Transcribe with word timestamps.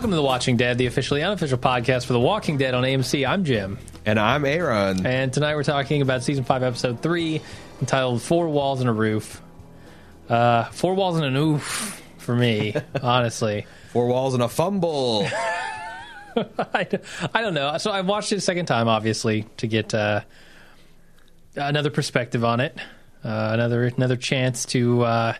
Welcome 0.00 0.12
to 0.12 0.16
The 0.16 0.22
Watching 0.22 0.56
Dead, 0.56 0.78
the 0.78 0.86
officially 0.86 1.22
unofficial 1.22 1.58
podcast 1.58 2.06
for 2.06 2.14
The 2.14 2.20
Walking 2.20 2.56
Dead 2.56 2.72
on 2.72 2.84
AMC. 2.84 3.28
I'm 3.28 3.44
Jim. 3.44 3.76
And 4.06 4.18
I'm 4.18 4.46
Aaron. 4.46 5.04
And 5.04 5.30
tonight 5.30 5.54
we're 5.56 5.62
talking 5.62 6.00
about 6.00 6.22
season 6.22 6.42
5, 6.42 6.62
episode 6.62 7.02
3, 7.02 7.42
entitled 7.80 8.22
Four 8.22 8.48
Walls 8.48 8.80
and 8.80 8.88
a 8.88 8.94
Roof. 8.94 9.42
Uh, 10.26 10.64
four 10.70 10.94
walls 10.94 11.16
and 11.16 11.26
an 11.26 11.36
oof 11.36 12.02
for 12.16 12.34
me, 12.34 12.74
honestly. 13.02 13.66
Four 13.92 14.06
walls 14.06 14.32
and 14.32 14.42
a 14.42 14.48
fumble. 14.48 15.28
I, 16.34 16.88
I 17.34 17.42
don't 17.42 17.52
know. 17.52 17.76
So 17.76 17.90
I 17.90 18.00
watched 18.00 18.32
it 18.32 18.36
a 18.36 18.40
second 18.40 18.64
time, 18.64 18.88
obviously, 18.88 19.42
to 19.58 19.66
get 19.66 19.92
uh, 19.92 20.22
another 21.56 21.90
perspective 21.90 22.42
on 22.42 22.60
it, 22.60 22.74
uh, 23.22 23.50
another 23.52 23.84
another 23.84 24.16
chance 24.16 24.64
to 24.64 25.02
uh, 25.02 25.34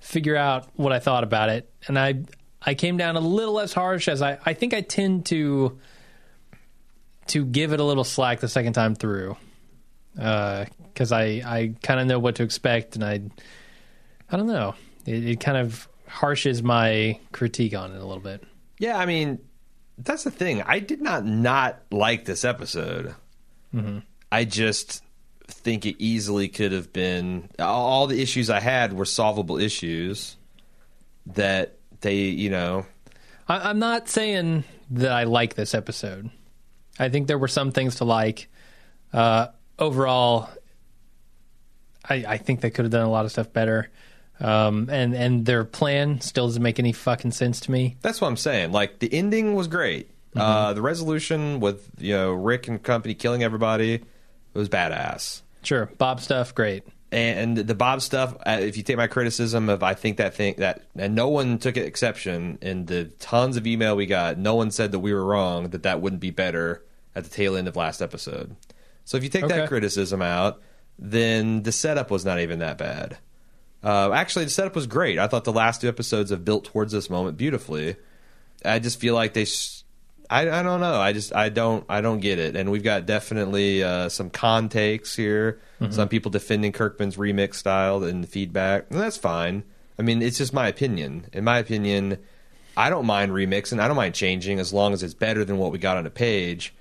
figure 0.00 0.36
out 0.36 0.68
what 0.74 0.92
I 0.92 0.98
thought 0.98 1.24
about 1.24 1.48
it. 1.48 1.72
And 1.86 1.98
I 1.98 2.24
I 2.64 2.74
came 2.74 2.96
down 2.96 3.16
a 3.16 3.20
little 3.20 3.54
less 3.54 3.72
harsh 3.72 4.08
as 4.08 4.22
I, 4.22 4.38
I 4.44 4.54
think 4.54 4.74
I 4.74 4.80
tend 4.80 5.26
to 5.26 5.78
to 7.28 7.44
give 7.44 7.72
it 7.72 7.80
a 7.80 7.84
little 7.84 8.04
slack 8.04 8.40
the 8.40 8.48
second 8.48 8.72
time 8.72 8.94
through 8.94 9.36
because 10.14 11.12
I 11.12 11.42
I 11.44 11.74
kind 11.82 12.00
of 12.00 12.06
know 12.06 12.18
what 12.18 12.36
to 12.36 12.42
expect 12.42 12.96
and 12.96 13.04
I 13.04 13.20
I 14.30 14.36
don't 14.36 14.46
know 14.46 14.74
it, 15.06 15.24
it 15.24 15.40
kind 15.40 15.56
of 15.56 15.88
harshes 16.08 16.62
my 16.62 17.18
critique 17.32 17.74
on 17.74 17.92
it 17.92 18.00
a 18.00 18.04
little 18.04 18.22
bit. 18.22 18.44
Yeah, 18.78 18.98
I 18.98 19.06
mean 19.06 19.38
that's 19.98 20.24
the 20.24 20.30
thing. 20.30 20.62
I 20.62 20.78
did 20.78 21.00
not 21.00 21.24
not 21.24 21.80
like 21.90 22.24
this 22.24 22.44
episode. 22.44 23.14
Mm-hmm. 23.74 23.98
I 24.30 24.44
just 24.44 25.02
think 25.46 25.86
it 25.86 25.96
easily 25.98 26.48
could 26.48 26.72
have 26.72 26.92
been 26.92 27.48
all 27.58 28.06
the 28.06 28.20
issues 28.20 28.50
I 28.50 28.60
had 28.60 28.92
were 28.92 29.04
solvable 29.04 29.58
issues 29.58 30.36
that 31.26 31.76
they, 32.02 32.16
you 32.16 32.50
know. 32.50 32.86
I, 33.48 33.70
I'm 33.70 33.78
not 33.78 34.08
saying 34.08 34.64
that 34.90 35.12
I 35.12 35.24
like 35.24 35.54
this 35.54 35.74
episode. 35.74 36.30
I 36.98 37.08
think 37.08 37.26
there 37.26 37.38
were 37.38 37.48
some 37.48 37.72
things 37.72 37.96
to 37.96 38.04
like. 38.04 38.48
Uh, 39.12 39.48
overall, 39.78 40.48
I, 42.08 42.24
I 42.26 42.38
think 42.38 42.60
they 42.60 42.70
could 42.70 42.84
have 42.84 42.92
done 42.92 43.06
a 43.06 43.10
lot 43.10 43.24
of 43.24 43.30
stuff 43.30 43.52
better. 43.52 43.90
Um, 44.40 44.88
and 44.90 45.14
and 45.14 45.46
their 45.46 45.64
plan 45.64 46.20
still 46.20 46.46
doesn't 46.46 46.62
make 46.62 46.78
any 46.78 46.92
fucking 46.92 47.30
sense 47.30 47.60
to 47.60 47.70
me. 47.70 47.96
That's 48.02 48.20
what 48.20 48.28
I'm 48.28 48.36
saying. 48.36 48.72
Like 48.72 48.98
the 48.98 49.12
ending 49.12 49.54
was 49.54 49.68
great. 49.68 50.08
Mm-hmm. 50.30 50.40
Uh, 50.40 50.72
the 50.72 50.82
resolution 50.82 51.60
with 51.60 51.88
you 51.98 52.14
know 52.14 52.32
Rick 52.32 52.66
and 52.66 52.82
company 52.82 53.14
killing 53.14 53.44
everybody 53.44 54.02
was 54.52 54.68
badass. 54.68 55.42
Sure, 55.62 55.86
Bob 55.98 56.20
stuff, 56.20 56.54
great. 56.54 56.82
And 57.12 57.58
the 57.58 57.74
Bob 57.74 58.00
stuff, 58.00 58.34
uh, 58.46 58.58
if 58.62 58.78
you 58.78 58.82
take 58.82 58.96
my 58.96 59.06
criticism 59.06 59.68
of, 59.68 59.82
I 59.82 59.92
think 59.92 60.16
that 60.16 60.34
thing 60.34 60.54
that, 60.56 60.82
and 60.96 61.14
no 61.14 61.28
one 61.28 61.58
took 61.58 61.76
exception 61.76 62.58
in 62.62 62.86
the 62.86 63.04
tons 63.04 63.58
of 63.58 63.66
email 63.66 63.94
we 63.94 64.06
got. 64.06 64.38
No 64.38 64.54
one 64.54 64.70
said 64.70 64.92
that 64.92 65.00
we 65.00 65.12
were 65.12 65.22
wrong 65.22 65.68
that 65.70 65.82
that 65.82 66.00
wouldn't 66.00 66.22
be 66.22 66.30
better 66.30 66.82
at 67.14 67.24
the 67.24 67.30
tail 67.30 67.54
end 67.54 67.68
of 67.68 67.76
last 67.76 68.00
episode. 68.00 68.56
So 69.04 69.18
if 69.18 69.24
you 69.24 69.28
take 69.28 69.44
okay. 69.44 69.58
that 69.58 69.68
criticism 69.68 70.22
out, 70.22 70.62
then 70.98 71.64
the 71.64 71.72
setup 71.72 72.10
was 72.10 72.24
not 72.24 72.40
even 72.40 72.60
that 72.60 72.78
bad. 72.78 73.18
Uh, 73.82 74.12
actually, 74.12 74.44
the 74.46 74.50
setup 74.50 74.74
was 74.74 74.86
great. 74.86 75.18
I 75.18 75.26
thought 75.26 75.44
the 75.44 75.52
last 75.52 75.82
two 75.82 75.88
episodes 75.88 76.30
have 76.30 76.46
built 76.46 76.64
towards 76.64 76.92
this 76.92 77.10
moment 77.10 77.36
beautifully. 77.36 77.96
I 78.64 78.78
just 78.78 78.98
feel 78.98 79.14
like 79.14 79.34
they. 79.34 79.44
I, 80.32 80.60
I 80.60 80.62
don't 80.62 80.80
know. 80.80 80.98
I 80.98 81.12
just 81.12 81.34
I 81.34 81.50
don't 81.50 81.84
I 81.88 82.00
don't 82.00 82.20
get 82.20 82.38
it. 82.38 82.56
And 82.56 82.70
we've 82.70 82.82
got 82.82 83.04
definitely 83.04 83.82
uh, 83.84 84.08
some 84.08 84.30
con 84.30 84.68
takes 84.68 85.14
here. 85.14 85.60
Mm-hmm. 85.80 85.92
Some 85.92 86.08
people 86.08 86.30
defending 86.30 86.72
Kirkman's 86.72 87.16
remix 87.16 87.56
style 87.56 88.02
and 88.02 88.24
the 88.24 88.28
feedback. 88.28 88.86
And 88.90 88.98
that's 88.98 89.18
fine. 89.18 89.64
I 89.98 90.02
mean, 90.02 90.22
it's 90.22 90.38
just 90.38 90.54
my 90.54 90.68
opinion. 90.68 91.26
In 91.32 91.44
my 91.44 91.58
opinion, 91.58 92.18
I 92.76 92.88
don't 92.88 93.04
mind 93.04 93.32
remixing. 93.32 93.78
I 93.78 93.86
don't 93.86 93.96
mind 93.96 94.14
changing 94.14 94.58
as 94.58 94.72
long 94.72 94.94
as 94.94 95.02
it's 95.02 95.14
better 95.14 95.44
than 95.44 95.58
what 95.58 95.70
we 95.70 95.78
got 95.78 95.98
on 95.98 96.06
a 96.06 96.10
page. 96.10 96.74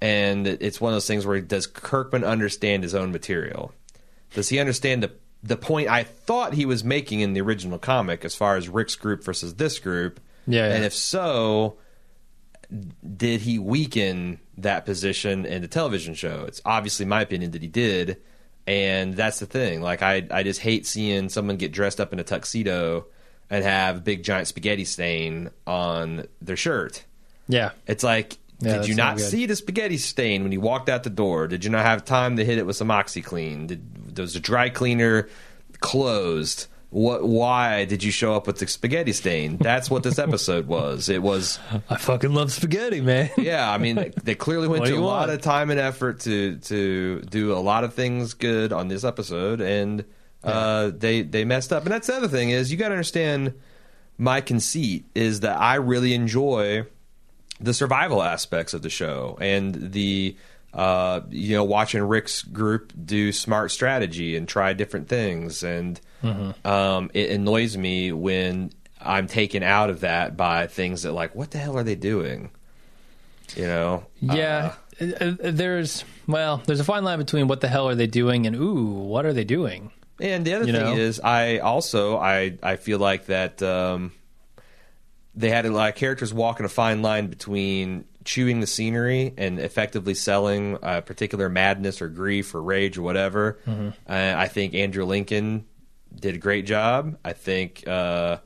And 0.00 0.46
it's 0.46 0.80
one 0.80 0.92
of 0.92 0.94
those 0.94 1.06
things 1.06 1.26
where 1.26 1.40
does 1.40 1.66
Kirkman 1.66 2.24
understand 2.24 2.84
his 2.84 2.94
own 2.94 3.10
material? 3.10 3.72
Does 4.34 4.48
he 4.48 4.60
understand 4.60 5.02
the 5.02 5.12
the 5.42 5.56
point 5.56 5.88
I 5.88 6.04
thought 6.04 6.54
he 6.54 6.66
was 6.66 6.84
making 6.84 7.20
in 7.20 7.32
the 7.32 7.40
original 7.40 7.78
comic 7.78 8.24
as 8.24 8.34
far 8.34 8.56
as 8.56 8.68
Rick's 8.68 8.94
group 8.94 9.24
versus 9.24 9.54
this 9.54 9.78
group. 9.78 10.20
Yeah, 10.46 10.68
yeah. 10.68 10.74
And 10.76 10.84
if 10.84 10.94
so, 10.94 11.78
did 13.16 13.40
he 13.40 13.58
weaken 13.58 14.38
that 14.58 14.84
position 14.84 15.44
in 15.44 15.62
the 15.62 15.68
television 15.68 16.14
show? 16.14 16.44
It's 16.46 16.60
obviously 16.64 17.06
my 17.06 17.22
opinion 17.22 17.50
that 17.52 17.62
he 17.62 17.68
did. 17.68 18.18
And 18.66 19.14
that's 19.14 19.40
the 19.40 19.46
thing. 19.46 19.82
Like 19.82 20.02
I 20.02 20.26
I 20.30 20.42
just 20.42 20.60
hate 20.60 20.86
seeing 20.86 21.28
someone 21.28 21.56
get 21.56 21.72
dressed 21.72 22.00
up 22.00 22.12
in 22.12 22.20
a 22.20 22.24
tuxedo 22.24 23.06
and 23.50 23.64
have 23.64 23.98
a 23.98 24.00
big 24.00 24.22
giant 24.22 24.48
spaghetti 24.48 24.84
stain 24.84 25.50
on 25.66 26.26
their 26.40 26.56
shirt. 26.56 27.04
Yeah. 27.48 27.72
It's 27.86 28.04
like 28.04 28.38
yeah, 28.60 28.78
did 28.78 28.88
you 28.88 28.94
not 28.94 29.18
see 29.18 29.46
the 29.46 29.56
spaghetti 29.56 29.98
stain 29.98 30.44
when 30.44 30.52
you 30.52 30.60
walked 30.60 30.88
out 30.88 31.02
the 31.02 31.10
door? 31.10 31.48
Did 31.48 31.64
you 31.64 31.70
not 31.70 31.84
have 31.84 32.04
time 32.04 32.36
to 32.36 32.44
hit 32.44 32.58
it 32.58 32.66
with 32.66 32.76
some 32.76 32.88
OxiClean? 32.88 33.66
Did 33.66 34.18
was 34.18 34.34
the 34.34 34.40
dry 34.40 34.68
cleaner 34.68 35.28
closed? 35.80 36.68
What? 36.92 37.26
Why 37.26 37.86
did 37.86 38.04
you 38.04 38.12
show 38.12 38.34
up 38.34 38.46
with 38.46 38.58
the 38.58 38.66
spaghetti 38.66 39.14
stain? 39.14 39.56
That's 39.56 39.90
what 39.90 40.02
this 40.02 40.18
episode 40.18 40.66
was. 40.66 41.08
It 41.08 41.22
was. 41.22 41.58
I 41.88 41.96
fucking 41.96 42.34
love 42.34 42.52
spaghetti, 42.52 43.00
man. 43.00 43.30
Yeah, 43.38 43.70
I 43.70 43.78
mean, 43.78 44.12
they 44.22 44.34
clearly 44.34 44.68
went 44.68 44.84
to 44.84 44.92
a 44.92 45.00
want? 45.00 45.04
lot 45.04 45.30
of 45.30 45.40
time 45.40 45.70
and 45.70 45.80
effort 45.80 46.20
to 46.20 46.56
to 46.56 47.22
do 47.22 47.54
a 47.54 47.58
lot 47.58 47.82
of 47.84 47.94
things 47.94 48.34
good 48.34 48.72
on 48.74 48.88
this 48.88 49.04
episode, 49.04 49.62
and 49.62 50.04
yeah. 50.44 50.50
uh, 50.50 50.92
they 50.94 51.22
they 51.22 51.46
messed 51.46 51.72
up. 51.72 51.84
And 51.84 51.92
that's 51.92 52.08
the 52.08 52.14
other 52.14 52.28
thing 52.28 52.50
is 52.50 52.70
you 52.70 52.76
got 52.76 52.88
to 52.88 52.94
understand. 52.94 53.54
My 54.18 54.42
conceit 54.42 55.06
is 55.14 55.40
that 55.40 55.58
I 55.58 55.76
really 55.76 56.12
enjoy 56.12 56.84
the 57.58 57.72
survival 57.72 58.22
aspects 58.22 58.74
of 58.74 58.82
the 58.82 58.90
show 58.90 59.38
and 59.40 59.92
the 59.92 60.36
uh, 60.74 61.20
you 61.30 61.56
know 61.56 61.64
watching 61.64 62.02
Rick's 62.02 62.42
group 62.42 62.92
do 63.04 63.32
smart 63.32 63.70
strategy 63.70 64.36
and 64.36 64.48
try 64.48 64.72
different 64.72 65.08
things. 65.08 65.62
And 65.62 66.00
mm-hmm. 66.22 66.66
um, 66.66 67.10
it 67.14 67.30
annoys 67.30 67.76
me 67.76 68.12
when 68.12 68.72
I'm 69.00 69.26
taken 69.26 69.62
out 69.62 69.90
of 69.90 70.00
that 70.00 70.36
by 70.36 70.66
things 70.66 71.02
that 71.02 71.12
like 71.12 71.34
what 71.34 71.50
the 71.50 71.58
hell 71.58 71.76
are 71.76 71.84
they 71.84 71.94
doing? 71.94 72.50
You 73.56 73.66
know? 73.66 74.06
Yeah. 74.20 74.74
Uh, 75.00 75.04
uh 75.04 75.34
there's 75.42 76.04
well 76.26 76.62
there's 76.66 76.80
a 76.80 76.84
fine 76.84 77.04
line 77.04 77.18
between 77.18 77.48
what 77.48 77.60
the 77.60 77.68
hell 77.68 77.88
are 77.88 77.94
they 77.94 78.06
doing 78.06 78.46
and 78.46 78.54
ooh 78.56 78.84
what 78.84 79.26
are 79.26 79.32
they 79.32 79.44
doing? 79.44 79.90
And 80.20 80.44
the 80.44 80.54
other 80.54 80.66
you 80.66 80.72
thing 80.72 80.82
know? 80.82 80.96
is 80.96 81.20
I 81.20 81.58
also 81.58 82.16
I 82.16 82.56
I 82.62 82.76
feel 82.76 82.98
like 82.98 83.26
that 83.26 83.62
um, 83.62 84.12
they 85.34 85.50
had 85.50 85.66
a 85.66 85.70
lot 85.70 85.90
of 85.90 85.94
characters 85.96 86.32
walking 86.32 86.64
a 86.64 86.68
fine 86.68 87.02
line 87.02 87.26
between 87.26 88.04
chewing 88.24 88.60
the 88.60 88.66
scenery 88.66 89.34
and 89.36 89.58
effectively 89.58 90.14
selling 90.14 90.78
a 90.82 91.02
particular 91.02 91.48
madness 91.48 92.00
or 92.02 92.08
grief 92.08 92.54
or 92.54 92.62
rage 92.62 92.98
or 92.98 93.02
whatever. 93.02 93.58
Mm-hmm. 93.66 93.88
Uh, 94.08 94.34
I 94.36 94.48
think 94.48 94.74
Andrew 94.74 95.04
Lincoln 95.04 95.66
did 96.14 96.34
a 96.34 96.38
great 96.38 96.66
job. 96.66 97.16
I 97.24 97.32
think 97.32 97.84
uh, 97.86 98.38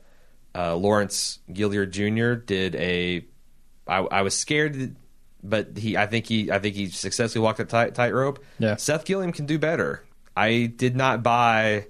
uh, 0.55 0.75
Lawrence 0.75 1.39
Gilliard 1.49 1.91
Jr. 1.91 2.39
did 2.39 2.75
a. 2.75 3.25
I, 3.87 3.97
I 3.99 4.21
was 4.21 4.35
scared, 4.35 4.95
but 5.43 5.77
he. 5.77 5.97
I 5.97 6.07
think 6.07 6.25
he. 6.25 6.51
I 6.51 6.59
think 6.59 6.75
he 6.75 6.89
successfully 6.89 7.43
walked 7.43 7.59
a 7.59 7.65
tight 7.65 7.95
tightrope. 7.95 8.43
Yeah. 8.59 8.75
Seth 8.75 9.05
Gilliam 9.05 9.31
can 9.31 9.45
do 9.45 9.59
better. 9.59 10.03
I 10.35 10.71
did 10.75 10.95
not 10.95 11.23
buy 11.23 11.87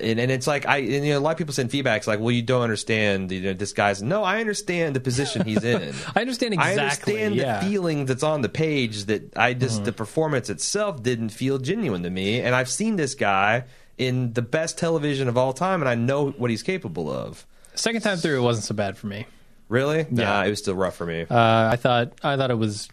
and, 0.00 0.20
and 0.20 0.30
it's 0.30 0.46
like 0.46 0.66
I 0.66 0.78
and, 0.78 1.06
you 1.06 1.12
know 1.12 1.18
a 1.18 1.20
lot 1.20 1.32
of 1.32 1.38
people 1.38 1.54
send 1.54 1.70
feedbacks 1.70 2.06
like, 2.06 2.20
well, 2.20 2.30
you 2.30 2.42
don't 2.42 2.62
understand 2.62 3.30
you 3.32 3.40
know, 3.40 3.52
this 3.52 3.72
guy's. 3.72 4.02
No, 4.02 4.22
I 4.22 4.40
understand 4.40 4.96
the 4.96 5.00
position 5.00 5.44
he's 5.44 5.64
in. 5.64 5.94
I 6.14 6.20
understand 6.20 6.54
exactly. 6.54 6.78
I 6.78 6.84
understand 6.84 7.34
yeah. 7.34 7.60
the 7.60 7.66
feeling 7.66 8.06
that's 8.06 8.22
on 8.22 8.42
the 8.42 8.48
page 8.48 9.04
that 9.04 9.36
I 9.36 9.54
just 9.54 9.76
mm-hmm. 9.76 9.84
the 9.84 9.92
performance 9.92 10.50
itself 10.50 11.02
didn't 11.02 11.30
feel 11.30 11.58
genuine 11.58 12.02
to 12.02 12.10
me, 12.10 12.40
and 12.40 12.54
I've 12.54 12.70
seen 12.70 12.96
this 12.96 13.14
guy 13.14 13.64
in 13.98 14.32
the 14.32 14.42
best 14.42 14.78
television 14.78 15.28
of 15.28 15.36
all 15.36 15.52
time, 15.52 15.80
and 15.82 15.88
I 15.88 15.94
know 15.94 16.30
what 16.30 16.50
he's 16.50 16.62
capable 16.62 17.10
of. 17.10 17.46
Second 17.74 18.02
time 18.02 18.18
through, 18.18 18.38
it 18.38 18.42
wasn't 18.42 18.64
so 18.64 18.74
bad 18.74 18.96
for 18.96 19.06
me. 19.06 19.26
Really? 19.68 19.98
Yeah, 19.98 20.24
nah, 20.24 20.44
it 20.44 20.50
was 20.50 20.58
still 20.58 20.74
rough 20.74 20.96
for 20.96 21.06
me. 21.06 21.22
Uh, 21.22 21.70
I 21.70 21.76
thought 21.76 22.12
I 22.22 22.36
thought 22.36 22.50
it 22.50 22.58
was 22.58 22.88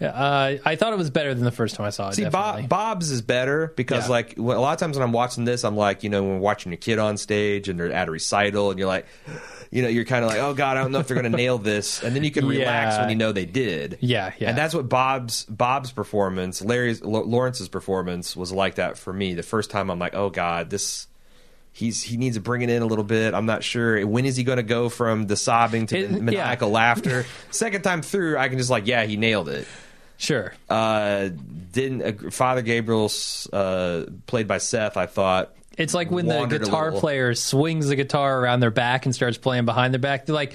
uh, 0.00 0.56
I 0.64 0.76
thought 0.76 0.92
it 0.92 0.96
was 0.96 1.10
better 1.10 1.34
than 1.34 1.44
the 1.44 1.52
first 1.52 1.76
time 1.76 1.86
I 1.86 1.90
saw 1.90 2.08
it. 2.08 2.14
See, 2.14 2.28
Bob, 2.28 2.68
Bob's 2.68 3.10
is 3.10 3.22
better 3.22 3.72
because, 3.76 4.04
yeah. 4.04 4.10
like, 4.10 4.36
a 4.36 4.42
lot 4.42 4.72
of 4.72 4.78
times 4.78 4.96
when 4.96 5.04
I'm 5.04 5.12
watching 5.12 5.44
this, 5.44 5.64
I'm 5.64 5.76
like, 5.76 6.02
you 6.02 6.10
know, 6.10 6.22
when 6.22 6.32
we're 6.34 6.38
watching 6.40 6.72
your 6.72 6.78
kid 6.78 6.98
on 6.98 7.16
stage 7.16 7.68
and 7.68 7.78
they're 7.78 7.92
at 7.92 8.08
a 8.08 8.10
recital, 8.10 8.70
and 8.70 8.78
you're 8.78 8.88
like, 8.88 9.06
you 9.70 9.82
know, 9.82 9.88
you're 9.88 10.04
kind 10.04 10.24
of 10.24 10.30
like, 10.30 10.40
oh 10.40 10.54
god, 10.54 10.76
I 10.76 10.82
don't 10.82 10.92
know 10.92 11.00
if 11.00 11.08
they're 11.08 11.20
going 11.20 11.30
to 11.30 11.36
nail 11.36 11.58
this, 11.58 12.02
and 12.02 12.14
then 12.14 12.24
you 12.24 12.30
can 12.30 12.46
relax 12.46 12.94
yeah. 12.94 13.00
when 13.00 13.10
you 13.10 13.16
know 13.16 13.32
they 13.32 13.46
did. 13.46 13.98
Yeah, 14.00 14.32
yeah. 14.38 14.50
And 14.50 14.58
that's 14.58 14.74
what 14.74 14.88
Bob's 14.88 15.44
Bob's 15.44 15.92
performance, 15.92 16.62
Larry's 16.62 17.02
Lawrence's 17.02 17.68
performance 17.68 18.36
was 18.36 18.52
like 18.52 18.76
that 18.76 18.98
for 18.98 19.12
me. 19.12 19.34
The 19.34 19.42
first 19.42 19.70
time, 19.70 19.90
I'm 19.90 19.98
like, 19.98 20.14
oh 20.14 20.30
god, 20.30 20.70
this 20.70 21.08
he's 21.72 22.02
he 22.02 22.16
needs 22.16 22.36
to 22.36 22.40
bring 22.40 22.62
it 22.62 22.70
in 22.70 22.82
a 22.82 22.86
little 22.86 23.04
bit. 23.04 23.34
I'm 23.34 23.46
not 23.46 23.62
sure 23.62 24.06
when 24.06 24.24
is 24.24 24.36
he 24.36 24.44
going 24.44 24.56
to 24.56 24.62
go 24.62 24.88
from 24.88 25.26
the 25.26 25.36
sobbing 25.36 25.86
to 25.88 26.06
the 26.06 26.20
maniacal 26.20 26.68
yeah. 26.68 26.74
laughter. 26.74 27.26
Second 27.50 27.82
time 27.82 28.00
through, 28.00 28.38
I 28.38 28.48
can 28.48 28.58
just 28.58 28.70
like, 28.70 28.86
yeah, 28.86 29.04
he 29.04 29.16
nailed 29.16 29.48
it. 29.48 29.66
Sure. 30.16 30.54
Uh, 30.68 31.30
didn't 31.72 32.26
uh, 32.26 32.30
Father 32.30 32.62
Gabriel's 32.62 33.48
uh, 33.52 34.06
played 34.26 34.46
by 34.46 34.58
Seth? 34.58 34.96
I 34.96 35.06
thought 35.06 35.54
it's 35.76 35.94
like 35.94 36.10
when 36.10 36.26
the 36.26 36.46
guitar 36.46 36.92
player 36.92 37.34
swings 37.34 37.88
the 37.88 37.96
guitar 37.96 38.40
around 38.40 38.60
their 38.60 38.70
back 38.70 39.06
and 39.06 39.14
starts 39.14 39.38
playing 39.38 39.64
behind 39.64 39.92
their 39.92 39.98
back. 39.98 40.26
They're 40.26 40.34
like, 40.34 40.54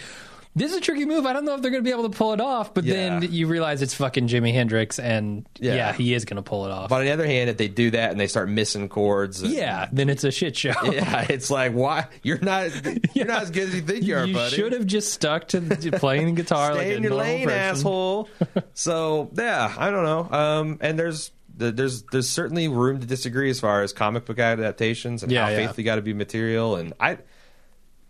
this 0.59 0.71
is 0.71 0.77
a 0.77 0.81
tricky 0.81 1.05
move. 1.05 1.25
I 1.25 1.33
don't 1.33 1.45
know 1.45 1.55
if 1.55 1.61
they're 1.61 1.71
going 1.71 1.83
to 1.83 1.87
be 1.87 1.91
able 1.93 2.09
to 2.09 2.15
pull 2.15 2.33
it 2.33 2.41
off. 2.41 2.73
But 2.73 2.83
Yeah. 2.83 3.19
then 3.19 3.31
you 3.31 3.47
realize 3.47 3.81
it's 3.81 3.93
fucking 3.95 4.27
Jimi 4.27 4.53
Hendrix, 4.53 4.99
and 4.99 5.47
yeah, 5.59 5.73
Yeah. 5.75 5.93
he 5.93 6.13
is 6.13 6.25
going 6.25 6.35
to 6.35 6.41
pull 6.43 6.65
it 6.65 6.71
off. 6.71 6.89
But 6.89 6.99
on 6.99 7.05
the 7.05 7.11
other 7.11 7.25
hand, 7.25 7.49
if 7.49 7.57
they 7.57 7.67
do 7.67 7.89
that 7.91 8.11
and 8.11 8.19
they 8.19 8.27
start 8.27 8.49
missing 8.49 8.87
chords, 8.89 9.41
and- 9.41 9.51
yeah, 9.51 9.87
then 9.91 10.09
it's 10.09 10.23
a 10.23 10.31
shit 10.31 10.55
show. 10.55 10.73
yeah, 10.83 11.25
it's 11.29 11.49
like 11.49 11.71
why 11.73 12.07
you're 12.21 12.39
not 12.39 12.69
you're 13.15 13.25
not 13.25 13.41
as 13.43 13.49
good 13.51 13.69
as 13.69 13.75
you 13.75 13.81
think 13.81 14.03
you 14.05 14.15
are, 14.15 14.25
you 14.25 14.33
buddy. 14.35 14.55
should 14.55 14.73
have 14.73 14.85
just 14.85 15.11
stuck 15.13 15.47
to 15.47 15.61
playing 15.93 16.27
the 16.27 16.31
guitar 16.41 16.73
like 16.75 16.81
Stay 16.81 16.93
a 16.93 16.97
in 16.97 17.03
your 17.03 17.13
lane, 17.15 17.45
person. 17.47 17.59
asshole. 17.59 18.29
so 18.73 19.31
yeah, 19.35 19.73
I 19.77 19.89
don't 19.89 20.03
know. 20.03 20.37
Um, 20.37 20.77
and 20.81 20.99
there's 20.99 21.31
there's 21.57 22.03
there's 22.03 22.29
certainly 22.29 22.67
room 22.69 22.99
to 23.01 23.05
disagree 23.07 23.49
as 23.49 23.59
far 23.59 23.81
as 23.83 23.91
comic 23.91 24.25
book 24.25 24.39
adaptations 24.39 25.23
and 25.23 25.31
Yeah, 25.31 25.43
how 25.45 25.49
yeah. 25.51 25.57
faithfully 25.57 25.83
got 25.83 25.95
to 25.95 26.01
be 26.01 26.13
material. 26.13 26.75
And 26.77 26.93
I, 26.99 27.17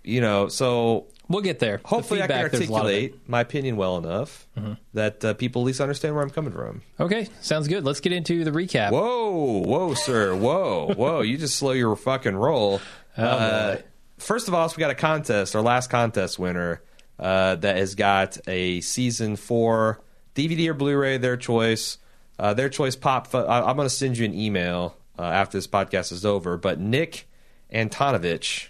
you 0.03 0.21
know, 0.21 0.47
so 0.49 1.07
We'll 1.29 1.41
get 1.41 1.59
there. 1.59 1.77
The 1.77 1.87
hopefully 1.87 2.21
I 2.23 2.27
can 2.27 2.35
feedback, 2.35 2.51
there's 2.51 2.69
a 2.69 2.71
lot 2.73 2.85
of 2.85 2.91
it. 2.91 2.93
Mm-hmm. 2.93 2.95
articulate 3.03 3.29
my 3.29 3.41
opinion 3.41 3.77
well 3.77 3.97
enough 3.97 4.47
that 4.93 5.23
uh, 5.23 5.33
people 5.35 5.61
at 5.61 5.65
least 5.65 5.79
understand 5.79 6.15
where 6.15 6.23
I'm 6.23 6.29
coming 6.31 6.51
from. 6.51 6.81
Okay, 6.99 7.27
sounds 7.41 7.67
good. 7.67 7.85
Let's 7.85 7.99
get 7.99 8.11
into 8.13 8.43
the 8.43 8.51
recap. 8.51 8.91
Whoa, 8.91 9.61
whoa, 9.63 9.93
sir, 9.93 10.35
whoa, 10.35 10.93
whoa! 10.97 11.21
You 11.21 11.37
just 11.37 11.55
slow 11.55 11.71
your 11.71 11.95
fucking 11.95 12.35
roll. 12.35 12.81
Oh, 13.17 13.23
uh, 13.23 13.77
first 14.17 14.47
of 14.47 14.53
all, 14.55 14.67
so 14.67 14.75
we 14.75 14.81
got 14.81 14.91
a 14.91 14.95
contest. 14.95 15.55
Our 15.55 15.61
last 15.61 15.89
contest 15.89 16.39
winner 16.39 16.81
uh, 17.19 17.55
that 17.55 17.77
has 17.77 17.93
got 17.95 18.37
a 18.47 18.81
season 18.81 19.35
four 19.35 20.01
DVD 20.35 20.69
or 20.69 20.73
Blu-ray, 20.73 21.17
their 21.17 21.37
choice. 21.37 21.97
Uh, 22.39 22.53
their 22.53 22.69
choice 22.69 22.95
pop. 22.95 23.27
Fu- 23.27 23.37
I- 23.37 23.69
I'm 23.69 23.75
going 23.75 23.85
to 23.85 23.93
send 23.93 24.17
you 24.17 24.23
an 24.25 24.33
email 24.33 24.95
uh, 25.19 25.23
after 25.23 25.57
this 25.57 25.67
podcast 25.67 26.13
is 26.13 26.25
over. 26.25 26.55
But 26.55 26.79
Nick 26.79 27.27
Antonovich 27.73 28.68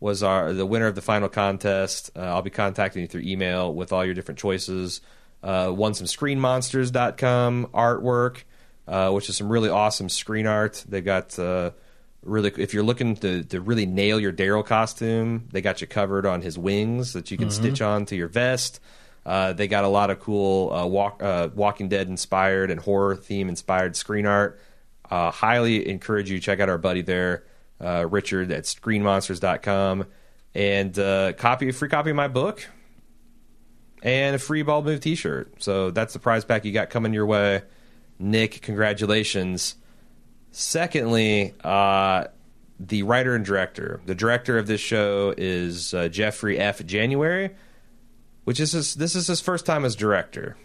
was 0.00 0.22
our 0.22 0.52
the 0.52 0.66
winner 0.66 0.86
of 0.86 0.94
the 0.94 1.02
final 1.02 1.28
contest. 1.28 2.10
Uh, 2.16 2.20
I'll 2.20 2.42
be 2.42 2.50
contacting 2.50 3.02
you 3.02 3.08
through 3.08 3.22
email 3.22 3.72
with 3.74 3.92
all 3.92 4.04
your 4.04 4.14
different 4.14 4.38
choices. 4.38 5.00
Uh, 5.42 5.72
won 5.74 5.94
some 5.94 6.06
ScreenMonsters.com 6.06 7.68
artwork, 7.72 8.42
uh, 8.86 9.10
which 9.10 9.28
is 9.28 9.36
some 9.36 9.48
really 9.48 9.68
awesome 9.68 10.08
screen 10.08 10.46
art. 10.46 10.84
They 10.88 11.00
got 11.00 11.38
uh, 11.38 11.70
really 12.22 12.52
if 12.56 12.74
you're 12.74 12.82
looking 12.82 13.16
to, 13.16 13.44
to 13.44 13.60
really 13.60 13.86
nail 13.86 14.18
your 14.20 14.32
Daryl 14.32 14.64
costume, 14.64 15.48
they 15.52 15.60
got 15.60 15.80
you 15.80 15.86
covered 15.86 16.26
on 16.26 16.42
his 16.42 16.58
wings 16.58 17.12
that 17.12 17.30
you 17.30 17.36
can 17.38 17.50
stitch 17.50 17.80
on 17.80 18.06
to 18.06 18.16
your 18.16 18.28
vest. 18.28 18.80
Uh, 19.28 19.52
they 19.52 19.68
got 19.68 19.84
a 19.84 19.88
lot 19.88 20.10
of 20.10 20.20
cool 20.20 20.72
uh, 20.72 20.86
walk, 20.86 21.22
uh, 21.22 21.50
Walking 21.54 21.88
Dead 21.88 22.08
inspired 22.08 22.70
and 22.70 22.80
horror 22.80 23.14
theme 23.14 23.48
inspired 23.48 23.94
screen 23.94 24.24
art. 24.24 24.58
Uh, 25.10 25.30
highly 25.30 25.88
encourage 25.88 26.30
you 26.30 26.40
check 26.40 26.60
out 26.60 26.68
our 26.68 26.78
buddy 26.78 27.02
there, 27.02 27.44
uh, 27.80 28.06
Richard 28.08 28.50
at 28.52 28.64
ScreenMonsters.com, 28.64 30.06
and 30.54 30.98
uh, 30.98 31.32
copy 31.34 31.70
free 31.72 31.88
copy 31.88 32.10
of 32.10 32.16
my 32.16 32.28
book 32.28 32.68
and 34.02 34.36
a 34.36 34.38
free 34.38 34.62
Bald 34.62 34.84
Move 34.84 35.00
T-shirt. 35.00 35.62
So 35.62 35.90
that's 35.90 36.12
the 36.12 36.18
prize 36.18 36.44
pack 36.44 36.64
you 36.64 36.72
got 36.72 36.90
coming 36.90 37.12
your 37.12 37.26
way. 37.26 37.62
Nick, 38.18 38.62
congratulations. 38.62 39.76
Secondly, 40.50 41.54
uh, 41.62 42.26
the 42.80 43.02
writer 43.02 43.34
and 43.34 43.44
director. 43.44 44.00
The 44.06 44.14
director 44.14 44.58
of 44.58 44.66
this 44.66 44.80
show 44.80 45.34
is 45.36 45.94
uh, 45.94 46.08
Jeffrey 46.08 46.58
F. 46.58 46.84
January, 46.86 47.50
which 48.44 48.60
is 48.60 48.72
his, 48.72 48.94
this 48.94 49.14
is 49.14 49.26
his 49.26 49.40
first 49.40 49.66
time 49.66 49.84
as 49.84 49.96
director. 49.96 50.56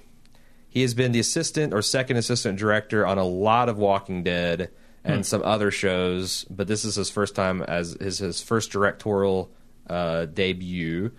He 0.69 0.81
has 0.81 0.94
been 0.94 1.12
the 1.12 1.19
assistant 1.19 1.74
or 1.74 1.81
second 1.81 2.18
assistant 2.18 2.57
director 2.57 3.06
on 3.06 3.18
a 3.18 3.24
lot 3.24 3.69
of 3.69 3.77
Walking 3.77 4.24
Dead 4.24 4.71
and 5.03 5.25
some 5.25 5.41
other 5.44 5.69
shows, 5.71 6.45
but 6.50 6.67
this 6.67 6.85
is 6.85 6.95
his 6.95 7.09
first 7.09 7.35
time 7.35 7.61
as 7.61 7.97
his 8.00 8.19
his 8.19 8.41
first 8.41 8.71
directorial 8.71 9.51
uh, 9.89 10.25
debut. 10.25 11.11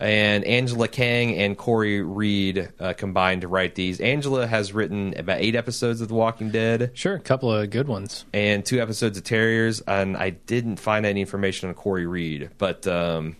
And 0.00 0.44
Angela 0.44 0.88
Kang 0.88 1.36
and 1.36 1.56
Corey 1.56 2.02
Reed 2.02 2.68
uh, 2.80 2.94
combined 2.94 3.42
to 3.42 3.48
write 3.48 3.76
these. 3.76 4.00
Angela 4.00 4.44
has 4.46 4.72
written 4.72 5.14
about 5.16 5.38
eight 5.38 5.54
episodes 5.54 6.00
of 6.00 6.08
The 6.08 6.14
Walking 6.14 6.50
Dead 6.50 6.90
Sure, 6.94 7.14
a 7.14 7.20
couple 7.20 7.50
of 7.52 7.70
good 7.70 7.86
ones. 7.86 8.24
and 8.34 8.66
two 8.66 8.80
episodes 8.80 9.16
of 9.16 9.24
Terriers, 9.24 9.80
and 9.82 10.16
I 10.16 10.30
didn't 10.30 10.80
find 10.80 11.06
any 11.06 11.20
information 11.20 11.68
on 11.68 11.74
Corey 11.76 12.06
Reed. 12.06 12.50
But 12.58 12.86
um, 12.88 13.36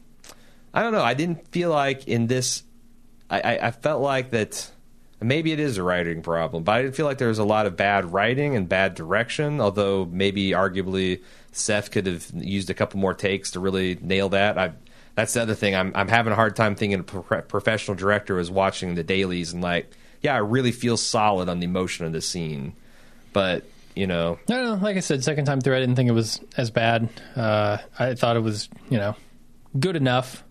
I 0.72 0.82
don't 0.82 0.92
know. 0.92 1.02
I 1.02 1.14
didn't 1.14 1.48
feel 1.48 1.70
like 1.70 2.06
in 2.06 2.28
this. 2.28 2.62
I, 3.28 3.40
I, 3.40 3.66
I 3.66 3.70
felt 3.72 4.00
like 4.00 4.30
that. 4.30 4.70
Maybe 5.20 5.52
it 5.52 5.60
is 5.60 5.78
a 5.78 5.82
writing 5.82 6.22
problem, 6.22 6.64
but 6.64 6.72
I 6.72 6.82
didn't 6.82 6.96
feel 6.96 7.06
like 7.06 7.18
there 7.18 7.28
was 7.28 7.38
a 7.38 7.44
lot 7.44 7.66
of 7.66 7.76
bad 7.76 8.12
writing 8.12 8.56
and 8.56 8.68
bad 8.68 8.94
direction. 8.94 9.60
Although 9.60 10.04
maybe 10.10 10.50
arguably 10.50 11.22
Seth 11.52 11.90
could 11.90 12.06
have 12.06 12.30
used 12.34 12.68
a 12.68 12.74
couple 12.74 13.00
more 13.00 13.14
takes 13.14 13.52
to 13.52 13.60
really 13.60 13.96
nail 14.02 14.28
that. 14.30 14.58
I, 14.58 14.72
that's 15.14 15.32
the 15.32 15.42
other 15.42 15.54
thing. 15.54 15.74
I'm 15.74 15.92
I'm 15.94 16.08
having 16.08 16.32
a 16.32 16.36
hard 16.36 16.56
time 16.56 16.74
thinking 16.74 17.00
a 17.00 17.02
pro- 17.04 17.42
professional 17.42 17.96
director 17.96 18.38
is 18.38 18.50
watching 18.50 18.96
the 18.96 19.04
dailies 19.04 19.52
and 19.52 19.62
like, 19.62 19.90
yeah, 20.20 20.34
I 20.34 20.38
really 20.38 20.72
feel 20.72 20.96
solid 20.96 21.48
on 21.48 21.60
the 21.60 21.64
emotion 21.66 22.04
of 22.04 22.12
the 22.12 22.20
scene, 22.20 22.74
but 23.32 23.64
you 23.94 24.08
know, 24.08 24.40
I 24.50 24.54
don't. 24.54 24.82
Like 24.82 24.96
I 24.96 25.00
said, 25.00 25.22
second 25.22 25.44
time 25.44 25.60
through, 25.60 25.76
I 25.76 25.80
didn't 25.80 25.94
think 25.94 26.08
it 26.08 26.14
was 26.14 26.40
as 26.56 26.70
bad. 26.72 27.08
Uh, 27.36 27.78
I 27.98 28.14
thought 28.14 28.36
it 28.36 28.40
was, 28.40 28.68
you 28.90 28.98
know, 28.98 29.14
good 29.78 29.94
enough. 29.94 30.42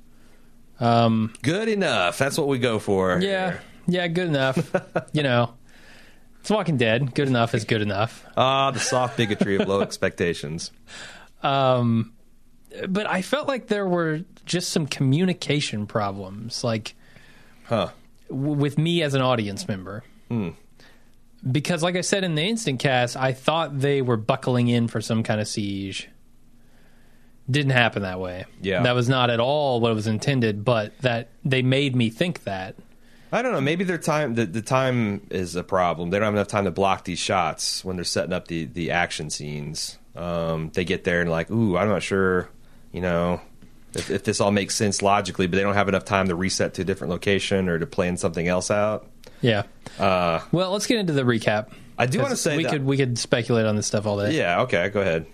Um, 0.79 1.33
Good 1.41 1.67
enough. 1.67 2.17
That's 2.17 2.37
what 2.37 2.47
we 2.47 2.57
go 2.59 2.79
for. 2.79 3.19
yeah, 3.21 3.59
yeah, 3.87 4.07
good 4.07 4.27
enough. 4.27 4.71
you 5.13 5.23
know, 5.23 5.53
it's 6.41 6.49
Walking 6.49 6.77
Dead. 6.77 7.13
Good 7.15 7.27
enough 7.27 7.53
is 7.55 7.63
good 7.65 7.81
enough. 7.81 8.25
Ah, 8.37 8.71
the 8.71 8.79
soft 8.79 9.17
bigotry 9.17 9.55
of 9.57 9.67
low 9.67 9.81
expectations. 9.87 10.71
Um, 11.41 12.13
but 12.87 13.07
I 13.07 13.21
felt 13.21 13.47
like 13.47 13.67
there 13.67 13.87
were 13.87 14.21
just 14.45 14.71
some 14.71 14.87
communication 14.87 15.85
problems, 15.87 16.63
like 16.63 16.95
Huh. 17.65 17.89
w- 18.29 18.53
with 18.55 18.77
me 18.77 19.01
as 19.03 19.13
an 19.13 19.21
audience 19.21 19.67
member. 19.67 20.03
Because, 21.49 21.83
like 21.83 21.95
I 21.97 22.01
said 22.01 22.23
in 22.23 22.35
the 22.35 22.41
instant 22.43 22.79
cast, 22.79 23.17
I 23.17 23.33
thought 23.33 23.77
they 23.79 24.01
were 24.01 24.15
buckling 24.17 24.69
in 24.69 24.87
for 24.87 25.01
some 25.01 25.23
kind 25.23 25.39
of 25.41 25.47
siege. 25.47 26.09
Didn't 27.51 27.73
happen 27.73 28.03
that 28.03 28.19
way. 28.21 28.45
Yeah. 28.61 28.81
that 28.83 28.95
was 28.95 29.09
not 29.09 29.29
at 29.29 29.41
all 29.41 29.81
what 29.81 29.93
was 29.93 30.07
intended. 30.07 30.63
But 30.63 30.97
that 30.99 31.29
they 31.43 31.61
made 31.61 31.95
me 31.95 32.09
think 32.09 32.45
that. 32.45 32.75
I 33.33 33.41
don't 33.41 33.51
know. 33.51 33.61
Maybe 33.61 33.83
their 33.83 33.97
time, 33.97 34.35
the, 34.35 34.45
the 34.45 34.61
time 34.61 35.25
is 35.31 35.55
a 35.55 35.63
problem. 35.63 36.11
They 36.11 36.19
don't 36.19 36.25
have 36.25 36.33
enough 36.35 36.47
time 36.47 36.65
to 36.65 36.71
block 36.71 37.03
these 37.03 37.17
shots 37.19 37.83
when 37.83 37.95
they're 37.97 38.05
setting 38.05 38.31
up 38.31 38.47
the, 38.47 38.65
the 38.65 38.91
action 38.91 39.29
scenes. 39.31 39.97
Um, 40.15 40.69
they 40.73 40.85
get 40.85 41.03
there 41.03 41.21
and 41.21 41.31
like, 41.31 41.49
ooh, 41.49 41.75
I'm 41.75 41.89
not 41.89 42.03
sure, 42.03 42.47
you 42.91 43.01
know, 43.01 43.41
if, 43.95 44.11
if 44.11 44.23
this 44.23 44.39
all 44.39 44.51
makes 44.51 44.75
sense 44.75 45.01
logically, 45.01 45.47
but 45.47 45.55
they 45.57 45.63
don't 45.63 45.73
have 45.73 45.89
enough 45.89 46.05
time 46.05 46.27
to 46.27 46.35
reset 46.35 46.75
to 46.75 46.83
a 46.83 46.85
different 46.85 47.09
location 47.11 47.67
or 47.69 47.79
to 47.79 47.87
plan 47.87 48.17
something 48.17 48.47
else 48.47 48.69
out. 48.69 49.07
Yeah. 49.41 49.63
Uh, 49.99 50.41
Well, 50.51 50.71
let's 50.71 50.85
get 50.85 50.99
into 50.99 51.13
the 51.13 51.23
recap. 51.23 51.69
I 51.97 52.05
do 52.05 52.19
'Cause 52.19 52.23
wanna 52.25 52.35
say 52.35 52.57
we 52.57 52.63
that- 52.63 52.71
could 52.71 52.85
we 52.85 52.97
could 52.97 53.17
speculate 53.17 53.65
on 53.65 53.75
this 53.75 53.87
stuff 53.87 54.05
all 54.05 54.17
day. 54.19 54.35
yeah, 54.37 54.61
okay, 54.61 54.89
go 54.89 55.01
ahead. 55.01 55.25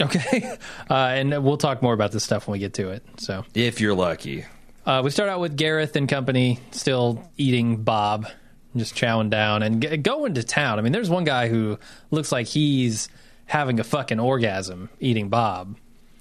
Okay. 0.00 0.56
Uh, 0.90 0.94
and 0.94 1.44
we'll 1.44 1.56
talk 1.56 1.82
more 1.82 1.92
about 1.94 2.12
this 2.12 2.22
stuff 2.22 2.46
when 2.46 2.52
we 2.52 2.58
get 2.60 2.74
to 2.74 2.90
it. 2.90 3.02
So. 3.18 3.44
If 3.54 3.80
you're 3.80 3.94
lucky. 3.94 4.44
Uh, 4.86 5.02
we 5.02 5.10
start 5.10 5.28
out 5.28 5.40
with 5.40 5.56
Gareth 5.56 5.96
and 5.96 6.08
company 6.08 6.60
still 6.70 7.28
eating 7.36 7.82
Bob, 7.82 8.28
just 8.76 8.94
chowing 8.94 9.30
down 9.30 9.64
and 9.64 9.82
g- 9.82 9.96
going 9.96 10.34
to 10.34 10.44
town. 10.44 10.78
I 10.78 10.82
mean, 10.82 10.92
there's 10.92 11.10
one 11.10 11.24
guy 11.24 11.48
who 11.48 11.76
looks 12.12 12.30
like 12.30 12.46
he's 12.46 13.08
having 13.46 13.80
a 13.80 13.84
fucking 13.84 14.20
orgasm 14.20 14.88
eating 15.00 15.28
Bob. 15.28 15.76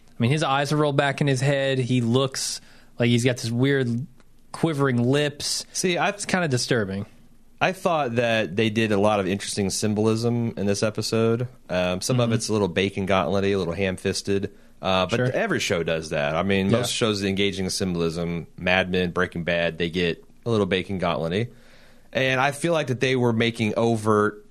I 0.10 0.13
mean, 0.17 0.31
his 0.31 0.41
eyes 0.41 0.72
are 0.72 0.77
rolled 0.77 0.98
back 0.98 1.22
in 1.22 1.27
his 1.27 1.41
head. 1.41 1.77
He 1.77 2.01
looks 2.01 2.60
like 2.98 3.10
he's 3.10 3.24
got 3.24 3.38
this 3.38 3.51
weird 3.51 4.07
quivering 4.51 5.03
lips. 5.03 5.63
See, 5.72 6.00
I 6.00 6.10
It's 6.10 6.25
kind 6.25 6.43
of 6.43 6.50
disturbing. 6.50 7.05
I 7.62 7.72
thought 7.72 8.15
that 8.15 8.55
they 8.55 8.69
did 8.69 8.91
a 8.91 8.98
lot 8.98 9.19
of 9.19 9.27
interesting 9.27 9.69
symbolism 9.69 10.53
in 10.57 10.65
this 10.65 10.81
episode. 10.81 11.48
Um, 11.69 12.01
some 12.01 12.19
of 12.19 12.31
it's 12.31 12.50
a 12.50 12.53
little 12.53 12.67
bacon 12.67 13.05
gauntlet 13.05 13.45
a 13.45 13.55
little 13.57 13.74
ham 13.74 13.95
fisted. 13.95 14.51
Uh, 14.82 15.05
but 15.08 15.17
Sure. 15.17 15.32
every 15.32 15.60
show 15.60 15.82
does 15.84 16.10
that. 16.12 16.36
I 16.36 16.44
mean, 16.44 16.67
Yeah. 16.70 16.77
most 16.79 16.94
shows 16.94 17.24
engaging 17.24 17.65
in 17.65 17.72
symbolism, 17.72 18.48
Mad 18.58 18.91
Men, 18.91 19.12
Breaking 19.12 19.44
Bad, 19.44 19.77
they 19.77 19.89
get 19.89 20.24
a 20.46 20.50
little 20.50 20.65
bacon 20.67 21.00
gauntlet 21.00 21.51
And 22.13 22.39
I 22.39 22.51
feel 22.51 22.72
like 22.74 22.88
that 22.88 23.00
they 23.00 23.15
were 23.15 23.34
making 23.34 23.74
overt 23.77 24.46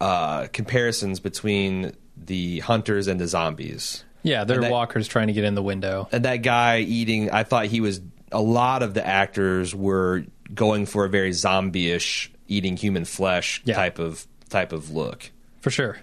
uh, 0.00 0.48
comparisons 0.52 1.20
between 1.20 1.92
the 2.16 2.58
hunters 2.60 3.06
and 3.06 3.20
the 3.20 3.26
zombies. 3.28 4.04
Yeah, 4.22 4.44
they're 4.44 4.60
that- 4.60 4.70
walkers 4.72 5.06
trying 5.08 5.28
to 5.28 5.32
get 5.32 5.44
in 5.44 5.54
the 5.54 5.62
window. 5.62 6.08
and 6.12 6.24
that 6.24 6.38
guy 6.38 6.78
eating 6.80 7.30
i 7.30 7.42
thought 7.42 7.66
he 7.66 7.80
was 7.80 8.00
a 8.32 8.40
lot 8.40 8.82
of 8.82 8.92
the 8.94 9.06
actors 9.06 9.74
were 9.74 10.24
going 10.52 10.86
for 10.86 11.04
a 11.04 11.08
very 11.08 11.32
zombie-ish 11.32 12.30
eating 12.48 12.76
human 12.76 13.04
flesh 13.04 13.62
Yeah. 13.64 13.76
type 13.76 13.98
of 13.98 14.26
type 14.50 14.72
of 14.72 14.90
look 14.90 15.30
For 15.60 15.70
sure. 15.70 15.98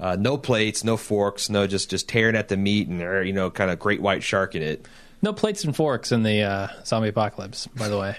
Uh, 0.00 0.16
no 0.18 0.38
plates 0.38 0.82
no 0.82 0.96
forks 0.96 1.50
no 1.50 1.66
just 1.66 1.90
just 1.90 2.08
tearing 2.08 2.34
at 2.34 2.48
the 2.48 2.56
meat 2.56 2.88
and 2.88 3.02
or, 3.02 3.22
you 3.22 3.32
know 3.32 3.50
kind 3.50 3.70
of 3.70 3.78
great 3.78 4.00
white 4.00 4.22
shark 4.22 4.54
in 4.54 4.62
it 4.62 4.86
No 5.22 5.32
plates 5.32 5.64
and 5.64 5.76
forks 5.76 6.12
in 6.12 6.22
the 6.22 6.42
uh, 6.42 6.68
zombie 6.84 7.08
apocalypse, 7.08 7.66
by 7.66 7.88
the 7.88 7.98
way. 7.98 8.16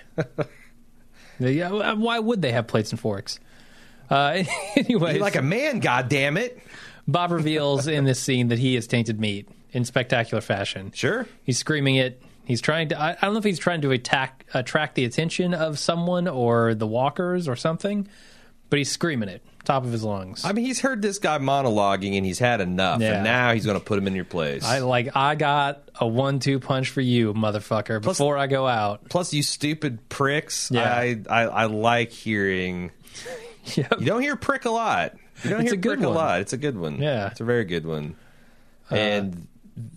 yeah, 1.39 1.71
uh, 1.71 1.95
why 1.95 2.19
would 2.19 2.43
they 2.43 2.51
have 2.51 2.67
plates 2.67 2.91
and 2.91 2.99
forks? 2.99 3.39
Uh, 4.09 4.43
anyway, 4.75 5.17
like 5.17 5.35
a 5.35 5.41
man 5.41 5.79
god 5.79 6.09
damn 6.09 6.37
it 6.37 6.61
Bob 7.07 7.31
reveals 7.39 7.87
in 7.87 8.03
this 8.03 8.19
scene 8.19 8.49
that 8.49 8.59
he 8.59 8.75
is 8.75 8.85
tainted 8.85 9.19
meat 9.19 9.49
in 9.71 9.85
spectacular 9.85 10.41
fashion. 10.41 10.91
sure 10.93 11.27
He's 11.43 11.57
screaming 11.57 11.95
it. 11.95 12.21
He's 12.45 12.61
trying 12.61 12.89
to. 12.89 12.99
I, 12.99 13.11
I 13.11 13.17
don't 13.21 13.33
know 13.33 13.39
if 13.39 13.45
he's 13.45 13.59
trying 13.59 13.81
to 13.81 13.91
attack, 13.91 14.45
attract 14.53 14.95
the 14.95 15.05
attention 15.05 15.53
of 15.53 15.79
someone 15.79 16.27
or 16.27 16.75
the 16.75 16.87
walkers 16.87 17.47
or 17.47 17.55
something, 17.55 18.07
but 18.69 18.77
he's 18.77 18.91
screaming 18.91 19.29
it 19.29 19.41
top 19.63 19.83
of 19.85 19.91
his 19.91 20.03
lungs. 20.03 20.43
I 20.45 20.53
mean, 20.53 20.65
he's 20.65 20.79
heard 20.79 21.01
this 21.01 21.19
guy 21.19 21.37
monologuing 21.37 22.15
and 22.17 22.25
he's 22.25 22.39
had 22.39 22.61
enough, 22.61 22.99
Yeah. 23.01 23.15
and 23.15 23.23
now 23.23 23.53
he's 23.53 23.65
going 23.65 23.77
to 23.79 23.83
put 23.83 23.97
him 23.97 24.07
in 24.07 24.15
your 24.15 24.25
place. 24.25 24.63
I 24.63 24.79
like. 24.79 25.15
I 25.15 25.35
got 25.35 25.83
a 25.99 26.07
one-two 26.07 26.59
punch 26.59 26.89
for 26.89 27.01
you, 27.01 27.33
motherfucker. 27.33 28.01
Before 28.01 28.37
I 28.37 28.47
go 28.47 28.67
out. 28.67 29.09
Plus, 29.09 29.33
you 29.33 29.43
stupid 29.43 30.09
pricks. 30.09 30.69
Yeah. 30.71 30.91
I, 30.93 31.21
I 31.29 31.41
I 31.43 31.65
like 31.65 32.11
hearing. 32.11 32.91
Yep. 33.75 33.99
You 33.99 34.05
don't 34.07 34.21
hear 34.23 34.35
prick 34.35 34.65
a 34.65 34.71
lot. 34.71 35.13
You 35.43 35.51
don't 35.51 35.61
It's 35.61 35.69
hear 35.69 35.73
a 35.75 35.81
good 35.81 35.99
prick 35.99 36.07
one. 36.07 36.15
a 36.15 36.19
lot. 36.19 36.41
It's 36.41 36.53
a 36.53 36.57
good 36.57 36.75
one. 36.75 36.99
Yeah. 36.99 37.25
Uh, 37.25 37.27
it's 37.27 37.41
a 37.41 37.43
very 37.43 37.63
good 37.63 37.85
one. 37.85 38.15
And 38.89 39.47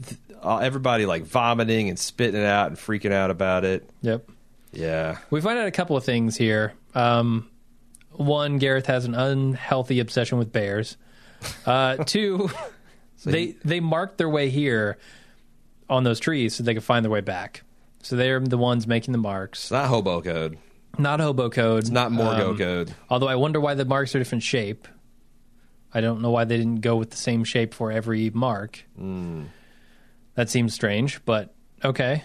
th- 0.07 0.21
uh, 0.43 0.59
everybody 0.59 1.07
like 1.07 1.25
vomiting 1.25 1.89
and 1.89 1.99
spitting 1.99 2.41
it 2.41 2.45
out 2.47 2.69
and 2.69 2.77
freaking 2.77 3.13
out 3.13 3.31
about 3.31 3.65
it. 3.65 3.89
Yep. 4.03 4.29
Yeah. 4.73 5.17
We 5.31 5.41
find 5.41 5.59
out 5.59 5.67
a 5.67 5.71
couple 5.71 5.97
of 5.97 6.05
things 6.05 6.37
here. 6.37 6.75
Um, 6.95 7.49
one, 8.17 8.59
Gareth 8.59 8.87
has 8.87 9.05
an 9.05 9.15
unhealthy 9.15 10.01
obsession 10.01 10.39
with 10.39 10.53
bears. 10.53 10.97
Uh, 11.67 11.97
two, 12.05 12.51
they 13.25 13.53
they 13.65 13.81
marked 13.81 14.19
their 14.19 14.29
way 14.29 14.51
here 14.51 14.99
on 15.91 16.05
those 16.05 16.19
trees 16.21 16.55
so 16.55 16.63
they 16.63 16.75
could 16.75 16.85
find 16.85 17.05
their 17.05 17.11
way 17.13 17.21
back. 17.21 17.63
So 18.03 18.17
they're 18.17 18.41
the 18.41 18.59
ones 18.59 18.87
making 18.87 19.13
the 19.13 19.19
marks. 19.19 19.65
It's 19.65 19.71
not 19.71 19.89
hobo 19.89 20.21
code. 20.21 20.59
Not 20.99 21.21
hobo 21.21 21.51
code. 21.51 21.81
It's 21.81 21.91
not 21.91 22.13
Morgo 22.13 22.51
Um, 22.51 22.59
code. 22.59 22.95
Although 23.11 23.29
I 23.29 23.35
wonder 23.35 23.61
why 23.61 23.75
the 23.75 23.85
marks 23.85 24.15
are 24.15 24.19
different 24.19 24.45
shape. 24.45 24.87
I 25.93 26.01
don't 26.01 26.21
know 26.23 26.31
why 26.31 26.45
they 26.45 26.57
didn't 26.57 26.81
go 26.83 26.97
with 26.97 27.11
the 27.11 27.17
same 27.17 27.45
shape 27.45 27.73
for 27.75 27.91
every 27.91 28.31
mark. 28.31 28.85
Hmm. 28.97 29.45
That 30.35 30.51
seems 30.51 30.75
strange, 30.75 31.25
but 31.25 31.55
okay. 31.85 32.25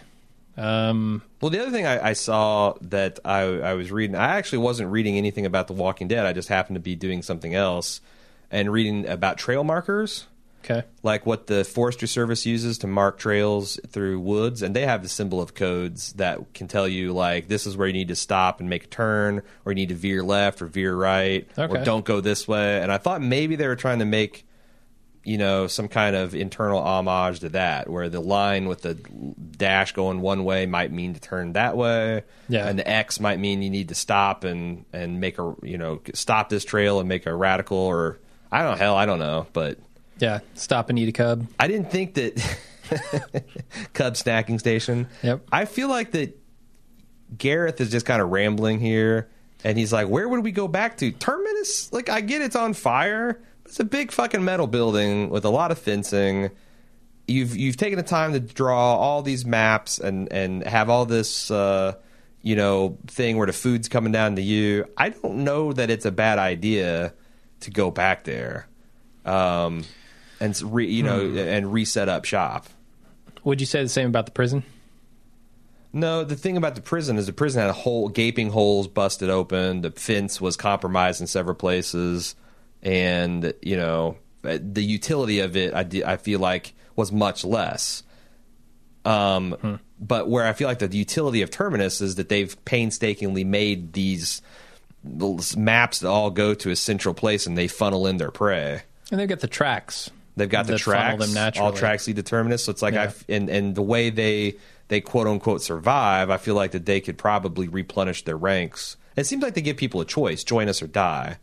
Um, 0.58 1.22
Well, 1.41 1.51
the 1.51 1.60
other 1.62 1.72
thing 1.72 1.86
I, 1.86 2.10
I 2.10 2.13
saw 2.13 2.74
that 2.82 3.20
I, 3.24 3.39
I 3.41 3.74
was 3.75 3.91
reading, 3.91 4.15
I 4.15 4.38
actually 4.38 4.60
wasn't 4.60 4.91
reading 4.91 5.18
anything 5.18 5.46
about 5.46 5.68
The 5.68 5.74
Walking 5.74 6.08
Dead. 6.08 6.25
I 6.25 6.34
just 6.34 6.50
happened 6.50 6.75
to 6.75 6.82
be 6.82 6.96
doing 6.96 7.22
something 7.22 7.56
else 7.56 8.01
and 8.51 8.72
reading 8.72 9.08
about 9.08 9.38
trail 9.38 9.63
markers. 9.63 10.25
okay. 10.65 10.84
like 11.03 11.25
what 11.25 11.48
the 11.48 11.63
Forestry 11.63 12.08
Service 12.08 12.46
uses 12.46 12.79
to 12.79 12.88
mark 12.88 13.18
trails 13.20 13.79
through 13.88 14.20
woods, 14.20 14.62
and 14.62 14.75
they 14.75 14.86
have 14.86 15.01
the 15.03 15.08
symbol 15.08 15.39
of 15.41 15.53
codes 15.53 16.13
that 16.13 16.53
can 16.53 16.68
tell 16.68 16.88
you 16.88 17.13
like 17.13 17.48
this 17.48 17.65
is 17.65 17.77
where 17.77 17.88
you 17.88 17.94
need 17.94 18.10
to 18.10 18.15
stop 18.15 18.60
and 18.60 18.70
make 18.70 18.84
a 18.86 18.88
turn, 18.88 19.41
or 19.63 19.72
you 19.72 19.75
need 19.75 19.89
to 19.89 19.96
veer 19.96 20.24
left 20.24 20.62
or 20.62 20.65
veer 20.65 20.94
right, 20.96 21.48
Okay. 21.58 21.79
or 21.82 21.86
don't 21.86 22.03
go 22.03 22.20
this 22.22 22.48
way. 22.48 22.82
And 22.82 22.91
I 22.91 22.98
thought 22.98 23.22
maybe 23.22 23.56
they 23.56 23.68
were 23.68 23.77
trying 23.77 24.00
to 24.00 24.06
make 24.06 24.46
you 25.29 25.38
know 25.38 25.67
some 25.67 25.88
kind 25.88 26.15
of 26.15 26.33
internal 26.33 26.79
homage 26.81 27.41
to 27.41 27.50
that, 27.50 27.88
where 27.89 28.09
the 28.09 28.19
line 28.19 28.67
with 28.67 28.81
the 28.81 28.95
dash 28.95 29.91
going 29.91 30.21
one 30.21 30.43
way 30.43 30.65
might 30.65 30.91
mean 30.91 31.13
to 31.13 31.19
turn 31.19 31.53
that 31.53 31.77
way, 31.77 32.24
Yeah. 32.48 32.67
and 32.67 32.79
the 32.79 32.88
X 32.89 33.19
might 33.19 33.38
mean 33.39 33.62
you 33.62 33.69
need 33.69 33.89
to 33.89 33.95
stop 33.95 34.43
and 34.43 34.86
and 34.91 35.19
make 35.19 35.38
a 35.38 35.53
you 35.62 35.77
know 35.77 36.01
stop 36.13 36.50
this 36.50 36.65
trail 36.65 37.00
and 37.00 37.07
make 37.07 37.25
a 37.27 37.33
radical 37.36 37.77
or 37.77 38.17
I 38.51 38.63
don't 38.63 38.77
hell 38.77 38.95
I 38.95 39.05
don't 39.05 39.19
know, 39.19 39.45
but. 39.53 39.77
Yeah. 40.17 40.39
Stop 40.55 40.89
and 40.89 41.00
eat 41.00 41.07
a 41.07 41.13
cub. 41.13 41.48
I 41.57 41.67
didn't 41.69 41.91
think 41.91 42.15
that 42.15 42.33
Cub 43.93 44.15
snacking 44.15 44.59
station. 44.59 45.07
Yep. 45.24 45.45
I 45.51 45.63
feel 45.65 45.88
like 45.88 46.12
that 46.12 46.38
Gareth 47.38 47.79
is 47.79 47.89
just 47.91 48.05
kind 48.05 48.21
of 48.21 48.29
rambling 48.29 48.79
here, 48.79 49.29
and 49.63 49.77
he's 49.77 49.93
like, 49.93 50.09
"Where 50.09 50.27
would 50.27 50.43
we 50.43 50.51
go 50.51 50.67
back 50.67 50.98
to? 50.98 51.12
Terminus? 51.12 51.93
Like, 51.93 52.09
I 52.09 52.19
get 52.21 52.41
it's 52.41 52.55
on 52.55 52.74
fire. 52.74 53.39
It's 53.70 53.80
a 53.80 53.86
big 53.86 54.12
fucking 54.12 54.44
metal 54.44 54.68
building 54.68 55.30
with 55.30 55.46
a 55.46 55.50
lot 55.50 55.72
of 55.72 55.80
fencing. 55.80 56.52
You've 57.28 57.56
you've 57.56 57.78
taken 57.78 57.98
the 57.98 58.04
time 58.04 58.34
to 58.34 58.40
draw 58.40 58.96
all 58.96 59.22
these 59.22 59.46
maps 59.46 60.00
and 60.00 60.32
and 60.34 60.64
have 60.64 60.90
all 60.90 61.06
this." 61.06 61.50
Uh, 61.50 61.94
you 62.42 62.56
know, 62.56 62.98
thing 63.08 63.38
where 63.38 63.48
the 63.48 63.54
food's 63.54 63.90
coming 63.90 64.12
down 64.12 64.36
to 64.38 64.42
you. 64.42 64.86
I 64.98 65.10
don't 65.10 65.44
know 65.44 65.74
that 65.74 65.90
it's 65.90 66.06
a 66.06 66.12
bad 66.12 66.40
idea 66.40 67.14
to 67.62 67.72
go 67.72 67.92
back 67.92 68.24
there, 68.24 68.68
um, 69.26 69.84
and 70.40 70.60
re, 70.62 70.88
you 70.88 71.04
know, 71.04 71.20
and 71.20 71.74
reset 71.74 72.08
up 72.08 72.26
shop. 72.26 72.68
Would 73.44 73.60
you 73.60 73.68
say 73.68 73.84
the 73.84 73.90
same 73.90 74.08
about 74.08 74.26
the 74.26 74.32
prison? 74.32 74.64
No, 75.92 76.24
the 76.24 76.36
thing 76.36 76.56
about 76.56 76.76
the 76.76 76.82
prison 76.82 77.18
is 77.18 77.26
the 77.26 77.34
prison 77.34 77.62
had 77.62 77.70
a 77.70 77.74
hole, 77.74 78.10
gaping 78.10 78.52
holes 78.52 78.88
busted 78.88 79.30
open. 79.30 79.82
The 79.82 79.92
fence 79.92 80.40
was 80.40 80.56
compromised 80.56 81.20
in 81.20 81.28
several 81.28 81.56
places, 81.56 82.36
and 82.81 83.53
you 83.62 83.77
know 83.77 84.17
uh, 84.43 84.57
the 84.62 84.83
utility 84.83 85.39
of 85.39 85.55
it. 85.57 85.74
I, 85.74 86.13
I 86.13 86.17
feel 86.17 86.39
like 86.39 86.74
was 86.95 87.12
much 87.12 87.43
less. 87.43 88.03
Um, 89.05 89.79
but 90.00 90.29
where 90.29 90.45
I 90.45 90.53
feel 90.53 90.67
like 90.67 90.79
the 90.79 90.88
utility 90.95 91.41
of 91.41 91.50
Terminus 91.50 92.01
is 92.01 92.15
that 92.15 92.29
they've 92.29 92.55
painstakingly 92.65 93.43
made 93.43 93.93
these 93.93 94.41
maps 95.55 96.00
that 96.00 96.09
all 96.09 96.29
go 96.29 96.53
to 96.53 96.69
a 96.69 96.75
central 96.75 97.13
place 97.13 97.48
and 97.48 97.57
they 97.57 97.67
funnel 97.67 98.05
in 98.07 98.17
their 98.17 98.31
prey. 98.31 98.83
And 99.12 99.19
they've 99.19 99.29
got 99.29 99.39
the 99.39 99.48
tracks. 99.48 100.12
They've 100.36 100.50
got 100.50 100.67
the 100.67 100.74
tracks, 100.83 101.17
all 101.59 101.71
tracks 101.79 102.07
lead 102.07 102.17
to 102.17 102.24
terminus. 102.24 102.63
So 102.65 102.71
it's 102.71 102.81
like 102.81 102.93
Yeah. 102.93 103.03
I've 103.03 103.25
and 103.27 103.50
and 103.50 103.75
the 103.75 103.81
way 103.81 104.09
they 104.09 104.55
they 104.89 105.01
quote 105.01 105.27
unquote 105.27 105.62
survive, 105.62 106.29
I 106.29 106.38
feel 106.38 106.55
like 106.55 106.71
that 106.71 106.86
they 106.86 107.01
could 107.01 107.17
probably 107.17 107.67
replenish 107.67 108.24
their 108.24 108.38
ranks. 108.38 108.98
It 109.15 109.25
seems 109.25 109.43
like 109.43 109.53
they 109.53 109.62
give 109.62 109.77
people 109.77 110.01
a 110.01 110.05
choice: 110.05 110.43
join 110.43 110.69
us 110.69 110.81
or 110.81 110.88
die. 110.88 111.38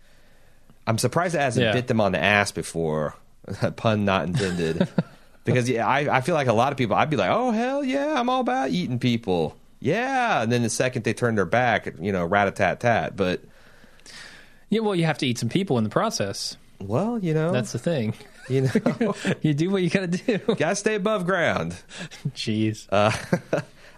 I'm 0.86 0.98
surprised 0.98 1.34
it 1.34 1.38
hasn't 1.40 1.64
Yeah. 1.64 1.72
bit 1.72 1.86
them 1.88 2.00
on 2.00 2.12
the 2.12 2.22
ass 2.22 2.52
before. 2.52 3.14
Pun 3.76 4.04
not 4.04 4.26
intended. 4.26 4.88
because 5.44 5.68
yeah, 5.68 5.86
I 5.86 6.16
I 6.18 6.20
feel 6.20 6.34
like 6.34 6.46
a 6.48 6.52
lot 6.52 6.72
of 6.72 6.78
people. 6.78 6.96
I'd 6.96 7.10
be 7.10 7.16
like, 7.16 7.30
oh 7.30 7.50
hell 7.52 7.84
yeah, 7.84 8.14
I'm 8.18 8.28
all 8.28 8.40
about 8.40 8.70
eating 8.70 8.98
people. 8.98 9.56
Yeah, 9.80 10.42
and 10.42 10.50
then 10.50 10.62
the 10.62 10.70
second 10.70 11.02
they 11.04 11.12
turn 11.14 11.34
their 11.34 11.44
back, 11.44 11.86
you 12.00 12.10
know, 12.12 12.24
rat 12.24 12.48
a 12.48 12.50
tat 12.50 12.80
tat. 12.80 13.14
But 13.16 13.42
Yeah, 14.68 14.80
well, 14.80 14.94
you 14.94 15.04
have 15.04 15.18
to 15.18 15.26
eat 15.26 15.38
some 15.38 15.48
people 15.48 15.78
in 15.78 15.84
the 15.84 15.90
process. 15.90 16.56
well, 16.80 17.18
you 17.18 17.34
know, 17.34 17.52
That's 17.52 17.72
the 17.72 17.78
thing. 17.78 18.14
you 18.48 18.62
know, 18.62 19.14
You 19.42 19.54
do 19.54 19.70
what 19.70 19.82
you 19.82 19.90
gotta 19.90 20.06
do. 20.08 20.38
gotta 20.56 20.76
stay 20.76 20.94
above 20.94 21.26
ground. 21.26 21.76
Jeez. 22.30 22.86
Uh, 22.90 23.10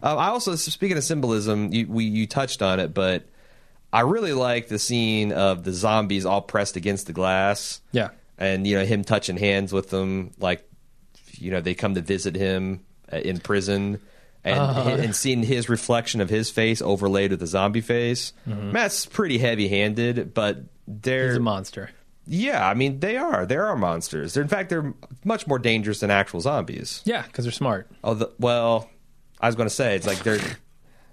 I 0.03 0.29
also, 0.29 0.55
speaking 0.57 0.97
of 0.97 1.05
symbolism, 1.05 1.73
you, 1.73 1.87
we 1.89 2.05
you 2.05 2.27
touched 2.27 2.61
on 2.63 2.81
it, 2.81 2.93
but 2.95 3.25
I 3.93 4.01
really 4.01 4.33
like 4.33 4.69
the 4.69 4.79
scene 4.79 5.33
of 5.33 5.65
the 5.65 5.73
zombies 5.73 6.27
all 6.27 6.43
pressed 6.43 6.77
against 6.77 7.07
the 7.07 7.13
glass, 7.13 7.81
yeah. 7.93 8.11
and 8.37 8.67
you 8.67 8.77
know 8.77 8.85
him 8.85 9.03
touching 9.05 9.37
hands 9.37 9.73
with 9.73 9.91
them, 9.91 10.33
like 10.39 10.69
you 11.33 11.51
know 11.51 11.61
they 11.61 11.75
come 11.75 11.95
to 11.95 12.01
visit 12.03 12.35
him 12.37 12.81
uh, 13.13 13.17
in 13.17 13.39
prison, 13.41 14.01
and 14.45 14.59
Uh-huh. 14.59 14.91
and 14.91 15.17
seeing 15.17 15.43
his 15.43 15.69
reflection 15.69 16.21
of 16.21 16.29
his 16.29 16.51
face 16.51 16.83
overlaid 16.83 17.31
with 17.31 17.41
the 17.41 17.47
zombie 17.47 17.81
face. 17.81 18.33
Man, 18.45 18.73
That's 18.73 19.07
pretty 19.07 19.39
heavy 19.39 19.69
handed, 19.69 20.35
but 20.35 20.59
they're 20.87 21.21
Mm-hmm. 21.23 21.29
He's 21.31 21.37
a 21.37 21.41
monster. 21.41 21.91
yeah, 22.27 22.69
I 22.69 22.75
mean 22.75 23.01
they 23.01 23.17
are 23.17 23.47
they 23.47 23.57
are 23.57 23.75
monsters. 23.77 24.35
They're 24.35 24.43
in 24.43 24.49
fact 24.51 24.69
they're 24.69 24.93
much 25.25 25.47
more 25.47 25.59
dangerous 25.59 26.01
than 26.01 26.11
actual 26.11 26.41
zombies. 26.41 27.01
Yeah, 27.07 27.23
because 27.23 27.45
they're 27.47 27.53
smart. 27.53 27.91
Oh, 28.05 28.13
the, 28.15 28.31
well, 28.39 28.91
I 29.41 29.47
was 29.47 29.55
going 29.57 29.69
to 29.69 29.75
say 29.75 29.97
it's 29.97 30.07
like 30.07 30.23
they're. 30.23 30.41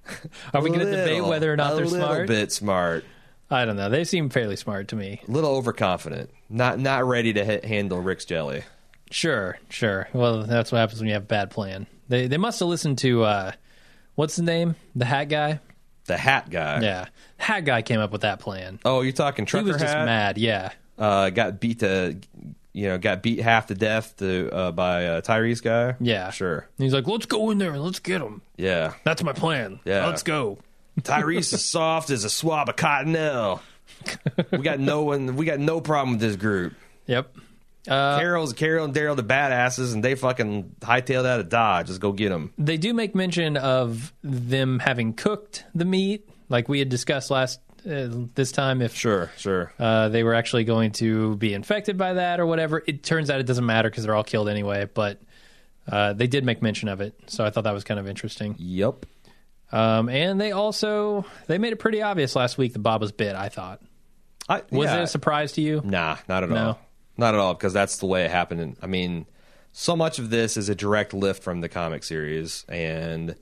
Are 0.54 0.62
we 0.62 0.70
going 0.70 0.80
to 0.82 0.92
debate 0.92 1.24
whether 1.24 1.52
or 1.52 1.58
not 1.58 1.76
they're 1.76 1.86
smart? 1.88 2.04
A 2.04 2.12
little 2.12 2.28
bit 2.28 2.52
smart, 2.52 3.06
I 3.50 3.66
don't 3.66 3.76
know. 3.76 3.90
They 3.90 4.04
seem 4.04 4.30
fairly 4.30 4.56
smart 4.56 4.88
to 4.90 4.96
me. 4.96 5.22
a 5.28 5.32
little 5.32 5.52
overconfident, 5.56 6.30
not 6.50 6.80
not 6.80 7.06
ready 7.06 7.34
to 7.34 7.46
ha- 7.46 7.68
handle 7.68 8.00
Rick's 8.00 8.26
jelly. 8.26 8.64
Sure, 9.12 9.58
sure. 9.70 10.08
Well, 10.14 10.44
that's 10.44 10.72
what 10.72 10.80
happens 10.80 11.00
when 11.00 11.08
you 11.08 11.14
have 11.14 11.24
a 11.24 11.28
bad 11.28 11.52
plan. 11.52 11.88
They 12.10 12.28
they 12.28 12.38
must 12.38 12.60
have 12.60 12.70
listened 12.70 12.98
to 13.00 13.24
uh, 13.24 13.52
what's 14.16 14.36
the 14.36 14.44
name? 14.44 14.76
The 14.96 15.06
Hat 15.06 15.26
Guy. 15.30 15.60
The 16.08 16.18
hat 16.18 16.52
guy. 16.52 16.82
Yeah, 16.82 17.08
Hat 17.38 17.66
Guy 17.66 17.82
came 17.82 18.00
up 18.00 18.12
with 18.12 18.22
that 18.22 18.40
plan. 18.40 18.80
Oh, 18.86 19.02
you're 19.02 19.12
talking 19.12 19.46
trucker. 19.48 19.66
He 19.66 19.72
was 19.72 19.82
just 19.82 19.92
mad. 19.96 20.38
Yeah, 20.38 20.72
Uh, 21.00 21.32
got 21.32 21.60
beat 21.60 21.80
to, 21.80 22.18
you 22.76 22.88
know, 22.88 22.98
got 22.98 23.24
beat 23.24 23.40
half 23.40 23.68
to 23.68 23.74
death 23.76 24.18
to 24.18 24.50
uh, 24.54 24.72
by 24.72 25.06
uh, 25.06 25.22
Tyrese 25.22 25.64
guy. 25.64 25.96
yeah. 26.00 26.30
sure. 26.32 26.68
And 26.78 26.84
he's 26.84 26.94
like, 26.94 27.08
"Let's 27.08 27.26
go 27.26 27.50
in 27.52 27.58
there. 27.58 27.72
and 27.74 27.82
Let's 27.82 28.00
get 28.00 28.22
him." 28.22 28.42
Yeah, 28.58 28.94
That's 29.04 29.24
my 29.24 29.34
plan. 29.34 29.80
Yeah. 29.86 30.06
let's 30.08 30.24
go. 30.24 30.58
Tyrese 31.02 31.54
is 31.54 31.66
soft 31.66 32.10
as 32.10 32.24
a 32.26 32.30
swab 32.30 32.70
of 32.70 32.76
cottonelle. 32.76 33.62
We 34.52 34.60
got 34.60 34.80
no 34.80 35.04
one. 35.04 35.36
We 35.36 35.46
got 35.46 35.60
no 35.60 35.80
problem 35.82 36.12
with 36.18 36.22
this 36.22 36.36
group. 36.36 36.74
Yep. 37.08 37.36
Uh, 37.88 38.18
Carol's 38.18 38.54
Carol 38.54 38.86
and 38.86 38.94
Daryl 38.96 39.16
the 39.16 39.24
badasses, 39.24 39.94
and 39.94 40.04
they 40.04 40.16
fucking 40.16 40.76
hightailed 40.82 41.26
out 41.26 41.40
of 41.40 41.50
Dodge. 41.50 41.88
Just 41.88 42.02
go 42.02 42.12
get 42.12 42.30
them. 42.30 42.52
they 42.58 42.78
do 42.78 42.94
make 42.94 43.14
mention 43.14 43.58
of 43.58 44.12
them 44.24 44.80
having 44.80 45.14
cooked 45.14 45.66
the 45.76 45.86
meat, 45.86 46.28
like 46.50 46.68
we 46.68 46.80
had 46.80 46.90
discussed 46.90 47.30
last 47.30 47.60
uh, 47.86 48.10
this 48.36 48.52
time. 48.52 48.82
If 48.82 48.96
Sure, 48.96 49.32
sure. 49.38 49.72
uh, 49.80 50.10
they 50.10 50.24
were 50.24 50.34
actually 50.34 50.64
going 50.64 50.92
to 50.94 51.36
be 51.38 51.54
infected 51.54 51.98
by 51.98 52.14
that 52.14 52.40
or 52.40 52.46
whatever, 52.46 52.84
it 52.86 53.04
turns 53.04 53.30
out 53.30 53.40
it 53.40 53.46
doesn't 53.46 53.66
matter 53.66 53.90
because 53.90 54.04
they're 54.04 54.16
all 54.16 54.24
killed 54.24 54.50
anyway. 54.50 54.90
But 54.94 55.22
uh, 55.90 56.14
they 56.14 56.28
did 56.28 56.44
make 56.46 56.62
mention 56.62 56.90
of 56.90 57.02
it, 57.02 57.14
so 57.28 57.46
I 57.46 57.50
thought 57.50 57.64
that 57.66 57.74
was 57.74 57.84
kind 57.84 58.00
of 58.00 58.08
interesting. 58.08 58.56
Yep. 58.58 59.06
Um, 59.72 60.10
and 60.10 60.40
they 60.40 60.52
also 60.52 61.26
they 61.48 61.58
made 61.58 61.74
it 61.74 61.78
pretty 61.78 62.02
obvious 62.02 62.36
last 62.36 62.58
week 62.58 62.74
that 62.74 62.80
Bob 62.80 63.02
was 63.02 63.12
bit. 63.12 63.36
I 63.36 63.50
thought 63.50 63.82
I, 64.48 64.62
was 64.70 64.86
yeah. 64.86 64.98
it 65.00 65.04
a 65.04 65.08
surprise 65.08 65.54
to 65.54 65.62
you? 65.62 65.82
Nah, 65.84 66.18
not 66.30 66.44
at 66.44 66.50
No. 66.50 66.68
all. 66.68 66.80
Not 67.18 67.34
at 67.34 67.40
all, 67.40 67.54
because 67.54 67.74
that's 67.74 67.98
the 67.98 68.06
way 68.06 68.26
it 68.26 68.32
happened. 68.32 68.62
And, 68.62 68.78
I 68.82 68.88
mean, 68.88 69.26
so 69.72 69.96
much 69.96 70.20
of 70.20 70.30
this 70.30 70.58
is 70.58 70.70
a 70.70 70.76
direct 70.76 71.14
lift 71.14 71.42
from 71.44 71.62
the 71.62 71.70
comic 71.70 72.04
series, 72.04 72.66
and 72.70 73.36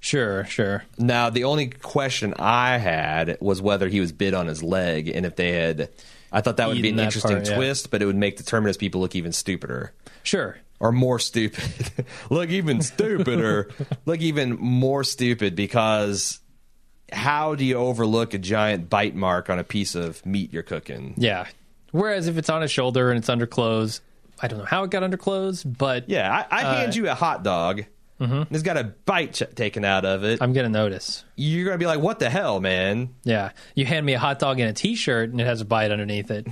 Sure, 0.00 0.44
sure. 0.44 0.84
Now, 0.98 1.30
the 1.30 1.44
only 1.44 1.68
question 1.68 2.34
I 2.38 2.78
had 2.78 3.38
was 3.40 3.60
whether 3.62 3.88
he 3.88 4.00
was 4.00 4.12
bit 4.12 4.34
on 4.34 4.46
his 4.46 4.62
leg, 4.62 5.08
and 5.08 5.24
if 5.26 5.36
they 5.36 5.52
had. 5.52 5.90
I 6.34 6.40
thought 6.40 6.56
that 6.56 6.68
would 6.68 6.80
be 6.80 6.88
an 6.88 6.96
that 6.96 7.04
interesting 7.04 7.36
part, 7.36 7.48
yeah. 7.48 7.56
twist, 7.56 7.90
but 7.90 8.00
it 8.00 8.06
would 8.06 8.16
make 8.16 8.38
the 8.38 8.42
Terminus 8.42 8.78
people 8.78 9.02
look 9.02 9.14
even 9.14 9.32
stupider. 9.32 9.92
Sure. 10.22 10.56
Or 10.80 10.90
more 10.90 11.18
stupid. 11.18 12.06
look 12.30 12.48
even 12.48 12.80
stupider. 12.80 13.68
look 14.06 14.20
even 14.20 14.56
more 14.58 15.04
stupid 15.04 15.54
because 15.54 16.40
how 17.12 17.54
do 17.54 17.64
you 17.66 17.76
overlook 17.76 18.32
a 18.32 18.38
giant 18.38 18.88
bite 18.88 19.14
mark 19.14 19.50
on 19.50 19.58
a 19.58 19.64
piece 19.64 19.94
of 19.94 20.24
meat 20.24 20.52
you're 20.54 20.62
cooking? 20.62 21.12
Yeah. 21.18 21.46
Whereas 21.90 22.26
if 22.28 22.38
it's 22.38 22.48
on 22.48 22.62
his 22.62 22.70
shoulder 22.70 23.10
and 23.10 23.18
it's 23.18 23.28
under 23.28 23.46
clothes, 23.46 24.00
I 24.40 24.48
don't 24.48 24.58
know 24.60 24.64
how 24.64 24.84
it 24.84 24.90
got 24.90 25.02
under 25.02 25.18
clothes, 25.18 25.62
but 25.62 26.08
Yeah, 26.08 26.44
I, 26.50 26.62
I 26.62 26.64
Uh, 26.64 26.76
hand 26.78 26.96
you 26.96 27.08
a 27.10 27.14
hot 27.14 27.42
dog. 27.44 27.84
Mm-hmm. 28.22 28.54
It's 28.54 28.62
got 28.62 28.76
a 28.76 28.84
bite 28.84 29.32
ch- 29.34 29.42
taken 29.54 29.84
out 29.84 30.04
of 30.04 30.22
it. 30.24 30.40
I'm 30.40 30.52
to 30.54 30.68
notice. 30.68 31.24
you're 31.36 31.64
gonna 31.66 31.78
be 31.78 31.86
like, 31.86 32.00
"What 32.00 32.18
the 32.20 32.30
hell, 32.30 32.60
man?" 32.60 33.14
Yeah. 33.24 33.50
You 33.74 33.84
hand 33.84 34.06
me 34.06 34.14
a 34.14 34.18
hot 34.18 34.38
dog 34.38 34.60
and 34.60 34.70
a 34.70 34.72
t 34.72 34.94
shirt 34.94 35.30
and 35.30 35.40
it 35.40 35.44
has 35.44 35.60
a 35.60 35.64
bite 35.64 35.90
underneath 35.90 36.30
it. 36.30 36.46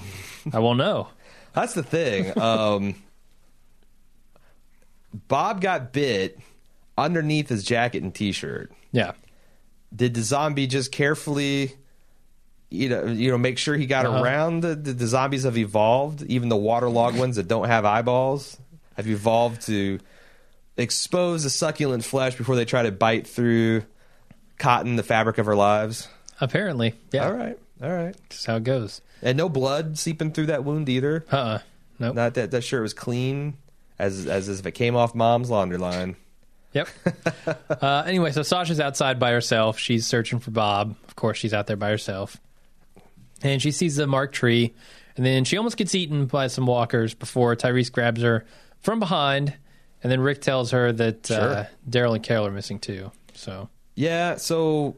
I 0.53 0.59
won't 0.59 0.79
know. 0.79 1.09
That's 1.53 1.75
the 1.75 1.83
thing. 1.83 2.37
Um, 2.39 2.95
Bob 5.29 5.61
got 5.61 5.93
bit 5.93 6.39
underneath 6.97 7.49
his 7.49 7.65
jacket 7.65 8.03
and 8.03 8.15
t-shirt. 8.15 8.73
Yeah. 8.93 9.13
Did 9.95 10.15
the 10.15 10.23
zombie 10.23 10.67
just 10.69 10.93
carefully, 10.93 11.73
you 12.71 12.89
know, 12.89 13.07
you 13.07 13.31
know, 13.31 13.39
make 13.39 13.59
sure 13.59 13.77
he 13.77 13.87
got 13.87 14.07
Uh-huh. 14.07 14.23
around? 14.23 14.61
The, 14.61 14.77
the, 14.77 14.93
the 14.93 15.07
zombies 15.09 15.43
have 15.43 15.59
evolved. 15.59 16.23
Even 16.23 16.49
the 16.49 16.57
waterlogged 16.57 17.19
ones 17.19 17.37
that 17.37 17.49
don't 17.49 17.67
have 17.67 17.85
eyeballs 17.85 18.57
have 18.97 19.09
evolved 19.09 19.63
to 19.63 19.99
expose 20.81 21.43
the 21.45 21.51
succulent 21.51 22.05
flesh 22.05 22.37
before 22.37 22.57
they 22.57 22.65
try 22.65 22.83
to 22.83 22.93
bite 22.93 23.27
through 23.27 23.83
cotton, 24.59 24.97
the 24.97 25.03
fabric 25.03 25.39
of 25.39 25.49
our 25.49 25.57
lives. 25.57 26.09
Apparently. 26.41 26.95
Yeah. 27.13 27.27
All 27.27 27.33
right, 27.35 27.59
all 27.83 27.91
right, 27.93 28.17
Just 28.31 28.47
how 28.47 28.57
it 28.57 28.65
goes. 28.65 29.01
and 29.23 29.37
no 29.37 29.49
blood 29.49 29.99
seeping 29.99 30.33
through 30.33 30.47
that 30.47 30.65
wound 30.65 30.89
either. 30.89 31.25
Uh 31.31 31.37
uh 31.37 31.59
Nope. 31.99 32.15
Not 32.15 32.35
that 32.35 32.51
that 32.53 32.63
shirt 32.63 32.81
was 32.81 32.95
clean, 32.95 33.59
as 33.99 34.27
as 34.27 34.49
if 34.49 34.65
it 34.65 34.73
came 34.73 34.97
off 34.97 35.15
mom's 35.15 35.51
laundry 35.51 35.77
line. 35.77 36.17
Yep. 36.73 36.89
uh, 37.83 38.05
anyway, 38.07 38.31
so 38.33 38.43
Sasha's 38.43 38.81
outside 38.81 39.19
by 39.19 39.33
herself. 39.33 39.79
She's 39.79 40.07
searching 40.07 40.39
for 40.39 40.51
Bob. 40.51 40.97
Of 41.09 41.17
course, 41.17 41.37
she's 41.37 41.53
out 41.53 41.67
there 41.67 41.77
by 41.77 41.91
herself. 41.91 42.37
And 43.43 43.61
she 43.61 43.71
sees 43.71 43.97
the 43.97 44.07
marked 44.07 44.35
tree, 44.35 44.73
and 45.17 45.27
then 45.27 45.45
she 45.45 45.57
almost 45.57 45.77
gets 45.77 45.95
eaten 45.95 46.27
by 46.27 46.47
some 46.47 46.67
walkers 46.67 47.13
before 47.13 47.55
Tyrese 47.57 47.91
grabs 47.93 48.23
her 48.23 48.45
from 48.83 48.99
behind. 49.01 49.53
And 50.03 50.11
then 50.11 50.21
Rick 50.21 50.41
tells 50.41 50.71
her 50.71 50.93
that 50.93 51.31
uh, 51.31 51.65
Daryl 51.89 52.15
and 52.15 52.23
Carol 52.23 52.47
are 52.47 52.51
missing 52.51 52.79
too. 52.79 53.13
So, 53.35 53.69
Yeah, 53.95 54.37
so 54.37 54.97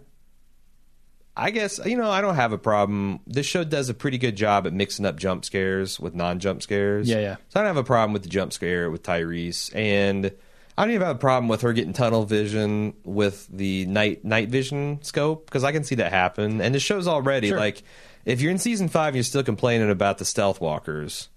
I 1.37 1.51
guess 1.51 1.81
you 1.85 1.97
know 1.97 2.11
I 2.11 2.21
don't 2.21 2.35
have 2.35 2.53
a 2.53 2.59
problem. 2.59 3.21
This 3.27 3.47
show 3.47 3.65
does 3.65 3.89
a 3.89 3.95
pretty 3.95 4.19
good 4.19 4.37
job 4.37 4.67
at 4.67 4.73
mixing 4.73 5.07
up 5.07 5.17
jump 5.19 5.45
scares 5.45 5.99
with 5.99 6.15
non-jump 6.15 6.63
scares. 6.63 7.09
Yeah, 7.09 7.21
yeah. 7.21 7.37
So 7.49 7.59
I 7.59 7.63
don't 7.63 7.69
have 7.69 7.77
a 7.79 7.85
problem 7.85 8.13
with 8.13 8.23
the 8.23 8.29
jump 8.29 8.53
scare 8.53 8.91
with 8.91 9.03
Tyrese, 9.03 9.75
and 9.75 10.31
I 10.77 10.85
don't 10.85 10.95
even 10.95 11.07
have 11.07 11.17
a 11.17 11.19
problem 11.19 11.49
with 11.49 11.63
her 11.63 11.73
getting 11.73 11.95
tunnel 11.95 12.25
vision 12.25 12.95
with 13.05 13.49
the 13.49 13.87
night 13.87 14.25
night 14.25 14.51
vision 14.51 14.99
scope 15.03 15.47
because 15.47 15.65
I 15.65 15.73
can 15.73 15.85
see 15.85 15.95
that 15.97 16.13
happen. 16.13 16.61
And 16.61 16.75
the 16.75 16.81
show's 16.81 17.09
already 17.09 17.49
Sure. 17.49 17.59
like, 17.59 17.83
if 18.25 18.41
you're 18.41 18.51
in 18.53 18.59
season 18.59 18.89
five, 18.89 19.09
and 19.09 19.17
you're 19.17 19.25
still 19.25 19.43
complaining 19.43 19.91
about 19.91 20.19
the 20.19 20.25
stealth 20.27 20.61
walkers. 20.61 21.29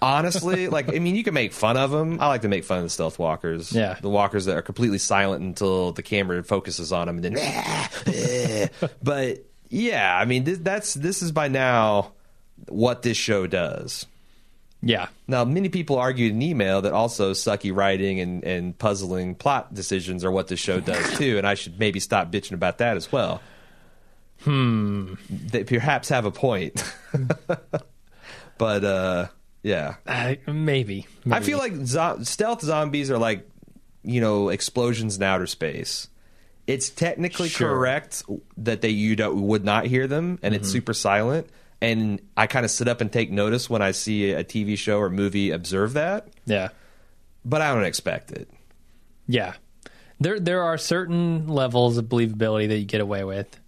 Honestly, 0.00 0.68
like 0.68 0.94
I 0.94 0.98
mean, 0.98 1.16
you 1.16 1.24
can 1.24 1.34
make 1.34 1.52
fun 1.52 1.76
of 1.76 1.90
them. 1.90 2.20
I 2.20 2.28
like 2.28 2.42
to 2.42 2.48
make 2.48 2.64
fun 2.64 2.78
of 2.78 2.84
the 2.84 2.90
stealth 2.90 3.18
walkers. 3.18 3.72
Yeah. 3.72 3.98
the 4.00 4.08
walkers 4.08 4.44
that 4.44 4.56
are 4.56 4.62
completely 4.62 4.98
silent 4.98 5.42
until 5.42 5.92
the 5.92 6.02
camera 6.02 6.42
focuses 6.44 6.92
on 6.92 7.06
them, 7.08 7.24
and 7.24 7.36
then. 7.36 8.70
but 9.02 9.44
yeah, 9.70 10.16
I 10.16 10.24
mean, 10.24 10.44
that's 10.62 10.94
this 10.94 11.22
is 11.22 11.32
by 11.32 11.48
now 11.48 12.12
what 12.68 13.02
this 13.02 13.16
show 13.16 13.46
does. 13.46 14.06
yeah. 14.82 15.08
Now, 15.26 15.44
many 15.44 15.68
people 15.68 15.96
argued 15.96 16.32
in 16.32 16.42
email 16.42 16.82
that 16.82 16.92
also 16.92 17.32
sucky 17.32 17.74
writing 17.74 18.20
and, 18.20 18.44
and 18.44 18.78
puzzling 18.78 19.34
plot 19.34 19.74
decisions 19.74 20.24
are 20.24 20.30
what 20.30 20.48
this 20.48 20.60
show 20.60 20.80
does 20.80 21.18
too, 21.18 21.38
and 21.38 21.46
I 21.46 21.54
should 21.54 21.78
maybe 21.78 22.00
stop 22.00 22.30
bitching 22.32 22.52
about 22.52 22.78
that 22.78 22.96
as 22.96 23.10
well. 23.10 23.40
Hmm. 24.42 25.14
They 25.28 25.64
perhaps 25.64 26.08
have 26.10 26.24
a 26.24 26.30
point. 26.30 26.82
but 28.58 28.84
uh, 28.84 29.28
yeah, 29.68 29.94
Uh, 30.06 30.34
maybe, 30.52 31.06
I 31.30 31.40
feel 31.40 31.58
like 31.58 31.74
zo- 31.86 32.18
stealth 32.22 32.62
zombies 32.62 33.10
are 33.10 33.18
like 33.18 33.48
you 34.02 34.20
know 34.20 34.48
explosions 34.48 35.16
in 35.16 35.22
outer 35.22 35.46
space. 35.46 36.08
It's 36.66 36.90
technically 36.90 37.48
Sure. 37.48 37.68
correct 37.70 38.22
that 38.58 38.80
they 38.82 38.90
you 38.90 39.16
don't, 39.16 39.40
would 39.42 39.64
not 39.64 39.86
hear 39.86 40.06
them, 40.06 40.38
and 40.42 40.54
Mm-hmm. 40.54 40.62
it's 40.62 40.70
super 40.70 40.94
silent. 40.94 41.46
And 41.80 42.20
I 42.36 42.46
kind 42.46 42.64
of 42.64 42.70
sit 42.70 42.88
up 42.88 43.00
and 43.00 43.10
take 43.12 43.30
notice 43.30 43.70
when 43.70 43.82
I 43.82 43.92
see 43.92 44.32
a 44.32 44.42
TV 44.44 44.76
show 44.76 44.98
or 44.98 45.10
movie 45.10 45.50
observe 45.52 45.92
that, 45.94 46.28
Yeah. 46.44 46.68
but 47.44 47.62
I 47.62 47.72
don't 47.72 47.84
expect 47.84 48.32
it. 48.32 48.48
Yeah. 49.28 49.54
There 50.20 50.40
there 50.40 50.62
are 50.64 50.76
certain 50.78 51.46
levels 51.46 51.96
of 51.96 52.06
believability 52.06 52.66
that 52.68 52.78
you 52.78 52.84
get 52.84 53.00
away 53.00 53.22
with. 53.24 53.60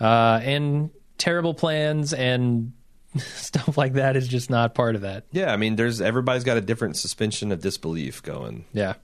Uh, 0.00 0.40
and 0.42 0.90
terrible 1.18 1.52
plans 1.52 2.12
and 2.14 2.72
stuff 3.34 3.76
like 3.76 3.94
that 3.94 4.16
is 4.16 4.28
just 4.28 4.50
not 4.50 4.74
part 4.74 4.94
of 4.94 5.02
that. 5.02 5.24
Yeah, 5.32 5.52
I 5.52 5.56
mean, 5.56 5.76
there's 5.76 6.00
everybody's 6.00 6.44
got 6.44 6.56
a 6.56 6.60
different 6.60 6.96
suspension 6.96 7.52
of 7.52 7.60
disbelief 7.60 8.22
going. 8.22 8.64
Yeah. 8.72 8.94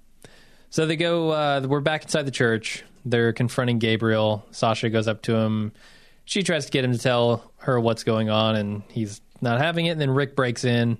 So 0.70 0.86
they 0.86 0.96
go 0.96 1.30
uh, 1.30 1.66
we're 1.66 1.80
back 1.80 2.02
inside 2.02 2.22
the 2.22 2.30
church. 2.30 2.84
They're 3.04 3.32
confronting 3.32 3.78
Gabriel. 3.78 4.44
Sasha 4.50 4.90
goes 4.90 5.08
up 5.08 5.22
to 5.22 5.34
him. 5.34 5.72
She 6.24 6.42
tries 6.42 6.66
to 6.66 6.72
get 6.72 6.84
him 6.84 6.92
to 6.92 6.98
tell 6.98 7.52
her 7.58 7.78
what's 7.78 8.02
going 8.02 8.30
on 8.30 8.56
and 8.56 8.82
he's 8.88 9.20
not 9.40 9.60
having 9.60 9.86
it. 9.86 9.90
And 9.90 10.00
then 10.00 10.10
Rick 10.10 10.34
breaks 10.34 10.64
in 10.64 10.98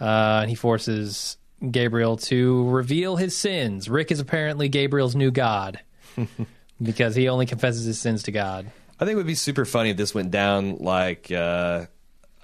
uh, 0.00 0.40
and 0.42 0.48
he 0.48 0.54
forces 0.54 1.36
Gabriel 1.70 2.16
to 2.18 2.68
reveal 2.68 3.16
his 3.16 3.36
sins. 3.36 3.88
Rick 3.88 4.12
is 4.12 4.20
apparently 4.20 4.68
Gabriel's 4.68 5.16
new 5.16 5.32
god 5.32 5.80
because 6.82 7.16
he 7.16 7.28
only 7.28 7.46
confesses 7.46 7.84
his 7.84 8.00
sins 8.00 8.24
to 8.24 8.32
God. 8.32 8.70
I 9.00 9.04
think 9.04 9.14
it 9.14 9.16
would 9.16 9.26
be 9.26 9.34
super 9.34 9.64
funny 9.64 9.90
if 9.90 9.96
this 9.96 10.14
went 10.14 10.30
down 10.30 10.76
like 10.76 11.32
uh, 11.32 11.86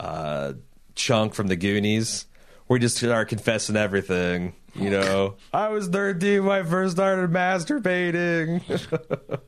uh, 0.00 0.54
Chunk 0.96 1.34
from 1.34 1.46
the 1.46 1.56
Goonies, 1.56 2.26
we 2.68 2.78
just 2.80 2.96
start 2.96 3.28
confessing 3.28 3.76
everything. 3.76 4.54
You 4.74 4.90
know, 4.90 5.34
I 5.52 5.68
was 5.68 5.88
13 5.88 6.44
when 6.44 6.60
I 6.60 6.68
first 6.68 6.96
started 6.96 7.30
masturbating. 7.30 8.62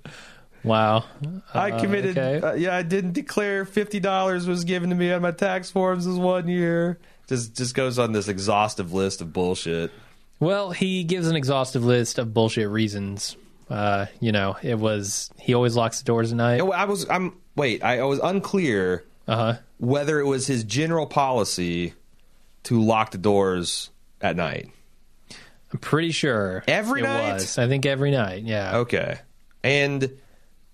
Wow. 0.65 1.05
I 1.53 1.73
Uh, 1.73 1.81
committed. 1.81 2.17
okay. 2.17 2.47
Uh, 2.47 2.53
yeah, 2.55 2.77
I 2.77 2.83
didn't 2.83 3.15
declare 3.15 3.65
fifty 3.65 3.99
dollars 3.99 4.47
was 4.47 4.63
given 4.63 4.91
to 4.91 4.95
me 4.97 5.11
on 5.11 5.21
my 5.21 5.33
tax 5.33 5.73
forms 5.73 6.07
this 6.07 6.15
one 6.15 6.47
year. 6.47 7.01
Just 7.27 7.57
just 7.57 7.75
goes 7.75 7.99
on 7.99 8.13
this 8.13 8.29
exhaustive 8.29 8.93
list 8.93 9.21
of 9.21 9.33
bullshit. 9.33 9.91
Well, 10.39 10.71
he 10.71 11.03
gives 11.03 11.27
an 11.27 11.35
exhaustive 11.35 11.85
list 11.85 12.19
of 12.21 12.33
bullshit 12.33 12.69
reasons. 12.69 13.37
Uh, 13.69 14.07
you 14.21 14.31
know, 14.31 14.57
it 14.63 14.79
was 14.79 15.31
he 15.41 15.53
always 15.55 15.75
locks 15.75 15.99
the 15.99 16.05
doors 16.05 16.31
at 16.31 16.37
night. 16.39 16.61
I 16.61 16.85
was. 16.85 17.09
I'm. 17.11 17.37
Wait. 17.57 17.83
I, 17.83 17.99
I 17.99 18.05
was 18.05 18.21
unclear 18.21 19.03
Uh 19.27 19.37
huh. 19.37 19.55
Whether 19.83 20.21
it 20.21 20.25
was 20.27 20.47
his 20.47 20.63
general 20.63 21.07
policy 21.07 21.93
to 22.63 22.81
lock 22.81 23.11
the 23.11 23.19
doors 23.19 23.91
at 24.21 24.37
night. 24.37 24.71
I'm 25.73 25.79
pretty 25.81 26.13
sure 26.13 26.63
Every 26.69 27.01
it 27.01 27.05
night? 27.05 27.33
Was. 27.35 27.59
I 27.59 27.67
think 27.67 27.85
every 27.85 28.13
night. 28.13 28.45
Yeah. 28.45 28.79
Okay, 28.79 29.19
and 29.65 30.09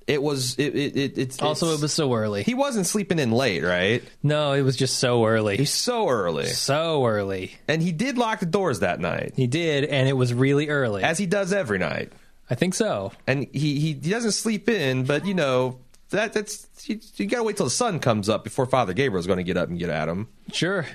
it 0.06 0.22
was. 0.22 0.58
It. 0.58 0.74
It. 0.76 0.96
it 0.96 1.18
it's 1.18 1.40
Also, 1.40 1.66
it's- 1.66 1.78
it 1.78 1.82
was 1.82 1.92
so 1.94 2.12
early. 2.14 2.42
He 2.42 2.52
wasn't 2.54 2.84
sleeping 2.86 3.18
in 3.18 3.30
late, 3.32 3.62
right? 3.62 4.02
no, 4.22 4.52
it 4.52 4.62
was 4.62 4.76
just 4.76 4.98
so 4.98 5.24
early. 5.24 5.56
He's 5.56 5.72
so 5.72 6.08
early, 6.08 6.46
so 6.46 7.06
early. 7.06 7.52
and 7.66 7.80
he 7.80 7.92
did 7.92 8.18
lock 8.18 8.40
the 8.40 8.46
doors 8.46 8.80
that 8.80 9.00
night, 9.00 9.32
He 9.36 9.46
did, 9.46 9.84
and 9.84 10.06
it 10.08 10.14
was 10.14 10.34
really 10.34 10.68
early. 10.68 11.02
as 11.02 11.16
he 11.16 11.24
does 11.26 11.52
every 11.54 11.78
night. 11.78 12.12
I 12.50 12.56
think 12.56 12.74
so. 12.74 13.12
and 13.26 13.46
he, 13.52 13.78
he 13.80 13.92
he 14.02 14.10
doesn't 14.10 14.32
sleep 14.32 14.68
in, 14.68 15.04
but 15.04 15.24
you 15.26 15.34
know 15.34 15.78
that 16.10 16.32
that's 16.32 16.66
you, 16.88 17.00
you 17.16 17.26
got 17.26 17.38
to 17.38 17.42
wait 17.44 17.56
till 17.56 17.66
the 17.66 17.70
sun 17.70 17.98
comes 18.00 18.28
up 18.28 18.44
before 18.44 18.66
Father 18.66 18.92
Gabriel's 18.92 19.26
going 19.26 19.38
to 19.38 19.44
get 19.44 19.56
up 19.56 19.68
and 19.68 19.78
get 19.78 19.90
at 19.90 20.08
him. 20.08 20.28
Sure. 20.52 20.86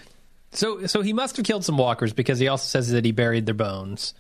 So, 0.52 0.86
so 0.86 1.02
he 1.02 1.14
must 1.14 1.38
have 1.38 1.46
killed 1.46 1.66
some 1.66 1.78
walkers 1.78 2.14
because 2.14 2.38
he 2.40 2.48
also 2.48 2.66
says 2.66 2.92
that 2.92 3.04
he 3.06 3.12
buried 3.12 3.46
their 3.48 3.56
bones. 3.56 4.14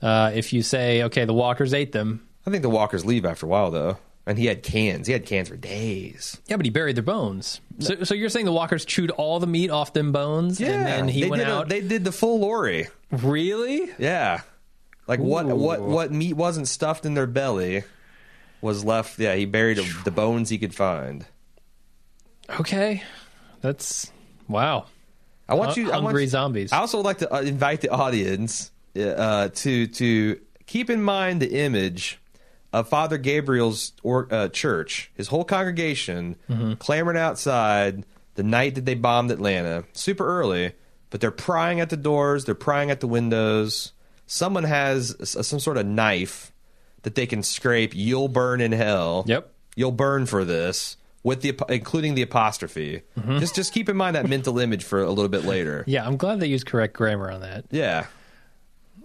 Uh, 0.00 0.32
if 0.34 0.52
you 0.52 0.62
say, 0.62 1.04
okay, 1.04 1.24
the 1.24 1.32
walkers 1.34 1.72
ate 1.72 1.92
them, 1.92 2.26
I 2.44 2.50
think 2.50 2.62
the 2.62 2.68
walkers 2.70 3.04
leave 3.04 3.24
after 3.24 3.46
a 3.46 3.48
while 3.48 3.70
though, 3.70 3.98
and 4.26 4.36
he 4.36 4.46
had 4.46 4.64
cans. 4.64 5.06
He 5.06 5.12
had 5.12 5.24
cans 5.26 5.48
for 5.48 5.56
days. 5.56 6.40
yeah, 6.48 6.56
but 6.56 6.66
he 6.66 6.70
buried 6.70 6.96
their 6.96 7.04
bones. 7.04 7.60
So, 7.78 8.02
so 8.02 8.14
you're 8.14 8.28
saying 8.28 8.46
the 8.46 8.52
walkers 8.52 8.84
chewed 8.84 9.12
all 9.12 9.38
the 9.38 9.46
meat 9.46 9.70
off 9.70 9.92
them 9.92 10.10
bones, 10.10 10.60
and 10.60 10.84
then 10.84 11.06
he 11.08 11.22
they 11.22 11.30
went 11.30 11.40
did 11.42 11.48
a- 11.48 11.54
out. 11.54 11.68
they 11.68 11.80
did 11.80 12.02
the 12.02 12.10
full 12.10 12.40
lorry. 12.40 12.88
really? 13.12 13.88
Yeah, 14.00 14.40
like 15.06 15.20
what 15.20 15.46
what 15.46 15.80
what 15.80 16.10
meat 16.10 16.32
wasn't 16.34 16.66
stuffed 16.66 17.06
in 17.06 17.14
their 17.14 17.28
belly 17.28 17.84
was 18.62 18.84
left. 18.84 19.18
Yeah, 19.18 19.34
he 19.34 19.44
buried 19.44 19.78
the 20.04 20.10
bones 20.10 20.48
he 20.48 20.56
could 20.56 20.74
find. 20.74 21.26
Okay, 22.58 23.02
that's 23.60 24.10
wow. 24.48 24.86
I 25.48 25.54
want 25.54 25.76
you. 25.76 25.88
I 25.90 25.96
want 25.96 26.04
hungry 26.04 26.26
zombies. 26.26 26.72
I 26.72 26.78
also 26.78 26.98
would 26.98 27.06
like 27.06 27.18
to 27.18 27.34
uh, 27.34 27.40
invite 27.40 27.82
the 27.82 27.90
audience 27.90 28.70
uh, 28.96 29.48
to 29.48 29.86
to 29.86 30.40
keep 30.66 30.88
in 30.88 31.02
mind 31.02 31.42
the 31.42 31.52
image 31.60 32.18
of 32.72 32.88
Father 32.88 33.18
Gabriel's 33.18 33.92
or, 34.02 34.28
uh, 34.30 34.48
church, 34.48 35.10
his 35.14 35.28
whole 35.28 35.44
congregation 35.44 36.36
clamoring 36.78 37.18
outside 37.18 38.04
the 38.34 38.42
night 38.42 38.76
that 38.76 38.86
they 38.86 38.94
bombed 38.94 39.30
Atlanta, 39.30 39.84
super 39.92 40.24
early, 40.24 40.72
but 41.10 41.20
they're 41.20 41.30
prying 41.30 41.80
at 41.80 41.90
the 41.90 41.98
doors, 41.98 42.46
they're 42.46 42.54
prying 42.54 42.90
at 42.90 43.00
the 43.00 43.06
windows. 43.06 43.92
Someone 44.26 44.64
has 44.64 45.14
some 45.22 45.60
sort 45.60 45.76
of 45.76 45.84
knife 45.84 46.51
that 47.02 47.14
they 47.14 47.26
can 47.26 47.42
scrape. 47.42 47.94
You'll 47.94 48.28
burn 48.28 48.60
in 48.60 48.72
hell. 48.72 49.24
Yep. 49.26 49.52
You'll 49.76 49.92
burn 49.92 50.26
for 50.26 50.44
this. 50.44 50.96
With 51.24 51.40
the 51.42 51.56
including 51.68 52.16
the 52.16 52.22
apostrophe, 52.22 53.02
just 53.38 53.54
just 53.54 53.72
keep 53.72 53.88
in 53.88 53.96
mind 53.96 54.16
that 54.16 54.28
mental 54.28 54.58
image 54.58 54.82
for 54.82 55.00
a 55.04 55.08
little 55.08 55.28
bit 55.28 55.44
later. 55.44 55.84
Yeah, 55.86 56.04
I'm 56.04 56.16
glad 56.16 56.40
they 56.40 56.48
used 56.48 56.66
correct 56.66 56.94
grammar 56.94 57.30
on 57.30 57.42
that. 57.42 57.64
Yeah, 57.70 58.06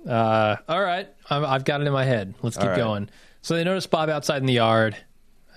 Uh, 0.07 0.55
all 0.67 0.81
right, 0.81 1.07
I'm, 1.29 1.45
I've 1.45 1.63
got 1.63 1.81
it 1.81 1.87
in 1.87 1.93
my 1.93 2.03
head. 2.05 2.33
Let's 2.41 2.57
keep 2.57 2.67
right. 2.69 2.75
going. 2.77 3.09
So 3.43 3.53
they 3.55 3.63
notice 3.63 3.85
Bob 3.87 4.09
outside 4.09 4.37
in 4.37 4.47
the 4.47 4.53
yard. 4.53 4.97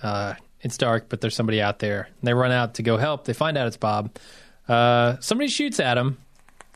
Uh, 0.03 0.35
it's 0.61 0.77
dark, 0.77 1.09
but 1.09 1.19
there's 1.19 1.35
somebody 1.35 1.61
out 1.61 1.79
there. 1.79 2.09
They 2.21 2.33
run 2.35 2.51
out 2.51 2.75
to 2.75 2.83
go 2.83 2.97
help. 2.97 3.25
They 3.25 3.33
find 3.33 3.57
out 3.57 3.65
it's 3.65 3.77
Bob. 3.77 4.15
Uh, 4.67 5.17
somebody 5.19 5.49
shoots 5.49 5.79
at 5.79 5.97
him, 5.97 6.19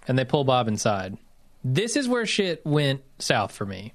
and 0.08 0.17
they 0.17 0.25
pull 0.25 0.43
Bob 0.45 0.67
inside. 0.67 1.15
This 1.63 1.95
is 1.95 2.08
where 2.08 2.25
shit 2.25 2.65
went 2.65 3.01
south 3.19 3.51
for 3.51 3.65
me. 3.67 3.93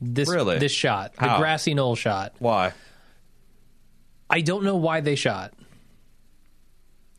This 0.00 0.28
Really? 0.28 0.58
this 0.58 0.72
shot, 0.72 1.14
the 1.14 1.36
grassy 1.38 1.74
knoll 1.74 1.94
shot. 1.96 2.34
why? 2.38 2.72
I 4.28 4.40
don't 4.40 4.64
know 4.64 4.76
why 4.76 5.00
they 5.00 5.14
shot. 5.14 5.52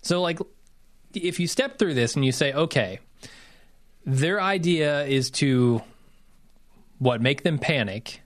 So, 0.01 0.21
like, 0.21 0.39
if 1.13 1.39
you 1.39 1.47
step 1.47 1.79
through 1.79 1.93
this 1.93 2.15
and 2.15 2.25
you 2.25 2.31
say, 2.31 2.51
okay, 2.53 2.99
their 4.05 4.41
idea 4.41 5.03
is 5.05 5.31
to 5.31 5.81
what 6.99 7.21
make 7.21 7.43
them 7.43 7.57
panic. 7.57 8.21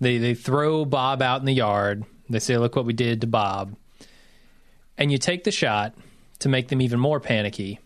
They 0.00 0.18
they 0.18 0.34
throw 0.34 0.84
Bob 0.84 1.22
out 1.22 1.40
in 1.40 1.46
the 1.46 1.54
yard. 1.54 2.04
They 2.28 2.38
say, 2.40 2.58
"Look 2.58 2.76
what 2.76 2.84
we 2.84 2.92
did 2.92 3.20
to 3.22 3.26
Bob," 3.26 3.76
and 4.98 5.10
you 5.12 5.18
take 5.18 5.44
the 5.44 5.50
shot 5.50 5.94
to 6.40 6.48
make 6.48 6.68
them 6.68 6.82
even 6.82 6.98
more 7.00 7.20
panicky. 7.20 7.78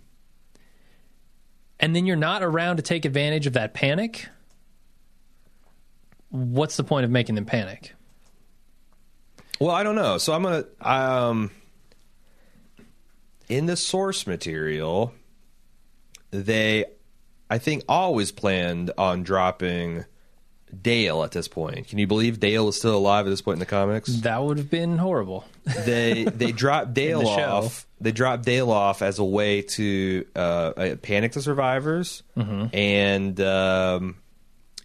And 1.78 1.94
then 1.94 2.06
you're 2.06 2.16
not 2.16 2.42
around 2.42 2.76
to 2.78 2.82
take 2.82 3.04
advantage 3.04 3.46
of 3.46 3.52
that 3.52 3.74
panic. 3.74 4.28
What's 6.30 6.76
the 6.76 6.84
point 6.84 7.04
of 7.04 7.10
making 7.10 7.34
them 7.34 7.44
panic? 7.44 7.94
Well, 9.60 9.74
I 9.74 9.82
don't 9.82 9.96
know. 9.96 10.18
So 10.18 10.32
I'm 10.32 10.42
gonna 10.42 10.64
um 10.80 11.50
in 13.48 13.66
the 13.66 13.76
source 13.76 14.26
material, 14.26 15.14
they 16.30 16.84
I 17.50 17.58
think 17.58 17.84
always 17.88 18.30
planned 18.30 18.90
on 18.98 19.22
dropping 19.22 20.04
Dale 20.82 21.24
at 21.24 21.32
this 21.32 21.48
point. 21.48 21.88
Can 21.88 21.98
you 21.98 22.06
believe 22.06 22.40
Dale 22.40 22.68
is 22.68 22.76
still 22.76 22.96
alive 22.96 23.26
at 23.26 23.30
this 23.30 23.40
point 23.40 23.54
in 23.56 23.60
the 23.60 23.66
comics? 23.66 24.14
That 24.20 24.42
would 24.42 24.58
have 24.58 24.70
been 24.70 24.98
horrible. 24.98 25.46
they 25.84 26.24
they 26.24 26.52
dropped 26.52 26.94
Dale 26.94 27.20
the 27.20 27.26
off. 27.26 27.86
They 28.00 28.12
dropped 28.12 28.44
Dale 28.44 28.70
off 28.70 29.02
as 29.02 29.18
a 29.18 29.24
way 29.24 29.62
to 29.62 30.26
uh, 30.36 30.96
panic 31.02 31.32
the 31.32 31.42
survivors 31.42 32.22
and 32.36 33.40
um, 33.40 34.16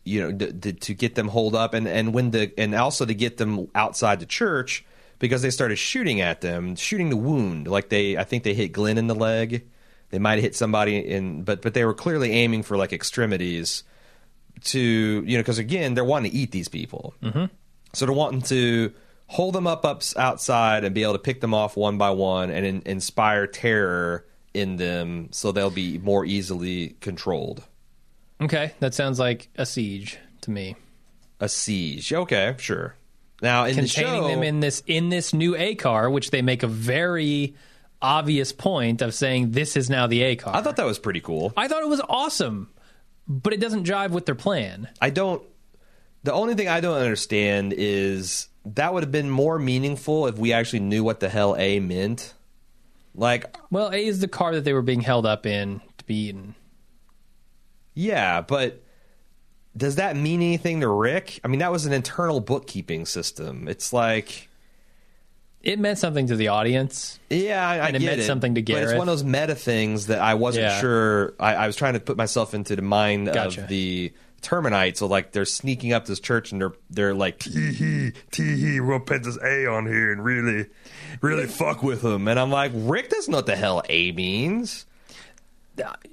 you 0.04 0.22
know 0.22 0.32
d- 0.32 0.74
to 0.74 0.94
get 0.94 1.16
them 1.16 1.30
holed 1.30 1.56
up 1.56 1.74
and 1.74 1.88
and 1.88 2.13
when 2.13 2.32
the 2.32 2.52
and 2.58 2.76
also 2.76 3.06
to 3.06 3.13
get 3.13 3.38
them 3.38 3.68
outside 3.74 4.20
the 4.20 4.26
church 4.26 4.86
because 5.24 5.42
they 5.42 5.52
started 5.52 5.78
shooting 5.78 6.20
at 6.20 6.42
them, 6.42 6.76
shooting 6.76 7.10
the 7.10 7.16
wound. 7.16 7.66
Like 7.66 7.88
they, 7.88 8.18
I 8.18 8.26
think 8.26 8.44
they 8.44 8.54
hit 8.54 8.74
Glenn 8.74 8.98
in 8.98 9.08
the 9.08 9.16
leg. 9.16 9.66
They 10.10 10.20
might 10.20 10.34
have 10.34 10.42
hit 10.42 10.54
somebody 10.54 10.98
in, 10.98 11.44
but 11.44 11.62
but 11.62 11.74
they 11.74 11.86
were 11.86 11.94
clearly 11.94 12.32
aiming 12.32 12.63
for 12.63 12.76
like 12.76 12.92
extremities 12.92 13.86
to 14.66 14.80
you 14.80 15.38
know 15.38 15.42
because 15.42 15.60
again 15.60 15.94
they're 15.94 16.04
wanting 16.04 16.30
to 16.30 16.38
eat 16.38 16.52
these 16.52 16.68
people. 16.68 17.13
Mm-hmm. 17.24 17.46
So 17.94 18.06
they're 18.06 18.13
wanting 18.13 18.42
to 18.44 18.92
hold 19.28 19.56
them 19.56 19.66
up, 19.66 19.86
up 19.86 20.04
outside 20.18 20.84
and 20.84 20.94
be 20.94 21.04
able 21.04 21.13
to 21.13 21.20
pick 21.20 21.39
them 21.39 21.54
off 21.54 21.78
one 21.78 21.98
by 21.98 22.10
one 22.10 22.50
and 22.50 22.66
in, 22.66 22.82
inspire 22.86 23.48
terror 23.48 24.26
in 24.54 24.76
them 24.76 25.30
so 25.32 25.54
they'll 25.54 25.70
be 25.70 25.98
more 26.00 26.26
easily 26.26 26.98
controlled. 27.00 27.63
Okay, 28.43 28.73
that 28.79 28.93
sounds 28.93 29.19
like 29.19 29.49
a 29.56 29.65
siege 29.65 30.17
to 30.41 30.51
me. 30.51 30.75
A 31.39 31.49
siege. 31.49 32.13
Okay, 32.13 32.56
sure. 32.60 32.95
Now 33.41 33.65
in 33.65 33.75
Containing 33.75 34.12
the 34.12 34.17
show, 34.19 34.27
them 34.27 34.43
in 34.43 34.60
this 34.60 34.84
in 34.88 35.10
this 35.10 35.34
new 35.34 35.56
A 35.56 35.75
car, 35.75 36.10
which 36.10 36.32
they 36.32 36.41
make 36.41 36.63
a 36.63 36.67
very 36.67 37.56
obvious 38.01 38.51
point 38.51 39.01
of 39.01 39.13
saying 39.13 39.51
this 39.51 39.75
is 39.75 39.89
now 39.89 40.08
the 40.08 40.21
A 40.23 40.36
car. 40.36 40.56
I 40.56 40.62
thought 40.62 40.75
that 40.77 40.86
was 40.86 40.99
pretty 40.99 41.21
cool. 41.21 41.53
I 41.58 41.67
thought 41.67 41.82
it 41.82 41.89
was 41.89 42.01
awesome, 42.08 42.69
but 43.27 43.53
it 43.53 43.60
doesn't 43.60 43.86
jive 43.86 44.12
with 44.12 44.25
their 44.25 44.36
plan. 44.36 44.89
I 45.01 45.10
don't. 45.10 45.41
The 46.23 46.34
only 46.34 46.56
thing 46.56 46.69
I 46.69 46.79
don't 46.79 46.97
understand 46.97 47.73
is 47.75 48.47
that 48.65 48.93
would 48.93 49.03
have 49.03 49.12
been 49.12 49.29
more 49.29 49.60
meaningful 49.60 50.27
if 50.27 50.38
we 50.38 50.53
actually 50.53 50.79
knew 50.79 51.03
what 51.03 51.19
the 51.19 51.27
hell 51.27 51.56
A 51.58 51.79
meant. 51.82 52.34
Like, 53.15 53.56
Well, 53.69 53.89
A 53.89 54.06
is 54.06 54.21
the 54.21 54.27
car 54.27 54.56
that 54.56 54.63
they 54.63 54.73
were 54.73 54.82
being 54.82 55.01
held 55.01 55.25
up 55.25 55.45
in 55.45 55.82
to 55.97 56.06
be 56.06 56.29
eaten. 56.29 56.56
Yeah, 57.93 58.41
but 58.41 58.82
does 59.75 59.95
that 59.95 60.15
mean 60.15 60.41
anything 60.41 60.82
to 60.82 60.88
Rick? 60.88 61.39
I 61.43 61.47
mean, 61.47 61.60
that 61.60 61.71
was 61.71 61.86
an 61.86 61.93
internal 61.93 62.39
bookkeeping 62.39 63.06
system. 63.06 63.67
It's 63.67 63.91
like, 63.91 64.49
It 65.63 65.79
meant 65.79 65.97
something 65.97 66.27
to 66.27 66.36
the 66.36 66.49
audience. 66.49 67.19
yeah, 67.29 67.67
I, 67.67 67.77
I 67.77 67.88
And 67.88 67.95
it 67.95 67.99
get 67.99 68.06
meant 68.06 68.21
it, 68.21 68.25
something 68.25 68.56
to 68.56 68.62
But 68.62 68.84
it's 68.84 68.91
one 68.93 69.08
of 69.10 69.13
those 69.13 69.23
meta 69.23 69.56
things 69.56 70.08
that 70.08 70.19
I 70.19 70.34
wasn't 70.36 70.65
Yeah. 70.65 70.79
sure. 70.82 71.34
I, 71.39 71.56
I 71.56 71.67
was 71.67 71.75
trying 71.75 71.93
to 71.93 71.99
put 71.99 72.17
myself 72.17 72.53
into 72.53 72.75
the 72.75 72.82
mind 72.82 73.27
Gotcha. 73.34 73.62
of 73.63 73.67
the 73.67 74.13
Terminites. 74.43 74.97
So, 74.97 75.08
like, 75.08 75.32
they're 75.32 75.45
sneaking 75.45 75.93
up 75.93 76.06
this 76.06 76.19
church 76.19 76.51
and 76.51 76.60
they're 76.62 76.73
they're 76.89 77.13
like, 77.15 77.39
tee 77.39 77.71
hee, 77.71 78.12
tee 78.29 78.58
hee, 78.58 78.79
we'll 78.82 78.99
put 78.99 79.23
this 79.23 79.38
A 79.41 79.65
on 79.67 79.88
here 79.88 80.12
and 80.12 80.23
really, 80.23 80.67
really 81.21 81.47
fuck 81.47 81.82
with 81.82 82.01
them. 82.01 82.27
And 82.27 82.38
I'm 82.39 82.51
like, 82.51 82.71
Rick 82.75 83.10
doesn't 83.10 83.32
know 83.32 83.38
what 83.38 83.45
the 83.45 83.56
hell 83.56 83.82
A 83.88 84.12
means. 84.12 84.86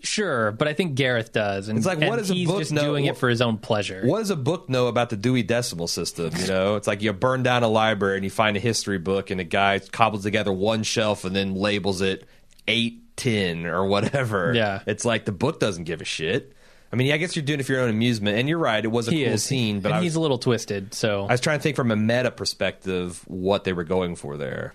Sure, 0.03 0.53
but 0.53 0.66
I 0.68 0.73
think 0.73 0.94
Gareth 0.94 1.33
does, 1.33 1.68
and 1.68 1.77
It's 1.79 1.87
like, 1.87 2.01
what 2.01 2.16
does 2.16 2.31
a 2.31 2.35
he's 2.35 2.49
book 2.49 2.59
just 2.61 2.73
know- 2.73 2.81
doing 2.83 3.05
it 3.05 3.16
for 3.18 3.29
his 3.29 3.42
own 3.42 3.59
pleasure. 3.59 4.03
What 4.05 4.18
does 4.20 4.31
a 4.31 4.37
book 4.37 4.68
know 4.68 4.87
about 4.87 5.11
the 5.11 5.16
Dewey 5.16 5.42
Decimal 5.42 5.87
System? 5.88 6.33
You 6.37 6.46
know, 6.46 6.77
it's 6.77 6.87
like 6.87 7.03
you 7.03 7.12
burn 7.12 7.42
down 7.42 7.62
a 7.62 7.68
library 7.68 8.16
and 8.16 8.25
you 8.25 8.31
find 8.31 8.57
a 8.57 8.61
history 8.61 8.99
book, 8.99 9.31
and 9.31 9.40
a 9.40 9.44
guy 9.44 9.79
cobbles 9.79 10.23
together 10.23 10.53
one 10.53 10.83
shelf 10.83 11.25
and 11.25 11.37
then 11.37 11.55
labels 11.55 12.01
it 12.01 12.27
eight 12.68 13.16
ten 13.16 13.66
or 13.66 13.85
whatever. 13.87 14.53
Yeah. 14.55 14.81
it's 14.87 15.05
like 15.05 15.27
the 15.27 15.33
book 15.33 15.61
doesn't 15.61 15.85
give 15.85 16.01
a 16.01 16.05
shit. 16.07 16.55
I 16.92 16.96
mean, 16.96 17.12
I 17.12 17.18
guess 17.18 17.37
you're 17.37 17.44
doing 17.44 17.61
it 17.61 17.66
for 17.66 17.73
your 17.73 17.83
own 17.83 17.90
amusement, 17.90 18.37
and 18.38 18.49
you're 18.49 18.59
right. 18.59 18.85
It 18.85 18.88
was 18.88 19.07
a 19.07 19.12
He 19.12 19.25
cool 19.25 19.35
is, 19.35 19.44
scene, 19.44 19.79
but 19.81 19.92
I 19.92 20.01
he's 20.03 20.16
a 20.16 20.20
little 20.20 20.38
twisted. 20.38 20.92
So 20.92 21.25
I 21.27 21.33
was 21.33 21.40
trying 21.40 21.59
to 21.59 21.62
think 21.62 21.77
from 21.77 21.92
a 21.92 21.96
meta 21.96 22.33
perspective 22.33 23.23
what 23.29 23.62
they 23.62 23.73
were 23.73 23.85
going 23.85 24.16
for 24.16 24.37
there. 24.37 24.75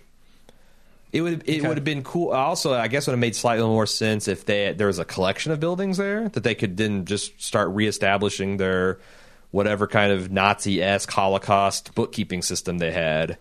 It 1.15 1.21
would 1.21 1.43
it 1.47 1.59
Okay. 1.59 1.67
would 1.67 1.77
have 1.77 1.83
been 1.85 2.03
cool. 2.03 2.31
Also, 2.31 2.73
I 2.73 2.87
guess 2.89 3.07
it 3.07 3.11
would 3.11 3.13
have 3.13 3.19
made 3.21 3.35
slightly 3.37 3.65
more 3.65 3.85
sense 3.85 4.27
if 4.27 4.45
they 4.45 4.73
there 4.73 4.87
was 4.87 4.99
a 4.99 5.05
collection 5.05 5.51
of 5.53 5.59
buildings 5.61 5.95
there 5.97 6.27
that 6.29 6.43
they 6.43 6.55
could 6.55 6.75
then 6.75 7.05
just 7.05 7.41
start 7.41 7.69
reestablishing 7.69 8.57
their 8.57 8.99
whatever 9.51 9.87
kind 9.87 10.11
of 10.11 10.29
Nazi 10.31 10.81
esque 10.83 11.09
Holocaust 11.11 11.95
bookkeeping 11.95 12.41
system 12.41 12.79
they 12.79 12.91
had. 12.91 13.37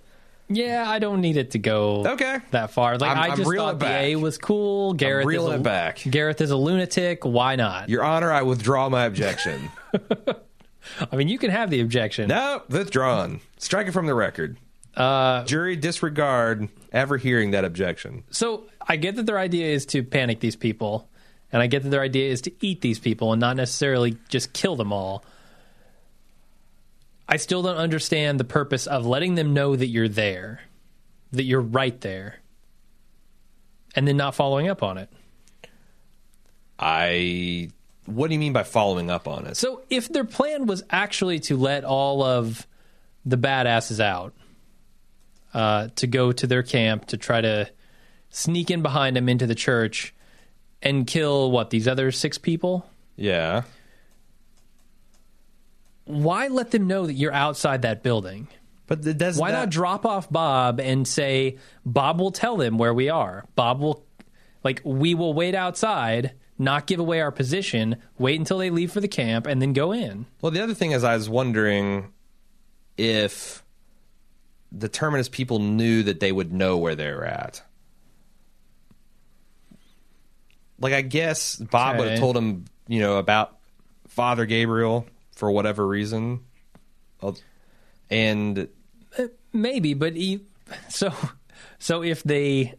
yeah, 0.48 0.84
I 0.86 0.98
don't 1.00 1.20
need 1.20 1.36
it 1.36 1.50
to 1.52 1.58
go 1.58 2.06
Okay. 2.06 2.38
that 2.52 2.70
far. 2.70 2.96
Like 2.98 3.10
I'm- 3.16 3.32
i 3.32 3.34
just 3.34 3.50
thought 3.56 3.80
the. 3.80 3.86
A 3.86 4.16
was 4.16 4.38
cool. 4.38 4.92
Gareth 4.94 5.26
is 5.28 5.42
a, 5.44 5.50
it 5.54 5.62
back. 5.64 5.98
Gareth 6.08 6.40
is 6.40 6.50
a 6.52 6.56
lunatic. 6.56 7.24
Why 7.24 7.56
not? 7.56 7.88
Your 7.88 8.04
Honor, 8.04 8.30
I 8.30 8.42
withdraw 8.42 8.88
my 8.88 9.04
objection. 9.06 9.70
I 11.10 11.16
mean, 11.16 11.28
you 11.28 11.38
can 11.38 11.50
have 11.50 11.70
the 11.70 11.80
objection. 11.80 12.28
no, 12.28 12.62
withdrawn. 12.68 13.40
Strike 13.58 13.86
it 13.88 13.92
from 13.92 14.06
the 14.06 14.14
record. 14.14 14.58
Uh, 14.96 15.44
Jury 15.44 15.76
disregard 15.76 16.68
ever 16.92 17.16
hearing 17.16 17.50
that 17.52 17.64
objection. 17.64 18.22
So 18.30 18.64
I 18.86 18.96
get 18.96 19.16
that 19.16 19.26
their 19.26 19.38
idea 19.38 19.74
is 19.74 19.86
to 19.86 20.02
panic 20.02 20.40
these 20.40 20.56
people, 20.56 21.08
and 21.52 21.60
I 21.60 21.66
get 21.66 21.82
that 21.82 21.88
their 21.88 22.00
idea 22.00 22.30
is 22.30 22.42
to 22.42 22.52
eat 22.60 22.80
these 22.80 22.98
people 22.98 23.32
and 23.32 23.40
not 23.40 23.56
necessarily 23.56 24.16
just 24.28 24.52
kill 24.52 24.76
them 24.76 24.92
all. 24.92 25.24
I 27.28 27.38
still 27.38 27.62
don't 27.62 27.76
understand 27.76 28.38
the 28.38 28.44
purpose 28.44 28.86
of 28.86 29.06
letting 29.06 29.34
them 29.34 29.54
know 29.54 29.74
that 29.74 29.86
you're 29.86 30.08
there, 30.08 30.60
that 31.32 31.44
you're 31.44 31.60
right 31.60 31.98
there, 32.00 32.40
and 33.96 34.06
then 34.06 34.16
not 34.16 34.34
following 34.34 34.68
up 34.68 34.82
on 34.82 34.98
it. 34.98 35.08
I. 36.78 37.70
What 38.06 38.28
do 38.28 38.34
you 38.34 38.40
mean 38.40 38.52
by 38.52 38.64
following 38.64 39.10
up 39.10 39.26
on 39.26 39.46
it? 39.46 39.56
So 39.56 39.80
if 39.88 40.10
their 40.10 40.24
plan 40.24 40.66
was 40.66 40.84
actually 40.90 41.40
to 41.40 41.56
let 41.56 41.84
all 41.84 42.22
of 42.22 42.66
the 43.24 43.38
badasses 43.38 43.98
out, 43.98 44.34
uh, 45.54 45.88
to 45.96 46.06
go 46.06 46.32
to 46.32 46.46
their 46.46 46.62
camp 46.62 47.06
to 47.06 47.16
try 47.16 47.40
to 47.40 47.70
sneak 48.30 48.70
in 48.70 48.82
behind 48.82 49.16
them 49.16 49.28
into 49.28 49.46
the 49.46 49.54
church 49.54 50.12
and 50.82 51.06
kill 51.06 51.50
what 51.50 51.70
these 51.70 51.88
other 51.88 52.10
six 52.12 52.36
people, 52.36 52.84
Yeah. 53.16 53.62
why 56.04 56.48
let 56.48 56.70
them 56.70 56.86
know 56.86 57.06
that 57.06 57.14
you're 57.14 57.32
outside 57.32 57.82
that 57.82 58.02
building? 58.02 58.48
But 58.86 59.00
does 59.16 59.38
Why 59.38 59.50
that, 59.50 59.58
not 59.58 59.70
drop 59.70 60.04
off 60.04 60.30
Bob 60.30 60.78
and 60.78 61.08
say 61.08 61.56
Bob 61.86 62.20
will 62.20 62.32
tell 62.32 62.56
them 62.58 62.76
where 62.76 62.92
we 62.92 63.08
are? 63.08 63.46
Bob 63.54 63.80
will 63.80 64.04
like 64.62 64.82
we 64.84 65.14
will 65.14 65.32
wait 65.32 65.54
outside. 65.54 66.32
not 66.56 66.86
give 66.86 67.00
away 67.00 67.20
our 67.20 67.32
position, 67.32 67.96
wait 68.16 68.38
until 68.38 68.58
they 68.58 68.70
leave 68.70 68.92
for 68.92 69.00
the 69.00 69.08
camp, 69.08 69.44
and 69.46 69.60
then 69.60 69.72
go 69.72 69.90
in. 69.92 70.24
Well, 70.40 70.52
the 70.52 70.60
other 70.62 70.72
thing 70.74 70.92
is, 70.92 71.02
I 71.02 71.16
was 71.16 71.28
wondering 71.28 72.12
if 72.96 73.63
the 74.76 74.88
Terminus 74.88 75.28
people 75.28 75.58
knew 75.60 76.02
that 76.02 76.20
they 76.20 76.32
would 76.32 76.52
know 76.52 76.76
where 76.78 76.94
they 76.94 77.10
were 77.12 77.24
at. 77.24 77.62
Like, 80.80 80.92
I 80.92 81.02
guess 81.02 81.56
Bob 81.56 81.98
would 81.98 82.08
have 82.08 82.18
told 82.18 82.36
him, 82.36 82.64
you 82.88 83.00
know, 83.00 83.16
about 83.18 83.56
Father 84.08 84.44
Gabriel 84.44 85.06
for 85.32 85.50
whatever 85.50 85.86
reason. 85.86 86.40
Uh, 87.22 87.32
And 88.10 88.68
Maybe, 89.52 89.94
but 89.94 90.16
e 90.16 90.40
so 90.88 91.12
so 91.78 92.02
if 92.02 92.22
they 92.24 92.74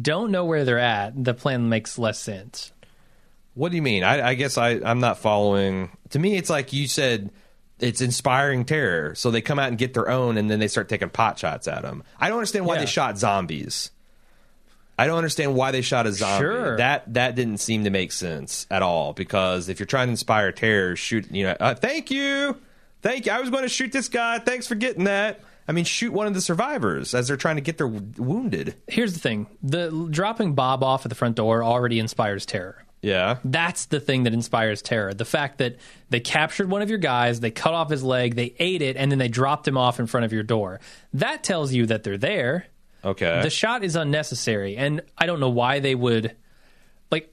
don't 0.00 0.30
know 0.30 0.44
where 0.44 0.64
they're 0.64 0.78
at, 0.78 1.22
the 1.22 1.34
plan 1.34 1.68
makes 1.68 1.98
less 1.98 2.20
sense. 2.20 2.72
what 3.54 3.70
do 3.70 3.76
you 3.76 3.82
mean? 3.82 4.04
I, 4.04 4.28
I 4.28 4.34
guess 4.34 4.56
I, 4.56 4.80
I'm 4.84 5.00
not 5.00 5.18
following. 5.18 5.90
To 6.10 6.18
me, 6.20 6.36
it's 6.36 6.48
like 6.50 6.72
you 6.72 6.86
said, 6.86 7.30
it's 7.80 8.00
inspiring 8.00 8.64
terror. 8.64 9.14
So 9.14 9.30
they 9.30 9.40
come 9.40 9.58
out 9.58 9.68
and 9.68 9.78
get 9.78 9.94
their 9.94 10.08
own, 10.08 10.36
and 10.36 10.50
then 10.50 10.58
they 10.60 10.68
start 10.68 10.88
taking 10.88 11.10
pot 11.10 11.38
shots 11.38 11.68
at 11.68 11.82
them. 11.82 12.02
I 12.20 12.28
don't 12.28 12.38
understand 12.38 12.66
why 12.66 12.74
Yeah. 12.74 12.80
they 12.80 12.86
shot 12.86 13.18
zombies. 13.18 13.90
I 15.00 15.06
don't 15.06 15.16
understand 15.18 15.54
why 15.54 15.70
they 15.70 15.82
shot 15.82 16.06
a 16.08 16.12
zombie. 16.12 16.44
Sure. 16.44 16.76
That 16.76 17.14
that 17.14 17.36
didn't 17.36 17.58
seem 17.58 17.84
to 17.84 17.90
make 17.90 18.10
sense 18.10 18.66
at 18.68 18.82
all. 18.82 19.12
Because 19.12 19.68
if 19.68 19.78
you're 19.78 19.86
trying 19.86 20.08
to 20.08 20.10
inspire 20.12 20.50
terror, 20.50 20.96
shoot. 20.96 21.30
You 21.30 21.44
know, 21.44 21.56
uh, 21.60 21.74
thank 21.74 22.10
you, 22.10 22.56
thank 23.02 23.26
you. 23.26 23.32
I 23.32 23.38
was 23.40 23.48
going 23.50 23.62
to 23.62 23.68
shoot 23.68 23.92
this 23.92 24.08
guy. 24.08 24.40
Thanks 24.40 24.66
for 24.66 24.74
getting 24.74 25.04
that. 25.04 25.40
I 25.68 25.72
mean, 25.72 25.84
shoot 25.84 26.12
one 26.12 26.26
of 26.26 26.34
the 26.34 26.40
survivors 26.40 27.14
as 27.14 27.28
they're 27.28 27.36
trying 27.36 27.56
to 27.56 27.62
get 27.62 27.76
their 27.78 27.86
wounded. 27.86 28.74
Here's 28.88 29.12
the 29.12 29.20
thing: 29.20 29.46
the 29.62 30.08
dropping 30.10 30.54
Bob 30.54 30.82
off 30.82 31.04
at 31.04 31.10
the 31.10 31.14
front 31.14 31.36
door 31.36 31.62
already 31.62 32.00
inspires 32.00 32.44
terror. 32.44 32.84
Yeah. 33.02 33.38
That's 33.44 33.86
the 33.86 34.00
thing 34.00 34.24
that 34.24 34.32
inspires 34.32 34.82
terror. 34.82 35.14
The 35.14 35.24
fact 35.24 35.58
that 35.58 35.76
they 36.10 36.20
captured 36.20 36.68
one 36.68 36.82
of 36.82 36.88
your 36.88 36.98
guys, 36.98 37.40
they 37.40 37.50
cut 37.50 37.74
off 37.74 37.90
his 37.90 38.02
leg, 38.02 38.34
they 38.34 38.54
ate 38.58 38.82
it, 38.82 38.96
and 38.96 39.10
then 39.10 39.18
they 39.18 39.28
dropped 39.28 39.68
him 39.68 39.76
off 39.76 40.00
in 40.00 40.06
front 40.06 40.24
of 40.24 40.32
your 40.32 40.42
door. 40.42 40.80
That 41.14 41.44
tells 41.44 41.72
you 41.72 41.86
that 41.86 42.02
they're 42.02 42.18
there. 42.18 42.66
Okay. 43.04 43.42
The 43.42 43.50
shot 43.50 43.84
is 43.84 43.94
unnecessary, 43.94 44.76
and 44.76 45.02
I 45.16 45.26
don't 45.26 45.38
know 45.38 45.50
why 45.50 45.78
they 45.78 45.94
would. 45.94 46.34
Like, 47.10 47.32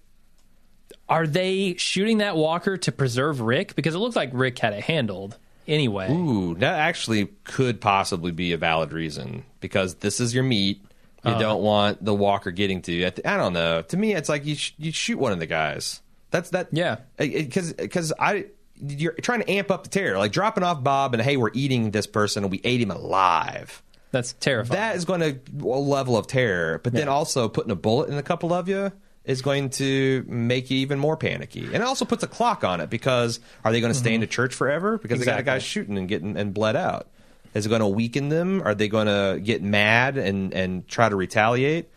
are 1.10 1.26
they 1.26 1.76
shooting 1.78 2.20
that 2.20 2.36
walker 2.36 2.78
to 2.78 2.92
preserve 2.92 3.42
Rick? 3.42 3.76
Because 3.76 3.96
it 3.96 4.00
looks 4.00 4.16
like 4.16 4.30
Rick 4.34 4.60
had 4.60 4.74
it 4.74 4.84
handled 4.84 5.38
anyway. 5.68 6.12
Ooh, 6.12 6.54
that 6.56 6.80
actually 6.80 7.30
could 7.44 7.82
possibly 7.82 8.32
be 8.32 8.54
a 8.54 8.58
valid 8.58 8.94
reason 8.94 9.44
because 9.60 9.96
this 9.96 10.20
is 10.20 10.36
your 10.36 10.44
meat. 10.44 10.86
You 11.26 11.32
Uh-huh. 11.32 11.40
don't 11.40 11.62
want 11.64 12.04
the 12.06 12.14
walker 12.14 12.52
getting 12.52 12.82
to 12.84 12.92
you. 12.92 13.08
I 13.08 13.38
don't 13.38 13.54
know. 13.54 13.82
To 13.82 13.98
me, 13.98 14.14
it's 14.14 14.30
like 14.30 14.46
you 14.46 14.56
sh- 14.56 14.74
you 14.78 14.92
shoot 14.92 15.18
one 15.18 15.32
of 15.32 15.40
the 15.40 15.48
guys. 15.48 16.02
That's 16.32 16.52
that. 16.52 16.68
Yeah. 16.72 16.98
Because 17.18 17.74
because 17.74 18.14
I 18.20 18.46
you're 18.82 19.14
trying 19.14 19.42
to 19.42 19.50
amp 19.50 19.72
up 19.72 19.84
the 19.84 19.90
terror, 19.90 20.18
like 20.18 20.32
dropping 20.32 20.64
off 20.64 20.84
Bob 20.84 21.14
and 21.14 21.24
hey, 21.24 21.38
we're 21.38 21.52
eating 21.54 21.92
this 21.92 22.06
person 22.08 22.44
and 22.44 22.52
we 22.52 22.62
ate 22.64 22.82
him 22.82 22.92
alive. 22.92 23.82
That's 24.12 24.34
terrifying. 24.34 24.80
That 24.80 24.96
is 24.98 25.06
going 25.06 25.20
to 25.22 25.40
a 25.62 25.80
level 25.80 26.16
of 26.18 26.28
terror. 26.28 26.80
But 26.84 26.94
then 26.94 27.08
also 27.10 27.50
putting 27.50 27.72
a 27.72 27.76
bullet 27.76 28.10
in 28.10 28.18
a 28.18 28.24
couple 28.24 28.54
of 28.54 28.70
you 28.70 28.92
is 29.24 29.42
going 29.42 29.70
to 29.72 30.24
make 30.28 30.70
you 30.70 30.78
even 30.80 31.00
more 31.00 31.18
panicky. 31.18 31.66
And 31.66 31.76
it 31.76 31.82
also 31.82 32.06
puts 32.06 32.24
a 32.24 32.28
clock 32.28 32.64
on 32.64 32.80
it 32.82 32.90
because 32.90 33.40
are 33.64 33.72
they 33.72 33.82
going 33.82 33.92
to 33.92 33.98
stay 33.98 34.14
in 34.14 34.22
the 34.22 34.28
church 34.28 34.54
forever? 34.54 34.98
Because 35.00 35.20
they 35.20 35.26
got 35.26 35.40
a 35.40 35.44
guy 35.44 35.58
Mm-hmm. 35.58 35.64
Shooting 35.64 35.98
and 35.98 36.08
getting 36.08 36.38
and 36.38 36.54
bled 36.54 36.76
out. 36.76 37.08
Is 37.56 37.66
it 37.66 37.70
going 37.70 37.80
to 37.82 37.88
weaken 37.88 38.30
them? 38.30 38.62
Are 38.62 38.76
they 38.76 38.88
going 38.88 39.08
to 39.08 39.40
get 39.42 39.64
mad 39.64 40.18
and 40.18 40.54
and 40.54 40.88
try 40.88 41.10
to 41.10 41.16
retaliate? 41.16 41.90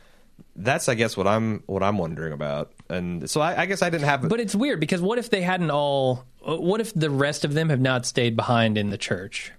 That's 0.57 0.89
I 0.89 0.95
guess 0.95 1.17
what 1.17 1.27
I'm 1.27 1.63
what 1.67 1.83
I'm 1.83 1.99
wondering 1.99 2.33
about. 2.33 2.73
And 2.89 3.29
so 3.29 3.41
I, 3.41 3.63
I 3.63 3.67
guess 3.67 3.83
I 3.83 3.91
didn't 3.91 4.07
have. 4.07 4.27
But 4.29 4.41
it's 4.41 4.55
weird 4.55 4.81
because 4.81 5.03
what 5.03 5.19
if 5.19 5.29
they 5.31 5.43
hadn't 5.43 5.71
all? 5.71 6.25
What 6.41 6.81
if 6.81 6.95
the 6.95 7.11
rest 7.11 7.45
of 7.45 7.53
them 7.53 7.69
have 7.69 7.81
not 7.81 8.07
stayed 8.07 8.35
behind 8.37 8.79
in 8.79 8.91
the 8.91 8.97
church? 8.97 9.53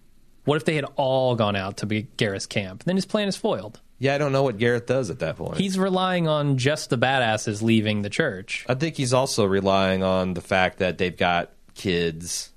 What 0.46 0.56
if 0.56 0.66
they 0.66 0.76
had 0.76 0.86
all 0.96 1.36
gone 1.36 1.56
out 1.56 1.78
to 1.78 1.86
be 1.86 2.04
Gareth's 2.18 2.48
camp? 2.48 2.86
Then 2.86 2.96
his 2.96 3.06
plan 3.06 3.28
is 3.28 3.36
foiled. 3.36 3.80
yeah, 4.00 4.16
I 4.16 4.18
don't 4.18 4.32
know 4.32 4.42
what 4.42 4.58
Gareth 4.58 4.88
does 4.88 5.10
at 5.12 5.20
that 5.20 5.36
point. 5.36 5.58
He's 5.58 5.78
relying 5.78 6.28
on 6.28 6.58
just 6.58 6.90
the 6.90 6.98
badasses 6.98 7.62
leaving 7.62 8.02
the 8.02 8.10
church. 8.10 8.66
I 8.68 8.74
think 8.74 8.96
he's 8.96 9.14
also 9.14 9.46
relying 9.46 10.02
on 10.02 10.34
the 10.34 10.42
fact 10.42 10.80
that 10.80 10.98
they've 10.98 11.16
got 11.16 11.52
kids 11.76 12.52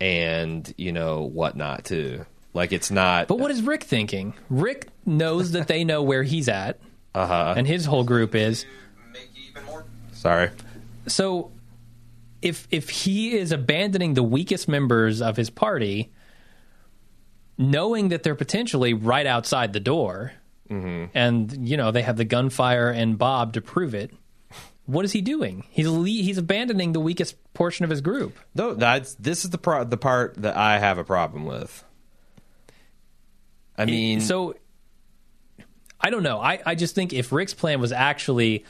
and 0.00 0.72
you 0.76 0.90
know 0.92 1.22
whatnot 1.22 1.84
too. 1.84 2.24
Like 2.56 2.72
it's 2.72 2.90
not. 2.90 3.28
But 3.28 3.38
what 3.38 3.50
is 3.50 3.60
Rick 3.62 3.84
thinking? 3.84 4.32
Rick 4.48 4.88
knows 5.04 5.52
that 5.52 5.68
they 5.68 5.84
know 5.84 6.02
where 6.02 6.22
he's 6.22 6.48
at, 6.48 6.80
Uh 7.14 7.26
huh. 7.26 7.54
and 7.56 7.66
his 7.66 7.84
whole 7.84 8.02
group 8.02 8.34
is. 8.34 8.64
Sorry. 10.12 10.50
So, 11.06 11.52
if 12.42 12.66
if 12.70 12.88
he 12.90 13.36
is 13.36 13.52
abandoning 13.52 14.14
the 14.14 14.22
weakest 14.22 14.68
members 14.68 15.20
of 15.20 15.36
his 15.36 15.50
party, 15.50 16.10
knowing 17.58 18.08
that 18.08 18.22
they're 18.22 18.34
potentially 18.34 18.94
right 18.94 19.26
outside 19.26 19.72
the 19.72 19.80
door, 19.80 20.32
and 20.68 21.68
you 21.68 21.76
know 21.76 21.90
they 21.92 22.02
have 22.02 22.16
the 22.16 22.24
gunfire 22.24 22.90
and 22.90 23.18
Bob 23.18 23.52
to 23.52 23.60
prove 23.60 23.94
it, 23.94 24.10
what 24.86 25.04
is 25.04 25.12
he 25.12 25.20
doing? 25.20 25.64
He's 25.70 25.86
le- 25.88 26.06
he's 26.06 26.38
abandoning 26.38 26.92
the 26.92 27.00
weakest 27.00 27.36
portion 27.54 27.84
of 27.84 27.90
his 27.90 28.00
group. 28.00 28.36
No, 28.54 28.74
that's 28.74 29.14
this 29.14 29.44
is 29.44 29.50
the 29.50 29.58
pro- 29.58 29.84
the 29.84 29.96
part 29.96 30.34
that 30.38 30.56
I 30.56 30.78
have 30.78 30.98
a 30.98 31.04
problem 31.04 31.44
with. 31.44 31.84
I 33.78 33.84
mean, 33.84 34.20
so 34.20 34.54
I 36.00 36.10
don't 36.10 36.22
know. 36.22 36.38
I, 36.40 36.60
I 36.64 36.74
just 36.74 36.94
think 36.94 37.12
if 37.12 37.32
Rick's 37.32 37.54
plan 37.54 37.80
was 37.80 37.92
actually 37.92 38.64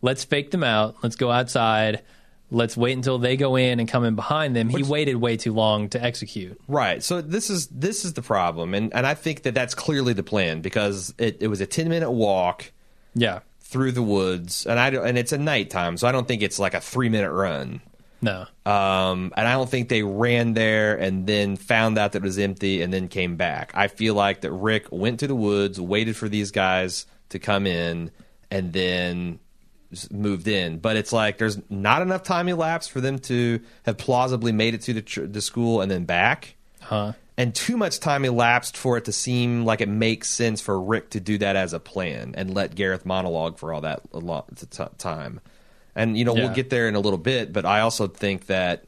let's 0.00 0.24
fake 0.24 0.50
them 0.50 0.64
out, 0.64 0.96
let's 1.02 1.16
go 1.16 1.30
outside, 1.30 2.02
let's 2.50 2.76
wait 2.76 2.92
until 2.94 3.18
they 3.18 3.36
go 3.36 3.56
in 3.56 3.78
and 3.80 3.88
come 3.88 4.04
in 4.04 4.14
behind 4.14 4.54
them, 4.56 4.68
he 4.68 4.82
waited 4.82 5.16
way 5.16 5.36
too 5.36 5.52
long 5.52 5.88
to 5.90 6.02
execute. 6.02 6.60
Right. 6.68 7.02
So 7.02 7.20
this 7.20 7.50
is 7.50 7.68
this 7.68 8.04
is 8.04 8.12
the 8.14 8.22
problem, 8.22 8.74
and 8.74 8.92
and 8.94 9.06
I 9.06 9.14
think 9.14 9.42
that 9.42 9.54
that's 9.54 9.74
clearly 9.74 10.12
the 10.12 10.22
plan 10.24 10.60
because 10.60 11.14
it, 11.18 11.38
it 11.40 11.48
was 11.48 11.60
a 11.60 11.66
ten 11.66 11.88
minute 11.88 12.10
walk 12.10 12.72
Yeah. 13.14 13.40
through 13.60 13.92
the 13.92 14.02
woods, 14.02 14.66
and 14.66 14.78
I 14.78 14.88
and 14.88 15.16
it's 15.16 15.32
a 15.32 15.38
nighttime, 15.38 15.96
so 15.96 16.06
I 16.08 16.12
don't 16.12 16.26
think 16.28 16.42
it's 16.42 16.58
like 16.58 16.74
a 16.74 16.80
three 16.80 17.08
minute 17.08 17.30
run. 17.32 17.80
No. 18.22 18.46
Um, 18.64 19.32
and 19.36 19.48
I 19.48 19.52
don't 19.52 19.68
think 19.68 19.88
they 19.88 20.04
ran 20.04 20.54
there 20.54 20.96
and 20.96 21.26
then 21.26 21.56
found 21.56 21.98
out 21.98 22.12
that 22.12 22.22
it 22.22 22.22
was 22.22 22.38
empty 22.38 22.80
and 22.80 22.92
then 22.92 23.08
came 23.08 23.36
back. 23.36 23.72
I 23.74 23.88
feel 23.88 24.14
like 24.14 24.42
that 24.42 24.52
Rick 24.52 24.86
went 24.92 25.20
to 25.20 25.26
the 25.26 25.34
woods, 25.34 25.80
waited 25.80 26.16
for 26.16 26.28
these 26.28 26.52
guys 26.52 27.06
to 27.30 27.40
come 27.40 27.66
in, 27.66 28.12
and 28.50 28.72
then 28.72 29.40
moved 30.10 30.46
in. 30.46 30.78
But 30.78 30.96
it's 30.96 31.12
like 31.12 31.38
there's 31.38 31.58
not 31.68 32.00
enough 32.00 32.22
time 32.22 32.48
elapsed 32.48 32.92
for 32.92 33.00
them 33.00 33.18
to 33.20 33.60
have 33.82 33.98
plausibly 33.98 34.52
made 34.52 34.74
it 34.74 34.82
to 34.82 34.94
the, 34.94 35.02
ch- 35.02 35.18
the 35.24 35.40
school 35.40 35.80
and 35.80 35.90
then 35.90 36.04
back. 36.04 36.54
Huh. 36.80 37.12
And 37.36 37.54
too 37.54 37.76
much 37.76 37.98
time 37.98 38.24
elapsed 38.24 38.76
for 38.76 38.96
it 38.98 39.06
to 39.06 39.12
seem 39.12 39.64
like 39.64 39.80
it 39.80 39.88
makes 39.88 40.28
sense 40.28 40.60
for 40.60 40.80
Rick 40.80 41.10
to 41.10 41.20
do 41.20 41.38
that 41.38 41.56
as 41.56 41.72
a 41.72 41.80
plan 41.80 42.34
and 42.36 42.54
let 42.54 42.74
Gareth 42.74 43.04
monologue 43.04 43.58
for 43.58 43.72
all 43.72 43.80
that 43.80 44.02
a 44.12 44.18
lot 44.18 44.48
time. 44.98 45.40
And 45.94 46.16
you 46.16 46.24
know 46.24 46.34
Yeah. 46.36 46.44
we'll 46.46 46.54
get 46.54 46.70
there 46.70 46.88
in 46.88 46.94
a 46.94 47.00
little 47.00 47.18
bit, 47.18 47.52
but 47.52 47.64
I 47.66 47.80
also 47.80 48.06
think 48.08 48.46
that 48.46 48.84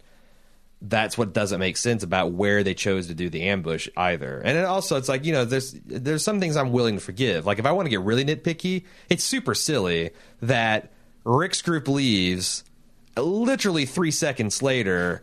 that's 0.86 1.16
what 1.16 1.32
doesn't 1.32 1.60
make 1.60 1.76
sense 1.78 2.02
about 2.02 2.32
where 2.32 2.62
they 2.62 2.74
chose 2.74 3.06
to 3.06 3.14
do 3.14 3.30
the 3.30 3.44
ambush 3.44 3.88
either. 3.96 4.40
And 4.44 4.58
it 4.58 4.64
also 4.66 4.96
it's 4.96 5.08
like 5.08 5.24
you 5.24 5.32
know 5.32 5.44
there's 5.44 5.72
there's 5.86 6.22
some 6.22 6.40
things 6.40 6.56
I'm 6.56 6.72
willing 6.72 6.94
to 6.96 7.00
forgive. 7.00 7.46
Like 7.46 7.58
if 7.58 7.66
I 7.66 7.72
want 7.72 7.86
to 7.86 7.90
get 7.90 8.00
really 8.00 8.24
nitpicky, 8.24 8.84
it's 9.08 9.24
super 9.24 9.54
silly 9.54 10.10
that 10.42 10.92
Rick's 11.24 11.62
group 11.62 11.88
leaves. 11.88 12.64
Literally 13.16 13.86
three 13.86 14.10
seconds 14.10 14.60
later, 14.60 15.22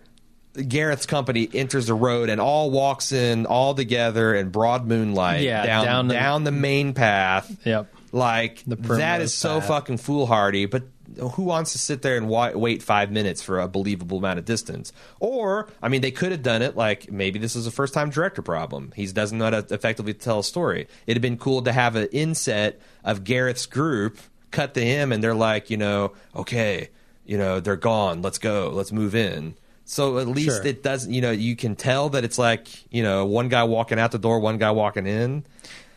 Gareth's 0.68 1.06
company 1.06 1.50
enters 1.54 1.88
the 1.88 1.94
road 1.94 2.30
and 2.30 2.40
all 2.42 2.72
walks 2.72 3.12
in 3.12 3.46
all 3.46 3.74
together 3.76 4.34
in 4.34 4.50
broad 4.50 4.88
moonlight 4.88 5.42
Yeah, 5.44 5.66
down 5.66 5.86
down 5.86 6.08
down 6.08 6.44
the- 6.44 6.52
the, 6.52 6.58
main 6.58 6.94
path. 6.94 7.56
Yep. 7.66 7.94
Like 8.14 8.64
The 8.66 8.76
that 8.78 8.84
primrose 8.88 9.34
so 9.34 9.62
fucking 9.62 9.98
foolhardy, 9.98 10.66
but 10.66 10.84
who 11.20 11.44
wants 11.44 11.72
to 11.74 11.78
sit 11.80 12.02
there 12.02 12.18
and 12.18 12.30
wait 12.30 12.84
five 12.84 13.12
minutes 13.12 13.42
for 13.42 13.60
a 13.60 13.68
believable 13.68 14.18
amount 14.18 14.40
of 14.40 14.46
distance? 14.46 14.92
Or, 15.20 15.68
I 15.82 15.90
mean, 15.90 16.02
they 16.02 16.12
could 16.12 16.32
have 16.32 16.44
done 16.44 16.62
it 16.62 16.76
like 16.76 17.12
maybe 17.12 17.40
this 17.40 17.56
is 17.56 17.68
a 17.68 17.72
first 17.72 17.94
time 17.94 18.10
director 18.10 18.42
problem. 18.42 18.92
He 18.96 19.06
doesn't 19.08 19.38
know 19.38 19.46
how 19.46 19.62
to 19.62 19.74
effectively 19.74 20.14
tell 20.14 20.40
a 20.40 20.44
story. 20.44 20.88
It'd 21.08 21.18
have 21.18 21.22
been 21.22 21.38
cool 21.38 21.62
to 21.64 21.72
have 21.72 21.96
an 21.96 22.08
inset 22.12 22.80
of 23.04 23.24
Gareth's 23.24 23.66
group 23.66 24.18
cut 24.52 24.74
to 24.74 24.82
him, 24.84 25.12
and 25.12 25.24
they're 25.24 25.34
like, 25.34 25.70
you 25.70 25.78
know, 25.78 26.14
okay, 26.36 26.90
you 27.26 27.38
know, 27.38 27.60
they're 27.60 27.76
gone. 27.78 28.22
Let's 28.22 28.38
go. 28.38 28.70
Let's 28.74 28.92
move 28.92 29.16
in. 29.16 29.56
So 29.86 30.20
at 30.20 30.28
least 30.28 30.58
Sure. 30.58 30.66
it 30.68 30.84
doesn't, 30.84 31.14
you 31.14 31.22
know, 31.22 31.32
you 31.32 31.56
can 31.56 31.76
tell 31.76 32.10
that 32.10 32.24
it's 32.24 32.38
like, 32.38 32.68
you 32.94 33.04
know, 33.04 33.26
one 33.26 33.50
guy 33.50 33.64
walking 33.64 34.00
out 34.00 34.12
the 34.12 34.20
door, 34.20 34.40
one 34.40 34.58
guy 34.58 34.72
walking 34.72 35.06
in. 35.08 35.44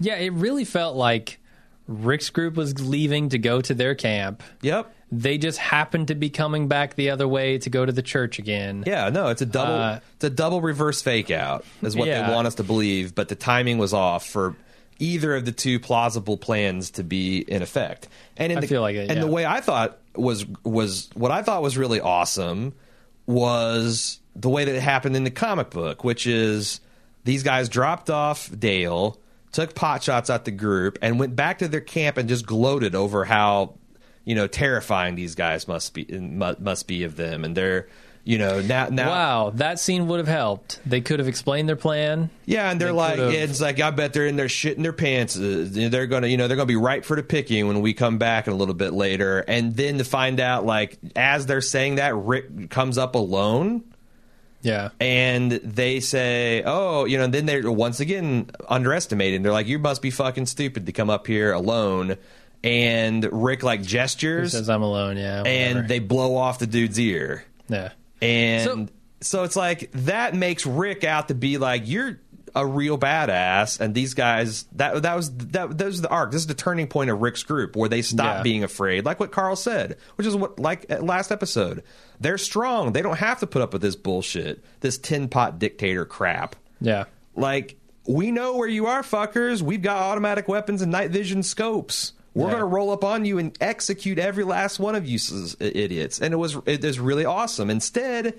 Yeah, 0.00 0.16
it 0.16 0.32
really 0.32 0.64
felt 0.64 0.96
like 0.96 1.38
Rick's 1.86 2.30
group 2.30 2.54
was 2.54 2.80
leaving 2.80 3.28
to 3.30 3.38
go 3.38 3.60
to 3.60 3.74
their 3.74 3.94
camp. 3.94 4.42
Yep. 4.62 4.92
They 5.12 5.38
just 5.38 5.58
happened 5.58 6.08
to 6.08 6.14
be 6.14 6.30
coming 6.30 6.66
back 6.66 6.94
the 6.94 7.10
other 7.10 7.28
way 7.28 7.58
to 7.58 7.70
go 7.70 7.84
to 7.84 7.92
the 7.92 8.02
church 8.02 8.38
again. 8.38 8.84
Yeah, 8.86 9.10
no, 9.10 9.28
it's 9.28 9.42
a 9.42 9.46
double 9.46 9.74
Uh, 9.74 10.00
it's 10.16 10.24
a 10.24 10.30
double 10.30 10.60
reverse 10.60 11.02
fake 11.02 11.30
out 11.30 11.64
is 11.82 11.94
what 11.94 12.08
Yeah. 12.08 12.26
they 12.26 12.32
want 12.34 12.46
us 12.46 12.54
to 12.56 12.64
believe, 12.64 13.14
but 13.14 13.28
the 13.28 13.34
timing 13.34 13.78
was 13.78 13.92
off 13.92 14.26
for 14.26 14.56
either 14.98 15.36
of 15.36 15.44
the 15.44 15.52
two 15.52 15.78
plausible 15.78 16.36
plans 16.36 16.90
to 16.92 17.04
be 17.04 17.38
in 17.38 17.62
effect. 17.62 18.08
And 18.36 18.50
in 18.50 18.58
I 18.58 18.60
the, 18.62 18.66
feel 18.66 18.80
like 18.80 18.96
it, 18.96 19.10
and 19.10 19.20
the 19.22 19.26
way 19.26 19.44
I 19.44 19.60
thought 19.60 19.98
was 20.16 20.46
was 20.64 21.10
what 21.14 21.30
I 21.30 21.42
thought 21.42 21.62
was 21.62 21.76
really 21.76 22.00
awesome 22.00 22.72
was 23.26 24.20
the 24.36 24.48
way 24.48 24.64
that 24.64 24.74
it 24.74 24.82
happened 24.82 25.16
in 25.16 25.24
the 25.24 25.30
comic 25.30 25.70
book, 25.70 26.04
which 26.04 26.26
is 26.26 26.80
these 27.24 27.42
guys 27.42 27.68
dropped 27.68 28.10
off 28.10 28.50
Dale, 28.58 29.18
took 29.54 29.74
pot 29.74 30.02
shots 30.02 30.28
at 30.28 30.44
the 30.44 30.50
group, 30.50 30.98
and 31.00 31.18
went 31.18 31.34
back 31.34 31.60
to 31.60 31.68
their 31.68 31.80
camp 31.80 32.18
and 32.18 32.28
just 32.28 32.44
gloated 32.46 32.94
over 32.94 33.24
how 33.24 33.74
you 34.24 34.34
know 34.34 34.46
terrifying 34.46 35.14
these 35.14 35.34
guys 35.34 35.66
must 35.66 35.94
be 35.94 36.04
must 36.04 36.86
be 36.86 37.04
of 37.04 37.16
them, 37.16 37.44
and 37.44 37.56
they're 37.56 37.88
you 38.26 38.38
know 38.38 38.60
now 38.62 38.88
now 38.88 39.10
Wow, 39.10 39.50
that 39.56 39.78
scene 39.78 40.06
would 40.08 40.18
have 40.18 40.28
helped. 40.28 40.80
They 40.86 41.02
could 41.02 41.18
have 41.18 41.28
explained 41.28 41.68
their 41.68 41.76
plan. 41.76 42.30
yeah, 42.46 42.70
and 42.70 42.80
they're 42.80 42.88
They 42.88 42.92
like, 42.94 43.16
could've- 43.16 43.34
it's 43.34 43.60
like 43.60 43.80
I 43.80 43.90
bet 43.90 44.14
they're 44.14 44.26
in 44.26 44.36
there 44.36 44.46
shitting 44.46 44.82
their 44.82 44.94
pants. 44.94 45.36
Uh, 45.36 45.66
They're 45.70 46.06
gonna, 46.06 46.28
you 46.28 46.38
know, 46.38 46.48
they're 46.48 46.56
gonna 46.56 46.66
be 46.66 46.74
ripe 46.76 47.04
for 47.04 47.16
the 47.16 47.22
picking 47.22 47.66
when 47.68 47.82
we 47.82 47.92
come 47.92 48.16
back 48.16 48.46
a 48.46 48.52
little 48.54 48.72
bit 48.74 48.94
later. 48.94 49.40
And 49.40 49.76
then 49.76 49.98
to 49.98 50.04
find 50.04 50.40
out, 50.40 50.64
like, 50.64 50.96
as 51.14 51.44
they're 51.44 51.60
saying 51.60 51.96
that, 51.96 52.14
Rick 52.16 52.70
comes 52.70 52.96
up 52.96 53.14
alone, 53.14 53.84
Yeah. 54.64 54.88
and 54.98 55.52
they 55.52 56.00
say, 56.00 56.62
"Oh, 56.66 57.04
you 57.04 57.18
know." 57.18 57.28
Then 57.28 57.46
they're 57.46 57.70
once 57.70 58.00
again 58.00 58.50
underestimated. 58.68 59.42
They're 59.44 59.52
like, 59.52 59.68
"You 59.68 59.78
must 59.78 60.02
be 60.02 60.10
fucking 60.10 60.46
stupid 60.46 60.86
to 60.86 60.92
come 60.92 61.10
up 61.10 61.26
here 61.28 61.52
alone." 61.52 62.16
And 62.64 63.28
Rick 63.30 63.62
like 63.62 63.80
He 63.80 63.86
gestures, 63.86 64.52
says 64.52 64.68
I'm 64.70 64.82
alone. 64.82 65.16
Yeah. 65.18 65.42
whatever. 65.42 65.48
and 65.78 65.88
they 65.88 65.98
blow 65.98 66.36
off 66.36 66.58
the 66.58 66.66
dude's 66.66 66.98
ear. 66.98 67.44
yeah. 67.68 67.92
And 68.22 68.90
so, 69.20 69.42
it's 69.44 69.54
like 69.56 69.90
that 69.92 70.34
makes 70.34 70.64
Rick 70.64 71.04
out 71.04 71.28
to 71.28 71.34
be 71.34 71.58
like 71.58 71.82
you're 71.84 72.20
a 72.56 72.64
real 72.64 72.96
badass, 72.98 73.80
and 73.80 73.94
these 73.94 74.14
guys 74.14 74.64
that 74.72 75.02
that 75.02 75.16
was 75.16 75.34
that 75.36 75.76
was 75.76 76.00
the 76.02 76.08
arc. 76.08 76.30
This 76.30 76.42
is 76.42 76.46
the 76.46 76.54
turning 76.54 76.86
point 76.86 77.10
of 77.10 77.20
Rick's 77.20 77.42
group 77.42 77.74
where 77.76 77.88
they 77.88 78.02
stop 78.02 78.38
Yeah. 78.38 78.42
being 78.42 78.62
afraid, 78.64 79.04
like 79.04 79.18
what 79.20 79.32
Carl 79.32 79.56
said, 79.56 79.96
which 80.16 80.26
is 80.26 80.36
what 80.36 80.58
like 80.60 80.86
last 81.00 81.32
episode. 81.32 81.82
They're 82.20 82.38
strong. 82.38 82.92
They 82.92 83.02
don't 83.02 83.18
have 83.18 83.40
to 83.40 83.46
put 83.46 83.60
up 83.62 83.72
with 83.72 83.82
this 83.82 83.96
bullshit, 83.96 84.62
this 84.80 84.98
tin 84.98 85.28
pot 85.28 85.58
dictator 85.58 86.04
crap. 86.04 86.54
Yeah. 86.80 87.04
Like 87.34 87.76
we 88.06 88.30
know 88.30 88.56
where 88.56 88.68
you 88.68 88.86
are, 88.86 89.02
fuckers. 89.02 89.60
We've 89.62 89.82
got 89.82 89.96
automatic 89.96 90.46
weapons 90.46 90.80
and 90.82 90.92
night 90.92 91.10
vision 91.10 91.42
scopes. 91.42 92.12
We're 92.34 92.46
Yeah. 92.46 92.52
gonna 92.54 92.66
roll 92.66 92.90
up 92.90 93.02
on 93.04 93.24
you 93.24 93.38
and 93.38 93.56
execute 93.60 94.18
every 94.18 94.44
last 94.44 94.78
one 94.78 94.94
of 94.94 95.06
you 95.06 95.18
idiots. 95.60 96.20
And 96.20 96.32
it 96.32 96.36
was 96.36 96.56
it 96.66 96.84
is 96.84 97.00
really 97.00 97.24
awesome. 97.24 97.70
Instead, 97.70 98.34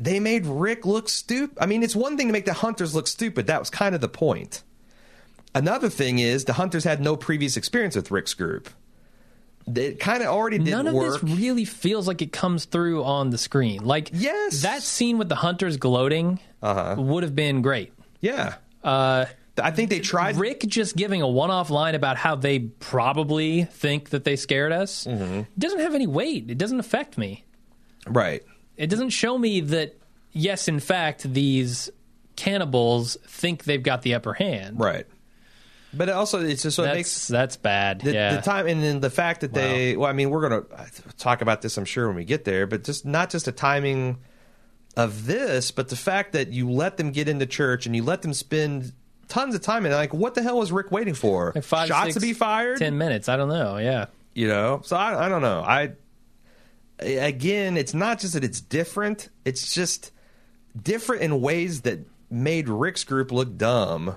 they 0.00 0.18
made 0.20 0.46
Rick 0.46 0.86
look 0.86 1.08
stupid. 1.08 1.58
I 1.60 1.66
mean, 1.66 1.82
it's 1.82 1.94
one 1.94 2.16
thing 2.16 2.26
to 2.28 2.32
make 2.32 2.46
the 2.46 2.52
hunters 2.54 2.94
look 2.94 3.06
stupid. 3.06 3.46
That 3.46 3.60
was 3.60 3.70
kind 3.70 3.94
of 3.94 4.00
the 4.00 4.08
point. 4.08 4.62
Another 5.54 5.88
thing 5.90 6.18
is 6.18 6.44
the 6.44 6.54
hunters 6.54 6.84
had 6.84 7.00
no 7.00 7.16
previous 7.16 7.56
experience 7.56 7.96
with 7.96 8.10
Rick's 8.10 8.34
group. 8.34 8.70
It 9.74 10.00
kind 10.00 10.22
of 10.22 10.28
already 10.28 10.58
didn't 10.58 10.70
None 10.70 10.86
of 10.88 10.94
work. 10.94 11.20
this 11.20 11.30
really 11.38 11.64
feels 11.64 12.08
like 12.08 12.22
it 12.22 12.32
comes 12.32 12.64
through 12.64 13.04
on 13.04 13.30
the 13.30 13.38
screen. 13.38 13.84
Like 13.84 14.10
Yes. 14.12 14.62
that 14.62 14.82
scene 14.82 15.18
with 15.18 15.28
the 15.28 15.34
hunters 15.36 15.76
gloating 15.76 16.40
Uh-huh. 16.62 16.96
would 16.98 17.22
have 17.22 17.34
been 17.36 17.62
great. 17.62 17.92
yeah, 18.20 18.54
Uh, 18.82 19.26
I 19.62 19.70
think 19.72 19.90
they 19.90 20.00
tried. 20.00 20.36
Rick 20.36 20.60
just 20.66 20.96
giving 20.96 21.20
a 21.20 21.28
one-off 21.28 21.68
line 21.68 21.94
about 21.94 22.16
how 22.16 22.34
they 22.36 22.60
probably 22.60 23.64
think 23.64 24.10
that 24.10 24.24
they 24.24 24.36
scared 24.36 24.72
us 24.72 25.04
Mm-hmm. 25.04 25.42
doesn't 25.58 25.80
have 25.80 25.94
any 25.94 26.06
weight. 26.06 26.50
It 26.50 26.56
doesn't 26.58 26.80
affect 26.80 27.18
me. 27.18 27.44
right. 28.06 28.42
It 28.80 28.88
doesn't 28.88 29.10
show 29.10 29.36
me 29.36 29.60
that 29.60 29.96
yes, 30.32 30.66
in 30.66 30.80
fact, 30.80 31.32
these 31.32 31.90
cannibals 32.34 33.18
think 33.26 33.64
they've 33.64 33.82
got 33.82 34.00
the 34.02 34.14
upper 34.14 34.32
hand. 34.32 34.80
Right. 34.80 35.06
But 35.92 36.08
also, 36.08 36.40
it's 36.40 36.62
just 36.62 36.76
so 36.76 36.84
it 36.84 36.86
That's 36.86 36.96
makes 36.96 37.28
that's 37.28 37.56
bad. 37.56 38.00
the, 38.00 38.14
yeah. 38.14 38.36
the 38.36 38.42
time 38.42 38.66
and 38.66 38.82
then 38.82 39.00
the 39.00 39.10
fact 39.10 39.40
that 39.42 39.52
they 39.52 39.96
well 39.96 40.08
i 40.08 40.12
mean 40.12 40.30
we're 40.30 40.48
going 40.48 40.62
to 40.62 41.16
talk 41.18 41.42
about 41.42 41.62
this 41.62 41.76
i'm 41.76 41.84
sure 41.84 42.06
when 42.06 42.14
we 42.16 42.24
get 42.24 42.44
there 42.44 42.66
but 42.68 42.84
just 42.84 43.04
not 43.04 43.28
just 43.28 43.46
the 43.46 43.52
timing 43.52 44.18
of 44.96 45.26
this 45.26 45.72
but 45.72 45.88
the 45.88 45.96
fact 45.96 46.32
that 46.32 46.52
you 46.52 46.70
let 46.70 46.96
them 46.96 47.10
get 47.10 47.28
into 47.28 47.44
church 47.44 47.86
and 47.86 47.96
you 47.96 48.04
let 48.04 48.22
them 48.22 48.32
spend 48.32 48.92
tons 49.26 49.52
of 49.52 49.62
time 49.62 49.84
and 49.84 49.92
like 49.92 50.14
what 50.14 50.34
the 50.34 50.42
hell 50.42 50.58
was 50.58 50.70
rick 50.70 50.92
waiting 50.92 51.14
for 51.14 51.50
Like 51.56 51.64
five, 51.64 51.88
shots 51.88 52.04
six, 52.04 52.14
to 52.14 52.20
be 52.20 52.34
fired 52.34 52.78
Ten 52.78 52.96
minutes. 52.96 53.28
I 53.28 53.36
don't 53.36 53.48
know. 53.48 53.76
Yeah. 53.78 54.06
you 54.32 54.46
know 54.46 54.82
so 54.84 54.96
I, 54.96 55.26
I 55.26 55.28
don't 55.28 55.42
know 55.42 55.60
i 55.60 55.90
again 57.02 57.76
it's 57.76 57.94
not 57.94 58.18
just 58.18 58.34
that 58.34 58.44
it's 58.44 58.60
different 58.60 59.28
it's 59.44 59.72
just 59.74 60.12
different 60.80 61.22
in 61.22 61.40
ways 61.40 61.82
that 61.82 61.98
made 62.30 62.68
rick's 62.68 63.04
group 63.04 63.32
look 63.32 63.56
dumb 63.56 64.16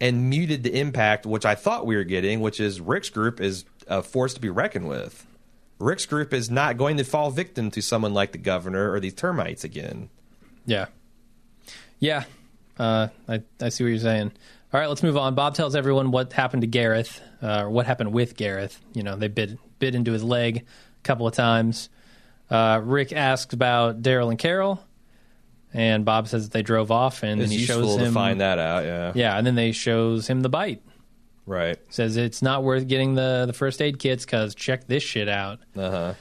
and 0.00 0.30
muted 0.30 0.62
the 0.62 0.78
impact 0.78 1.26
which 1.26 1.44
i 1.44 1.54
thought 1.54 1.86
we 1.86 1.96
were 1.96 2.04
getting 2.04 2.40
which 2.40 2.60
is 2.60 2.80
rick's 2.80 3.10
group 3.10 3.40
is 3.40 3.64
a 3.88 4.02
force 4.02 4.34
to 4.34 4.40
be 4.40 4.50
reckoned 4.50 4.88
with 4.88 5.26
rick's 5.78 6.06
group 6.06 6.32
is 6.34 6.50
not 6.50 6.76
going 6.76 6.96
to 6.96 7.04
fall 7.04 7.30
victim 7.30 7.70
to 7.70 7.80
someone 7.80 8.12
like 8.14 8.32
the 8.32 8.38
governor 8.38 8.92
or 8.92 9.00
these 9.00 9.14
termites 9.14 9.64
again 9.64 10.08
Yeah. 10.66 10.86
Yeah. 11.98 12.24
Uh, 12.78 13.08
I, 13.28 13.42
I 13.60 13.68
see 13.68 13.84
what 13.84 13.90
you're 13.90 13.98
saying. 13.98 14.32
All 14.72 14.80
right, 14.80 14.88
let's 14.88 15.02
move 15.02 15.16
on. 15.16 15.34
Bob 15.34 15.54
tells 15.54 15.74
everyone 15.74 16.12
what 16.12 16.32
happened 16.32 16.62
to 16.62 16.66
Gareth, 16.66 17.20
uh, 17.42 17.62
or 17.64 17.70
what 17.70 17.86
happened 17.86 18.12
with 18.12 18.36
Gareth. 18.36 18.80
You 18.94 19.02
know, 19.02 19.16
they 19.16 19.28
bit 19.28 19.58
bit 19.78 19.94
into 19.94 20.12
his 20.12 20.22
leg 20.22 20.58
a 20.58 21.02
couple 21.02 21.26
of 21.26 21.34
times. 21.34 21.88
Uh, 22.50 22.80
Rick 22.82 23.12
asks 23.12 23.54
about 23.54 24.02
Daryl 24.02 24.30
and 24.30 24.38
Carol, 24.38 24.82
and 25.72 26.04
Bob 26.04 26.26
says 26.28 26.44
that 26.48 26.52
they 26.52 26.62
drove 26.62 26.90
off, 26.90 27.22
and 27.22 27.40
it's 27.40 27.48
then 27.50 27.58
he 27.58 27.64
useful 27.64 27.82
shows 27.82 27.96
to 27.98 28.04
him. 28.06 28.12
find 28.14 28.40
that 28.40 28.58
out 28.58 28.84
yeah 28.84 29.12
Yeah, 29.14 29.38
and 29.38 29.46
then 29.46 29.54
they 29.54 29.72
shows 29.72 30.26
him 30.26 30.40
the 30.40 30.48
bite. 30.48 30.82
right 31.46 31.78
Says 31.90 32.16
it's 32.16 32.42
not 32.42 32.62
worth 32.64 32.88
getting 32.88 33.14
the 33.14 33.44
the 33.46 33.52
first 33.52 33.80
aid 33.80 33.98
kits 33.98 34.24
because 34.24 34.54
check 34.54 34.86
this 34.86 35.02
shit 35.02 35.28
out. 35.28 35.60
uh-huh 35.76 36.14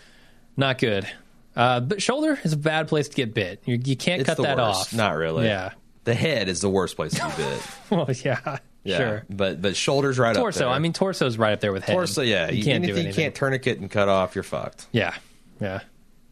Not 0.56 0.78
good. 0.78 1.08
Uh, 1.56 1.80
but 1.80 2.02
shoulder 2.02 2.40
is 2.44 2.54
a 2.54 2.58
bad 2.58 2.88
place 2.88 3.10
to 3.10 3.16
get 3.16 3.34
bit. 3.34 3.62
You, 3.66 3.80
you 3.84 3.98
can't 3.98 4.22
it's 4.22 4.28
cut 4.30 4.38
the 4.38 4.44
that 4.44 4.58
worst. 4.58 4.80
off. 4.82 4.94
not 4.94 5.16
really 5.18 5.48
Yeah. 5.48 5.72
the 6.04 6.14
head 6.14 6.48
is 6.48 6.62
the 6.62 6.70
worst 6.70 6.96
place 6.96 7.14
to 7.14 7.26
be 7.36 7.44
bit 7.44 7.62
well, 7.90 8.08
yeah. 8.24 8.58
yeah 8.84 8.98
Sure. 8.98 9.26
but 9.32 9.62
but 9.62 9.76
shoulders 9.76 10.20
right 10.20 10.30
up 10.30 10.36
there. 10.36 10.44
torso. 10.44 10.60
there. 10.60 10.70
I 10.70 10.78
mean, 10.80 10.94
torso's 10.94 11.38
right 11.40 11.54
up 11.54 11.60
there 11.60 11.74
with 11.74 11.84
head. 11.86 11.94
torso 11.94 12.22
yeah 12.22 12.50
you 12.52 12.64
can't 12.64 12.84
do 12.86 12.92
anything 12.94 13.08
you 13.08 13.14
can't 13.14 13.34
tourniquet 13.36 13.80
and 13.80 13.90
cut 13.90 14.08
off 14.10 14.36
you're 14.36 14.44
fucked 14.44 14.86
Yeah, 14.92 15.16
yeah. 15.60 15.80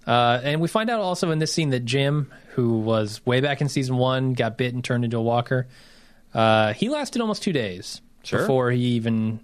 Uh, 0.08 0.40
and 0.44 0.62
we 0.62 0.68
find 0.70 0.90
out 0.90 1.02
also 1.02 1.32
in 1.32 1.40
this 1.40 1.52
scene 1.52 1.70
that 1.72 1.84
Jim, 1.86 2.32
who 2.56 2.80
was 2.80 3.24
way 3.26 3.42
back 3.42 3.60
in 3.62 3.68
season 3.68 3.98
one, 3.98 4.34
got 4.34 4.58
bit 4.58 4.74
and 4.74 4.84
turned 4.84 5.04
into 5.04 5.18
a 5.18 5.22
walker. 5.22 5.68
Uh, 6.34 6.74
he 6.74 6.88
lasted 6.90 7.22
almost 7.22 7.44
two 7.44 7.52
days 7.54 8.02
Sure. 8.24 8.40
before 8.42 8.72
he 8.72 8.80
even 8.82 9.40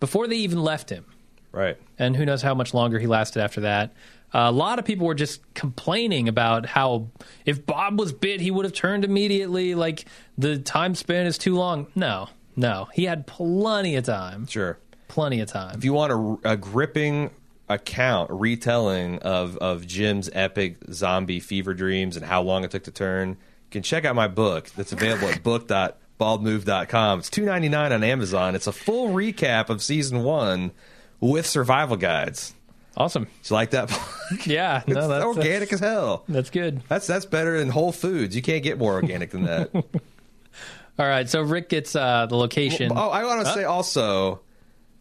before 0.00 0.26
they 0.26 0.36
even 0.36 0.62
left 0.62 0.90
him, 0.90 1.04
right 1.52 1.76
and 1.98 2.16
who 2.16 2.24
knows 2.24 2.42
how 2.42 2.54
much 2.54 2.72
longer 2.74 2.98
he 2.98 3.06
lasted 3.06 3.42
after 3.42 3.62
that. 3.62 3.92
Uh, 4.32 4.40
a 4.48 4.52
lot 4.52 4.78
of 4.78 4.84
people 4.84 5.06
were 5.06 5.14
just 5.14 5.40
complaining 5.54 6.28
about 6.28 6.66
how 6.66 7.08
if 7.46 7.64
Bob 7.64 7.98
was 7.98 8.12
bit, 8.12 8.40
he 8.40 8.50
would 8.50 8.64
have 8.64 8.74
turned 8.74 9.04
immediately. 9.04 9.74
Like 9.74 10.04
the 10.36 10.58
time 10.58 10.94
span 10.94 11.26
is 11.26 11.38
too 11.38 11.54
long. 11.56 11.86
No, 11.94 12.28
no, 12.56 12.88
he 12.92 13.04
had 13.04 13.26
plenty 13.26 13.96
of 13.96 14.04
time. 14.04 14.46
sure 14.46 14.78
Plenty 15.08 15.40
of 15.40 15.48
time. 15.48 15.76
if 15.78 15.84
you 15.84 15.92
want 15.94 16.12
a, 16.44 16.50
a 16.52 16.56
gripping 16.56 17.30
account 17.68 18.30
retelling 18.30 19.18
of 19.18 19.56
of 19.58 19.86
Jim's 19.86 20.30
epic 20.32 20.76
zombie 20.92 21.40
fever 21.40 21.74
dreams 21.74 22.16
and 22.16 22.24
how 22.24 22.42
long 22.42 22.64
it 22.64 22.70
took 22.70 22.84
to 22.84 22.90
turn, 22.90 23.30
you 23.30 23.36
can 23.70 23.82
check 23.82 24.04
out 24.04 24.14
my 24.14 24.28
book 24.28 24.70
that's 24.70 24.92
available 24.92 25.28
at 25.28 25.42
book.baldmove.com. 25.42 27.18
It's 27.18 27.30
two 27.30 27.44
ninety 27.44 27.68
nine 27.68 27.92
on 27.92 28.02
Amazon. 28.02 28.54
It's 28.54 28.66
a 28.66 28.72
full 28.72 29.08
recap 29.10 29.68
of 29.68 29.82
season 29.82 30.22
one 30.24 30.72
with 31.20 31.46
survival 31.46 31.96
guides. 31.96 32.54
Awesome. 32.96 33.24
Do 33.24 33.30
you 33.44 33.54
like 33.54 33.70
that? 33.70 33.88
Book? 33.88 34.00
Yeah, 34.46 34.82
it's 34.86 34.94
no, 34.94 35.08
that's 35.08 35.24
organic 35.24 35.72
as 35.72 35.80
hell. 35.80 36.24
That's 36.28 36.50
good. 36.50 36.82
That's 36.88 37.06
that's 37.06 37.24
better 37.24 37.58
than 37.58 37.70
Whole 37.70 37.92
Foods. 37.92 38.36
You 38.36 38.42
can't 38.42 38.62
get 38.62 38.76
more 38.76 38.92
organic 38.92 39.30
than 39.30 39.44
that. 39.44 39.70
All 40.98 41.06
right, 41.06 41.26
so 41.28 41.40
Rick 41.40 41.68
gets 41.70 41.96
uh, 41.96 42.26
the 42.26 42.36
location. 42.36 42.92
Oh, 42.94 43.08
I 43.08 43.24
want 43.24 43.46
to 43.46 43.54
say 43.54 43.64
also, 43.64 44.40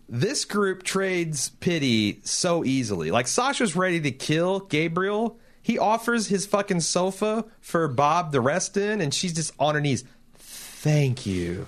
this 0.10 0.46
group 0.46 0.84
trades 0.84 1.50
pity 1.60 2.20
so 2.24 2.64
easily. 2.64 3.12
Like 3.12 3.28
Sasha's 3.28 3.76
ready 3.76 4.00
to 4.02 4.12
kill 4.12 4.62
Gabriel. 4.62 5.38
He 5.62 5.78
offers 5.78 6.28
his 6.28 6.46
fucking 6.46 6.80
sofa 6.82 7.44
for 7.60 7.88
Bob 7.90 8.32
to 8.32 8.40
rest 8.42 8.78
in, 8.78 9.02
and 9.02 9.14
she's 9.14 9.34
just 9.34 9.54
on 9.60 9.76
her 9.76 9.82
knees. 9.82 10.06
Thank 10.36 11.26
you, 11.26 11.68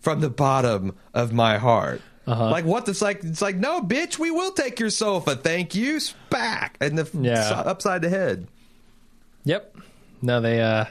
from 0.00 0.20
the 0.20 0.30
bottom 0.30 0.94
of 1.12 1.32
my 1.32 1.58
heart. 1.58 2.00
Uh-huh. 2.26 2.50
Like 2.50 2.64
what? 2.64 2.88
It's 2.88 3.02
like 3.02 3.24
it's 3.24 3.42
like 3.42 3.56
no, 3.56 3.80
bitch. 3.80 4.18
We 4.18 4.30
will 4.30 4.52
take 4.52 4.78
your 4.80 4.90
sofa. 4.90 5.34
Thank 5.36 5.74
you. 5.74 5.96
Spack 5.96 6.70
and 6.80 6.96
the 6.98 7.08
Yeah. 7.20 7.50
upside 7.66 8.02
the 8.02 8.08
head. 8.08 8.46
Yep. 9.44 9.76
No, 10.22 10.40
they. 10.40 10.60
uh 10.62 10.84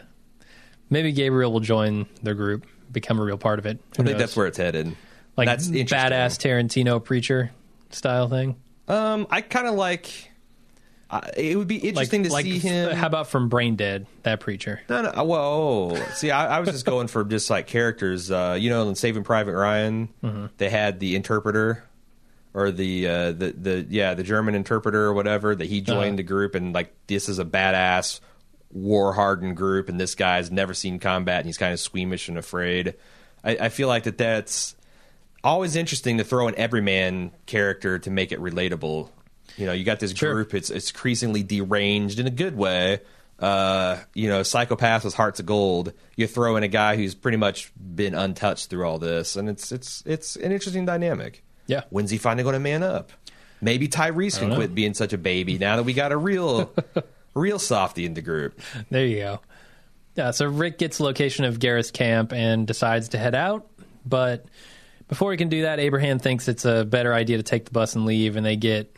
Maybe 0.89 1.11
Gabriel 1.11 1.51
will 1.51 1.59
join 1.59 2.05
their 2.21 2.35
group, 2.35 2.67
become 2.91 3.19
a 3.19 3.23
real 3.23 3.37
part 3.37 3.57
of 3.57 3.65
it. 3.65 3.77
Who 3.77 3.83
I 3.93 3.95
think 3.95 4.09
knows? 4.09 4.17
that's 4.19 4.35
where 4.35 4.45
it's 4.45 4.57
headed. 4.59 4.95
Like 5.37 5.47
that's 5.47 5.67
interesting. 5.69 5.97
badass 6.11 6.37
Tarantino 6.37 7.03
preacher 7.03 7.51
style 7.89 8.27
thing. 8.29 8.55
Um, 8.87 9.27
I 9.29 9.41
kind 9.41 9.67
of 9.67 9.75
like. 9.75 10.29
I, 11.09 11.29
it 11.37 11.55
would 11.57 11.67
be 11.67 11.75
Like, 11.75 11.83
interesting 11.85 12.23
to 12.23 12.31
like, 12.31 12.43
see 12.45 12.57
him. 12.57 12.89
How 12.95 13.05
about 13.05 13.27
from 13.27 13.47
Brain 13.47 13.75
Dead, 13.75 14.07
that 14.23 14.39
preacher? 14.39 14.81
No, 14.89 15.03
no. 15.03 15.23
Whoa. 15.23 15.95
See, 16.15 16.31
I, 16.31 16.57
I 16.57 16.59
was 16.59 16.69
just 16.69 16.85
going 16.85 17.07
for 17.07 17.23
just 17.23 17.49
like 17.51 17.67
characters. 17.67 18.31
Uh, 18.31 18.57
you 18.59 18.69
know, 18.71 18.87
in 18.89 18.95
Saving 18.95 19.23
Private 19.23 19.53
Ryan, 19.55 20.09
Mm-hmm. 20.23 20.45
they 20.57 20.69
had 20.69 20.99
the 20.99 21.15
interpreter 21.15 21.83
or 22.55 22.71
the 22.71 23.07
uh, 23.07 23.31
the 23.31 23.51
the 23.55 23.85
yeah 23.89 24.15
the 24.15 24.23
German 24.23 24.55
interpreter 24.55 25.03
or 25.05 25.13
whatever 25.13 25.53
that 25.55 25.65
he 25.65 25.81
joined 25.81 25.99
Uh-huh. 25.99 26.15
the 26.17 26.23
group 26.23 26.55
and 26.55 26.73
like 26.73 26.93
this 27.07 27.29
is 27.29 27.37
a 27.39 27.45
badass 27.45 28.19
war 28.71 29.13
hardened 29.13 29.55
group 29.55 29.89
and 29.89 29.99
this 29.99 30.15
guy's 30.15 30.49
never 30.51 30.73
seen 30.73 30.97
combat 30.99 31.37
and 31.41 31.45
he's 31.45 31.57
kind 31.59 31.73
of 31.73 31.79
squeamish 31.79 32.27
and 32.27 32.39
afraid. 32.39 32.95
I, 33.43 33.57
I 33.57 33.69
feel 33.69 33.87
like 33.87 34.03
that 34.05 34.17
that's 34.17 34.75
always 35.43 35.75
interesting 35.75 36.17
to 36.17 36.23
throw 36.23 36.47
an 36.47 36.55
everyman 36.57 37.31
character 37.45 37.99
to 37.99 38.09
make 38.09 38.31
it 38.31 38.39
relatable. 38.39 39.09
You 39.57 39.65
know, 39.67 39.73
you 39.73 39.83
got 39.83 39.99
this 39.99 40.13
Sure. 40.13 40.33
group; 40.33 40.53
it's 40.53 40.69
it's 40.69 40.89
increasingly 40.91 41.43
deranged 41.43 42.19
in 42.19 42.27
a 42.27 42.31
good 42.31 42.55
way. 42.55 42.99
Uh, 43.39 43.97
you 44.13 44.29
know, 44.29 44.41
psychopaths 44.41 45.03
with 45.03 45.13
hearts 45.15 45.39
of 45.39 45.45
gold. 45.45 45.91
You 46.15 46.27
throw 46.27 46.55
in 46.55 46.63
a 46.63 46.67
guy 46.67 46.95
who's 46.95 47.13
pretty 47.13 47.37
much 47.37 47.71
been 47.75 48.15
untouched 48.15 48.69
through 48.69 48.85
all 48.87 48.99
this, 48.99 49.35
and 49.35 49.49
it's 49.49 49.71
it's 49.71 50.01
it's 50.05 50.35
an 50.37 50.51
interesting 50.51 50.85
dynamic. 50.85 51.43
Yeah. 51.67 51.81
When's 51.89 52.11
he 52.11 52.17
finally 52.17 52.43
going 52.43 52.53
to 52.53 52.59
man 52.59 52.83
up? 52.83 53.11
Maybe 53.61 53.87
Tyrese 53.87 54.37
can 54.39 54.49
know. 54.49 54.55
quit 54.55 54.75
being 54.75 54.93
such 54.93 55.13
a 55.13 55.17
baby 55.17 55.57
now 55.57 55.77
that 55.77 55.83
we 55.83 55.93
got 55.93 56.11
a 56.11 56.17
real, 56.17 56.73
real 57.33 57.59
softy 57.59 58.05
in 58.05 58.13
the 58.13 58.21
group. 58.21 58.59
There 58.89 59.05
you 59.05 59.17
go. 59.19 59.39
Yeah, 60.15 60.31
so 60.31 60.45
Rick 60.45 60.77
gets 60.79 60.97
the 60.97 61.05
location 61.05 61.45
of 61.45 61.59
Gareth's 61.59 61.89
camp 61.89 62.33
and 62.33 62.67
decides 62.67 63.09
to 63.09 63.17
head 63.17 63.33
out, 63.35 63.67
but 64.05 64.45
before 65.13 65.29
he 65.29 65.37
can 65.37 65.47
do 65.49 65.61
that, 65.61 65.79
Abraham 65.79 66.17
thinks 66.17 66.47
it's 66.47 66.65
a 66.65 66.83
better 66.83 67.13
idea 67.13 67.37
to 67.37 67.43
take 67.43 67.65
the 67.65 67.71
bus 67.71 67.95
and 67.95 68.03
leave, 68.05 68.35
and 68.35 68.43
they 68.43 68.55
get 68.55 68.97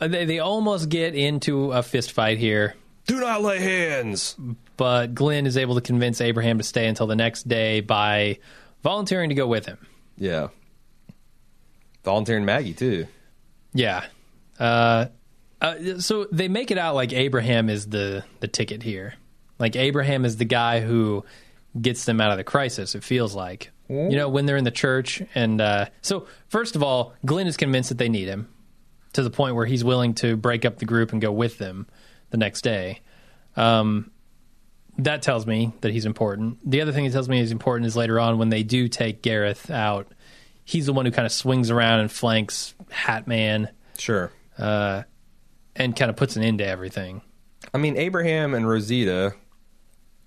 uh, 0.00 0.08
they 0.08 0.24
they 0.24 0.38
almost 0.40 0.88
get 0.88 1.14
into 1.14 1.70
a 1.70 1.80
fist 1.80 2.10
fight 2.10 2.38
here, 2.38 2.74
Do 3.06 3.20
not 3.20 3.40
lay 3.40 3.60
hands. 3.60 4.34
but 4.76 5.14
Glenn 5.14 5.46
is 5.46 5.56
able 5.56 5.76
to 5.76 5.80
convince 5.80 6.20
Abraham 6.20 6.58
to 6.58 6.64
stay 6.64 6.88
until 6.88 7.06
the 7.06 7.14
next 7.14 7.46
day 7.46 7.80
by 7.80 8.38
volunteering 8.82 9.28
to 9.28 9.36
go 9.36 9.46
with 9.46 9.64
him. 9.64 9.78
Yeah. 10.18 10.48
Volunteering 12.02 12.44
Maggie 12.44 12.74
too. 12.74 13.06
Yeah. 13.72 14.04
Uh, 14.58 15.06
uh, 15.60 16.00
so 16.00 16.26
they 16.32 16.48
make 16.48 16.72
it 16.72 16.78
out 16.78 16.96
like 16.96 17.12
Abraham 17.12 17.70
is 17.70 17.86
the 17.86 18.24
the 18.40 18.48
ticket 18.48 18.82
here. 18.82 19.14
Like 19.60 19.76
Abraham 19.76 20.24
is 20.24 20.36
the 20.36 20.44
guy 20.44 20.80
who 20.80 21.24
gets 21.80 22.06
them 22.06 22.20
out 22.20 22.32
of 22.32 22.38
the 22.38 22.44
crisis. 22.44 22.96
It 22.96 23.04
feels 23.04 23.36
like 23.36 23.70
you 24.10 24.16
know 24.16 24.28
when 24.28 24.46
they're 24.46 24.56
in 24.56 24.64
the 24.64 24.70
church, 24.70 25.22
and 25.34 25.60
uh, 25.60 25.86
so 26.00 26.26
first 26.48 26.76
of 26.76 26.82
all, 26.82 27.14
Glenn 27.24 27.46
is 27.46 27.56
convinced 27.56 27.88
that 27.90 27.98
they 27.98 28.08
need 28.08 28.28
him 28.28 28.48
to 29.12 29.22
the 29.22 29.30
point 29.30 29.54
where 29.54 29.66
he's 29.66 29.84
willing 29.84 30.14
to 30.14 30.36
break 30.36 30.64
up 30.64 30.78
the 30.78 30.84
group 30.84 31.12
and 31.12 31.20
go 31.20 31.30
with 31.30 31.58
them 31.58 31.86
the 32.30 32.36
next 32.38 32.62
day. 32.62 33.00
Um, 33.56 34.10
that 34.98 35.22
tells 35.22 35.46
me 35.46 35.72
that 35.82 35.92
he's 35.92 36.06
important. 36.06 36.58
The 36.70 36.80
other 36.80 36.92
thing 36.92 37.04
that 37.04 37.12
tells 37.12 37.28
me 37.28 37.38
he's 37.38 37.52
important 37.52 37.86
is 37.86 37.96
later 37.96 38.18
on 38.20 38.38
when 38.38 38.48
they 38.50 38.62
do 38.62 38.88
take 38.88 39.22
Gareth 39.22 39.70
out, 39.70 40.10
he's 40.64 40.86
the 40.86 40.92
one 40.92 41.04
who 41.06 41.12
kind 41.12 41.26
of 41.26 41.32
swings 41.32 41.70
around 41.70 42.00
and 42.00 42.10
flanks 42.10 42.74
Hat 42.90 43.26
Man 43.26 43.68
Sure. 43.98 44.30
and 44.58 45.04
kind 45.76 46.10
of 46.10 46.16
puts 46.16 46.36
an 46.36 46.42
end 46.42 46.58
to 46.58 46.66
everything. 46.66 47.22
I 47.74 47.78
mean, 47.78 47.96
Abraham 47.96 48.54
and 48.54 48.68
Rosita 48.68 49.34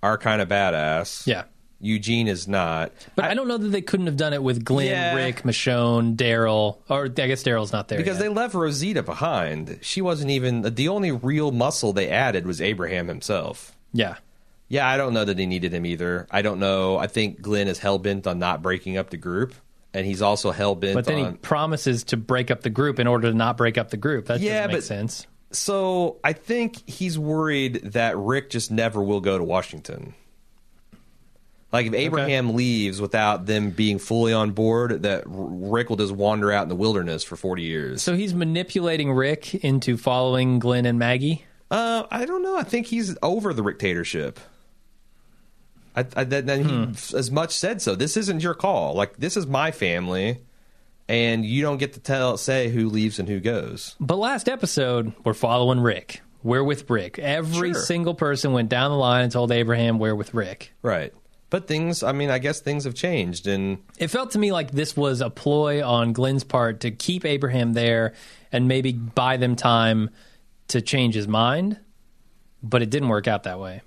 are 0.01 0.17
kind 0.17 0.41
of 0.41 0.47
badass. 0.49 1.25
Yeah. 1.27 1.43
Eugene 1.85 2.27
is 2.27 2.47
not. 2.47 2.91
But 3.15 3.25
I, 3.25 3.33
don't 3.33 3.47
know 3.47 3.57
that 3.57 3.69
they 3.69 3.81
couldn't 3.81 4.07
have 4.07 4.17
done 4.17 4.33
it 4.33 4.41
with 4.43 4.65
Glenn, 4.65 4.87
Yeah. 4.87 5.15
Rick, 5.15 5.43
Michonne, 5.43 6.15
Daryl, 6.15 6.77
or 6.89 7.05
I 7.05 7.07
guess 7.09 7.43
Daryl's 7.43 7.71
not 7.71 7.87
there 7.87 7.97
because 7.97 8.17
yet. 8.17 8.23
they 8.23 8.29
left 8.29 8.53
Rosita 8.55 9.03
behind. 9.03 9.79
She 9.81 10.01
wasn't 10.01 10.31
even 10.31 10.61
the 10.63 10.87
only 10.89 11.11
real 11.11 11.51
muscle 11.51 11.93
they 11.93 12.09
added 12.09 12.45
was 12.47 12.59
Abraham 12.61 13.07
himself. 13.07 13.75
yeah, 13.93 14.15
Yeah, 14.67 14.87
I 14.87 14.97
don't 14.97 15.13
know 15.13 15.23
that 15.25 15.37
they 15.37 15.45
needed 15.45 15.71
him 15.73 15.85
either. 15.85 16.27
I 16.31 16.41
don't 16.41 16.59
know. 16.59 16.97
I 16.97 17.07
think 17.07 17.41
Glenn 17.41 17.67
is 17.67 17.79
hell 17.79 17.99
bent 17.99 18.25
on 18.27 18.39
not 18.39 18.61
breaking 18.61 18.97
up 18.97 19.09
the 19.11 19.17
group, 19.17 19.53
and 19.93 20.05
he's 20.05 20.21
also 20.21 20.51
hell 20.51 20.75
bent 20.75 20.95
but 20.95 21.05
then 21.05 21.19
on. 21.23 21.31
he 21.33 21.37
promises 21.37 22.03
to 22.05 22.17
break 22.17 22.49
up 22.51 22.61
the 22.61 22.69
group 22.69 22.99
in 22.99 23.07
order 23.07 23.29
to 23.31 23.37
not 23.37 23.57
break 23.57 23.77
up 23.77 23.91
the 23.91 23.97
group. 23.97 24.25
That 24.25 24.39
Yeah, 24.39 24.53
doesn't 24.67 24.67
make 24.71 24.77
but- 24.77 24.83
sense. 24.83 25.27
So 25.51 26.17
I 26.21 26.33
think 26.33 26.81
he's 26.89 27.17
worried 27.17 27.75
that 27.93 28.17
Rick 28.17 28.49
just 28.49 28.71
never 28.71 29.01
will 29.01 29.21
go 29.21 29.37
to 29.37 29.43
Washington. 29.43 30.13
Like 31.71 31.87
if 31.87 31.93
Abraham 31.93 32.53
leaves 32.55 33.01
without 33.01 33.45
them 33.47 33.71
being 33.71 33.99
fully 33.99 34.31
on 34.31 34.51
board, 34.51 35.03
that 35.03 35.23
Rick 35.25 35.89
will 35.89 35.97
just 35.97 36.13
wander 36.13 36.51
out 36.51 36.63
in 36.63 36.69
the 36.69 36.75
wilderness 36.75 37.23
for 37.23 37.35
forty 37.35 37.63
years. 37.63 38.01
So 38.01 38.15
he's 38.15 38.33
manipulating 38.33 39.11
Rick 39.11 39.55
into 39.55 39.97
following 39.97 40.59
Glenn 40.59 40.85
and 40.85 40.97
Maggie. 40.97 41.43
Uh, 41.69 42.03
I 42.11 42.25
don't 42.25 42.43
know. 42.43 42.55
I 42.57 42.63
think 42.63 42.85
he's 42.87 43.17
over 43.21 43.53
the 43.53 43.63
dictatorship. 43.63 44.39
I, 45.95 46.05
I 46.15 46.23
then 46.23 46.45
then 46.45 46.63
Hmm. 46.63 46.91
he 46.93 47.17
as 47.17 47.31
much 47.31 47.51
said 47.51 47.81
so. 47.81 47.95
This 47.95 48.15
isn't 48.17 48.41
your 48.43 48.53
call. 48.53 48.93
Like 48.93 49.17
this 49.17 49.35
is 49.35 49.47
my 49.47 49.71
family, 49.71 50.39
and 51.09 51.45
you 51.45 51.61
don't 51.61 51.77
get 51.77 51.93
to 51.93 51.99
tell 51.99 52.37
say 52.37 52.69
who 52.69 52.89
leaves 52.89 53.19
and 53.19 53.27
who 53.27 53.39
goes. 53.39 53.95
But 53.99 54.17
last 54.17 54.47
episode, 54.47 55.13
we're 55.25 55.33
following 55.33 55.79
Rick. 55.79 56.21
We're 56.43 56.63
with 56.63 56.89
Rick. 56.89 57.17
Every 57.17 57.73
Sure. 57.73 57.81
single 57.81 58.13
person 58.13 58.53
went 58.53 58.69
down 58.69 58.91
the 58.91 58.97
line 58.97 59.23
and 59.23 59.31
told 59.31 59.51
Abraham 59.51 59.97
we're 59.97 60.15
with 60.15 60.33
Rick. 60.33 60.73
Right. 60.83 61.11
But 61.49 61.67
things. 61.67 62.03
I 62.03 62.11
mean, 62.11 62.29
I 62.29 62.39
guess 62.39 62.59
things 62.59 62.83
have 62.85 62.95
changed, 62.95 63.47
and 63.47 63.77
It 63.97 64.07
felt 64.07 64.31
to 64.31 64.39
me 64.39 64.51
like 64.51 64.71
this 64.71 64.97
was 64.97 65.21
a 65.21 65.29
ploy 65.29 65.85
on 65.85 66.11
Glenn's 66.11 66.43
part 66.43 66.79
to 66.81 66.91
keep 66.91 67.23
Abraham 67.23 67.73
there 67.73 68.13
and 68.51 68.67
maybe 68.67 68.91
buy 68.93 69.37
them 69.37 69.55
time 69.55 70.09
to 70.69 70.81
change 70.81 71.13
his 71.13 71.27
mind, 71.27 71.79
but 72.63 72.81
it 72.81 72.89
didn't 72.89 73.09
work 73.09 73.27
out 73.27 73.43
that 73.43 73.59
way. 73.59 73.81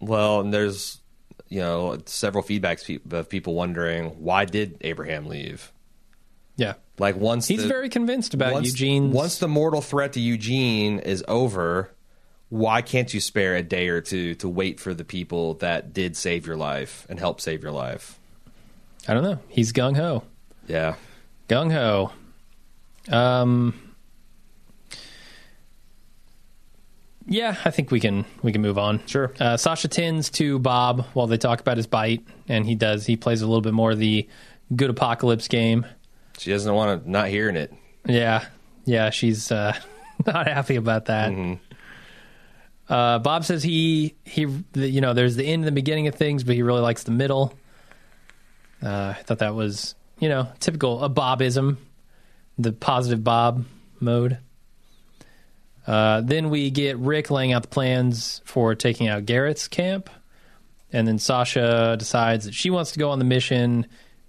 well, 0.00 0.40
and 0.40 0.52
there's 0.52 0.98
you 1.48 1.60
know 1.60 1.98
several 2.06 2.42
feedbacks 2.44 2.84
pe- 2.84 3.16
of 3.18 3.28
people 3.28 3.54
wondering 3.54 4.06
why 4.22 4.44
did 4.44 4.76
Abraham 4.82 5.26
leave. 5.26 5.72
Yeah. 6.56 6.74
Like 6.98 7.16
once 7.16 7.46
He's 7.48 7.62
the- 7.62 7.68
very 7.68 7.88
convinced 7.88 8.34
about 8.34 8.52
once, 8.52 8.68
Eugene's. 8.68 9.14
Once 9.14 9.38
the 9.38 9.48
mortal 9.48 9.80
threat 9.80 10.12
to 10.14 10.20
Eugene 10.20 10.98
is 10.98 11.24
over, 11.28 11.92
why 12.50 12.82
can't 12.82 13.14
you 13.14 13.20
spare 13.20 13.56
a 13.56 13.62
day 13.62 13.88
or 13.88 14.00
two 14.00 14.34
to 14.36 14.48
wait 14.48 14.78
for 14.80 14.92
the 14.92 15.04
people 15.04 15.54
that 15.54 15.92
did 15.92 16.16
save 16.16 16.46
your 16.46 16.56
life 16.56 17.06
and 17.08 17.18
help 17.18 17.40
save 17.40 17.62
your 17.62 17.72
life? 17.72 18.18
I 19.08 19.14
don't 19.14 19.22
know. 19.22 19.38
He's 19.48 19.72
gung 19.72 19.96
ho. 19.96 20.24
Yeah. 20.66 20.96
Gung 21.48 21.72
ho. 21.72 22.12
Um. 23.08 23.74
Yeah, 27.26 27.56
I 27.64 27.70
think 27.70 27.92
we 27.92 28.00
can 28.00 28.24
we 28.42 28.50
can 28.50 28.60
move 28.60 28.76
on. 28.76 29.06
Sure. 29.06 29.32
Uh, 29.38 29.56
Sasha 29.56 29.86
tends 29.86 30.30
to 30.30 30.58
Bob 30.58 31.06
while 31.14 31.28
they 31.28 31.38
talk 31.38 31.60
about 31.60 31.76
his 31.76 31.86
bite, 31.86 32.24
and 32.48 32.66
he 32.66 32.74
does. 32.74 33.06
He 33.06 33.16
plays 33.16 33.40
a 33.42 33.46
little 33.46 33.60
bit 33.60 33.72
more 33.72 33.92
of 33.92 33.98
the 33.98 34.28
good 34.74 34.90
apocalypse 34.90 35.46
game. 35.46 35.86
She 36.38 36.50
doesn't 36.50 36.74
want 36.74 37.04
to 37.04 37.10
not 37.10 37.28
hearing 37.28 37.54
it. 37.54 37.72
Yeah, 38.04 38.44
yeah, 38.84 39.10
she's 39.10 39.52
uh, 39.52 39.78
not 40.26 40.48
happy 40.48 40.74
about 40.74 41.04
that. 41.06 41.30
Uh, 42.90 43.20
Bob 43.20 43.44
says 43.44 43.62
he 43.62 44.16
he 44.24 44.46
the, 44.72 44.88
you 44.88 45.00
know 45.00 45.14
there's 45.14 45.36
the 45.36 45.44
end 45.44 45.60
and 45.60 45.68
the 45.68 45.72
beginning 45.72 46.08
of 46.08 46.16
things, 46.16 46.42
but 46.42 46.56
he 46.56 46.62
really 46.62 46.80
likes 46.80 47.04
the 47.04 47.12
middle. 47.12 47.54
Uh, 48.82 49.14
I 49.16 49.22
thought 49.22 49.38
that 49.38 49.54
was 49.54 49.94
you 50.18 50.28
know 50.28 50.48
typical 50.58 51.02
a 51.04 51.08
Bobism, 51.08 51.76
the 52.58 52.72
positive 52.72 53.22
Bob 53.22 53.64
mode. 54.00 54.38
Uh, 55.86 56.20
then 56.20 56.50
we 56.50 56.70
get 56.70 56.98
Rick 56.98 57.30
laying 57.30 57.52
out 57.52 57.62
the 57.62 57.68
plans 57.68 58.42
for 58.44 58.74
taking 58.74 59.06
out 59.08 59.24
Gareth's 59.24 59.68
camp, 59.68 60.10
and 60.92 61.06
then 61.06 61.18
Sasha 61.18 61.94
decides 61.96 62.44
that 62.46 62.54
she 62.54 62.70
wants 62.70 62.90
to 62.92 62.98
go 62.98 63.10
on 63.10 63.20
the 63.20 63.24
mission. 63.24 63.86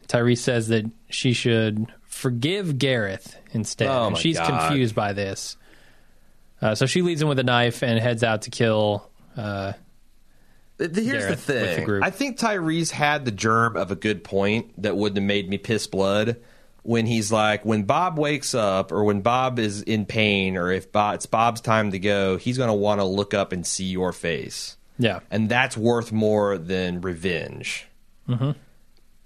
Tyrese 0.08 0.38
says 0.40 0.68
that 0.68 0.86
she 1.10 1.34
should 1.34 1.92
forgive 2.04 2.78
Gareth 2.78 3.38
instead. 3.54 3.88
Oh, 3.88 4.14
she's 4.14 4.38
God. 4.38 4.68
confused 4.68 4.94
by 4.94 5.14
this. 5.14 5.58
Uh, 6.62 6.76
so 6.76 6.86
she 6.86 7.02
leads 7.02 7.22
him 7.22 7.28
with 7.28 7.40
a 7.40 7.44
knife 7.44 7.82
and 7.84 8.00
heads 8.00 8.24
out 8.24 8.44
to 8.44 8.50
kill. 8.50 9.10
Uh, 9.36 9.74
Here's 10.78 10.94
Gareth 10.94 11.26
the 11.26 11.30
with 11.32 11.46
the 11.46 11.76
thing. 11.76 11.86
group. 11.86 12.04
I 12.04 12.10
think 12.10 12.40
Tyrese 12.40 12.92
had 12.92 13.26
the 13.26 13.32
germ 13.32 13.78
of 13.78 13.92
a 13.92 13.96
good 13.96 14.24
point 14.24 14.82
that 14.82 14.96
wouldn't 14.98 15.18
have 15.18 15.28
made 15.28 15.48
me 15.50 15.58
piss 15.58 15.88
blood 15.88 16.38
when 16.84 17.06
he's 17.06 17.32
like, 17.32 17.64
when 17.64 17.84
Bob 17.84 18.18
wakes 18.18 18.56
up 18.56 18.92
or 18.92 19.04
when 19.04 19.22
Bob 19.22 19.60
is 19.60 19.84
in 19.84 20.06
pain 20.08 20.58
or 20.58 20.72
if 20.72 20.92
Bob, 20.92 21.16
it's 21.16 21.28
Bob's 21.28 21.62
time 21.62 21.92
to 21.92 22.00
go, 22.00 22.38
he's 22.38 22.58
going 22.58 22.70
to 22.70 22.74
want 22.74 23.00
to 23.00 23.06
look 23.06 23.36
up 23.36 23.52
and 23.52 23.66
see 23.66 23.86
your 23.86 24.12
face. 24.12 24.78
yeah, 24.98 25.20
and 25.30 25.48
that's 25.50 25.78
worth 25.78 26.12
more 26.12 26.58
than 26.58 27.02
revenge. 27.02 27.88
Mm-hmm. 28.28 28.52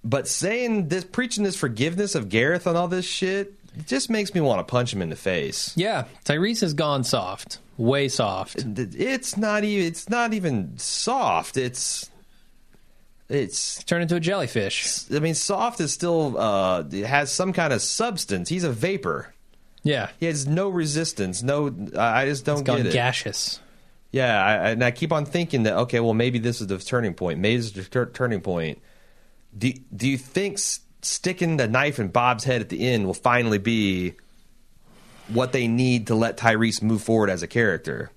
But 0.03 0.27
saying 0.27 0.89
this, 0.89 1.05
preaching 1.05 1.45
this 1.45 1.55
forgiveness 1.55 2.15
of 2.15 2.27
Gareth 2.27 2.67
and 2.67 2.77
all 2.77 2.89
this 2.89 3.05
shit, 3.05 3.53
it 3.77 3.87
just 3.87 4.09
makes 4.09 4.33
me 4.33 4.41
want 4.41 4.59
to 4.59 4.63
punch 4.69 4.93
him 4.93 5.01
in 5.01 5.09
the 5.09 5.15
face. 5.15 5.73
yeah. 5.75 6.05
Tyrese 6.25 6.61
has 6.61 6.73
gone 6.73 7.03
soft, 7.03 7.59
way 7.77 8.07
soft. 8.07 8.63
It's 8.65 9.37
not 9.37 9.63
even. 9.63 9.85
It's 9.87 10.09
not 10.09 10.33
even 10.33 10.77
soft. 10.77 11.57
It's. 11.57 12.09
It's. 13.29 13.83
Turned 13.85 14.03
into 14.03 14.15
a 14.15 14.19
jellyfish. 14.19 15.11
I 15.11 15.19
mean, 15.19 15.33
soft 15.35 15.79
is 15.81 15.91
still. 15.93 16.37
Uh, 16.37 16.83
it 16.91 17.05
has 17.05 17.31
some 17.31 17.53
kind 17.53 17.73
of 17.73 17.81
substance. 17.81 18.49
He's 18.49 18.63
a 18.63 18.71
vapor. 18.71 19.33
Yeah. 19.83 20.09
He 20.19 20.25
has 20.25 20.47
no 20.47 20.69
resistance. 20.69 21.43
No, 21.43 21.67
I 21.97 22.25
just 22.25 22.45
don't 22.45 22.63
get 22.63 22.85
it. 22.85 22.93
gaseous. 22.93 23.59
Yeah, 24.11 24.43
I, 24.43 24.69
and 24.69 24.83
I 24.83 24.91
keep 24.91 25.11
on 25.11 25.25
thinking 25.25 25.63
that 25.63 25.73
okay, 25.73 25.99
well, 25.99 26.13
maybe 26.13 26.39
this 26.39 26.61
is 26.61 26.67
the 26.67 26.77
turning 26.77 27.13
point. 27.13 27.39
Maybe 27.39 27.57
this 27.57 27.65
is 27.67 27.73
the 27.73 27.83
tur- 27.83 28.11
turning 28.13 28.41
point. 28.41 28.79
Do 29.57 29.73
Do 29.95 30.07
you 30.07 30.17
think 30.17 30.57
sticking 31.05 31.57
the 31.57 31.67
knife 31.67 31.99
in 31.99 32.07
Bob's 32.09 32.43
head 32.43 32.61
at 32.61 32.69
the 32.69 32.87
end 32.87 33.05
will 33.05 33.13
finally 33.13 33.57
be 33.57 34.13
what 35.27 35.51
they 35.53 35.67
need 35.67 36.07
to 36.07 36.15
let 36.15 36.37
Tyrese 36.37 36.81
move 36.81 37.01
forward 37.01 37.29
as 37.29 37.43
a 37.43 37.47
character? 37.47 38.11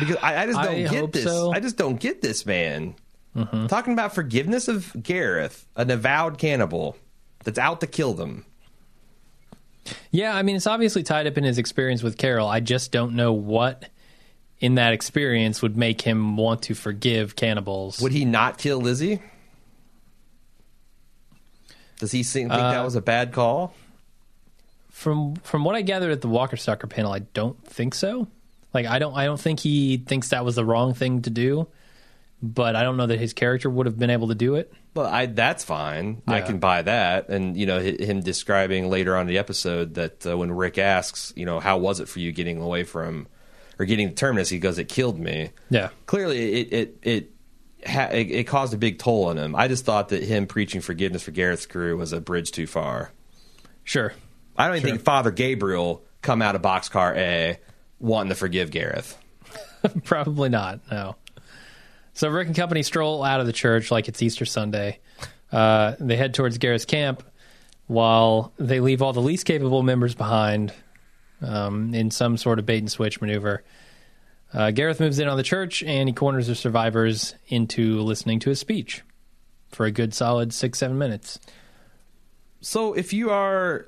Because 0.00 0.16
I, 0.22 0.42
I 0.42 0.46
just 0.46 0.58
don't 0.62 0.74
I 0.74 0.88
get 0.88 1.12
this. 1.12 1.24
so. 1.24 1.52
I 1.52 1.60
just 1.60 1.76
don't 1.76 2.00
get 2.00 2.22
this 2.22 2.46
man 2.46 2.94
Mm-hmm. 3.34 3.68
talking 3.68 3.94
about 3.94 4.14
forgiveness 4.14 4.68
of 4.68 4.92
Gareth, 5.02 5.66
an 5.74 5.90
avowed 5.90 6.36
cannibal 6.36 6.98
that's 7.44 7.58
out 7.58 7.80
to 7.80 7.86
kill 7.86 8.12
them. 8.12 8.44
Yeah, 10.10 10.36
I 10.36 10.42
mean, 10.42 10.54
it's 10.56 10.66
obviously 10.66 11.02
tied 11.02 11.26
up 11.26 11.38
in 11.38 11.44
his 11.44 11.56
experience 11.56 12.02
with 12.02 12.18
Carol. 12.18 12.46
I 12.46 12.60
just 12.60 12.92
don't 12.92 13.14
know 13.16 13.32
what 13.32 13.88
in 14.60 14.74
that 14.74 14.92
experience 14.92 15.62
would 15.62 15.78
make 15.78 16.02
him 16.02 16.36
want 16.36 16.60
to 16.64 16.74
forgive 16.74 17.34
cannibals. 17.34 18.00
Would 18.02 18.12
he 18.12 18.26
not 18.26 18.58
kill 18.58 18.82
Lizzie? 18.82 19.22
Does 22.02 22.10
he 22.10 22.24
think, 22.24 22.50
think 22.50 22.60
Uh, 22.60 22.72
that 22.72 22.84
was 22.84 22.96
a 22.96 23.00
bad 23.00 23.30
call? 23.32 23.74
from 24.90 25.36
from 25.36 25.64
what 25.64 25.76
I 25.76 25.82
gathered 25.82 26.10
at 26.10 26.20
the 26.20 26.26
Walker 26.28 26.56
Stalker 26.56 26.88
panel, 26.88 27.12
I 27.12 27.20
don't 27.20 27.64
think 27.64 27.94
so. 27.94 28.26
Like, 28.74 28.86
I 28.86 28.98
don't 28.98 29.14
I 29.14 29.24
don't 29.24 29.40
think 29.40 29.60
he 29.60 29.98
thinks 29.98 30.30
that 30.30 30.44
was 30.44 30.56
the 30.56 30.64
wrong 30.64 30.94
thing 30.94 31.22
to 31.22 31.30
do. 31.30 31.68
But 32.42 32.74
I 32.74 32.82
don't 32.82 32.96
know 32.96 33.06
that 33.06 33.20
his 33.20 33.32
character 33.32 33.70
would 33.70 33.86
have 33.86 33.96
been 33.96 34.10
able 34.10 34.26
to 34.28 34.34
do 34.34 34.56
it. 34.56 34.72
Well, 34.94 35.06
I, 35.06 35.26
that's 35.26 35.62
fine. 35.62 36.22
I 36.26 36.40
can 36.40 36.58
buy 36.58 36.82
that. 36.82 37.28
And 37.28 37.56
you 37.56 37.66
know, 37.66 37.78
him 37.78 38.20
describing 38.20 38.90
later 38.90 39.14
on 39.16 39.22
in 39.22 39.26
the 39.28 39.38
episode 39.38 39.94
that 39.94 40.26
uh, 40.26 40.36
when 40.36 40.50
Rick 40.50 40.76
asks, 40.76 41.32
you 41.36 41.46
know, 41.46 41.60
how 41.60 41.78
was 41.78 42.00
it 42.00 42.08
for 42.08 42.18
you 42.18 42.32
getting 42.32 42.60
away 42.60 42.82
from 42.82 43.28
or 43.78 43.84
getting 43.84 44.08
the 44.08 44.14
terminus, 44.14 44.48
he 44.48 44.58
goes, 44.58 44.76
"It 44.78 44.88
killed 44.88 45.20
me." 45.20 45.50
Yeah. 45.70 45.90
Clearly, 46.06 46.62
it 46.62 46.72
it 46.72 46.98
it, 47.02 47.31
ha- 47.86 48.08
it 48.12 48.30
it 48.30 48.44
caused 48.46 48.74
a 48.74 48.76
big 48.78 48.98
toll 48.98 49.24
on 49.26 49.36
him. 49.38 49.54
I 49.54 49.68
just 49.68 49.84
thought 49.84 50.08
that 50.10 50.22
him 50.22 50.46
preaching 50.46 50.80
forgiveness 50.80 51.22
for 51.22 51.30
Gareth's 51.32 51.66
crew 51.66 51.96
was 51.96 52.12
a 52.12 52.20
bridge 52.20 52.50
too 52.52 52.66
far. 52.66 53.12
Sure. 53.84 54.12
I 54.56 54.66
don't 54.66 54.76
even 54.76 54.88
Sure. 54.88 54.96
think 54.96 55.04
Father 55.04 55.30
Gabriel 55.30 56.02
come 56.20 56.42
out 56.42 56.54
of 56.54 56.62
Boxcar 56.62 57.16
A 57.16 57.58
wanting 57.98 58.28
to 58.30 58.34
forgive 58.34 58.70
Gareth. 58.70 59.18
Probably 60.04 60.48
not. 60.48 60.80
No. 60.90 61.16
So 62.14 62.28
Rick 62.28 62.48
and 62.48 62.56
company 62.56 62.82
stroll 62.82 63.24
out 63.24 63.40
of 63.40 63.46
the 63.46 63.52
church 63.52 63.90
like 63.90 64.06
it's 64.08 64.22
Easter 64.22 64.44
Sunday. 64.44 65.00
Uh, 65.50 65.94
they 65.98 66.16
head 66.16 66.34
towards 66.34 66.58
Gareth's 66.58 66.84
camp 66.84 67.22
while 67.86 68.52
they 68.58 68.80
leave 68.80 69.02
all 69.02 69.12
the 69.12 69.20
least 69.22 69.44
capable 69.46 69.82
members 69.82 70.14
behind 70.14 70.72
um, 71.40 71.94
in 71.94 72.10
some 72.10 72.36
sort 72.36 72.58
of 72.58 72.66
bait 72.66 72.78
and 72.78 72.90
switch 72.90 73.20
maneuver. 73.20 73.64
Uh, 74.54 74.70
Gareth 74.70 75.00
moves 75.00 75.18
in 75.18 75.28
on 75.28 75.36
the 75.36 75.42
church 75.42 75.82
and 75.82 76.08
he 76.08 76.12
corners 76.12 76.46
the 76.46 76.54
survivors 76.54 77.34
into 77.48 78.00
listening 78.02 78.38
to 78.40 78.50
his 78.50 78.60
speech 78.60 79.02
for 79.70 79.86
a 79.86 79.90
good 79.90 80.12
solid 80.12 80.52
six, 80.52 80.78
seven 80.78 80.98
minutes. 80.98 81.38
So 82.60 82.92
if 82.92 83.12
you 83.12 83.30
are 83.30 83.86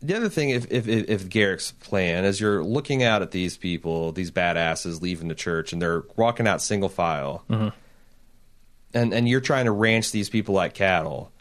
the 0.00 0.14
other 0.14 0.28
thing, 0.28 0.50
if 0.50 0.70
if 0.70 0.86
if 0.86 1.28
Garrick's 1.28 1.72
plan, 1.72 2.24
as 2.24 2.40
you're 2.40 2.62
looking 2.62 3.02
out 3.02 3.22
at 3.22 3.30
these 3.32 3.56
people, 3.56 4.12
these 4.12 4.30
badasses 4.30 5.00
leaving 5.02 5.28
the 5.28 5.34
church, 5.34 5.72
and 5.72 5.82
they're 5.82 6.04
walking 6.16 6.46
out 6.46 6.62
single 6.62 6.88
file, 6.88 7.44
and 7.48 9.12
and 9.12 9.28
you're 9.28 9.40
trying 9.40 9.64
to 9.64 9.72
ranch 9.72 10.12
these 10.12 10.28
people 10.30 10.54
like 10.54 10.74
cattle, 10.74 11.32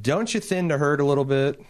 don't 0.00 0.32
you 0.32 0.40
thin 0.40 0.68
the 0.68 0.78
herd 0.78 1.00
a 1.00 1.04
little 1.04 1.24
bit? 1.24 1.60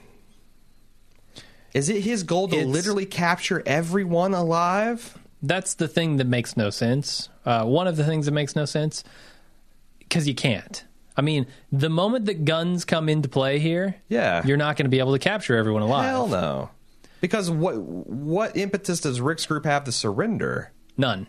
Is 1.72 1.88
it 1.88 2.02
his 2.02 2.22
goal 2.22 2.48
to 2.48 2.54
It's- 2.56 2.68
literally 2.70 3.06
capture 3.06 3.62
everyone 3.66 4.32
alive? 4.34 5.18
That's 5.46 5.74
the 5.74 5.88
thing 5.88 6.16
that 6.16 6.26
makes 6.26 6.56
no 6.56 6.70
sense. 6.70 7.28
Uh, 7.44 7.64
one 7.64 7.86
of 7.86 7.96
the 7.96 8.04
things 8.04 8.26
that 8.26 8.32
makes 8.32 8.56
no 8.56 8.64
sense 8.64 9.04
because 9.98 10.26
you 10.26 10.34
can't. 10.34 10.84
I 11.16 11.22
mean, 11.22 11.46
the 11.70 11.90
moment 11.90 12.24
that 12.26 12.44
guns 12.44 12.84
come 12.84 13.08
into 13.08 13.28
play 13.28 13.58
here, 13.58 13.96
Yeah. 14.08 14.44
you're 14.46 14.56
not 14.56 14.76
going 14.76 14.86
to 14.86 14.90
be 14.90 14.98
able 14.98 15.12
to 15.12 15.18
capture 15.18 15.56
everyone 15.56 15.82
alive. 15.82 16.04
Hell 16.08 16.26
no. 16.28 16.70
Because 17.20 17.50
what 17.50 17.76
what 17.78 18.56
impetus 18.56 19.00
does 19.00 19.20
Rick's 19.20 19.46
group 19.46 19.64
have 19.64 19.84
to 19.84 19.92
surrender? 19.92 20.72
None. 20.96 21.26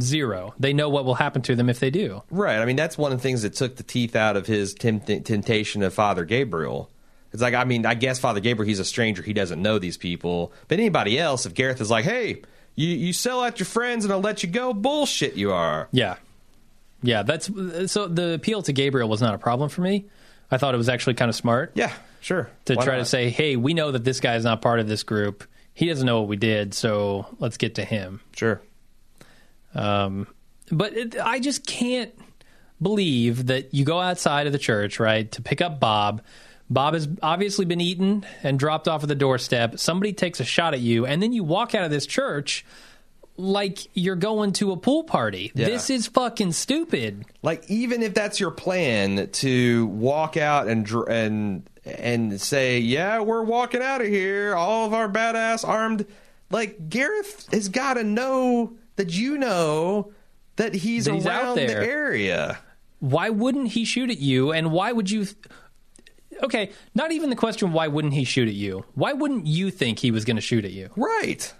Zero. 0.00 0.54
They 0.58 0.72
know 0.72 0.88
what 0.88 1.04
will 1.04 1.14
happen 1.14 1.40
to 1.42 1.54
them 1.54 1.68
if 1.70 1.78
they 1.80 1.90
do. 1.90 2.22
Right. 2.30 2.58
I 2.58 2.64
mean, 2.64 2.76
that's 2.76 2.98
one 2.98 3.12
of 3.12 3.18
the 3.18 3.22
things 3.22 3.42
that 3.42 3.54
took 3.54 3.76
the 3.76 3.82
teeth 3.84 4.16
out 4.16 4.36
of 4.36 4.46
his 4.46 4.74
tempt- 4.74 5.06
temptation 5.24 5.82
of 5.82 5.94
Father 5.94 6.24
Gabriel. 6.24 6.90
It's 7.32 7.42
like, 7.42 7.54
I 7.54 7.64
mean, 7.64 7.86
I 7.86 7.94
guess 7.94 8.18
Father 8.18 8.40
Gabriel, 8.40 8.68
he's 8.68 8.80
a 8.80 8.84
stranger. 8.84 9.22
He 9.22 9.32
doesn't 9.32 9.60
know 9.62 9.78
these 9.78 9.96
people. 9.96 10.52
But 10.68 10.78
anybody 10.78 11.18
else, 11.18 11.46
if 11.46 11.54
Gareth 11.54 11.80
is 11.80 11.90
like, 11.90 12.04
hey, 12.04 12.42
you, 12.74 12.88
you 12.88 13.12
sell 13.12 13.42
out 13.42 13.58
your 13.58 13.66
friends 13.66 14.04
and 14.04 14.12
I'll 14.12 14.20
let 14.20 14.42
you 14.42 14.48
go, 14.48 14.72
bullshit 14.72 15.34
you 15.34 15.52
are. 15.52 15.88
Yeah. 15.92 16.16
Yeah, 17.02 17.22
that's 17.22 17.50
so 17.92 18.08
the 18.08 18.32
appeal 18.32 18.62
to 18.62 18.72
Gabriel 18.72 19.08
was 19.10 19.20
not 19.20 19.34
a 19.34 19.38
problem 19.38 19.68
for 19.68 19.82
me. 19.82 20.06
I 20.50 20.56
thought 20.56 20.74
it 20.74 20.78
was 20.78 20.88
actually 20.88 21.14
kind 21.14 21.28
of 21.28 21.34
smart 21.34 21.72
Yeah, 21.74 21.92
sure. 22.20 22.48
to 22.64 22.74
Why 22.76 22.84
try 22.84 22.96
to 22.96 23.04
say, 23.04 23.28
"Hey, 23.28 23.56
we 23.56 23.74
know 23.74 23.90
that 23.90 24.04
this 24.04 24.20
guy 24.20 24.36
is 24.36 24.44
not 24.44 24.62
part 24.62 24.80
of 24.80 24.88
this 24.88 25.02
group. 25.02 25.44
He 25.74 25.86
doesn't 25.86 26.06
know 26.06 26.20
what 26.20 26.28
we 26.28 26.36
did, 26.36 26.72
so 26.72 27.26
let's 27.40 27.58
get 27.58 27.74
to 27.74 27.84
him." 27.84 28.20
Sure. 28.34 28.62
Um, 29.74 30.26
but 30.70 30.96
it, 30.96 31.16
I 31.22 31.40
just 31.40 31.66
can't 31.66 32.12
believe 32.80 33.46
that 33.46 33.74
you 33.74 33.84
go 33.84 34.00
outside 34.00 34.46
of 34.46 34.52
the 34.54 34.58
church, 34.58 34.98
right, 34.98 35.30
to 35.32 35.42
pick 35.42 35.60
up 35.60 35.80
Bob. 35.80 36.22
Bob 36.70 36.94
has 36.94 37.08
obviously 37.22 37.64
been 37.64 37.80
eaten 37.80 38.24
and 38.42 38.58
dropped 38.58 38.88
off 38.88 39.02
at 39.02 39.08
the 39.08 39.14
doorstep. 39.14 39.78
Somebody 39.78 40.12
takes 40.12 40.40
a 40.40 40.44
shot 40.44 40.74
at 40.74 40.80
you, 40.80 41.06
and 41.06 41.22
then 41.22 41.32
you 41.32 41.44
walk 41.44 41.74
out 41.74 41.84
of 41.84 41.90
this 41.90 42.06
church 42.06 42.64
like 43.36 43.78
you're 43.94 44.16
going 44.16 44.52
to 44.52 44.72
a 44.72 44.76
pool 44.76 45.04
party. 45.04 45.50
Yeah. 45.54 45.66
This 45.66 45.90
is 45.90 46.06
fucking 46.06 46.52
stupid. 46.52 47.24
Like, 47.42 47.68
even 47.68 48.02
if 48.02 48.14
that's 48.14 48.38
your 48.38 48.52
plan 48.52 49.28
to 49.28 49.86
walk 49.88 50.36
out 50.36 50.68
and 50.68 50.88
and 51.08 51.68
and 51.84 52.40
say, 52.40 52.78
yeah, 52.78 53.20
we're 53.20 53.42
walking 53.42 53.82
out 53.82 54.00
of 54.00 54.06
here, 54.06 54.54
all 54.54 54.86
of 54.86 54.94
our 54.94 55.08
badass 55.08 55.66
armed, 55.68 56.06
like 56.50 56.88
Gareth 56.88 57.48
has 57.52 57.68
got 57.68 57.94
to 57.94 58.04
know 58.04 58.74
that 58.96 59.12
you 59.12 59.36
know 59.36 60.12
that 60.56 60.72
he's, 60.72 61.06
That 61.06 61.14
he's 61.14 61.26
around 61.26 61.56
the 61.56 61.62
area. 61.62 62.58
Why 63.00 63.28
wouldn't 63.28 63.68
he 63.68 63.84
shoot 63.84 64.08
at 64.08 64.18
you? 64.18 64.52
And 64.52 64.72
why 64.72 64.92
would 64.92 65.10
you? 65.10 65.26
Okay, 66.42 66.70
not 66.94 67.12
even 67.12 67.30
the 67.30 67.36
question. 67.36 67.72
Why 67.72 67.88
wouldn't 67.88 68.14
he 68.14 68.24
shoot 68.24 68.48
at 68.48 68.54
you? 68.54 68.84
Why 68.94 69.12
wouldn't 69.12 69.46
you 69.46 69.70
think 69.70 69.98
he 69.98 70.10
was 70.10 70.24
going 70.24 70.36
to 70.36 70.42
shoot 70.42 70.64
at 70.64 70.72
you? 70.72 70.90
Right. 70.96 71.52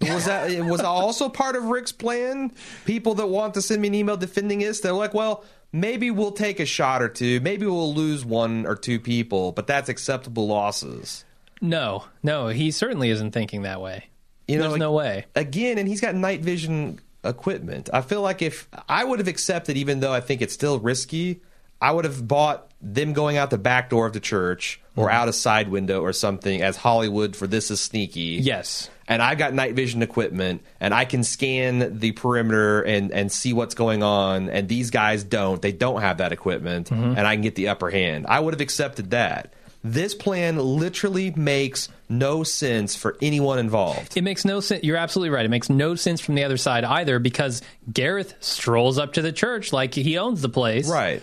Was 0.00 0.26
that 0.26 0.64
was 0.64 0.80
that 0.80 0.86
also 0.86 1.28
part 1.28 1.56
of 1.56 1.64
Rick's 1.64 1.92
plan? 1.92 2.52
People 2.84 3.14
that 3.14 3.26
want 3.26 3.54
to 3.54 3.62
send 3.62 3.82
me 3.82 3.88
an 3.88 3.94
email 3.94 4.16
defending 4.16 4.60
us, 4.60 4.80
they're 4.80 4.92
like, 4.92 5.12
well, 5.12 5.44
maybe 5.72 6.10
we'll 6.10 6.32
take 6.32 6.60
a 6.60 6.66
shot 6.66 7.02
or 7.02 7.08
two, 7.08 7.40
maybe 7.40 7.66
we'll 7.66 7.94
lose 7.94 8.24
one 8.24 8.64
or 8.66 8.76
two 8.76 9.00
people, 9.00 9.52
but 9.52 9.66
that's 9.66 9.88
acceptable 9.88 10.46
losses. 10.46 11.24
No, 11.60 12.04
no, 12.22 12.48
he 12.48 12.70
certainly 12.70 13.10
isn't 13.10 13.32
thinking 13.32 13.62
that 13.62 13.80
way. 13.80 14.06
You 14.46 14.58
know, 14.58 14.68
There's 14.68 14.78
no 14.78 14.92
way. 14.92 15.26
Again, 15.34 15.78
and 15.78 15.88
he's 15.88 16.00
got 16.00 16.14
night 16.14 16.40
vision 16.40 17.00
equipment. 17.24 17.90
I 17.92 18.00
feel 18.00 18.22
like 18.22 18.40
if 18.40 18.68
I 18.88 19.04
would 19.04 19.18
have 19.18 19.28
accepted, 19.28 19.76
even 19.76 20.00
though 20.00 20.12
I 20.12 20.20
think 20.20 20.40
it's 20.40 20.54
still 20.54 20.78
risky, 20.78 21.40
I 21.80 21.92
would 21.92 22.04
have 22.04 22.26
bought 22.26 22.70
them 22.80 23.12
going 23.12 23.36
out 23.36 23.50
the 23.50 23.58
back 23.58 23.90
door 23.90 24.06
of 24.06 24.12
the 24.12 24.20
church 24.20 24.80
or 24.96 25.06
mm-hmm. 25.06 25.16
out 25.16 25.28
a 25.28 25.32
side 25.32 25.68
window 25.68 26.00
or 26.00 26.12
something 26.12 26.62
as 26.62 26.76
Hollywood 26.76 27.34
for 27.34 27.46
this 27.46 27.70
is 27.70 27.80
sneaky. 27.80 28.38
Yes. 28.42 28.90
and 29.08 29.22
I've 29.22 29.38
got 29.38 29.54
night 29.54 29.74
vision 29.74 30.02
equipment 30.02 30.62
and 30.80 30.92
I 30.92 31.04
can 31.04 31.24
scan 31.24 31.98
the 31.98 32.12
perimeter 32.12 32.82
and 32.82 33.10
and 33.12 33.32
see 33.32 33.52
what's 33.52 33.74
going 33.74 34.02
on 34.02 34.48
and 34.50 34.68
these 34.68 34.90
guys 34.90 35.24
don't 35.24 35.60
they 35.60 35.72
don't 35.72 36.02
have 36.02 36.18
that 36.18 36.32
equipment 36.32 36.90
mm-hmm. 36.90 37.16
and 37.16 37.20
I 37.20 37.34
can 37.34 37.42
get 37.42 37.54
the 37.54 37.68
upper 37.68 37.90
hand 37.90 38.26
I 38.28 38.38
would 38.38 38.54
have 38.54 38.60
accepted 38.60 39.10
that 39.10 39.54
this 39.82 40.14
plan 40.14 40.58
literally 40.58 41.30
makes 41.30 41.88
no 42.08 42.42
sense 42.42 42.94
for 42.96 43.16
anyone 43.22 43.58
involved 43.58 44.16
It 44.16 44.22
makes 44.22 44.44
no 44.44 44.60
sense. 44.60 44.84
You're 44.84 44.96
absolutely 44.96 45.30
right. 45.30 45.44
It 45.44 45.50
makes 45.50 45.70
no 45.70 45.94
sense 45.94 46.20
from 46.20 46.34
the 46.34 46.44
other 46.44 46.56
side 46.56 46.84
either 46.84 47.18
because 47.18 47.62
Gareth 47.90 48.34
strolls 48.40 48.98
up 48.98 49.14
to 49.14 49.22
the 49.22 49.32
church 49.32 49.72
like 49.72 49.94
he 49.94 50.18
owns 50.18 50.42
the 50.42 50.48
place. 50.48 50.88
right 50.88 51.22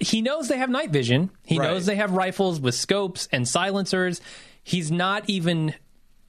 He 0.00 0.22
knows 0.22 0.48
they 0.48 0.58
have 0.58 0.70
night 0.70 0.90
vision. 0.90 1.30
He 1.44 1.58
Right. 1.58 1.70
knows 1.70 1.86
they 1.86 1.96
have 1.96 2.12
rifles 2.12 2.60
with 2.60 2.74
scopes 2.74 3.28
and 3.30 3.46
silencers. 3.46 4.20
He's 4.64 4.90
not 4.90 5.28
even 5.28 5.74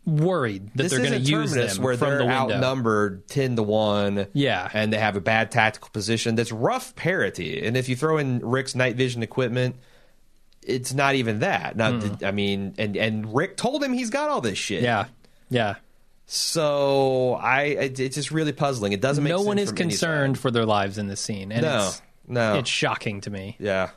worried 0.06 0.68
that 0.76 0.84
this 0.84 0.92
they're 0.92 1.00
going 1.00 1.14
to 1.14 1.20
use 1.32 1.54
them 1.54 1.82
where 1.82 1.96
from 1.98 2.10
they're 2.10 2.18
the 2.20 2.26
window. 2.26 2.54
outnumbered 2.56 3.26
10 3.30 3.56
to 3.56 3.64
1 3.64 4.28
Yeah. 4.34 4.70
and 4.74 4.92
they 4.92 4.98
have 4.98 5.16
a 5.16 5.22
bad 5.22 5.50
tactical 5.50 5.90
position 5.94 6.36
that's 6.36 6.52
rough 6.52 6.94
parity 6.96 7.66
and 7.66 7.78
if 7.78 7.88
you 7.88 7.96
throw 7.96 8.18
in 8.18 8.40
Rick's 8.40 8.76
night 8.76 8.98
vision 8.98 9.24
equipment 9.24 9.78
it's 10.62 10.94
not 10.94 11.16
even 11.16 11.40
that 11.40 11.78
not 11.78 12.02
the- 12.20 12.28
I 12.28 12.32
mean 12.32 12.74
and 12.78 12.98
and 12.98 13.34
Rick 13.34 13.56
told 13.56 13.82
him 13.82 13.94
he's 13.94 14.10
got 14.10 14.30
all 14.30 14.42
this 14.42 14.58
shit. 14.58 14.84
Yeah. 14.84 15.06
Yeah. 15.50 15.76
So 16.26 17.34
I, 17.42 17.62
it, 17.64 18.00
it's 18.00 18.16
just 18.16 18.32
really 18.32 18.52
puzzling. 18.54 18.92
It 18.94 19.02
doesn't 19.02 19.24
make 19.24 19.32
No 19.32 19.42
one 19.42 19.60
is 19.60 19.72
concerned 19.72 20.38
for 20.38 20.52
their 20.52 20.66
lives 20.66 20.98
in 20.98 21.08
this 21.08 21.22
scene. 21.22 21.52
And 21.52 21.62
No, 21.62 21.88
it's, 21.88 22.02
no, 22.34 22.56
it's 22.56 22.70
shocking 22.70 23.22
to 23.22 23.30
me. 23.30 23.56
yeah, 23.60 23.90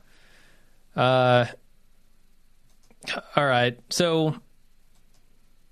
Uh, 0.94 1.46
All 3.36 3.46
right. 3.46 3.78
So 3.90 4.36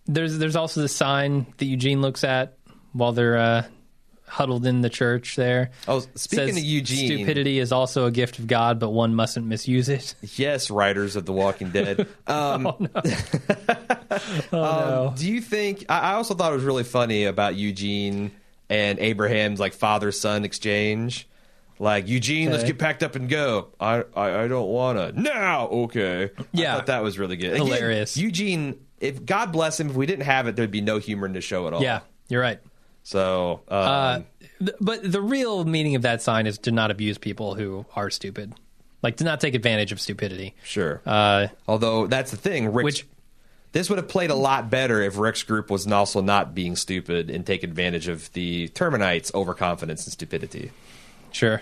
there's 0.06 0.38
there's 0.38 0.56
also 0.56 0.80
the 0.82 0.88
sign 0.88 1.46
that 1.58 1.64
Eugene 1.64 2.00
looks 2.02 2.24
at 2.24 2.56
while 2.92 3.12
they're 3.12 3.36
uh, 3.38 3.64
huddled 4.26 4.66
in 4.66 4.82
the 4.82 4.90
church 4.90 5.34
there. 5.36 5.70
Oh, 5.88 6.00
speaking 6.14 6.48
Says 6.48 6.56
of 6.58 6.62
Eugene, 6.64 7.06
stupidity 7.06 7.58
is 7.58 7.72
also 7.72 8.06
a 8.06 8.10
gift 8.10 8.38
of 8.38 8.46
God, 8.46 8.78
but 8.78 8.90
one 8.90 9.14
mustn't 9.14 9.46
misuse 9.46 9.88
it. 9.88 10.14
yes, 10.36 10.70
writers 10.70 11.16
of 11.16 11.24
The 11.26 11.32
Walking 11.32 11.70
Dead. 11.70 12.06
Um, 12.26 12.88
Oh 14.52 14.52
no! 14.52 15.08
Um, 15.08 15.14
do 15.16 15.30
you 15.30 15.40
think? 15.40 15.86
I, 15.88 15.98
I 15.98 16.12
also 16.14 16.34
thought 16.34 16.52
it 16.52 16.54
was 16.54 16.64
really 16.64 16.84
funny 16.84 17.24
about 17.24 17.56
Eugene 17.56 18.30
and 18.70 18.98
Abraham's 19.00 19.58
like 19.58 19.72
father 19.72 20.12
son 20.12 20.44
exchange. 20.44 21.26
Like 21.78 22.06
Eugene, 22.08 22.50
let's 22.50 22.64
get 22.64 22.78
packed 22.78 23.02
up 23.02 23.16
and 23.16 23.28
go. 23.28 23.68
I 23.80 24.04
I, 24.14 24.44
I 24.44 24.48
don't 24.48 24.68
wanna 24.68 25.12
now. 25.12 25.66
Okay, 25.68 26.30
Yeah. 26.52 26.72
I 26.74 26.76
thought 26.76 26.86
that 26.86 27.02
was 27.02 27.18
really 27.18 27.36
good. 27.36 27.54
Again, 27.54 27.66
Hilarious. 27.66 28.16
Eugene, 28.16 28.78
if 29.00 29.24
God 29.24 29.50
bless 29.52 29.78
him, 29.80 29.90
if 29.90 29.96
we 29.96 30.06
didn't 30.06 30.24
have 30.24 30.46
it, 30.46 30.54
there'd 30.56 30.70
be 30.70 30.80
no 30.80 30.98
humor 30.98 31.26
in 31.26 31.32
the 31.32 31.40
show 31.40 31.66
at 31.66 31.72
all. 31.72 31.82
yeah, 31.82 32.00
you're 32.28 32.40
right. 32.40 32.60
So, 33.02 33.60
um, 33.68 33.78
Uh, 33.78 34.20
th- 34.60 34.76
but 34.80 35.12
the 35.12 35.20
real 35.20 35.64
meaning 35.64 35.94
of 35.94 36.02
that 36.02 36.22
sign 36.22 36.46
is 36.46 36.58
to 36.58 36.70
not 36.72 36.90
abuse 36.90 37.18
people 37.18 37.54
who 37.54 37.84
are 37.94 38.08
stupid, 38.08 38.54
like 39.02 39.16
to 39.18 39.24
not 39.24 39.40
take 39.40 39.54
advantage 39.54 39.92
of 39.92 40.00
stupidity. 40.00 40.54
sure. 40.64 41.02
Uh, 41.04 41.48
Although 41.68 42.06
that's 42.06 42.30
the 42.30 42.36
thing, 42.38 42.72
Rick's, 42.72 42.84
Which- 42.84 43.06
this 43.72 43.90
would 43.90 43.98
have 43.98 44.08
played 44.08 44.30
a 44.30 44.34
lot 44.36 44.70
better 44.70 45.02
if 45.02 45.18
Rick's 45.18 45.42
group 45.42 45.68
was 45.70 45.86
also 45.90 46.22
not 46.22 46.54
being 46.54 46.76
stupid 46.76 47.28
and 47.30 47.44
take 47.44 47.62
advantage 47.64 48.06
of 48.08 48.32
the 48.32 48.68
Terminites' 48.68 49.34
overconfidence 49.34 50.06
and 50.06 50.12
stupidity. 50.12 50.70
Sure. 51.34 51.60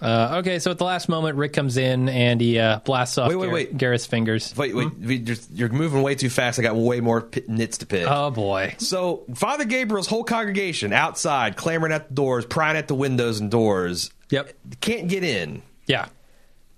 Uh, 0.00 0.38
okay, 0.40 0.58
so 0.58 0.72
at 0.72 0.78
the 0.78 0.84
last 0.84 1.08
moment, 1.08 1.36
Rick 1.36 1.52
comes 1.52 1.76
in 1.76 2.08
and 2.08 2.40
he 2.40 2.58
uh, 2.58 2.80
blasts 2.80 3.18
off 3.18 3.28
Wait, 3.28 3.36
wait, 3.36 3.46
Gar- 3.46 3.54
wait. 3.54 3.78
Gareth's 3.78 4.06
fingers. 4.06 4.52
Wait, 4.56 4.74
wait, 4.74 4.92
we 4.98 5.18
just, 5.20 5.48
you're 5.52 5.68
moving 5.68 6.02
way 6.02 6.16
too 6.16 6.28
fast. 6.30 6.58
I 6.58 6.62
got 6.62 6.74
way 6.74 7.00
more 7.00 7.20
pit, 7.20 7.48
nits 7.48 7.78
to 7.78 7.86
pick. 7.86 8.04
Oh 8.08 8.32
boy! 8.32 8.74
so, 8.78 9.22
Father 9.36 9.64
Gabriel's 9.64 10.08
whole 10.08 10.24
congregation 10.24 10.92
outside, 10.92 11.56
clamoring 11.56 11.92
at 11.92 12.08
the 12.08 12.14
doors, 12.14 12.44
prying 12.44 12.76
at 12.76 12.88
the 12.88 12.96
windows 12.96 13.38
and 13.38 13.48
doors, 13.48 14.10
Yep. 14.30 14.52
can't 14.80 15.06
get 15.06 15.22
in. 15.22 15.62
Yeah. 15.86 16.08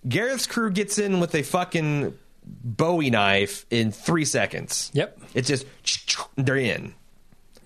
Gareth's 0.07 0.47
crew 0.47 0.71
gets 0.71 0.99
in 0.99 1.19
with 1.19 1.35
a 1.35 1.43
fucking 1.43 2.19
Bowie 2.45 3.09
knife 3.09 3.65
in 3.71 3.91
three 3.91 4.27
seconds. 4.27 4.91
Yep. 4.93 5.19
It's 5.33 5.49
just 5.49 5.65
they're 6.37 6.57
in. 6.59 6.95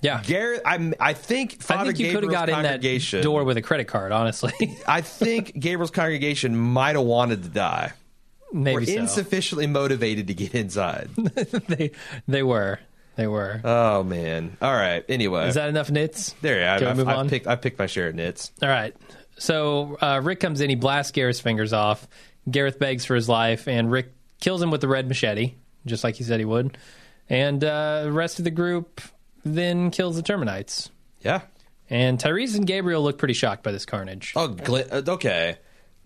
Yeah. 0.00 0.22
Gareth, 0.22 0.62
I 0.64 0.92
I 1.00 1.12
think 1.12 1.60
Father 1.62 1.80
I 1.80 1.84
think 1.86 1.98
you 1.98 2.12
could 2.12 2.22
have 2.22 2.32
got 2.32 2.48
in 2.48 2.62
that 2.62 3.22
door 3.22 3.44
with 3.44 3.56
a 3.56 3.62
credit 3.62 3.86
card. 3.86 4.12
Honestly, 4.12 4.52
I 4.86 5.00
think 5.00 5.58
Gabriel's 5.58 5.90
congregation 5.90 6.56
might 6.56 6.96
have 6.96 7.04
wanted 7.04 7.42
to 7.42 7.48
die. 7.48 7.92
Maybe 8.52 8.86
so. 8.86 9.00
insufficiently 9.00 9.66
motivated 9.66 10.28
to 10.28 10.34
get 10.34 10.54
inside. 10.54 11.10
they 11.16 11.90
they 12.26 12.42
were 12.42 12.78
they 13.16 13.26
were. 13.26 13.60
oh 13.64 14.02
man! 14.04 14.56
All 14.62 14.72
right. 14.72 15.04
Anyway, 15.08 15.48
Is 15.48 15.56
that 15.56 15.68
enough 15.68 15.90
nits? 15.90 16.34
there? 16.40 16.60
Yeah, 16.60 16.78
Can 16.78 16.88
I've, 16.88 16.96
move 16.96 17.08
I've 17.08 17.18
on? 17.18 17.28
picked. 17.28 17.46
I 17.46 17.56
picked 17.56 17.78
my 17.78 17.86
share 17.86 18.08
of 18.08 18.14
nits. 18.14 18.52
All 18.62 18.68
right. 18.68 18.94
So 19.38 19.98
uh, 20.00 20.20
Rick 20.22 20.40
comes 20.40 20.60
in. 20.60 20.70
He 20.70 20.76
blasts 20.76 21.12
Gareth's 21.12 21.40
fingers 21.40 21.72
off. 21.72 22.08
Gareth 22.50 22.78
begs 22.78 23.04
for 23.04 23.14
his 23.14 23.28
life, 23.28 23.68
and 23.68 23.90
Rick 23.90 24.12
kills 24.40 24.62
him 24.62 24.70
with 24.70 24.80
the 24.80 24.88
red 24.88 25.08
machete, 25.08 25.54
just 25.84 26.04
like 26.04 26.14
he 26.14 26.24
said 26.24 26.38
he 26.38 26.44
would. 26.46 26.78
And 27.28 27.62
uh, 27.62 28.04
the 28.04 28.12
rest 28.12 28.38
of 28.38 28.44
the 28.44 28.50
group 28.50 29.00
then 29.44 29.90
kills 29.90 30.16
the 30.16 30.22
Terminites. 30.22 30.90
Yeah. 31.20 31.40
And 31.90 32.18
Tyrese 32.18 32.54
and 32.56 32.66
Gabriel 32.66 33.02
look 33.02 33.18
pretty 33.18 33.34
shocked 33.34 33.62
by 33.62 33.72
this 33.72 33.86
carnage. 33.86 34.32
Oh, 34.36 34.48
Glenn, 34.48 34.86
uh, 34.90 35.02
okay. 35.08 35.56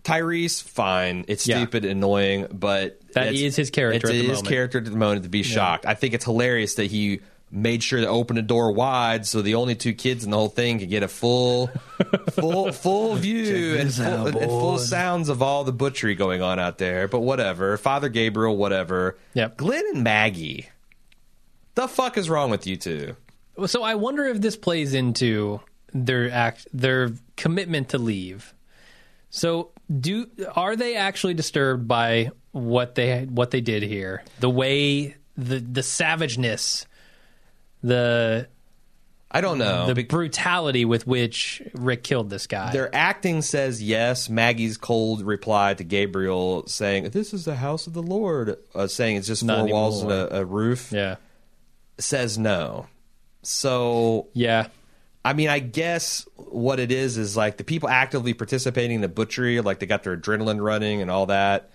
Tyrese, 0.05 0.62
fine. 0.62 1.24
It's 1.28 1.47
Yeah. 1.47 1.59
stupid, 1.59 1.85
annoying, 1.85 2.49
but 2.53 3.01
That 3.14 3.28
it's- 3.28 3.41
is 3.41 3.57
his 3.57 3.70
character 3.70 4.09
It's 4.09 4.11
at 4.11 4.12
the 4.12 4.18
his 4.28 4.28
moment. 4.39 4.49
character 4.49 4.78
at 4.78 4.85
the 4.85 4.91
moment 4.93 5.22
to 5.24 5.28
be 5.28 5.43
shocked. 5.43 5.87
I 5.87 5.95
think 5.95 6.14
it's 6.14 6.24
hilarious 6.24 6.74
that 6.74 6.87
he 6.87 7.20
made 7.55 7.83
sure 7.83 8.01
to 8.01 8.07
open 8.09 8.35
the 8.37 8.43
door 8.43 8.72
wide 8.72 9.26
so 9.26 9.43
the 9.43 9.55
only 9.57 9.74
two 9.74 9.93
kids 9.93 10.24
in 10.24 10.30
the 10.30 10.37
whole 10.39 10.49
thing 10.49 10.78
could 10.78 10.89
get 10.89 11.03
a 11.03 11.09
full, 11.09 11.68
full, 12.30 12.72
full 12.72 13.14
view 13.16 13.76
and 13.76 13.93
full, 13.93 14.05
out, 14.07 14.26
and 14.28 14.41
full 14.51 14.78
sounds 14.78 15.28
of 15.28 15.43
all 15.43 15.62
the 15.62 15.72
butchery 15.72 16.14
going 16.14 16.41
on 16.43 16.59
out 16.59 16.78
there. 16.78 17.07
But 17.09 17.20
whatever, 17.20 17.76
Father 17.76 18.09
Gabriel, 18.09 18.57
whatever. 18.57 19.18
Yep. 19.35 19.57
Glenn 19.59 19.85
and 19.95 20.03
Maggie, 20.03 20.68
the 21.75 21.89
fuck 21.89 22.16
is 22.18 22.29
wrong 22.29 22.51
with 22.51 22.66
you 22.66 22.77
two? 22.77 23.16
So 23.66 23.83
I 23.83 23.95
wonder 23.95 24.25
if 24.27 24.41
this 24.41 24.57
plays 24.57 24.95
into 24.95 25.61
their 25.93 26.31
act, 26.31 26.66
their 26.73 27.11
commitment 27.37 27.91
to 27.91 27.99
leave. 27.99 28.55
So 29.31 29.70
do 29.91 30.27
are 30.55 30.77
they 30.77 30.97
actually 30.97 31.35
disturbed 31.35 31.87
by 31.89 32.31
what 32.53 32.95
they 32.95 33.25
what 33.25 33.51
they 33.51 33.61
did 33.61 33.83
here? 33.83 34.23
The 34.41 34.51
way 34.51 35.16
the 35.37 35.59
the 35.59 35.83
savageness, 35.83 36.87
the 37.83 38.49
I 39.35 39.41
don't 39.41 39.57
know. 39.57 39.93
the 39.93 40.03
brutality 40.05 40.85
with 40.85 41.07
which 41.07 41.62
Rick 41.73 42.05
killed 42.05 42.29
this 42.29 42.47
guy. 42.47 42.70
Their 42.73 42.95
acting 42.95 43.41
says 43.41 43.83
yes. 43.83 44.29
Maggie's 44.29 44.77
cold 44.77 45.23
reply 45.23 45.73
to 45.73 45.85
Gabriel 45.85 46.66
saying, 46.66 47.05
"This 47.11 47.33
is 47.33 47.47
the 47.47 47.57
house 47.57 47.87
of 47.87 47.95
the 47.95 48.03
Lord," 48.03 48.59
uh, 48.75 48.87
saying 48.87 49.16
it's 49.16 49.27
just 49.27 49.43
Not 49.43 49.61
four 49.61 49.68
walls 49.68 50.03
and 50.03 50.12
a, 50.12 50.41
a 50.41 50.45
roof. 50.45 50.93
yeah, 50.93 51.16
Says 52.03 52.36
no. 52.36 52.86
So 53.42 54.28
yeah, 54.32 54.68
I 55.24 55.34
mean, 55.34 55.48
I 55.48 55.61
guess 55.61 56.26
what 56.36 56.80
it 56.80 56.90
is 56.90 57.16
is 57.16 57.36
like 57.36 57.57
the 57.57 57.64
people 57.64 57.88
actively 57.88 58.34
participating 58.34 58.96
in 58.96 59.00
the 59.03 59.09
butchery, 59.09 59.61
like 59.61 59.78
they 59.78 59.86
got 59.86 60.03
their 60.03 60.16
adrenaline 60.16 60.61
running 60.61 61.00
and 61.00 61.11
all 61.11 61.26
that. 61.26 61.70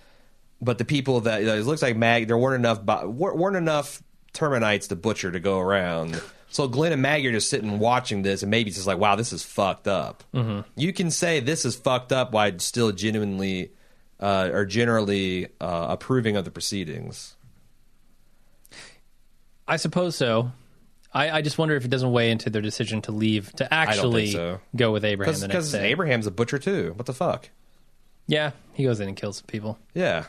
But 0.60 0.78
the 0.78 0.84
people 0.84 1.20
that 1.20 1.42
it 1.42 1.64
looks 1.64 1.82
like 1.82 1.96
Mag, 1.96 2.26
there 2.26 2.36
weren't 2.36 2.64
enough 2.64 2.82
weren't 3.04 3.56
enough 3.56 4.02
terminites 4.34 4.88
to 4.88 4.96
butcher 4.96 5.30
to 5.30 5.40
go 5.40 5.58
around. 5.58 6.20
So 6.50 6.66
Glenn 6.66 6.92
and 6.92 7.02
Maggie 7.02 7.28
are 7.28 7.32
just 7.32 7.50
sitting 7.50 7.78
watching 7.78 8.22
this, 8.22 8.42
and 8.42 8.50
maybe 8.50 8.68
it's 8.68 8.76
just 8.76 8.86
like, 8.86 8.98
wow, 8.98 9.16
this 9.16 9.32
is 9.32 9.44
fucked 9.44 9.86
up. 9.86 10.24
Mm-hmm. 10.34 10.60
You 10.76 10.92
can 10.92 11.10
say 11.10 11.40
this 11.40 11.64
is 11.64 11.76
fucked 11.76 12.12
up 12.12 12.32
while 12.32 12.58
still 12.58 12.90
genuinely 12.92 13.72
uh, 14.18 14.50
or 14.52 14.64
generally 14.64 15.46
uh, 15.60 15.86
approving 15.90 16.36
of 16.36 16.44
the 16.44 16.50
proceedings. 16.50 17.36
I 19.68 19.76
suppose 19.76 20.16
so. 20.16 20.50
I, 21.12 21.30
I 21.30 21.42
just 21.42 21.58
wonder 21.58 21.76
if 21.76 21.84
it 21.84 21.88
doesn't 21.88 22.10
weigh 22.10 22.30
into 22.30 22.50
their 22.50 22.62
decision 22.62 23.00
to 23.02 23.12
leave 23.12 23.52
to 23.54 23.72
actually 23.72 24.32
so. 24.32 24.60
go 24.74 24.92
with 24.92 25.04
Abraham 25.04 25.34
the 25.34 25.48
next 25.48 25.48
Because 25.48 25.72
day. 25.72 25.90
Abraham's 25.90 26.26
a 26.26 26.30
butcher 26.30 26.58
too. 26.58 26.92
What 26.96 27.06
the 27.06 27.14
fuck? 27.14 27.50
yeah, 28.26 28.50
he 28.74 28.84
goes 28.84 29.00
in 29.00 29.08
and 29.08 29.16
kills 29.16 29.38
some 29.38 29.46
people. 29.46 29.78
Yeah. 29.94 30.26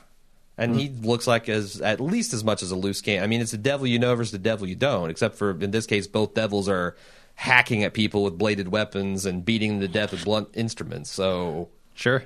And 0.57 0.75
he 0.75 0.89
looks 0.89 1.25
like 1.25 1.47
as 1.47 1.79
at 1.79 2.01
least 2.01 2.33
as 2.33 2.43
much 2.43 2.61
as 2.63 2.71
a 2.71 2.75
loose 2.75 2.99
cannon. 3.01 3.23
I 3.23 3.27
mean, 3.27 3.39
it's 3.39 3.51
the 3.51 3.57
devil 3.57 3.87
you 3.87 3.97
know 3.97 4.13
versus 4.15 4.31
the 4.31 4.37
devil 4.37 4.67
you 4.67 4.75
don't. 4.75 5.09
Except 5.09 5.35
for 5.35 5.51
in 5.51 5.71
this 5.71 5.85
case, 5.85 6.05
both 6.05 6.33
devils 6.33 6.67
are 6.67 6.97
hacking 7.35 7.83
at 7.85 7.93
people 7.93 8.23
with 8.23 8.37
bladed 8.37 8.67
weapons 8.67 9.25
and 9.25 9.45
beating 9.45 9.71
them 9.71 9.81
to 9.81 9.87
death 9.87 10.11
with 10.11 10.25
blunt 10.25 10.49
instruments. 10.53 11.09
So, 11.09 11.69
Sure. 11.93 12.23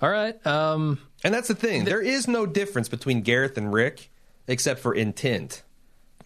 All 0.00 0.10
right. 0.10 0.44
Um, 0.44 0.98
and 1.22 1.32
that's 1.32 1.46
the 1.48 1.54
thing. 1.54 1.84
There 1.84 2.00
is 2.00 2.26
no 2.26 2.44
difference 2.46 2.88
between 2.88 3.20
Gareth 3.22 3.56
and 3.56 3.72
Rick, 3.72 4.10
except 4.48 4.80
for 4.80 4.92
intent 4.92 5.62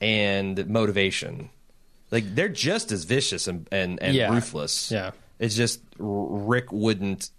and 0.01 0.67
motivation. 0.69 1.51
Like 2.11 2.35
they're 2.35 2.49
just 2.49 2.93
as 2.93 3.05
vicious 3.05 3.47
and 3.49 3.69
and, 3.73 4.01
and 4.03 4.15
Yeah. 4.15 4.33
ruthless. 4.33 4.91
Yeah. 4.91 5.11
It's 5.39 5.55
just 5.57 5.81
Rick 5.99 6.73
wouldn't 6.73 7.31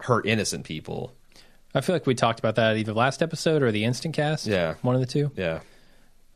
hurt 0.00 0.26
innocent 0.26 0.64
people. 0.64 1.12
I 1.74 1.80
feel 1.80 1.94
like 1.94 2.06
we 2.06 2.14
talked 2.14 2.38
about 2.38 2.54
that 2.54 2.76
either 2.76 2.92
last 2.92 3.22
episode 3.22 3.62
or 3.62 3.72
the 3.72 3.84
instant 3.84 4.14
cast. 4.14 4.46
Yeah. 4.46 4.74
One 4.82 4.94
of 4.94 5.00
the 5.00 5.06
two. 5.06 5.30
Yeah. 5.36 5.60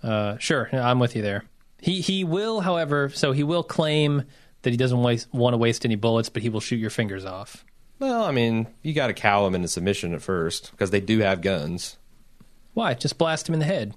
Uh, 0.02 0.36
sure. 0.38 0.68
I'm 0.72 0.98
with 0.98 1.14
you 1.16 1.22
there. 1.22 1.44
He 1.80 2.00
he 2.00 2.24
will, 2.24 2.60
however, 2.60 3.08
so 3.10 3.32
he 3.32 3.44
will 3.44 3.62
claim 3.62 4.24
that 4.62 4.70
he 4.70 4.76
doesn't 4.76 5.00
waste, 5.00 5.32
want 5.32 5.54
to 5.54 5.58
waste 5.58 5.84
any 5.84 5.94
bullets, 5.94 6.28
but 6.28 6.42
he 6.42 6.48
will 6.48 6.60
shoot 6.60 6.76
your 6.76 6.90
fingers 6.90 7.24
off. 7.24 7.64
Well, 8.00 8.24
I 8.24 8.32
mean, 8.32 8.66
you 8.82 8.92
got 8.94 9.08
to 9.08 9.12
cow 9.12 9.46
him 9.46 9.54
into 9.54 9.68
submission 9.68 10.12
at 10.14 10.22
first 10.22 10.72
because 10.72 10.90
they 10.90 11.00
do 11.00 11.20
have 11.20 11.40
guns. 11.40 11.96
Why? 12.74 12.94
Just 12.94 13.18
blast 13.18 13.48
him 13.48 13.54
in 13.54 13.58
the 13.60 13.66
head. 13.66 13.94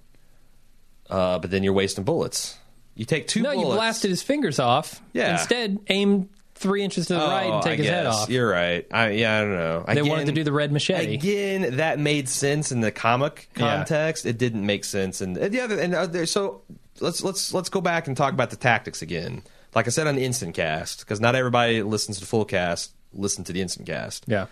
Uh, 1.11 1.39
but 1.39 1.51
then 1.51 1.63
you're 1.63 1.73
wasting 1.73 2.03
bullets. 2.03 2.57
You 2.95 3.05
take 3.05 3.27
two 3.27 3.41
No, 3.41 3.51
bullets. 3.51 3.69
you 3.69 3.75
blasted 3.75 4.09
his 4.09 4.21
fingers 4.23 4.59
off. 4.59 5.01
Yeah. 5.13 5.33
Instead, 5.33 5.79
aim 5.87 6.29
three 6.55 6.83
inches 6.83 7.07
to 7.07 7.13
the 7.15 7.23
Oh, 7.23 7.27
right 7.27 7.49
and 7.51 7.63
take 7.63 7.73
I 7.79 7.83
his 7.83 7.87
head 7.87 8.05
off. 8.05 8.29
You're 8.29 8.49
right. 8.49 8.85
I, 8.91 9.09
yeah, 9.11 9.37
I 9.37 9.41
don't 9.41 9.51
know. 9.53 9.85
They 9.87 10.01
wanted 10.03 10.25
to 10.27 10.31
do 10.31 10.43
the 10.43 10.51
red 10.51 10.71
machete. 10.71 11.13
Again, 11.13 11.77
that 11.77 11.99
made 11.99 12.29
sense 12.29 12.71
in 12.71 12.81
the 12.81 12.91
comic 12.91 13.49
Yeah. 13.55 13.77
context. 13.77 14.25
It 14.25 14.37
didn't 14.37 14.65
make 14.65 14.83
sense, 14.85 15.21
and 15.21 15.37
and 15.37 15.53
the 15.53 15.59
other 15.61 15.79
and 15.79 15.95
uh, 15.95 16.05
there- 16.05 16.25
so 16.25 16.61
let's 16.99 17.23
let's 17.23 17.53
let's 17.53 17.69
go 17.69 17.81
back 17.81 18.07
and 18.07 18.15
talk 18.15 18.33
about 18.33 18.49
the 18.51 18.55
tactics 18.57 19.01
again. 19.01 19.41
Like 19.73 19.87
I 19.87 19.89
said 19.89 20.05
on 20.05 20.15
the 20.15 20.23
instant 20.25 20.53
cast, 20.53 20.99
because 20.99 21.19
not 21.21 21.33
everybody 21.33 21.81
listens 21.81 22.19
to 22.19 22.25
full 22.25 22.45
cast. 22.45 22.91
Listen 23.13 23.43
to 23.45 23.53
the 23.53 23.61
instant 23.61 23.87
cast. 23.87 24.25
Yeah. 24.27 24.45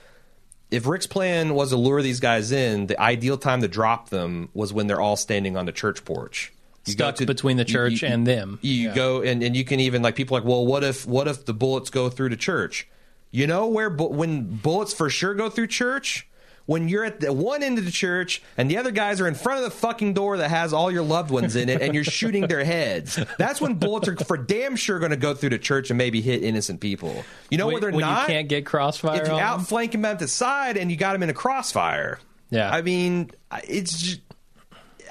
If 0.72 0.86
Rick's 0.88 1.08
plan 1.08 1.54
was 1.56 1.70
to 1.70 1.78
lure 1.78 2.02
these 2.02 2.20
guys 2.20 2.52
in, 2.52 2.88
the 2.88 3.00
ideal 3.00 3.38
time 3.38 3.62
to 3.62 3.68
drop 3.68 4.10
them 4.10 4.50
was 4.54 4.72
when 4.72 4.88
they're 4.88 5.02
all 5.02 5.16
standing 5.16 5.58
on 5.58 5.66
the 5.66 5.72
church 5.72 6.06
porch. 6.06 6.52
You 6.86 6.94
Stuck 6.94 7.18
between 7.18 7.58
the 7.58 7.66
church 7.66 8.04
and 8.04 8.26
them. 8.26 8.58
You 8.62 8.88
Yeah. 8.90 8.96
go 8.96 9.22
and, 9.22 9.44
and 9.44 9.56
you 9.56 9.64
can 9.66 9.80
even 9.80 10.02
like 10.02 10.16
people 10.16 10.38
are 10.38 10.42
like, 10.42 10.48
well, 10.50 10.66
what 10.66 10.84
if 10.84 11.06
what 11.06 11.28
if 11.28 11.46
the 11.46 11.54
bullets 11.54 11.90
go 11.90 12.10
through 12.10 12.30
the 12.30 12.38
church? 12.38 12.88
You 13.32 13.46
know 13.48 13.68
where 13.68 13.90
bu- 13.90 14.08
when 14.08 14.56
bullets 14.58 14.94
for 14.94 15.10
sure 15.10 15.34
go 15.36 15.50
through 15.50 15.68
church 15.68 16.28
when 16.70 16.88
you're 16.88 17.04
at 17.04 17.20
the 17.20 17.34
one 17.34 17.64
end 17.64 17.80
of 17.80 17.86
the 17.86 17.90
church 17.92 18.44
and 18.56 18.70
the 18.70 18.78
other 18.78 18.92
guys 18.92 19.20
are 19.20 19.28
in 19.28 19.34
front 19.34 19.58
of 19.58 19.64
the 19.64 19.76
fucking 19.76 20.14
door 20.14 20.38
that 20.38 20.52
has 20.52 20.72
all 20.72 20.92
your 20.92 21.02
loved 21.02 21.32
ones 21.32 21.56
in 21.56 21.68
it 21.68 21.82
and 21.82 21.96
you're 21.96 22.04
shooting 22.04 22.46
their 22.46 22.64
heads. 22.64 23.20
That's 23.40 23.60
when 23.60 23.74
bullets 23.74 24.08
are 24.08 24.16
for 24.18 24.38
damn 24.38 24.76
sure 24.76 25.00
going 25.00 25.10
to 25.10 25.18
go 25.18 25.34
through 25.34 25.50
the 25.50 25.58
church 25.58 25.90
and 25.90 25.98
maybe 25.98 26.22
hit 26.22 26.44
innocent 26.44 26.80
people. 26.80 27.26
You 27.50 27.58
know 27.58 27.66
when, 27.66 27.74
where 27.74 27.82
they're 27.82 27.92
when 27.92 28.02
not? 28.02 28.30
you 28.30 28.36
can't 28.36 28.48
get 28.48 28.68
crossfire 28.68 29.20
if 29.20 29.28
you 29.28 29.34
outflank 29.34 29.94
them 29.94 30.06
at 30.06 30.20
the 30.20 30.28
side 30.28 30.78
and 30.78 30.92
you 30.92 30.96
got 30.96 31.14
them 31.14 31.24
in 31.24 31.32
a 31.32 31.34
crossfire. 31.34 32.20
Yeah. 32.52 32.70
I 32.70 32.84
mean, 32.84 33.32
it's 33.68 34.00
just, 34.00 34.22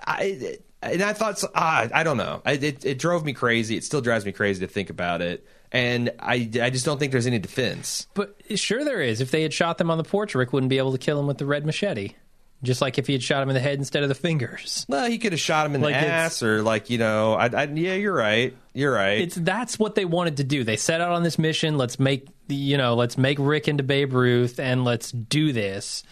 I 0.06 0.58
and 0.80 1.02
I 1.02 1.12
thought 1.12 1.40
so- 1.40 1.50
ah, 1.56 1.88
I 1.92 2.04
don't 2.04 2.18
know. 2.18 2.40
I, 2.46 2.52
it 2.52 2.84
it 2.84 2.98
drove 3.00 3.24
me 3.24 3.32
crazy. 3.32 3.76
It 3.76 3.82
still 3.82 4.00
drives 4.00 4.24
me 4.24 4.30
crazy 4.30 4.64
to 4.64 4.72
think 4.72 4.90
about 4.90 5.22
it. 5.22 5.44
And 5.70 6.12
I, 6.18 6.50
I 6.62 6.70
just 6.70 6.84
don't 6.84 6.98
think 6.98 7.12
there's 7.12 7.26
any 7.26 7.38
defense. 7.38 8.06
But 8.14 8.40
sure, 8.56 8.84
there 8.84 9.02
is. 9.02 9.20
If 9.20 9.30
they 9.30 9.42
had 9.42 9.52
shot 9.52 9.78
them 9.78 9.90
on 9.90 9.98
the 9.98 10.04
porch, 10.04 10.34
Rick 10.34 10.52
wouldn't 10.52 10.70
be 10.70 10.78
able 10.78 10.92
to 10.92 10.98
kill 10.98 11.20
him 11.20 11.26
with 11.26 11.38
the 11.38 11.46
red 11.46 11.66
machete. 11.66 12.14
Just 12.62 12.80
like 12.80 12.98
if 12.98 13.06
he 13.06 13.12
had 13.12 13.22
shot 13.22 13.40
him 13.42 13.50
in 13.50 13.54
the 13.54 13.60
head 13.60 13.78
instead 13.78 14.02
of 14.02 14.08
the 14.08 14.16
fingers. 14.16 14.84
Well, 14.88 15.08
he 15.08 15.18
could 15.18 15.30
have 15.32 15.40
shot 15.40 15.64
him 15.64 15.76
in 15.76 15.80
Like, 15.80 15.94
the 15.94 16.00
ass, 16.00 16.42
or 16.42 16.62
like 16.62 16.90
you 16.90 16.98
know, 16.98 17.34
I, 17.34 17.46
I, 17.46 17.64
yeah, 17.66 17.94
you're 17.94 18.12
right. 18.12 18.56
You're 18.74 18.92
right. 18.92 19.20
It's 19.20 19.36
that's 19.36 19.78
what 19.78 19.94
they 19.94 20.04
wanted 20.04 20.38
to 20.38 20.44
do. 20.44 20.64
They 20.64 20.76
set 20.76 21.00
out 21.00 21.12
on 21.12 21.22
this 21.22 21.38
mission. 21.38 21.78
Let's 21.78 22.00
make 22.00 22.26
you 22.48 22.76
know, 22.76 22.94
let's 22.94 23.16
make 23.16 23.38
Rick 23.38 23.68
into 23.68 23.84
Babe 23.84 24.12
Ruth, 24.12 24.58
and 24.58 24.84
let's 24.84 25.12
do 25.12 25.52
this, 25.52 26.02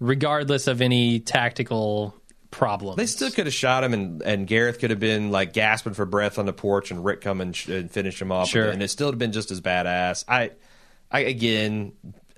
regardless 0.00 0.66
of 0.66 0.82
any 0.82 1.20
tactical 1.20 2.16
problems. 2.52 2.96
They 2.96 3.06
still 3.06 3.32
could 3.32 3.46
have 3.46 3.54
shot 3.54 3.82
him, 3.82 3.92
and, 3.92 4.22
and 4.22 4.46
Gareth 4.46 4.78
could 4.78 4.90
have 4.90 5.00
been 5.00 5.32
like 5.32 5.52
gasping 5.52 5.94
for 5.94 6.06
breath 6.06 6.38
on 6.38 6.46
the 6.46 6.52
porch, 6.52 6.92
and 6.92 7.04
Rick 7.04 7.22
come 7.22 7.40
and, 7.40 7.56
sh- 7.56 7.68
and 7.68 7.90
finish 7.90 8.22
him 8.22 8.30
off. 8.30 8.48
Sure. 8.48 8.70
and 8.70 8.80
it 8.80 8.88
still 8.88 9.08
would 9.08 9.14
have 9.14 9.18
been 9.18 9.32
just 9.32 9.50
as 9.50 9.60
badass. 9.60 10.24
I, 10.28 10.52
I 11.10 11.20
again, 11.20 11.94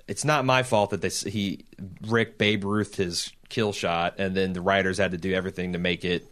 it's 0.07 0.25
not 0.25 0.45
my 0.45 0.63
fault 0.63 0.89
that 0.89 1.01
they 1.01 1.09
he 1.09 1.65
Rick 2.07 2.39
Babe 2.39 2.63
Ruth 2.63 2.95
his 2.95 3.31
kill 3.49 3.71
shot, 3.71 4.15
and 4.17 4.35
then 4.35 4.53
the 4.53 4.61
writers 4.61 4.97
had 4.97 5.11
to 5.11 5.17
do 5.17 5.33
everything 5.33 5.73
to 5.73 5.79
make 5.79 6.03
it 6.03 6.25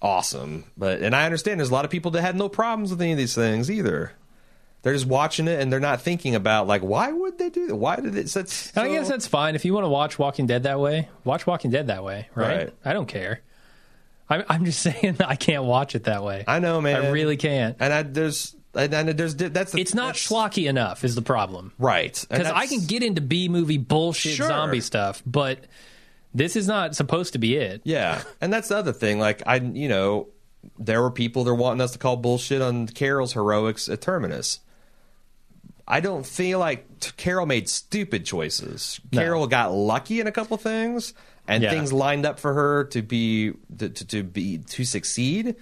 awesome. 0.00 0.64
But 0.76 1.02
and 1.02 1.14
I 1.14 1.24
understand 1.24 1.60
there's 1.60 1.70
a 1.70 1.74
lot 1.74 1.84
of 1.84 1.90
people 1.90 2.10
that 2.12 2.22
had 2.22 2.36
no 2.36 2.48
problems 2.48 2.90
with 2.90 3.00
any 3.00 3.12
of 3.12 3.18
these 3.18 3.34
things 3.34 3.70
either. 3.70 4.12
They're 4.82 4.92
just 4.94 5.06
watching 5.06 5.46
it 5.46 5.60
and 5.60 5.72
they're 5.72 5.78
not 5.80 6.02
thinking 6.02 6.34
about 6.34 6.66
like 6.66 6.82
why 6.82 7.12
would 7.12 7.38
they 7.38 7.50
do 7.50 7.68
that? 7.68 7.76
Why 7.76 7.96
did 7.96 8.16
it? 8.16 8.34
And 8.36 8.48
I 8.76 8.88
guess 8.88 9.08
that's 9.08 9.26
fine 9.28 9.54
if 9.54 9.64
you 9.64 9.72
want 9.74 9.84
to 9.84 9.88
watch 9.88 10.18
Walking 10.18 10.46
Dead 10.46 10.64
that 10.64 10.80
way. 10.80 11.08
Watch 11.24 11.46
Walking 11.46 11.70
Dead 11.70 11.86
that 11.86 12.02
way, 12.02 12.28
right? 12.34 12.56
Right. 12.56 12.74
I 12.84 12.92
don't 12.92 13.06
care. 13.06 13.40
I'm, 14.28 14.42
I'm 14.48 14.64
just 14.64 14.80
saying 14.82 15.16
I 15.24 15.36
can't 15.36 15.64
watch 15.64 15.94
it 15.94 16.04
that 16.04 16.24
way. 16.24 16.44
I 16.48 16.58
know, 16.58 16.80
man. 16.80 17.04
I 17.04 17.10
really 17.10 17.36
can't. 17.36 17.76
and 17.78 17.92
I 17.92 18.02
there's 18.02 18.56
and, 18.74 18.92
and 18.94 19.08
there's 19.10 19.36
that's 19.36 19.72
the, 19.72 19.80
It's 19.80 19.94
not 19.94 20.14
that's- 20.14 20.26
schlocky 20.28 20.68
enough 20.68 21.04
is 21.04 21.14
the 21.14 21.22
problem. 21.22 21.72
right 21.78 22.24
Because 22.28 22.46
I 22.48 22.66
can 22.66 22.80
get 22.86 23.02
into 23.02 23.20
B 23.20 23.48
movie 23.48 23.78
bullshit 23.78 24.34
Sure. 24.36 24.48
zombie 24.48 24.80
stuff, 24.80 25.22
but 25.26 25.60
this 26.34 26.56
is 26.56 26.66
not 26.66 26.96
supposed 26.96 27.34
to 27.34 27.38
be 27.38 27.54
it. 27.56 27.82
Yeah, 27.84 28.22
and 28.40 28.50
that's 28.52 28.68
the 28.68 28.78
other 28.78 28.92
thing. 28.92 29.20
Like 29.20 29.42
I, 29.46 29.56
you 29.56 29.88
know, 29.88 30.28
there 30.78 31.02
were 31.02 31.10
people 31.10 31.44
that 31.44 31.50
are 31.50 31.54
wanting 31.54 31.82
us 31.82 31.92
to 31.92 31.98
call 31.98 32.16
bullshit 32.16 32.62
on 32.62 32.86
Carol's 32.88 33.34
heroics 33.34 33.88
at 33.88 34.00
Terminus. 34.00 34.58
I 35.92 36.00
don't 36.00 36.24
feel 36.24 36.58
like 36.58 36.86
Carol 37.18 37.44
made 37.44 37.68
stupid 37.68 38.24
choices. 38.24 38.98
No. 39.12 39.20
Carol 39.20 39.46
got 39.46 39.72
lucky 39.72 40.20
in 40.20 40.26
a 40.26 40.32
couple 40.32 40.56
things, 40.56 41.12
and 41.46 41.62
Yeah. 41.62 41.70
things 41.70 41.92
lined 41.92 42.24
up 42.24 42.38
for 42.40 42.54
her 42.54 42.84
to 42.84 43.02
be 43.02 43.52
to, 43.78 43.90
to, 43.90 44.06
to 44.06 44.22
be 44.22 44.58
to 44.58 44.84
succeed. 44.84 45.54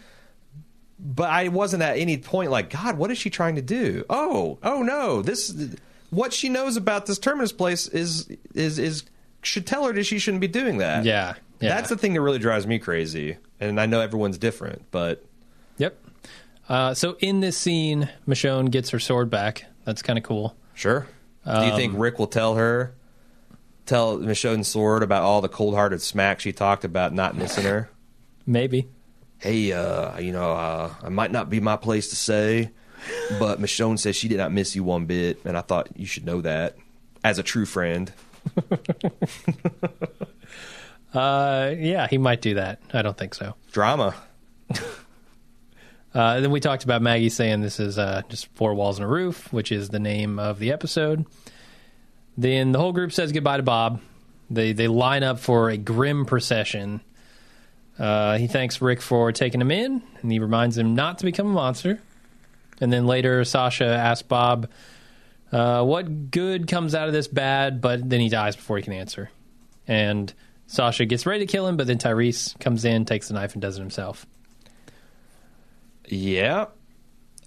But 1.01 1.31
I 1.31 1.49
wasn't 1.49 1.83
at 1.83 1.97
any 1.99 2.17
point 2.19 2.51
like, 2.51 2.71
God, 2.71 2.97
what 2.97 3.11
is 3.11 3.19
she 3.19 3.29
trying 3.31 3.57
to 3.57 3.63
do? 3.63 4.05
Oh, 4.09 4.59
oh 4.63 4.83
no, 4.83 5.21
this 5.23 5.53
what 6.11 6.33
she 6.33 6.49
knows 6.49 6.77
about 6.77 7.07
this 7.07 7.19
Terminus 7.19 7.53
place 7.53 7.89
is 7.89 8.29
is 8.55 8.79
is 8.79 9.03
should 9.43 9.67
tell 9.67 9.85
her 9.87 9.93
that 9.93 10.05
she 10.05 10.19
shouldn't 10.21 10.43
be 10.43 10.49
doing 10.49 10.79
that. 10.79 11.05
Yeah, 11.05 11.35
yeah. 11.61 11.71
That's 11.71 11.89
the 11.89 11.97
thing 11.97 12.13
that 12.15 12.21
really 12.21 12.39
drives 12.39 12.67
me 12.69 12.79
crazy. 12.79 13.37
And 13.59 13.81
I 13.81 13.87
know 13.87 14.01
everyone's 14.01 14.39
different, 14.39 14.85
but 14.93 15.25
Yep. 15.79 15.97
Uh, 16.69 16.95
so 16.95 17.17
in 17.19 17.41
this 17.41 17.59
scene, 17.59 18.09
Michonne 18.29 18.71
gets 18.71 18.91
her 18.91 19.01
sword 19.01 19.29
back. 19.29 19.65
That's 19.91 20.03
kind 20.03 20.17
of 20.17 20.23
cool. 20.25 20.57
sure. 20.75 21.09
Do 21.45 21.51
you 21.51 21.73
Um, 21.73 21.77
think 21.77 21.95
Rick 21.97 22.21
will 22.21 22.29
tell 22.29 22.55
her, 22.55 22.95
tell 23.87 24.19
Michonne 24.19 24.65
Sword 24.65 25.03
about 25.03 25.25
all 25.25 25.41
the 25.41 25.49
cold 25.49 25.75
hearted 25.75 26.01
smack 26.01 26.39
she 26.39 26.53
talked 26.53 26.85
about 26.85 27.13
not 27.13 27.37
missing 27.37 27.65
her? 27.65 27.91
Maybe. 28.47 28.89
Hey, 29.39 29.73
uh, 29.73 30.17
you 30.21 30.31
know, 30.31 30.53
uh, 30.53 30.95
it 31.05 31.11
might 31.11 31.33
not 31.33 31.51
be 31.51 31.59
my 31.59 31.75
place 31.77 32.09
to 32.11 32.17
say, 32.17 32.71
but 33.41 33.61
Michonne 33.61 33.99
says 33.99 34.15
she 34.15 34.29
did 34.29 34.39
not 34.39 34.53
miss 34.53 34.77
you 34.77 34.85
one 34.85 35.07
bit, 35.07 35.41
and 35.45 35.57
I 35.57 35.63
thought 35.63 35.89
you 35.97 36.07
should 36.07 36.25
know 36.25 36.41
that 36.43 36.77
as 37.25 37.39
a 37.41 37.43
true 37.43 37.67
friend. 37.67 38.13
Uh, 41.13 41.75
yeah, 41.77 42.07
he 42.07 42.19
might 42.19 42.41
do 42.41 42.55
that. 42.55 42.79
I 42.93 43.03
don't 43.03 43.19
think 43.19 43.35
so. 43.35 43.57
Drama. 43.73 44.15
Uh, 46.13 46.41
then 46.41 46.51
we 46.51 46.61
talked 46.61 46.85
about 46.85 47.03
Maggie 47.03 47.29
saying 47.29 47.61
this 47.61 47.79
is 47.79 47.99
uh, 47.99 48.23
just 48.29 48.49
four 48.55 48.75
walls 48.75 48.99
and 48.99 49.05
a 49.05 49.09
roof, 49.09 49.53
which 49.53 49.71
is 49.71 49.91
the 49.91 50.01
name 50.01 50.39
of 50.39 50.59
the 50.59 50.73
episode. 50.73 51.25
Then 52.37 52.73
the 52.73 52.79
whole 52.79 52.93
group 52.93 53.13
says 53.13 53.33
goodbye 53.33 53.59
to 53.59 53.63
Bob. 53.63 54.01
They 54.51 54.73
they 54.73 54.89
line 54.89 55.23
up 55.23 55.39
for 55.39 55.71
a 55.71 55.77
grim 55.77 56.27
procession. 56.27 57.01
Uh, 57.99 58.39
he 58.39 58.47
thanks 58.47 58.81
Rick 58.81 59.03
for 59.03 59.31
taking 59.31 59.61
him 59.61 59.71
in, 59.71 60.03
and 60.23 60.33
he 60.33 60.39
reminds 60.39 60.77
him 60.77 60.95
not 60.95 61.19
to 61.19 61.25
become 61.25 61.47
a 61.47 61.53
monster. 61.53 62.01
And 62.81 62.93
then 62.93 63.07
later, 63.07 63.45
Sasha 63.45 63.85
asks 63.85 64.23
Bob, 64.23 64.69
uh, 65.53 65.85
"What 65.85 66.31
good 66.31 66.67
comes 66.67 66.95
out 66.95 67.07
of 67.07 67.13
this 67.13 67.29
bad?" 67.29 67.81
But 67.81 68.09
then 68.09 68.21
he 68.21 68.29
dies 68.29 68.57
before 68.57 68.79
he 68.79 68.83
can 68.83 68.95
answer. 68.95 69.31
And 69.87 70.33
Sasha 70.67 71.05
gets 71.05 71.27
ready 71.27 71.47
to 71.47 71.51
kill 71.51 71.67
him, 71.67 71.77
but 71.77 71.87
then 71.87 71.99
Tyrese 71.99 72.59
comes 72.59 72.85
in, 72.85 73.05
takes 73.05 73.29
the 73.29 73.35
knife, 73.35 73.53
and 73.53 73.63
does 73.63 73.77
it 73.77 73.81
himself. 73.81 74.27
Yeah. 76.11 76.67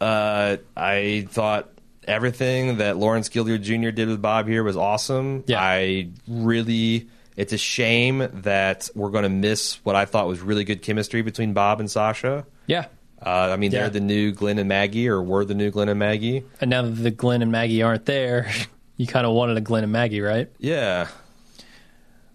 Uh, 0.02 0.58
I 0.76 1.28
thought 1.30 1.70
everything 2.08 2.78
that 2.78 2.98
Lawrence 2.98 3.30
Gilliard 3.30 3.62
Jr. 3.62 3.92
did 3.92 4.08
with 4.10 4.22
Bob 4.22 4.48
here 4.48 4.64
was 4.64 4.76
awesome. 4.76 5.44
Yeah. 5.48 5.62
I 5.62 6.10
really, 6.28 7.08
it's 7.38 7.54
a 7.54 7.58
shame 7.58 8.28
that 8.42 8.90
we're 8.96 9.10
going 9.12 9.24
to 9.24 9.30
miss 9.30 9.76
what 9.86 9.96
I 9.96 10.06
thought 10.06 10.28
was 10.28 10.42
really 10.42 10.64
good 10.64 10.82
chemistry 10.82 11.22
between 11.22 11.54
Bob 11.54 11.80
and 11.80 11.90
Sasha. 11.90 12.46
Yeah, 12.68 12.86
Uh, 13.22 13.50
I 13.54 13.56
mean, 13.58 13.72
Yeah. 13.72 13.82
they're 13.82 13.90
the 13.92 14.00
new 14.02 14.32
Glenn 14.34 14.60
and 14.60 14.68
Maggie, 14.68 15.08
or 15.08 15.22
were 15.22 15.46
the 15.46 15.54
new 15.54 15.70
Glenn 15.72 15.88
and 15.90 16.00
Maggie. 16.00 16.44
And 16.60 16.70
now 16.70 16.82
that 16.82 16.90
the 16.92 17.12
Glenn 17.12 17.42
and 17.42 17.52
Maggie 17.52 17.82
aren't 17.84 18.06
there, 18.06 18.52
you 18.98 19.08
kind 19.08 19.26
of 19.26 19.34
wanted 19.34 19.56
a 19.58 19.62
Glenn 19.62 19.84
and 19.84 19.92
Maggie, 19.94 20.20
right? 20.22 20.50
Yeah. 20.60 21.08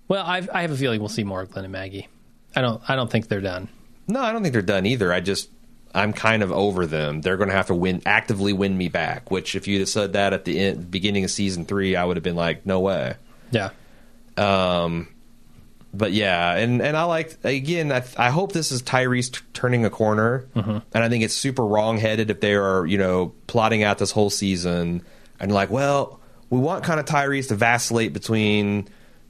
Well, 0.09 0.25
I've, 0.25 0.49
I 0.53 0.63
have 0.63 0.71
a 0.71 0.77
feeling 0.77 1.01
we'll 1.01 1.09
see 1.11 1.25
more 1.25 1.43
of 1.43 1.51
Glenn 1.51 1.65
and 1.67 1.73
Maggie. 1.73 2.09
I 2.57 2.63
don't. 2.63 2.81
I 2.89 2.97
don't 2.97 3.11
think 3.11 3.29
they're 3.29 3.43
done. 3.43 3.69
No, 4.07 4.21
I 4.23 4.33
don't 4.33 4.43
think 4.43 4.55
they're 4.55 4.63
done 4.63 4.87
either. 4.87 5.13
I 5.13 5.21
just, 5.21 5.51
I'm 5.95 6.13
kind 6.13 6.43
of 6.43 6.53
over 6.53 6.87
them. 6.87 7.21
They're 7.23 7.37
going 7.37 7.49
to 7.49 7.55
have 7.55 7.67
to 7.69 7.75
win, 7.75 8.03
actively 8.07 8.53
win 8.53 8.77
me 8.77 8.89
back. 8.89 9.31
Which, 9.31 9.55
if 9.55 9.67
you'd 9.67 9.89
said 9.89 10.13
that 10.13 10.33
at 10.33 10.45
the 10.45 10.59
end, 10.59 10.91
beginning 10.91 11.25
of 11.25 11.31
season 11.31 11.65
three, 11.65 11.97
I 11.97 12.05
would 12.05 12.17
have 12.17 12.25
been 12.25 12.37
like, 12.37 12.67
no 12.67 12.81
way. 12.81 13.15
Yeah. 13.51 13.71
Um, 14.37 15.09
but 15.93 16.13
yeah, 16.13 16.55
and 16.55 16.83
and 16.83 16.97
I 16.97 17.05
like 17.05 17.39
again. 17.45 17.91
I, 17.91 18.05
I 18.17 18.31
hope 18.31 18.53
this 18.53 18.71
is 18.71 18.83
Tyrese 18.83 19.33
t- 19.33 19.41
turning 19.55 19.85
a 19.85 19.91
corner, 19.91 20.47
and 20.93 21.05
I 21.05 21.09
think 21.09 21.25
it's 21.25 21.35
super 21.35 21.65
wrong-headed 21.65 22.31
if 22.31 22.41
they 22.41 22.55
are 22.55 22.85
you 22.85 22.99
know 22.99 23.33
plotting 23.47 23.83
out 23.83 23.99
this 23.99 24.11
whole 24.11 24.31
season 24.31 25.03
and 25.41 25.51
like, 25.51 25.71
well, 25.71 26.21
we 26.51 26.59
want 26.59 26.85
kind 26.85 27.01
of 27.01 27.07
Tyrese 27.07 27.49
to 27.49 27.55
vacillate 27.55 28.13
between 28.13 28.89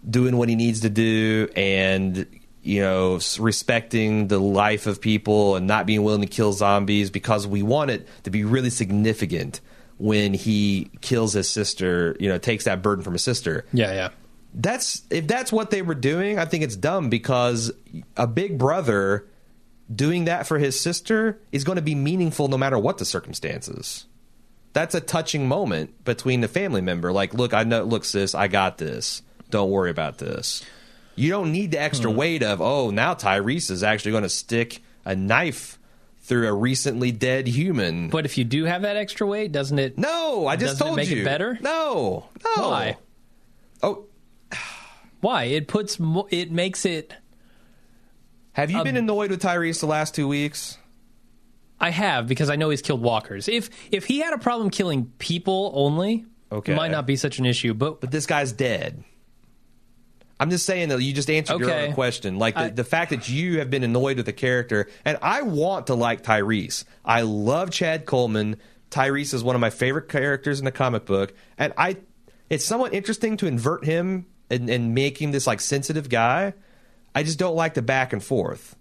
doing 0.09 0.37
what 0.37 0.49
he 0.49 0.57
needs 0.57 0.81
to 0.81 0.91
do 0.91 1.49
and 1.57 2.27
you 2.69 2.83
know 2.83 3.19
respecting 3.41 4.29
the 4.29 4.39
life 4.39 4.87
of 4.87 5.01
people 5.01 5.57
and 5.57 5.67
not 5.67 5.87
being 5.87 6.03
willing 6.03 6.21
to 6.21 6.27
kill 6.27 6.53
zombies 6.53 7.11
because 7.11 7.47
we 7.47 7.63
want 7.63 7.91
it 7.91 8.07
to 8.25 8.31
be 8.31 8.45
really 8.45 8.71
significant 8.71 9.61
when 9.97 10.35
he 10.35 10.91
kills 11.01 11.33
his 11.33 11.49
sister. 11.49 12.15
You 12.21 12.29
know, 12.29 12.39
takes 12.39 12.65
that 12.65 12.83
burden 12.83 13.03
from 13.03 13.15
his 13.15 13.23
sister 13.23 13.65
Yeah. 13.73 13.93
Yeah. 13.93 14.09
that's 14.55 15.03
if 15.11 15.27
that's 15.27 15.51
what 15.51 15.71
they 15.71 15.83
were 15.83 15.95
doing, 15.95 16.39
I 16.39 16.45
think 16.45 16.63
it's 16.63 16.77
dumb 16.77 17.09
because 17.09 17.73
a 18.17 18.27
big 18.27 18.59
brother 18.59 19.27
doing 19.93 20.27
that 20.27 20.47
for 20.47 20.59
his 20.59 20.79
sister 20.79 21.41
is 21.51 21.65
going 21.65 21.77
to 21.77 21.83
be 21.83 21.95
meaningful 21.95 22.49
no 22.49 22.59
matter 22.59 22.79
what 22.79 22.99
the 22.99 23.07
circumstances. 23.07 24.05
That's 24.75 24.95
a 24.95 25.01
touching 25.01 25.49
moment 25.49 26.05
between 26.05 26.43
the 26.43 26.49
family 26.49 26.83
member. 26.83 27.11
Like, 27.11 27.33
look, 27.33 27.55
I 27.55 27.65
know, 27.65 27.85
look, 27.85 28.05
sis, 28.05 28.35
I 28.35 28.49
got 28.49 28.77
this. 28.77 29.23
Don't 29.49 29.71
worry 29.71 29.91
about 29.91 30.19
this. 30.19 30.63
You 31.19 31.31
don't 31.31 31.53
need 31.53 31.73
the 31.73 31.81
extra 31.81 32.11
hmm. 32.11 32.17
weight 32.17 32.43
of, 32.43 32.61
oh, 32.61 32.91
now 32.91 33.15
Tyrese 33.15 33.71
is 33.71 33.83
actually 33.83 34.13
going 34.13 34.23
to 34.23 34.29
stick 34.29 34.83
a 35.05 35.17
knife 35.17 35.79
through 36.21 36.47
a 36.47 36.53
recently 36.53 37.11
dead 37.11 37.49
human. 37.49 38.11
But 38.11 38.25
if 38.27 38.37
you 38.37 38.45
do 38.45 38.65
have 38.65 38.83
that 38.83 38.97
extra 38.97 39.27
weight, 39.27 39.51
doesn't 39.51 39.79
it? 39.79 39.97
no, 39.97 40.47
I 40.47 40.57
just 40.57 40.79
Doesn't 40.79 40.87
it 40.87 40.89
told 40.89 40.97
make 40.97 41.11
it 41.11 41.19
you. 41.19 41.25
better? 41.25 41.59
No, 41.61 42.29
no. 42.57 42.69
Why? 42.69 42.97
Oh, 43.83 44.05
Why? 45.21 45.45
It 45.45 45.69
puts. 45.69 45.99
Mo- 45.99 46.29
it 46.31 46.51
makes 46.53 46.85
it. 46.85 47.15
have 48.53 48.71
you 48.71 48.83
been 48.85 48.97
annoyed 48.97 49.31
with 49.31 49.43
Tyrese 49.43 49.81
the 49.81 49.87
last 49.87 50.15
two 50.15 50.29
weeks? 50.29 50.79
I 51.81 51.91
have 51.91 52.27
because 52.27 52.51
I 52.51 52.57
know 52.57 52.71
he's 52.71 52.83
killed 52.83 53.03
walkers. 53.03 53.49
If 53.49 53.71
if 53.91 54.05
he 54.07 54.19
had 54.19 54.35
a 54.35 54.39
problem 54.39 54.71
killing 54.71 55.13
people 55.19 55.73
only, 55.75 56.27
Okay. 56.51 56.73
it 56.73 56.77
might 56.77 56.91
not 56.91 57.07
be 57.07 57.17
such 57.17 57.39
an 57.39 57.47
issue. 57.47 57.73
But 57.75 58.01
but 58.01 58.11
this 58.11 58.27
guy's 58.27 58.53
dead. 58.53 59.05
I'm 60.41 60.51
just 60.51 60.65
saying 60.67 60.91
that 60.91 61.01
you 61.03 61.13
just 61.13 61.29
answered 61.31 61.61
your 61.61 61.71
own 61.73 61.93
question. 61.95 62.39
Like 62.39 62.55
the, 62.55 62.61
I- 62.61 62.69
the 62.71 62.85
fact 62.85 63.11
that 63.11 63.29
you 63.29 63.59
have 63.59 63.71
been 63.71 63.83
annoyed 63.85 64.17
with 64.19 64.27
the 64.27 64.33
character, 64.33 64.89
and 65.05 65.19
I 65.21 65.43
want 65.43 65.89
to 65.89 65.95
like 65.95 66.23
Tyrese. 66.23 66.85
I 67.05 67.23
love 67.23 67.71
Chad 67.71 68.07
Coleman. 68.07 68.57
Tyrese 68.91 69.35
is 69.35 69.43
one 69.45 69.55
of 69.55 69.61
my 69.61 69.71
favorite 69.71 70.09
characters 70.09 70.59
in 70.61 70.65
the 70.65 70.73
comic 70.73 71.05
book, 71.05 71.35
and 71.59 71.73
I. 71.77 71.97
It's 72.51 72.65
somewhat 72.65 72.95
interesting 72.95 73.37
to 73.39 73.47
invert 73.47 73.85
him 73.85 74.25
and, 74.49 74.71
and 74.71 74.95
make 74.95 75.21
him 75.21 75.33
this 75.33 75.47
like 75.47 75.61
sensitive 75.61 76.09
guy. 76.09 76.55
I 77.15 77.23
just 77.23 77.39
don't 77.39 77.55
like 77.57 77.75
the 77.75 77.83
back 77.83 78.15
and 78.15 78.23
forth. 78.25 78.75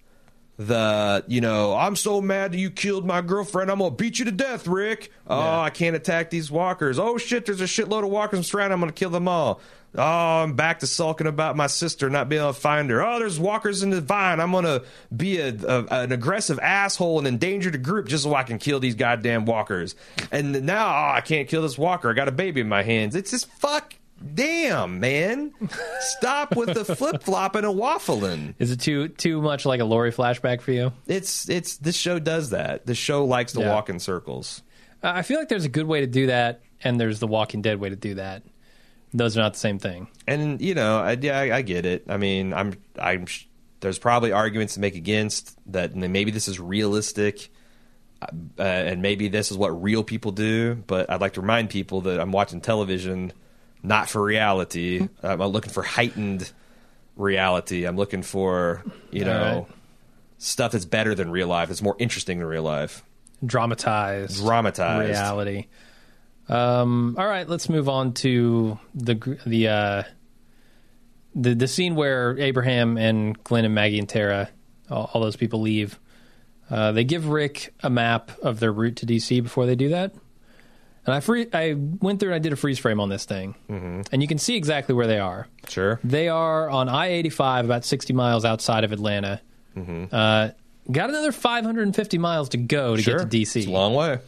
The 0.60 1.24
you 1.28 1.40
know 1.40 1.76
I'm 1.76 1.96
so 1.96 2.20
mad 2.20 2.52
that 2.54 2.58
you 2.58 2.72
killed 2.72 3.06
my 3.06 3.22
girlfriend. 3.22 3.70
I'm 3.70 3.78
gonna 3.78 3.92
beat 3.92 4.18
you 4.18 4.26
to 4.26 4.32
death, 4.32 4.66
Rick. 4.68 5.12
Oh, 5.28 5.38
Yeah. 5.38 5.60
I 5.60 5.70
can't 5.70 5.96
attack 5.96 6.32
these 6.32 6.50
walkers. 6.50 6.98
Oh 6.98 7.18
shit, 7.20 7.46
there's 7.46 7.62
a 7.62 7.66
shitload 7.66 8.04
of 8.04 8.10
walkers 8.10 8.50
surrounded. 8.50 8.74
I'm 8.74 8.80
gonna 8.80 8.92
kill 8.92 9.12
them 9.12 9.28
all. 9.28 9.62
Oh, 9.96 10.02
I'm 10.44 10.54
back 10.56 10.80
to 10.80 10.88
sulking 10.88 11.28
about 11.28 11.56
my 11.56 11.68
sister 11.68 12.10
not 12.10 12.30
being 12.30 12.42
able 12.42 12.54
to 12.54 12.60
find 12.60 12.90
her. 12.90 13.04
Oh, 13.04 13.20
there's 13.20 13.40
walkers 13.40 13.82
in 13.84 13.90
the 13.90 14.02
vine. 14.02 14.40
I'm 14.40 14.52
gonna 14.52 14.84
be 15.16 15.40
a, 15.40 15.50
a 15.50 15.86
an 15.90 16.12
aggressive 16.12 16.60
asshole 16.60 17.18
and 17.20 17.28
endanger 17.28 17.72
the 17.72 17.78
group 17.78 18.08
just 18.08 18.24
so 18.24 18.36
I 18.36 18.44
can 18.44 18.60
kill 18.60 18.80
these 18.80 18.96
goddamn 18.96 19.46
walkers. 19.46 19.96
And 20.32 20.66
now 20.66 20.86
oh, 20.88 21.14
I 21.16 21.22
can't 21.22 21.48
kill 21.48 21.62
this 21.64 21.78
walker. 21.78 22.10
I 22.10 22.14
got 22.14 22.28
a 22.28 22.32
baby 22.34 22.62
in 22.62 22.70
my 22.70 22.84
hands. 22.84 23.16
It's 23.16 23.32
just 23.32 23.50
fuck. 23.54 23.96
Damn, 24.34 25.00
man. 25.00 25.54
Stop 26.00 26.56
with 26.56 26.74
the 26.74 26.84
flip 26.84 27.22
flopping 27.22 27.64
and 27.66 27.74
a 27.78 27.82
waffling. 27.82 28.56
Is 28.58 28.72
it 28.72 28.80
too 28.80 29.10
too 29.10 29.42
much 29.42 29.66
like 29.66 29.80
a 29.80 29.86
Lori 29.86 30.12
flashback 30.12 30.62
for 30.62 30.72
you? 30.72 30.92
It's 31.08 31.48
it's 31.50 31.78
this 31.78 31.96
show 31.96 32.18
does 32.20 32.50
that. 32.50 32.86
The 32.88 32.96
show 32.96 33.26
likes 33.26 33.54
to 33.54 33.60
Yeah. 33.62 33.74
walk 33.74 33.90
in 33.90 34.00
circles. 34.00 34.64
I 35.04 35.22
feel 35.22 35.38
like 35.38 35.50
there's 35.50 35.66
a 35.66 35.70
good 35.70 35.86
way 35.86 36.02
to 36.02 36.08
do 36.08 36.28
that, 36.28 36.62
and 36.84 37.00
there's 37.00 37.20
the 37.20 37.28
Walking 37.28 37.62
Dead 37.62 37.80
way 37.80 37.90
to 37.90 37.96
do 37.96 38.16
that. 38.16 38.42
Those 39.18 39.36
are 39.36 39.42
not 39.42 39.54
the 39.54 39.60
same 39.60 39.80
thing. 39.80 40.08
And 40.28 40.62
you 40.62 40.76
know, 40.76 41.00
I, 41.00 41.18
yeah, 41.20 41.40
I, 41.40 41.58
I 41.58 41.62
get 41.64 41.86
it. 41.86 42.06
I 42.08 42.18
mean, 42.18 42.54
I'm 42.54 42.74
I'm 43.00 43.26
sh- 43.26 43.46
there's 43.80 44.00
probably 44.00 44.32
arguments 44.32 44.76
to 44.76 44.80
make 44.80 44.96
against 44.96 45.58
that. 45.72 45.96
Maybe 45.96 46.30
this 46.32 46.48
is 46.48 46.60
realistic, 46.60 47.50
uh, 48.22 48.62
and 48.62 49.02
maybe 49.02 49.28
this 49.28 49.52
is 49.52 49.58
what 49.58 49.70
real 49.82 50.04
people 50.04 50.32
do. 50.32 50.76
But 50.76 51.10
I'd 51.10 51.22
like 51.22 51.34
to 51.34 51.42
remind 51.42 51.72
people 51.72 52.02
that 52.02 52.20
I'm 52.20 52.32
watching 52.32 52.62
television, 52.62 53.34
not 53.82 54.08
for 54.08 54.22
reality. 54.24 55.08
I'm 55.24 55.40
looking 55.40 55.72
for 55.72 55.84
heightened 55.84 56.52
reality. 57.16 57.86
I'm 57.86 57.98
looking 57.98 58.22
for 58.22 58.84
you 59.12 59.26
know 59.26 59.68
right. 59.68 59.78
stuff 60.38 60.74
that's 60.74 60.86
better 60.86 61.16
than 61.16 61.32
real 61.32 61.48
life. 61.48 61.72
It's 61.72 61.82
more 61.82 61.96
interesting 61.98 62.38
than 62.38 62.48
real 62.48 62.64
life. 62.64 63.04
Dramatized, 63.44 64.44
Dramatized. 64.44 65.10
reality. 65.10 65.68
Um, 66.50 67.16
all 67.18 67.28
right, 67.28 67.48
let's 67.48 67.70
move 67.70 67.90
on 67.90 68.14
to 68.16 68.80
the 68.96 69.38
the 69.46 69.68
uh, 69.68 70.04
the 71.36 71.54
the 71.56 71.68
scene 71.68 71.96
where 71.96 72.38
Abraham 72.40 72.98
and 72.98 73.42
Glenn 73.44 73.66
and 73.66 73.76
Maggie 73.76 74.00
and 74.00 74.08
Tara, 74.08 74.50
all, 74.90 75.10
all 75.14 75.22
those 75.22 75.36
people 75.36 75.62
leave. 75.62 76.00
Uh, 76.70 76.92
they 76.92 77.04
give 77.04 77.28
Rick 77.30 77.74
a 77.82 77.90
map 77.90 78.32
of 78.42 78.60
their 78.60 78.72
route 78.72 78.98
to 78.98 79.06
DC 79.06 79.42
before 79.42 79.66
they 79.66 79.76
do 79.76 79.90
that. 79.90 80.14
And 81.06 81.16
I 81.16 81.22
free, 81.22 81.48
I 81.54 81.74
went 81.78 82.20
through 82.20 82.30
and 82.30 82.36
I 82.36 82.40
did 82.40 82.52
a 82.52 82.58
freeze 82.58 82.80
frame 82.80 83.00
on 83.00 83.08
this 83.08 83.24
thing, 83.24 83.56
mm-hmm. 83.70 84.02
and 84.12 84.22
you 84.22 84.28
can 84.28 84.38
see 84.38 84.58
exactly 84.58 84.94
where 84.94 85.08
they 85.08 85.20
are. 85.20 85.48
Sure. 85.70 86.02
They 86.04 86.28
are 86.28 86.70
on 86.70 86.90
I 86.90 87.08
85, 87.08 87.64
about 87.64 87.86
60 87.86 88.12
miles 88.12 88.44
outside 88.44 88.84
of 88.84 88.92
Atlanta. 88.92 89.40
Uh, 90.12 90.50
got 90.92 91.10
another 91.10 91.32
550 91.32 92.18
miles 92.18 92.50
to 92.50 92.58
go 92.58 92.96
to 92.98 93.02
Sure. 93.02 93.20
get 93.20 93.32
to 93.32 93.38
DC. 93.38 93.56
It's 93.58 93.68
a 93.68 93.72
long 93.72 93.94
way. 93.94 94.20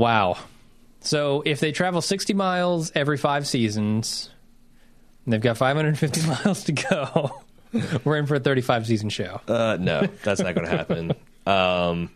Wow. 0.00 0.38
So 1.00 1.42
if 1.44 1.60
they 1.60 1.72
travel 1.72 2.00
60 2.00 2.32
miles 2.32 2.90
every 2.94 3.18
five 3.18 3.46
seasons, 3.46 4.30
and 5.24 5.34
they've 5.34 5.40
got 5.42 5.58
550 5.58 6.26
miles 6.26 6.64
to 6.64 6.72
go, 6.72 7.42
we're 8.04 8.16
in 8.16 8.24
for 8.24 8.36
a 8.36 8.40
35 8.40 8.86
season 8.86 9.10
show. 9.10 9.42
Uh, 9.46 9.76
no, 9.78 10.08
that's 10.24 10.40
not 10.40 10.54
going 10.54 10.66
to 10.70 10.74
happen. 10.74 11.12
Um, 11.46 12.10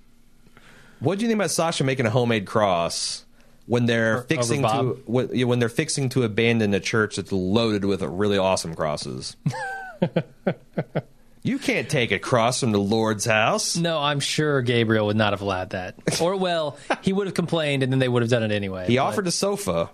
what 1.01 1.19
do 1.19 1.25
you 1.25 1.29
think 1.29 1.39
about 1.39 1.51
Sasha 1.51 1.85
making 1.85 2.07
a 2.07 2.11
homemade 2.11 2.47
cross 2.47 3.27
when 3.67 3.85
they're 3.85 4.19
over 4.19 4.23
fixing 4.23 4.63
to 4.63 5.03
when, 5.05 5.47
when 5.47 5.59
they're 5.59 5.69
fixing 5.69 6.09
to 6.11 6.23
abandon 6.23 6.73
a 6.73 6.81
church 6.81 7.17
that's 7.17 7.33
loaded 7.33 7.85
with 7.85 8.01
really 8.01 8.39
awesome 8.39 8.75
crosses? 8.75 9.37
You 11.45 11.59
can't 11.61 11.89
take 11.89 12.11
a 12.11 12.19
cross 12.19 12.59
from 12.61 12.73
the 12.73 12.81
Lord's 12.81 13.25
house. 13.27 13.77
No, 13.77 14.01
I'm 14.01 14.19
sure 14.19 14.61
Gabriel 14.63 15.07
would 15.07 15.17
not 15.17 15.33
have 15.33 15.43
allowed 15.43 15.71
that. 15.71 15.95
Or, 16.21 16.35
well, 16.37 16.77
he 17.03 17.13
would 17.13 17.29
have 17.29 17.35
complained 17.35 17.85
and 17.85 17.93
then 17.93 18.01
they 18.01 18.09
would 18.09 18.23
have 18.23 18.31
done 18.31 18.43
it 18.43 18.51
anyway. 18.51 18.87
He 18.89 18.97
but- 18.97 19.03
offered 19.05 19.27
a 19.29 19.31
sofa. 19.31 19.91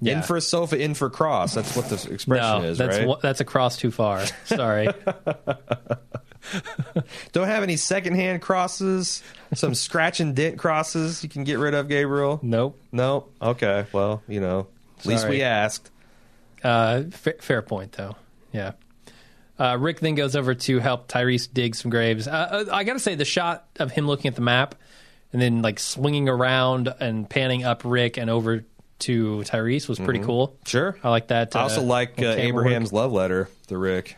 Yeah. 0.00 0.18
In 0.18 0.22
for 0.22 0.36
a 0.36 0.40
sofa, 0.40 0.76
in 0.76 0.94
for 0.94 1.08
cross. 1.08 1.54
That's 1.54 1.74
what 1.76 1.88
the 1.88 1.94
expression 2.12 2.62
No, 2.62 2.68
is, 2.68 2.78
that's 2.78 2.98
right? 2.98 3.16
that's 3.22 3.40
a 3.40 3.44
cross 3.44 3.78
too 3.78 3.90
far. 3.90 4.24
Sorry. 4.44 4.88
Don't 7.32 7.46
have 7.48 7.62
any 7.62 7.76
secondhand 7.76 8.42
crosses, 8.42 9.22
some 9.54 9.74
scratch 9.74 10.20
and 10.20 10.36
dent 10.36 10.58
crosses 10.58 11.22
you 11.22 11.28
can 11.30 11.44
get 11.44 11.58
rid 11.58 11.72
of, 11.74 11.88
Gabriel. 11.88 12.38
nope. 12.42 12.78
Nope. 12.92 13.32
Okay. 13.40 13.86
Well, 13.92 14.22
you 14.28 14.40
know, 14.40 14.66
at 14.98 15.06
least 15.06 15.26
we 15.28 15.40
asked. 15.42 15.90
Uh, 16.62 17.04
fa- 17.10 17.36
fair 17.40 17.62
point, 17.62 17.92
though. 17.92 18.16
Yeah. 18.52 18.72
Uh, 19.58 19.76
Rick 19.78 20.00
then 20.00 20.14
goes 20.16 20.34
over 20.34 20.54
to 20.54 20.78
help 20.80 21.08
Tyrese 21.08 21.52
dig 21.52 21.74
some 21.76 21.90
graves. 21.90 22.26
Uh, 22.26 22.64
uh, 22.68 22.74
I 22.74 22.84
got 22.84 22.94
to 22.94 22.98
say, 22.98 23.14
the 23.14 23.24
shot 23.24 23.66
of 23.78 23.92
him 23.92 24.06
looking 24.06 24.28
at 24.28 24.34
the 24.34 24.40
map 24.42 24.74
and 25.32 25.40
then 25.40 25.62
like 25.62 25.78
swinging 25.78 26.28
around 26.28 26.92
and 27.00 27.28
panning 27.28 27.64
up 27.64 27.82
Rick 27.84 28.16
and 28.16 28.28
over 28.30 28.64
to 29.00 29.38
Tyrese 29.46 29.88
was 29.88 29.98
pretty 29.98 30.20
cool. 30.20 30.56
Sure. 30.66 30.96
I 31.04 31.10
like 31.10 31.28
that. 31.28 31.54
I 31.54 31.62
also 31.62 31.82
uh, 31.82 31.84
like 31.84 32.12
uh, 32.18 32.34
camera 32.34 32.54
work. 32.54 32.64
Abraham's 32.66 32.92
love 32.92 33.12
letter 33.12 33.48
to 33.68 33.78
Rick. 33.78 34.16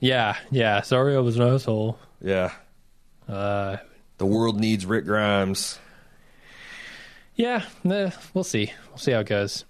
Yeah, 0.00 0.36
yeah. 0.50 0.82
Sorry, 0.82 1.16
I 1.16 1.20
was 1.20 1.36
an 1.38 1.42
asshole. 1.42 1.98
Yeah. 2.20 2.52
Uh, 3.28 3.76
The 4.18 4.26
world 4.26 4.58
needs 4.60 4.84
Rick 4.86 5.04
Grimes. 5.06 5.78
Yeah, 7.34 7.64
we'll 7.84 8.44
see. 8.44 8.72
We'll 8.88 8.98
see 8.98 9.12
how 9.12 9.20
it 9.20 9.26
goes. 9.26 9.64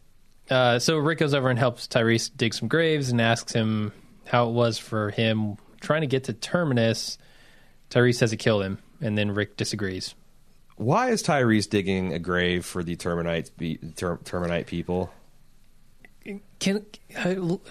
Uh, 0.49 0.79
so 0.79 0.97
Rick 0.99 1.19
goes 1.19 1.35
over 1.35 1.49
and 1.51 1.59
helps 1.59 1.89
Tyrese 1.89 2.31
dig 2.37 2.55
some 2.55 2.69
graves 2.69 3.09
and 3.11 3.21
asks 3.21 3.53
him 3.53 3.93
how 4.27 4.49
it 4.49 4.53
was 4.53 4.79
for 4.79 5.11
him 5.11 5.57
trying 5.81 6.03
to 6.03 6.07
get 6.07 6.25
to 6.25 6.33
Terminus. 6.33 7.19
Tyrese 7.91 8.17
says 8.17 8.33
it 8.33 8.39
killed 8.39 8.63
him, 8.65 8.79
and 9.01 9.17
then 9.17 9.31
Rick 9.33 9.57
disagrees. 9.57 10.15
Why 10.77 11.11
is 11.11 11.23
Tyrese 11.23 11.71
digging 11.71 12.13
a 12.13 12.19
grave 12.19 12.65
for 12.67 12.83
the 12.83 12.97
Terminite, 12.97 13.51
be- 13.57 13.79
ter- 13.97 14.19
Terminite 14.19 14.67
people? 14.67 15.11
Can 16.59 16.85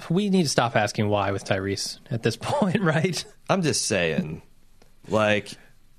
we 0.10 0.30
need 0.30 0.43
to 0.43 0.49
stop 0.49 0.76
asking 0.76 1.10
why 1.10 1.32
with 1.32 1.43
Tyrese 1.43 1.99
at 2.10 2.24
this 2.24 2.36
point, 2.41 2.82
right? 2.82 3.24
I'm 3.49 3.62
just 3.62 3.86
saying. 3.86 4.41
Like, 5.08 5.49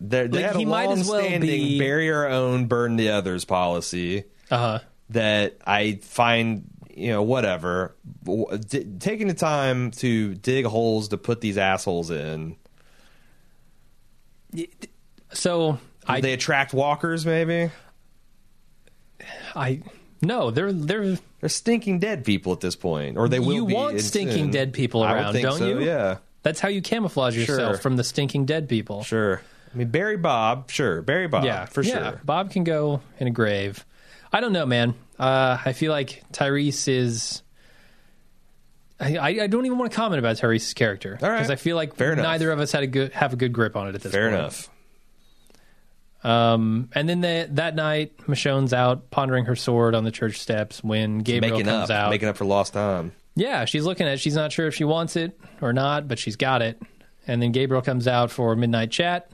they 0.01 0.27
Like, 0.29 0.43
had 0.45 0.57
a 0.57 0.61
as 0.61 0.65
well 0.67 0.87
long-standing 0.87 1.41
be- 1.43 1.79
bury 1.79 2.11
our 2.11 2.29
own, 2.29 2.67
burn 2.67 2.97
the 2.97 3.11
others 3.11 3.45
policy 3.45 4.25
Uh 4.51 4.57
huh. 4.57 4.79
that 5.11 5.59
I 5.67 6.01
find, 6.03 6.65
you 6.97 7.11
know, 7.11 7.23
whatever. 7.23 7.95
D- 8.25 8.87
taking 8.99 9.29
the 9.29 9.35
time 9.35 9.91
to 9.93 10.35
dig 10.35 10.65
holes 10.65 11.09
to 11.09 11.19
put 11.19 11.41
these 11.41 11.59
assholes 11.59 12.11
in. 12.11 12.57
So 15.33 15.79
I, 16.07 16.21
they 16.21 16.33
attract 16.33 16.73
walkers, 16.73 17.27
maybe? 17.27 17.71
I 19.55 19.83
no, 20.23 20.51
they're 20.51 20.73
they're 20.73 21.19
They're 21.41 21.49
stinking 21.49 21.99
dead 21.99 22.25
people 22.25 22.53
at 22.53 22.61
this 22.61 22.77
point, 22.77 23.17
or 23.19 23.29
they 23.29 23.41
will 23.41 23.53
You 23.55 23.67
be 23.67 23.75
want 23.75 24.01
stinking 24.01 24.37
soon. 24.45 24.51
dead 24.51 24.73
people 24.73 25.05
around, 25.05 25.35
don't 25.35 25.59
so, 25.59 25.67
you? 25.67 25.81
Yeah, 25.85 26.19
that's 26.43 26.61
how 26.61 26.69
you 26.69 26.81
camouflage 26.81 27.37
yourself 27.37 27.59
Sure. 27.59 27.77
from 27.79 27.97
the 27.97 28.05
stinking 28.05 28.47
dead 28.47 28.69
people. 28.69 29.03
sure. 29.03 29.43
I 29.75 29.77
mean, 29.79 29.89
bury 29.89 30.17
Bob, 30.17 30.71
sure. 30.71 31.03
bury 31.03 31.27
Bob, 31.29 31.45
yeah, 31.45 31.67
for 31.67 31.83
yeah. 31.83 32.11
sure. 32.11 32.21
Bob 32.25 32.51
can 32.51 32.65
go 32.65 33.03
in 33.19 33.27
a 33.27 33.31
grave. 33.31 33.85
I 34.37 34.41
don't 34.41 34.53
know, 34.53 34.67
man. 34.67 34.95
Uh, 35.19 35.57
I 35.65 35.73
feel 35.73 35.91
like 35.91 36.23
Tyrese 36.31 36.89
is. 36.89 37.43
I, 39.01 39.41
I 39.41 39.47
don't 39.47 39.65
even 39.65 39.79
want 39.79 39.91
to 39.91 39.97
comment 39.97 40.19
about 40.19 40.37
Tyrese's 40.37 40.75
character 40.75 41.19
All 41.23 41.29
right. 41.29 41.37
because 41.37 41.51
I 41.51 41.57
feel 41.57 41.75
like 41.77 41.97
Fair 41.97 42.13
enough. 42.13 42.23
neither 42.23 42.51
of 42.51 42.61
us 42.61 42.71
had 42.73 42.83
a 42.83 42.87
good 42.87 43.13
have 43.13 43.33
a 43.33 43.37
good 43.37 43.55
grip 43.55 43.77
on 43.77 43.89
it 43.89 43.95
at 43.95 44.03
this 44.03 44.13
point. 44.13 44.13
Fair 44.13 44.29
point. 44.31 44.41
enough. 44.41 44.71
Um, 46.23 46.91
and 46.95 47.09
then 47.09 47.21
the, 47.23 47.49
that 47.53 47.75
night, 47.77 48.17
Michonne's 48.27 48.73
out 48.75 49.11
pondering 49.11 49.47
her 49.47 49.57
sword 49.57 49.95
on 49.95 50.05
the 50.05 50.11
church 50.11 50.39
steps 50.39 50.83
when 50.85 51.21
Gabriel 51.21 51.57
Making 51.59 51.67
comes 51.73 51.91
up, 51.91 51.97
out. 51.97 52.11
making 52.11 52.29
up 52.29 52.37
for 52.37 52.45
lost 52.45 52.73
time. 52.75 53.13
Yeah, 53.37 53.65
she's 53.65 53.85
looking 53.85 54.07
at 54.07 54.15
it. 54.15 54.21
She's 54.21 54.35
not 54.35 54.53
sure 54.53 54.67
if 54.67 54.75
she 54.75 54.85
wants 54.85 55.17
it 55.17 55.39
or 55.63 55.73
not, 55.73 56.09
but 56.09 56.19
she's 56.19 56.37
got 56.37 56.61
it. 56.63 56.83
And 57.27 57.41
then 57.41 57.53
Gabriel 57.53 57.83
comes 57.83 58.07
out 58.07 58.31
for 58.31 58.53
a 58.53 58.57
midnight 58.57 58.91
chat, 58.91 59.31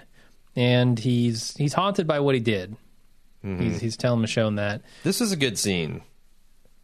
and 0.54 0.98
he's 0.98 1.56
he's 1.56 1.72
haunted 1.72 2.06
by 2.06 2.20
what 2.20 2.34
he 2.36 2.40
did. 2.40 2.76
Mm-hmm. 3.44 3.62
He's 3.62 3.80
he's 3.80 3.96
telling 3.96 4.24
Michonne 4.24 4.56
that. 4.56 4.82
This 5.02 5.20
was 5.20 5.32
a 5.32 5.36
good 5.36 5.58
scene. 5.58 6.02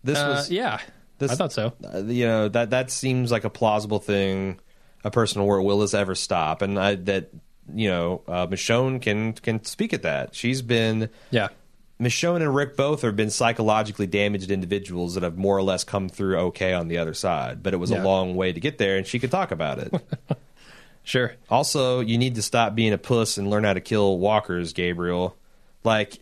This 0.05 0.19
Uh, 0.19 0.35
was, 0.37 0.51
yeah, 0.51 0.81
this- 1.19 1.33
I 1.33 1.35
thought 1.35 1.53
so. 1.53 1.73
uh, 1.93 1.99
you 1.99 2.27
know, 2.27 2.49
that 2.49 2.71
that 2.71 2.91
seems 2.91 3.31
like 3.31 3.45
a 3.45 3.51
plausible 3.51 3.99
thing 4.01 4.61
a 5.05 5.11
person 5.11 5.45
where 5.45 5.61
will 5.63 5.79
this 5.79 5.95
ever 5.95 6.15
stop, 6.15 6.61
and 6.63 6.79
I, 6.79 6.97
that 6.97 7.31
you 7.73 7.89
know, 7.89 8.23
uh, 8.27 8.47
Michonne 8.47 9.01
can 9.01 9.33
can 9.35 9.65
speak 9.65 9.93
at 9.93 10.03
that. 10.03 10.35
She's 10.35 10.61
been 10.63 11.09
Yeah, 11.31 11.49
Michonne 12.01 12.37
and 12.43 12.53
Rick 12.55 12.77
both 12.77 13.03
have 13.03 13.15
been 13.15 13.31
psychologically 13.31 14.07
damaged 14.09 14.51
individuals 14.51 15.15
that 15.15 15.23
have 15.23 15.37
more 15.39 15.57
or 15.57 15.63
less 15.63 15.85
come 15.85 16.09
through 16.09 16.37
okay 16.39 16.73
on 16.73 16.89
the 16.89 16.99
other 16.99 17.15
side, 17.15 17.63
but 17.63 17.73
it 17.75 17.77
was 17.77 17.91
Yeah. 17.91 18.03
a 18.03 18.05
long 18.05 18.35
way 18.35 18.53
to 18.53 18.59
get 18.61 18.79
there, 18.79 18.97
and 18.97 19.07
she 19.07 19.19
could 19.21 19.31
talk 19.31 19.51
about 19.53 19.79
it. 19.79 19.93
Sure. 21.05 21.33
also, 21.49 22.01
you 22.01 22.19
need 22.19 22.35
to 22.35 22.43
stop 22.43 22.75
being 22.75 22.93
a 22.93 22.99
puss 22.99 23.39
and 23.39 23.49
learn 23.49 23.65
how 23.65 23.73
to 23.73 23.81
kill 23.81 24.19
walkers, 24.19 24.75
Gabriel. 24.75 25.35
Like, 25.83 26.19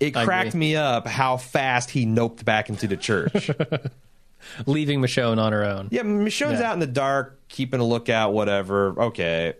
it 0.00 0.12
cracked 0.12 0.54
me 0.54 0.76
up 0.76 1.06
how 1.06 1.36
fast 1.36 1.90
he 1.90 2.06
noped 2.06 2.44
back 2.44 2.68
into 2.68 2.86
the 2.88 2.96
church. 2.96 3.50
Leaving 4.66 5.00
Michonne 5.00 5.38
on 5.38 5.52
her 5.52 5.64
own. 5.64 5.88
yeah, 5.90 6.02
Michonne's 6.02 6.60
Yeah. 6.60 6.70
out 6.70 6.74
in 6.74 6.80
the 6.80 6.86
dark, 6.86 7.38
keeping 7.48 7.78
a 7.80 7.84
lookout, 7.84 8.32
whatever. 8.32 8.98
Okay. 9.02 9.52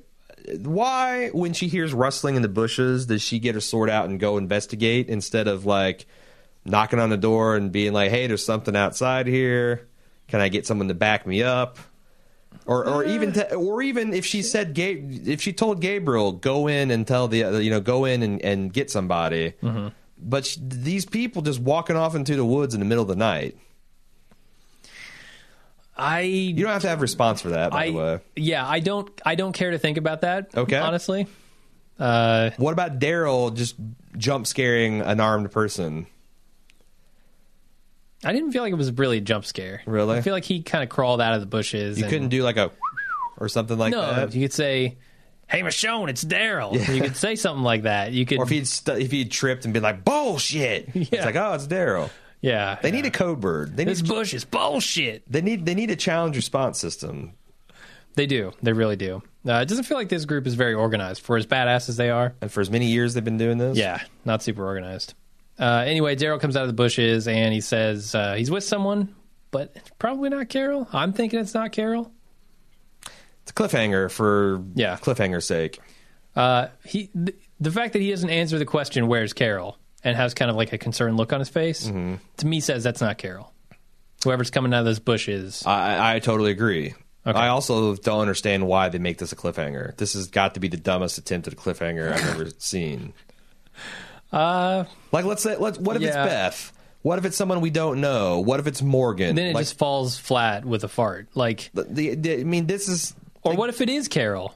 Why, 0.62 1.28
when 1.28 1.52
she 1.52 1.68
hears 1.68 1.92
rustling 1.92 2.34
in 2.36 2.42
the 2.42 2.48
bushes, 2.48 3.04
does 3.06 3.20
she 3.20 3.38
get 3.38 3.54
her 3.54 3.60
sword 3.60 3.90
out 3.90 4.08
and 4.08 4.18
go 4.18 4.38
investigate 4.38 5.08
instead 5.10 5.46
of 5.48 5.66
like 5.66 6.06
knocking 6.64 6.98
on 6.98 7.10
the 7.10 7.18
door 7.18 7.56
and 7.56 7.70
being 7.70 7.92
like, 7.92 8.10
"Hey, 8.10 8.26
there's 8.26 8.44
something 8.44 8.74
outside 8.74 9.26
here. 9.26 9.86
Can 10.28 10.40
I 10.40 10.48
get 10.48 10.66
someone 10.66 10.88
to 10.88 10.94
back 10.94 11.26
me 11.26 11.42
up?" 11.42 11.78
Or, 12.66 12.86
or 12.86 13.04
eh. 13.04 13.14
even, 13.14 13.32
to, 13.34 13.54
or 13.54 13.82
even 13.82 14.12
if 14.14 14.24
she 14.24 14.42
said, 14.42 14.74
Ga- 14.74 15.00
if 15.26 15.40
she 15.40 15.52
told 15.52 15.80
Gabriel, 15.80 16.32
go 16.32 16.66
in 16.68 16.90
and 16.90 17.06
tell 17.06 17.28
the, 17.28 17.38
you 17.62 17.70
know, 17.70 17.80
go 17.80 18.04
in 18.06 18.22
and, 18.22 18.42
and 18.42 18.72
get 18.72 18.90
somebody. 18.90 19.54
Mm-hmm. 19.62 19.88
But 20.22 20.46
sh 20.46 20.58
these 20.60 21.06
people 21.06 21.42
just 21.42 21.60
walking 21.60 21.96
off 21.96 22.14
into 22.14 22.36
the 22.36 22.44
woods 22.44 22.74
in 22.74 22.80
the 22.80 22.86
middle 22.86 23.02
of 23.02 23.08
the 23.08 23.16
night. 23.16 23.56
I 25.96 26.20
You 26.20 26.64
don't 26.64 26.72
have 26.72 26.82
to 26.82 26.88
have 26.88 26.98
a 26.98 27.02
response 27.02 27.42
for 27.42 27.50
that, 27.50 27.72
by 27.72 27.86
the 27.86 27.92
way. 27.92 28.20
Yeah, 28.36 28.66
I 28.66 28.80
don't 28.80 29.10
I 29.24 29.34
don't 29.34 29.52
care 29.52 29.70
to 29.70 29.78
think 29.78 29.98
about 29.98 30.22
that. 30.22 30.50
Okay. 30.56 30.76
Honestly. 30.76 31.26
Uh 31.98 32.50
What 32.56 32.72
about 32.72 32.98
Daryl 32.98 33.54
just 33.54 33.76
jump 34.16 34.46
scaring 34.46 35.02
an 35.02 35.20
armed 35.20 35.50
person? 35.52 36.06
I 38.24 38.32
didn't 38.32 38.52
feel 38.52 38.62
like 38.62 38.72
it 38.72 38.76
was 38.76 38.92
really 38.92 39.18
a 39.18 39.22
jump 39.22 39.44
scare. 39.46 39.82
Really? 39.86 40.18
I 40.18 40.20
feel 40.20 40.34
like 40.34 40.44
he 40.44 40.62
kind 40.62 40.82
of 40.84 40.90
crawled 40.90 41.20
out 41.20 41.34
of 41.34 41.40
the 41.40 41.46
bushes. 41.46 41.98
You 41.98 42.04
and- 42.04 42.12
couldn't 42.12 42.28
do 42.28 42.42
like 42.42 42.56
a 42.56 42.70
or 43.38 43.48
something 43.48 43.78
like 43.78 43.92
that. 43.92 43.96
no, 43.98 44.26
that. 44.26 44.34
you 44.34 44.42
could 44.42 44.52
say, 44.52 44.98
"Hey, 45.50 45.60
Michonne, 45.62 46.08
it's 46.08 46.24
Daryl." 46.24 46.72
You 46.94 47.02
could 47.02 47.16
say 47.16 47.36
something 47.36 47.64
like 47.64 47.82
that. 47.82 48.12
You 48.12 48.24
could, 48.26 48.38
Or 48.38 48.44
if 48.44 48.50
he'd 48.50 48.66
stu 48.66 48.92
if 48.92 49.10
he'd 49.10 49.30
tripped 49.30 49.64
and 49.64 49.74
been 49.74 49.82
like 49.82 50.04
bullshit, 50.04 50.88
it's 50.94 51.24
like 51.24 51.36
oh, 51.36 51.52
it's 51.54 51.66
Daryl. 51.66 52.10
yeah. 52.40 52.78
They 52.80 52.88
yeah. 52.90 52.94
need 52.94 53.06
a 53.06 53.10
code 53.10 53.42
word. 53.42 53.76
They 53.76 53.84
this 53.84 54.02
need 54.02 54.08
bush 54.08 54.32
is 54.34 54.44
bullshit. 54.44 55.30
they 55.30 55.40
need 55.42 55.66
they 55.66 55.74
need 55.74 55.90
a 55.90 55.96
challenge 55.96 56.36
response 56.36 56.78
system. 56.78 57.32
They 58.14 58.26
do. 58.26 58.52
They 58.62 58.72
really 58.72 58.96
do. 58.96 59.22
Uh, 59.48 59.54
it 59.62 59.68
doesn't 59.68 59.84
feel 59.84 59.96
like 59.96 60.08
this 60.08 60.24
group 60.24 60.46
is 60.46 60.54
very 60.54 60.74
organized 60.74 61.22
for 61.22 61.36
as 61.36 61.46
badass 61.46 61.88
as 61.88 61.96
they 61.96 62.10
are. 62.10 62.34
And 62.40 62.50
for 62.52 62.60
as 62.60 62.68
many 62.68 62.86
years 62.86 63.14
they've 63.14 63.24
been 63.24 63.38
doing 63.38 63.56
this, 63.58 63.78
Yeah, 63.78 64.02
not 64.24 64.42
super 64.42 64.64
organized. 64.64 65.14
Uh, 65.58 65.84
anyway, 65.86 66.16
Daryl 66.16 66.40
comes 66.40 66.56
out 66.56 66.62
of 66.62 66.68
the 66.68 66.74
bushes 66.74 67.28
and 67.28 67.52
he 67.54 67.60
says 67.60 68.14
uh, 68.14 68.34
he's 68.34 68.50
with 68.50 68.64
someone, 68.64 69.14
but 69.50 69.72
it's 69.76 69.90
probably 69.98 70.28
not 70.30 70.48
Carol. 70.48 70.88
I'm 70.92 71.12
thinking 71.12 71.38
it's 71.38 71.54
not 71.54 71.70
Carol. 71.72 72.12
It's 73.42 73.50
a 73.50 73.54
cliffhanger 73.54 74.10
for 74.10 74.62
Yeah. 74.74 74.96
cliffhanger's 74.96 75.46
sake. 75.46 75.78
Uh, 76.36 76.68
he 76.84 77.08
th- 77.08 77.36
the 77.58 77.70
fact 77.70 77.92
that 77.94 78.02
he 78.02 78.10
doesn't 78.10 78.30
answer 78.30 78.58
the 78.58 78.64
question 78.66 79.08
"Where's 79.08 79.32
Carol?" 79.32 79.76
and 80.04 80.16
has 80.16 80.32
kind 80.34 80.50
of 80.50 80.56
like 80.56 80.72
a 80.72 80.78
concerned 80.78 81.16
look 81.16 81.32
on 81.32 81.40
his 81.40 81.48
face 81.48 81.86
Mm-hmm. 81.86 82.14
to 82.38 82.46
me 82.46 82.60
says 82.60 82.82
that's 82.84 83.00
not 83.00 83.18
Carol. 83.18 83.52
Whoever's 84.24 84.50
coming 84.50 84.72
out 84.74 84.80
of 84.80 84.84
those 84.86 84.98
bushes. 85.00 85.62
I, 85.66 86.16
I 86.16 86.18
totally 86.20 86.50
agree. 86.52 86.94
Okay. 87.26 87.38
I 87.38 87.48
also 87.48 87.96
don't 87.96 88.20
understand 88.20 88.66
why 88.66 88.88
they 88.90 88.98
make 88.98 89.18
this 89.18 89.32
a 89.32 89.36
cliffhanger. 89.36 89.96
This 89.96 90.14
has 90.14 90.28
got 90.28 90.54
to 90.54 90.60
be 90.60 90.68
the 90.68 90.76
dumbest 90.78 91.18
attempt 91.18 91.46
at 91.48 91.52
a 91.52 91.56
cliffhanger 91.56 92.12
I've 92.12 92.28
ever 92.30 92.50
seen. 92.58 93.12
Uh, 94.32 94.84
Like, 95.12 95.24
let's 95.24 95.42
say, 95.42 95.56
let's. 95.56 95.78
What 95.78 95.96
if 95.96 96.02
it's 96.02 96.14
Beth? 96.14 96.72
What 97.02 97.18
if 97.18 97.24
it's 97.24 97.36
someone 97.36 97.60
we 97.62 97.70
don't 97.70 98.00
know? 98.00 98.40
What 98.40 98.60
if 98.60 98.66
it's 98.66 98.82
Morgan? 98.82 99.34
then 99.36 99.46
it 99.48 99.54
like, 99.54 99.62
just 99.62 99.78
falls 99.78 100.18
flat 100.18 100.64
with 100.64 100.84
a 100.84 100.88
fart. 100.88 101.28
Like, 101.34 101.70
the, 101.74 102.14
the- 102.14 102.40
I 102.40 102.44
mean, 102.44 102.66
this 102.66 102.88
is. 102.88 103.14
Or 103.42 103.54
what 103.54 103.68
if 103.70 103.80
it 103.80 103.88
is 103.88 104.08
Carol? 104.08 104.54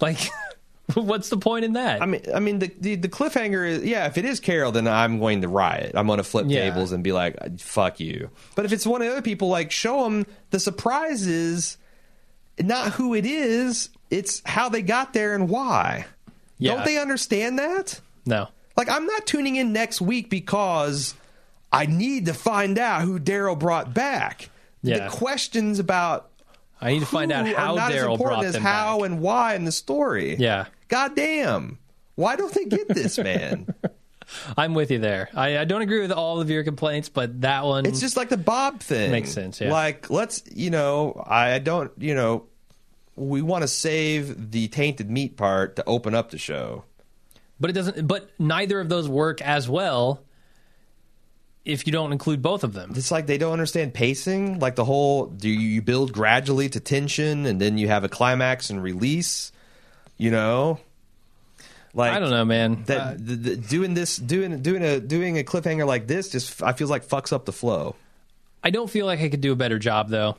Like, 0.00 0.18
what's 0.94 1.28
the 1.28 1.36
point 1.36 1.64
in 1.64 1.74
that? 1.74 2.02
I 2.02 2.06
mean, 2.06 2.22
I 2.34 2.40
mean, 2.40 2.58
the, 2.58 2.70
the 2.80 2.94
the 2.96 3.08
cliffhanger 3.08 3.66
is 3.68 3.84
yeah. 3.84 4.06
If 4.06 4.18
it 4.18 4.24
is 4.24 4.40
Carol, 4.40 4.72
then 4.72 4.86
I'm 4.88 5.18
going 5.18 5.42
to 5.42 5.48
riot. 5.48 5.92
I'm 5.94 6.06
going 6.06 6.18
to 6.18 6.24
flip 6.24 6.46
Yeah. 6.48 6.68
tables 6.70 6.92
and 6.92 7.02
be 7.04 7.12
like, 7.12 7.36
"Fuck 7.60 8.00
you." 8.00 8.30
But 8.54 8.64
if 8.64 8.72
it's 8.72 8.86
one 8.86 9.00
of 9.02 9.06
the 9.06 9.12
other 9.12 9.22
people, 9.22 9.48
like 9.48 9.70
show 9.70 10.04
them 10.04 10.26
the 10.50 10.60
surprise 10.60 11.26
is 11.26 11.76
not 12.60 12.92
who 12.92 13.14
it 13.14 13.26
is. 13.26 13.88
It's 14.10 14.42
how 14.44 14.68
they 14.68 14.82
got 14.82 15.12
there 15.12 15.34
and 15.34 15.48
why. 15.48 16.06
Yeah. 16.58 16.74
Don't 16.76 16.84
they 16.84 16.98
understand 16.98 17.58
that? 17.58 18.00
no. 18.26 18.48
Like, 18.76 18.88
I'm 18.90 19.06
not 19.06 19.24
tuning 19.26 19.54
in 19.54 19.72
next 19.72 20.00
week 20.00 20.28
because 20.28 21.14
I 21.72 21.86
need 21.86 22.26
to 22.26 22.34
find 22.34 22.76
out 22.76 23.02
who 23.02 23.20
Daryl 23.20 23.56
brought 23.56 23.94
back. 23.94 24.50
Yeah. 24.82 25.04
The 25.08 25.10
questions 25.16 25.78
about 25.78 26.28
I 26.80 26.92
need 26.92 27.00
to 27.00 27.06
find 27.06 27.32
out 27.32 27.46
how 27.48 27.76
as 27.76 27.92
Daryl 27.92 28.12
important 28.12 28.18
brought 28.18 28.44
as 28.44 28.52
them 28.54 28.62
how 28.62 28.98
back. 29.00 29.06
and 29.06 29.20
why 29.20 29.54
in 29.54 29.64
the 29.64 29.72
story. 29.72 30.36
Yeah. 30.36 30.66
God 30.88 31.16
damn. 31.16 31.78
Why 32.16 32.36
don't 32.36 32.52
they 32.52 32.64
get 32.66 32.88
this, 32.88 33.18
man? 33.18 33.66
I'm 34.56 34.74
with 34.74 34.90
you 34.90 34.98
there. 34.98 35.28
I, 35.34 35.58
I 35.58 35.64
don't 35.64 35.82
agree 35.82 36.00
with 36.00 36.12
all 36.12 36.40
of 36.40 36.48
your 36.50 36.64
complaints, 36.64 37.08
but 37.08 37.42
that 37.42 37.64
one, 37.64 37.86
it's 37.86 38.00
just 38.00 38.16
like 38.16 38.28
the 38.28 38.36
Bob 38.36 38.80
thing. 38.80 39.10
Makes 39.10 39.32
sense, 39.32 39.60
yeah. 39.60 39.70
Like, 39.70 40.10
let's, 40.10 40.42
you 40.52 40.70
know, 40.70 41.22
I 41.26 41.58
don't, 41.58 41.92
you 41.98 42.14
know, 42.14 42.44
we 43.16 43.42
want 43.42 43.62
to 43.62 43.68
save 43.68 44.50
the 44.50 44.68
tainted 44.68 45.10
meat 45.10 45.36
part 45.36 45.76
to 45.76 45.84
open 45.86 46.14
up 46.14 46.30
the 46.30 46.38
show. 46.38 46.84
but 47.60 47.70
it 47.70 47.74
doesn't. 47.74 48.06
But 48.06 48.30
neither 48.38 48.80
of 48.80 48.88
those 48.88 49.08
work 49.08 49.40
as 49.42 49.68
well 49.68 50.22
if 51.64 51.86
you 51.86 51.92
don't 51.92 52.12
include 52.12 52.42
both 52.42 52.62
of 52.62 52.72
them. 52.74 52.92
It's 52.94 53.10
like 53.10 53.26
they 53.26 53.38
don't 53.38 53.52
understand 53.52 53.94
pacing. 53.94 54.58
Like 54.58 54.76
the 54.76 54.84
whole, 54.84 55.26
do 55.26 55.48
you 55.48 55.80
build 55.82 56.12
gradually 56.12 56.68
to 56.70 56.80
tension 56.80 57.46
and 57.46 57.60
then 57.60 57.78
you 57.78 57.88
have 57.88 58.04
a 58.04 58.08
climax 58.08 58.70
and 58.70 58.82
release? 58.82 59.50
You 60.16 60.30
know, 60.30 60.78
like 61.94 62.12
I 62.12 62.20
don't 62.20 62.30
know, 62.30 62.44
man. 62.44 62.84
that 62.86 63.00
Uh, 63.00 63.14
the, 63.16 63.34
the, 63.34 63.56
doing 63.56 63.94
this, 63.94 64.16
doing 64.16 64.62
doing 64.62 64.82
a 64.82 65.00
doing 65.00 65.38
a 65.38 65.42
cliffhanger 65.42 65.86
like 65.86 66.06
this, 66.06 66.28
just 66.28 66.62
I 66.62 66.72
feel 66.72 66.88
like 66.88 67.06
fucks 67.06 67.32
up 67.32 67.46
the 67.46 67.52
flow. 67.52 67.96
I 68.62 68.70
don't 68.70 68.88
feel 68.88 69.06
like 69.06 69.20
I 69.20 69.28
could 69.28 69.40
do 69.40 69.52
a 69.52 69.56
better 69.56 69.78
job 69.78 70.10
though. 70.10 70.36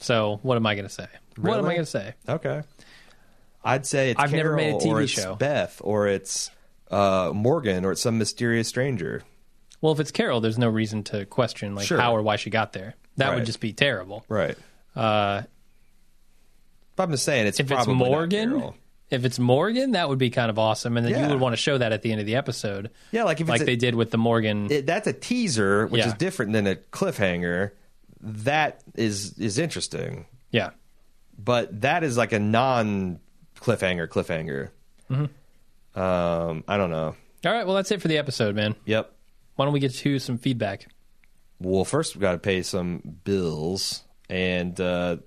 So 0.00 0.40
what 0.42 0.56
am 0.56 0.66
I 0.66 0.74
going 0.74 0.86
to 0.86 0.92
say? 0.92 1.06
What 1.36 1.58
am 1.58 1.66
I 1.66 1.74
going 1.74 1.84
to 1.84 1.86
say? 1.86 2.14
Okay, 2.28 2.62
I'd 3.64 3.86
say 3.86 4.10
it's 4.12 4.20
I've 4.20 4.32
never 4.32 4.56
made 4.56 4.76
a 4.76 4.78
Carol, 4.78 4.96
or 4.96 5.02
it's 5.02 5.12
show. 5.12 5.34
Beth, 5.34 5.80
or 5.84 6.08
it's 6.08 6.50
uh, 6.90 7.32
Morgan, 7.34 7.84
or 7.84 7.92
it's 7.92 8.00
some 8.00 8.18
mysterious 8.18 8.68
stranger. 8.68 9.22
Well, 9.82 9.92
if 9.92 10.00
it's 10.00 10.10
Carol, 10.12 10.40
there's 10.40 10.58
no 10.58 10.68
reason 10.68 11.02
to 11.04 11.26
question 11.26 11.74
like 11.74 11.86
Sure. 11.86 12.00
how 12.00 12.16
or 12.16 12.22
why 12.22 12.36
she 12.36 12.48
got 12.48 12.72
there. 12.72 12.94
That 13.18 13.28
Right. 13.28 13.34
would 13.34 13.44
just 13.44 13.60
be 13.60 13.74
terrible. 13.74 14.24
Right. 14.30 14.56
Uh, 14.96 15.42
But 16.96 17.02
I'm 17.04 17.10
just 17.10 17.24
saying 17.24 17.46
it's 17.46 17.58
if 17.60 17.66
it's 17.66 17.72
probably 17.74 17.94
not 17.94 18.06
Morgan, 18.06 18.50
Carol. 18.50 18.76
if 19.10 19.24
it's 19.24 19.38
Morgan, 19.38 19.90
that 19.92 20.08
would 20.08 20.18
be 20.18 20.30
kind 20.30 20.50
of 20.50 20.58
awesome, 20.58 20.96
and 20.96 21.04
then 21.06 21.12
Yeah. 21.14 21.24
you 21.24 21.28
would 21.32 21.40
want 21.40 21.52
to 21.54 21.56
show 21.56 21.76
that 21.78 21.92
at 21.92 22.02
the 22.02 22.12
end 22.12 22.20
of 22.20 22.26
the 22.26 22.36
episode, 22.36 22.90
Yeah, 23.10 23.24
like 23.24 23.40
if 23.40 23.48
like 23.48 23.56
it's 23.56 23.62
a- 23.62 23.66
they 23.66 23.76
did 23.76 23.94
with 23.94 24.10
the 24.10 24.18
Morgan. 24.18 24.70
it, 24.70 24.86
that's 24.86 25.06
a 25.06 25.12
teaser, 25.12 25.86
which 25.88 26.00
Yeah. 26.00 26.08
is 26.08 26.14
different 26.14 26.52
than 26.52 26.66
a 26.66 26.76
cliffhanger. 26.76 27.72
That 28.20 28.82
is 28.94 29.36
is 29.38 29.58
interesting, 29.58 30.26
yeah, 30.52 30.70
but 31.36 31.80
that 31.80 32.04
is 32.04 32.16
like 32.16 32.32
a 32.32 32.38
non 32.38 33.18
cliffhanger 33.60 34.06
cliffhanger. 34.06 34.68
Mm-hmm. 35.10 35.98
Um, 36.00 36.64
I 36.68 36.76
don't 36.76 36.90
know. 36.90 37.16
all 37.44 37.52
right. 37.52 37.66
Well, 37.66 37.74
that's 37.76 37.90
it 37.90 38.00
for 38.00 38.08
the 38.08 38.18
episode, 38.18 38.54
man. 38.54 38.76
Yep. 38.84 39.12
Why 39.62 39.66
don't 39.66 39.74
we 39.74 39.78
get 39.78 39.94
to 39.94 40.18
some 40.18 40.38
feedback? 40.38 40.88
Well, 41.60 41.84
first 41.84 42.16
we've 42.16 42.20
got 42.20 42.32
to 42.32 42.38
pay 42.38 42.62
some 42.62 43.00
bills 43.22 44.02
and 44.28 44.80
uh, 44.80 45.18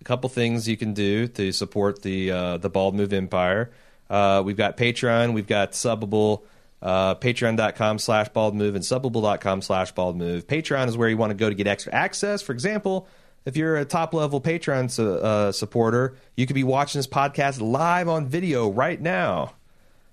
a 0.00 0.04
couple 0.04 0.30
things 0.30 0.68
you 0.68 0.76
can 0.76 0.94
do 0.94 1.26
to 1.26 1.50
support 1.50 2.00
the 2.00 2.30
uh, 2.30 2.56
the 2.58 2.70
Bald 2.70 2.94
Move 2.94 3.12
Empire. 3.12 3.72
Uh, 4.08 4.40
we've 4.46 4.56
got 4.56 4.76
Patreon, 4.76 5.32
we've 5.32 5.48
got 5.48 5.72
Subbable, 5.72 6.44
uh, 6.80 7.16
patreon.com 7.16 7.98
slash 7.98 8.28
bald 8.28 8.54
move 8.54 8.76
and 8.76 8.84
subbable.com 8.84 9.62
slash 9.62 9.90
bald 9.90 10.16
move. 10.16 10.46
Patreon 10.46 10.86
is 10.86 10.96
where 10.96 11.08
you 11.08 11.16
want 11.16 11.30
to 11.30 11.34
go 11.34 11.48
to 11.48 11.54
get 11.56 11.66
extra 11.66 11.92
access. 11.92 12.40
For 12.40 12.52
example, 12.52 13.08
if 13.44 13.56
you're 13.56 13.78
a 13.78 13.84
top 13.84 14.14
level 14.14 14.40
Patreon 14.40 14.92
su- 14.92 15.14
uh, 15.14 15.50
supporter, 15.50 16.16
you 16.36 16.46
could 16.46 16.54
be 16.54 16.62
watching 16.62 17.00
this 17.00 17.08
podcast 17.08 17.60
live 17.60 18.08
on 18.08 18.28
video 18.28 18.70
right 18.70 19.00
now. 19.00 19.54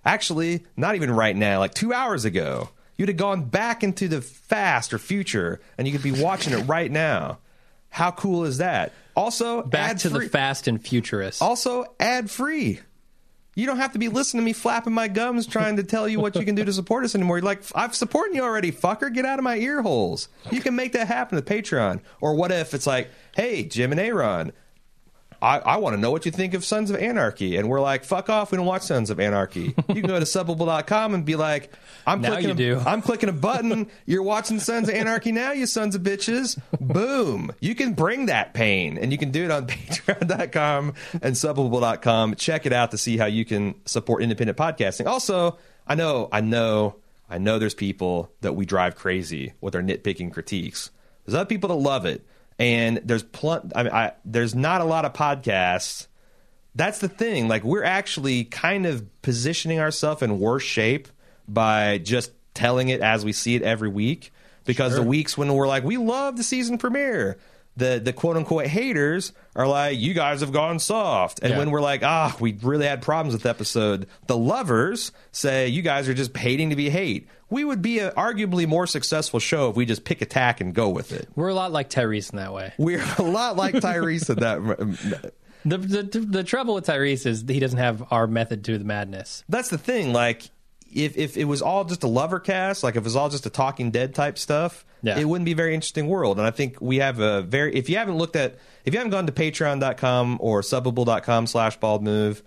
Actually, 0.04 0.66
not 0.76 0.96
even 0.96 1.12
right 1.12 1.36
now, 1.36 1.60
like 1.60 1.76
two 1.76 1.94
hours 1.94 2.26
ago. 2.26 2.70
You'd 3.00 3.08
have 3.08 3.18
gone 3.18 3.46
back 3.46 3.82
into 3.82 4.10
the 4.10 4.24
past 4.50 4.94
or 4.94 5.00
future, 5.00 5.62
and 5.78 5.88
you 5.88 5.94
could 5.94 6.04
be 6.04 6.12
watching 6.12 6.52
it 6.52 6.64
right 6.68 6.92
now. 6.92 7.38
How 7.90 8.12
cool 8.12 8.44
is 8.44 8.58
that? 8.58 8.92
Also, 9.16 9.62
Back 9.64 9.98
to 10.00 10.10
ad-free- 10.10 10.26
the 10.26 10.30
fast 10.30 10.68
and 10.68 10.86
futurist. 10.86 11.42
also 11.42 11.86
ad 11.98 12.30
free. 12.30 12.82
You 13.56 13.66
don't 13.66 13.78
have 13.78 13.94
to 13.94 14.00
be 14.00 14.10
listening 14.10 14.42
to 14.42 14.46
me 14.46 14.52
flapping 14.54 14.94
my 14.94 15.08
gums 15.08 15.48
trying 15.48 15.78
to 15.78 15.84
tell 15.84 16.08
you 16.10 16.20
what 16.20 16.36
you 16.36 16.44
can 16.44 16.56
do 16.56 16.66
to 16.66 16.74
support 16.74 17.06
us 17.06 17.16
anymore. 17.16 17.38
You're 17.38 17.46
like, 17.46 17.64
I've 17.74 17.96
supported 17.96 18.36
you 18.36 18.42
already, 18.44 18.72
fucker. 18.72 19.12
Get 19.14 19.24
out 19.26 19.40
of 19.40 19.44
my 19.44 19.56
ear 19.58 19.82
holes. 19.82 20.28
You 20.52 20.60
can 20.62 20.76
make 20.76 20.92
that 20.92 21.08
happen 21.08 21.38
with 21.38 21.46
Patreon. 21.46 22.02
Or 22.22 22.36
what 22.36 22.52
if 22.52 22.74
it's 22.74 22.86
like, 22.88 23.10
hey, 23.36 23.64
Jim 23.64 23.92
and 23.92 24.00
Aaron, 24.00 24.52
I, 25.42 25.60
I 25.60 25.78
want 25.78 25.96
to 25.96 26.02
know 26.02 26.12
what 26.12 26.26
you 26.26 26.32
think 26.32 26.54
of 26.54 26.66
Sons 26.66 26.90
of 26.92 26.98
Anarchy. 26.98 27.56
And 27.58 27.70
we're 27.70 27.80
like, 27.82 28.04
fuck 28.04 28.30
off. 28.30 28.52
We 28.52 28.58
don't 28.58 28.66
watch 28.66 28.84
Sons 28.84 29.10
of 29.10 29.20
Anarchy. 29.20 29.76
You 29.90 30.02
can 30.04 30.08
go 30.08 30.20
to 30.20 30.26
subbable.com 30.26 31.14
and 31.16 31.26
be 31.26 31.36
like, 31.36 31.74
I'm 32.06 32.22
Now 32.22 32.30
clicking, 32.34 32.52
a, 32.52 32.54
do. 32.54 32.82
I'm 32.86 33.02
clicking 33.02 33.28
a 33.28 33.34
button. 33.34 33.88
You're 34.06 34.24
watching 34.24 34.60
Sons 34.60 34.88
of 34.88 34.94
Anarchy 34.96 35.32
now, 35.32 35.52
you 35.52 35.66
sons 35.66 35.96
of 35.96 36.04
bitches. 36.04 36.60
Boom. 36.80 37.52
You 37.60 37.74
can 37.74 37.94
bring 37.94 38.28
that 38.28 38.54
pain 38.54 38.98
and 38.98 39.12
you 39.12 39.18
can 39.18 39.32
do 39.32 39.46
it 39.46 39.52
on 39.52 39.66
patreon.com 39.68 40.94
and 41.22 41.36
subbable.com. 41.36 42.36
Check 42.36 42.66
it 42.66 42.74
out 42.74 42.92
to 42.92 42.98
see 42.98 43.18
how 43.18 43.26
you 43.26 43.46
can 43.46 43.76
support 43.86 44.22
independent 44.22 44.58
podcasting. 44.58 45.08
Also, 45.08 45.58
I 45.88 45.96
know, 45.96 46.30
I 46.32 46.42
know, 46.42 46.98
I 47.30 47.40
know 47.40 47.58
there's 47.60 47.74
people 47.74 48.32
that 48.42 48.54
we 48.54 48.66
drive 48.66 48.96
crazy 48.96 49.54
with 49.62 49.76
our 49.76 49.82
nitpicking 49.82 50.32
critiques. 50.32 50.92
There's 51.26 51.36
other 51.36 51.46
people 51.48 51.70
that 51.70 51.76
love 51.76 52.06
it. 52.06 52.26
And 52.60 53.02
there's 53.04 53.24
pl- 53.24 53.72
I 53.74 53.84
mean, 53.84 53.92
I, 53.94 54.12
there's 54.26 54.54
not 54.54 54.82
a 54.82 54.86
lot 54.86 55.06
of 55.06 55.14
podcasts 55.14 56.08
that's 56.76 57.00
the 57.00 57.10
thing. 57.10 57.48
Like 57.48 57.64
we're 57.64 57.84
actually 57.84 58.44
kind 58.46 58.86
of 58.86 59.06
positioning 59.22 59.80
ourselves 59.80 60.22
in 60.22 60.40
worse 60.40 60.64
shape 60.64 61.08
by 61.48 61.98
just 61.98 62.32
telling 62.54 62.90
it 62.90 63.02
as 63.02 63.26
we 63.26 63.34
see 63.34 63.56
it 63.56 63.64
every 63.64 63.90
week. 63.90 64.32
Because 64.66 64.92
Sure. 64.94 65.02
the 65.04 65.08
weeks 65.08 65.38
when 65.38 65.52
we're 65.54 65.68
like, 65.68 65.84
we 65.84 65.98
love 65.98 66.38
the 66.38 66.44
season 66.44 66.78
premiere, 66.78 67.38
the 67.76 68.00
the 68.04 68.14
quote 68.14 68.38
unquote 68.38 68.68
haters 68.68 69.34
are 69.60 69.68
like, 69.68 70.00
you 70.00 70.14
guys 70.14 70.40
have 70.40 70.54
gone 70.54 70.80
soft. 70.80 71.40
And 71.42 71.52
Yeah. 71.52 71.58
when 71.58 71.70
we're 71.72 71.82
like, 71.82 72.02
ah, 72.02 72.36
we 72.40 72.54
really 72.62 72.86
had 72.88 73.02
problems 73.02 73.34
with 73.34 73.44
the 73.44 73.50
episode, 73.50 74.08
the 74.28 74.38
lovers 74.38 75.12
say 75.34 75.68
you 75.68 75.82
guys 75.82 76.08
are 76.08 76.14
just 76.14 76.36
hating 76.38 76.70
to 76.70 76.76
be 76.78 76.90
hate. 76.90 77.28
We 77.50 77.66
would 77.66 77.82
be 77.82 78.00
a 78.00 78.12
arguably 78.12 78.68
more 78.68 78.88
successful 78.88 79.40
show 79.40 79.70
if 79.70 79.76
we 79.76 79.86
just 79.86 80.06
pick 80.06 80.22
attack 80.22 80.62
and 80.62 80.74
go 80.74 80.88
with 80.90 81.12
it. 81.12 81.28
We're 81.36 81.50
a 81.50 81.54
lot 81.54 81.72
like 81.72 81.90
Tyrese 81.90 82.32
in 82.32 82.38
that 82.38 82.54
way. 82.54 82.74
We're 82.78 83.04
a 83.18 83.22
lot 83.24 83.58
like 83.58 83.74
Tyrese 83.88 84.30
in 84.30 84.40
that. 84.40 85.34
The, 85.66 85.78
the 85.78 86.04
the 86.20 86.44
trouble 86.46 86.76
with 86.76 86.86
Tyrese 86.86 87.26
is 87.26 87.44
he 87.46 87.60
doesn't 87.60 87.80
have 87.80 88.06
our 88.12 88.28
method 88.28 88.64
to 88.66 88.78
the 88.78 88.86
madness. 88.86 89.44
that's 89.50 89.68
the 89.70 89.78
thing. 89.78 90.14
Like, 90.14 90.50
if 90.94 91.18
if 91.18 91.36
it 91.36 91.44
was 91.46 91.62
all 91.62 91.84
just 91.84 92.04
a 92.04 92.08
lover 92.08 92.40
cast, 92.40 92.82
like 92.84 92.94
if 92.96 93.00
it 93.00 93.04
was 93.04 93.16
all 93.18 93.28
just 93.30 93.46
a 93.46 93.50
Talking 93.50 93.92
Dead 93.92 94.16
type 94.16 94.38
stuff, 94.38 94.86
Yeah. 95.02 95.18
it 95.20 95.26
wouldn't 95.26 95.46
be 95.46 95.54
a 95.54 95.56
very 95.56 95.74
interesting 95.74 96.08
world. 96.08 96.38
And 96.38 96.48
I 96.48 96.52
think 96.52 96.78
we 96.82 96.98
have 96.98 97.20
a 97.20 97.42
very. 97.42 97.76
If 97.76 97.90
you 97.90 97.98
haven't 97.98 98.18
looked 98.18 98.36
at, 98.36 98.58
if 98.86 98.94
you 98.94 99.00
haven't 99.00 99.12
gone 99.12 99.26
to 99.28 99.32
Patreon.com 99.32 100.38
or 100.42 100.62
Subbable.com 100.62 101.48
slash 101.48 101.78
Bald 101.78 102.04
Move, 102.04 102.44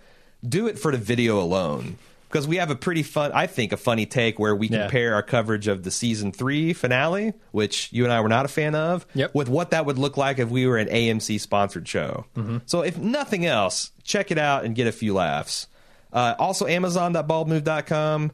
do 0.47 0.67
it 0.67 0.77
for 0.77 0.91
the 0.91 0.97
video 0.97 1.39
alone 1.41 1.97
because 2.27 2.47
we 2.47 2.57
have 2.57 2.69
a 2.71 2.75
pretty 2.75 3.03
fun. 3.03 3.31
I 3.33 3.45
think 3.47 3.71
a 3.71 3.77
funny 3.77 4.05
take 4.05 4.39
where 4.39 4.55
we 4.55 4.67
Yeah. 4.67 4.81
compare 4.81 5.13
our 5.13 5.21
coverage 5.23 5.67
of 5.67 5.83
the 5.83 5.91
season 5.91 6.31
three 6.31 6.73
finale, 6.73 7.33
which 7.51 7.89
you 7.91 8.03
and 8.03 8.11
I 8.13 8.21
were 8.21 8.29
not 8.29 8.43
a 8.45 8.47
fan 8.47 8.73
of, 8.75 9.05
Yep. 9.13 9.35
with 9.35 9.49
what 9.49 9.71
that 9.71 9.85
would 9.85 9.97
look 9.99 10.17
like 10.17 10.39
if 10.39 10.49
we 10.49 10.65
were 10.67 10.77
an 10.77 10.89
AMC 10.89 11.37
sponsored 11.39 11.87
show. 11.87 12.25
Mm-hmm. 12.35 12.57
So 12.65 12.81
if 12.81 12.97
nothing 12.97 13.45
else, 13.45 13.91
check 14.03 14.31
it 14.31 14.37
out 14.39 14.65
and 14.65 14.75
get 14.75 14.87
a 14.87 14.91
few 14.91 15.13
laughs. 15.13 15.67
Uh, 16.11 16.33
also, 16.39 16.65
Amazon.baldmove.com. 16.67 18.31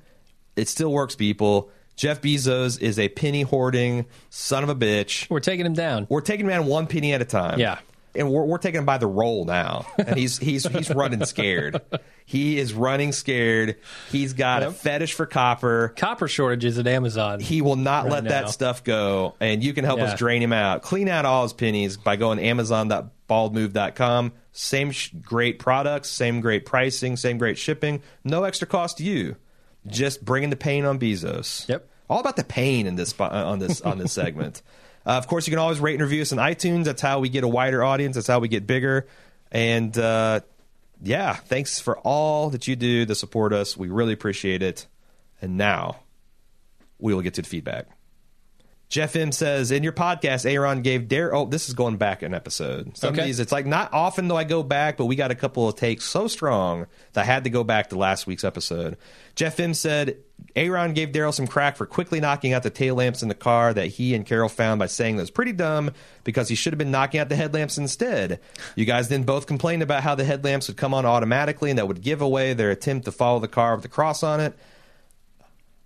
It 0.55 0.67
still 0.67 0.91
works, 0.91 1.15
people. 1.15 1.69
Jeff 1.99 2.21
Bezos 2.21 2.79
is 2.79 2.97
a 2.97 3.09
penny 3.09 3.41
hoarding 3.41 4.05
son 4.29 4.63
of 4.63 4.69
a 4.69 4.75
bitch. 4.75 5.29
We're 5.29 5.41
taking 5.41 5.65
him 5.65 5.73
down. 5.73 6.07
We're 6.09 6.21
taking 6.21 6.45
him 6.45 6.49
down 6.51 6.65
one 6.65 6.87
penny 6.87 7.11
at 7.13 7.21
a 7.21 7.25
time. 7.25 7.59
Yeah. 7.59 7.79
And 8.15 8.31
we're, 8.31 8.45
we're 8.45 8.57
taking 8.57 8.79
him 8.79 8.85
by 8.85 8.97
the 8.99 9.05
roll 9.05 9.43
now. 9.43 9.85
And 9.97 10.17
he's 10.17 10.37
he's 10.37 10.65
he's 10.65 10.89
running 10.89 11.23
scared. 11.25 11.81
He 12.25 12.57
is 12.57 12.73
running 12.73 13.11
scared. 13.11 13.75
He's 14.11 14.31
got 14.31 14.63
a 14.63 14.71
fetish 14.71 15.13
for 15.13 15.25
copper. 15.25 15.89
Copper 15.97 16.29
shortages 16.29 16.79
at 16.79 16.87
Amazon. 16.87 17.41
He 17.41 17.61
will 17.61 17.75
not 17.75 18.05
Right 18.05 18.13
let 18.13 18.23
now. 18.23 18.29
that 18.29 18.49
stuff 18.49 18.83
go. 18.85 19.35
And 19.41 19.61
you 19.61 19.73
can 19.73 19.83
help 19.83 19.99
Yeah. 19.99 20.05
us 20.05 20.17
drain 20.17 20.41
him 20.41 20.53
out. 20.53 20.81
Clean 20.81 21.09
out 21.09 21.25
all 21.25 21.43
his 21.43 21.51
pennies 21.53 21.97
by 21.97 22.15
going 22.15 22.37
to 22.37 22.45
amazon.baldmove.com. 22.45 24.31
Same 24.53 24.91
sh- 24.91 25.11
great 25.21 25.59
products, 25.59 26.09
same 26.09 26.39
great 26.41 26.65
pricing, 26.65 27.17
same 27.17 27.37
great 27.37 27.57
shipping. 27.57 28.01
No 28.23 28.43
extra 28.45 28.67
cost 28.67 28.97
to 28.97 29.03
you. 29.03 29.35
Just 29.87 30.23
bringing 30.23 30.49
the 30.49 30.55
pain 30.55 30.85
on 30.85 30.99
Bezos. 30.99 31.67
Yep. 31.67 31.87
All 32.09 32.19
about 32.19 32.35
the 32.35 32.43
pain 32.43 32.87
in 32.87 32.95
this 32.95 33.17
on 33.19 33.59
this 33.59 33.81
on 33.81 33.97
this 33.97 34.13
segment. 34.13 34.61
Uh, 35.05 35.13
of 35.13 35.27
course, 35.27 35.47
you 35.47 35.51
can 35.51 35.59
always 35.59 35.79
rate 35.79 35.93
and 35.93 36.03
review 36.03 36.21
us 36.21 36.33
on 36.33 36.37
iTunes. 36.37 36.83
That's 36.83 37.01
how 37.01 37.19
we 37.19 37.29
get 37.29 37.43
a 37.43 37.47
wider 37.47 37.83
audience. 37.83 38.15
That's 38.15 38.27
how 38.27 38.39
we 38.39 38.47
get 38.47 38.67
bigger. 38.67 39.07
And 39.51 39.97
uh, 39.97 40.41
yeah, 41.01 41.33
thanks 41.33 41.79
for 41.79 41.97
all 41.99 42.49
that 42.51 42.67
you 42.67 42.75
do 42.75 43.05
to 43.05 43.15
support 43.15 43.53
us. 43.53 43.77
We 43.77 43.87
really 43.87 44.13
appreciate 44.13 44.61
it. 44.61 44.85
And 45.41 45.57
now 45.57 46.01
we 46.99 47.13
will 47.13 47.21
get 47.21 47.35
to 47.35 47.41
the 47.41 47.47
feedback. 47.47 47.87
Jeff 48.89 49.15
M 49.15 49.31
says, 49.31 49.69
in 49.69 49.83
your 49.83 49.91
podcast, 49.91 50.51
Aaron 50.51 50.81
gave 50.81 51.07
Dare. 51.07 51.31
Oh, 51.33 51.45
this 51.45 51.69
is 51.69 51.75
going 51.75 51.97
back 51.97 52.23
an 52.23 52.33
episode. 52.33 52.97
Some 52.97 53.11
Okay. 53.13 53.21
of 53.21 53.25
these, 53.27 53.39
it's 53.39 53.51
like 53.51 53.67
not 53.67 53.93
often 53.93 54.27
do 54.27 54.35
I 54.35 54.43
go 54.43 54.63
back, 54.63 54.97
but 54.97 55.05
we 55.05 55.15
got 55.15 55.29
a 55.29 55.35
couple 55.35 55.67
of 55.69 55.75
takes 55.75 56.05
so 56.05 56.27
strong 56.27 56.87
that 57.13 57.21
I 57.21 57.25
had 57.25 57.43
to 57.43 57.51
go 57.51 57.63
back 57.63 57.89
to 57.89 57.97
last 57.99 58.25
week's 58.25 58.43
episode. 58.43 58.97
Jeff 59.35 59.59
M 59.59 59.75
said, 59.75 60.17
Aaron 60.55 60.93
gave 60.93 61.09
Daryl 61.09 61.31
some 61.31 61.45
crack 61.45 61.77
for 61.77 61.85
quickly 61.85 62.19
knocking 62.19 62.51
out 62.51 62.63
the 62.63 62.71
tail 62.71 62.95
lamps 62.95 63.21
in 63.21 63.29
the 63.29 63.35
car 63.35 63.75
that 63.75 63.85
he 63.87 64.15
and 64.15 64.25
Carol 64.25 64.49
found 64.49 64.79
by 64.79 64.87
saying 64.87 65.17
that 65.17 65.21
was 65.23 65.29
pretty 65.29 65.51
dumb 65.53 65.91
because 66.23 66.49
he 66.49 66.55
should 66.55 66.73
have 66.73 66.79
been 66.79 66.89
knocking 66.89 67.19
out 67.19 67.29
the 67.29 67.35
headlamps 67.35 67.77
instead. 67.77 68.39
You 68.75 68.85
guys 68.85 69.07
then 69.09 69.21
both 69.21 69.45
complained 69.45 69.83
about 69.83 70.01
how 70.01 70.15
the 70.15 70.23
headlamps 70.25 70.67
would 70.67 70.77
come 70.77 70.95
on 70.95 71.05
automatically 71.05 71.69
and 71.69 71.77
that 71.77 71.87
would 71.87 72.01
give 72.01 72.21
away 72.21 72.53
their 72.53 72.71
attempt 72.71 73.05
to 73.05 73.11
follow 73.11 73.37
the 73.39 73.47
car 73.47 73.75
with 73.75 73.83
the 73.83 73.87
cross 73.87 74.23
on 74.23 74.39
it. 74.39 74.57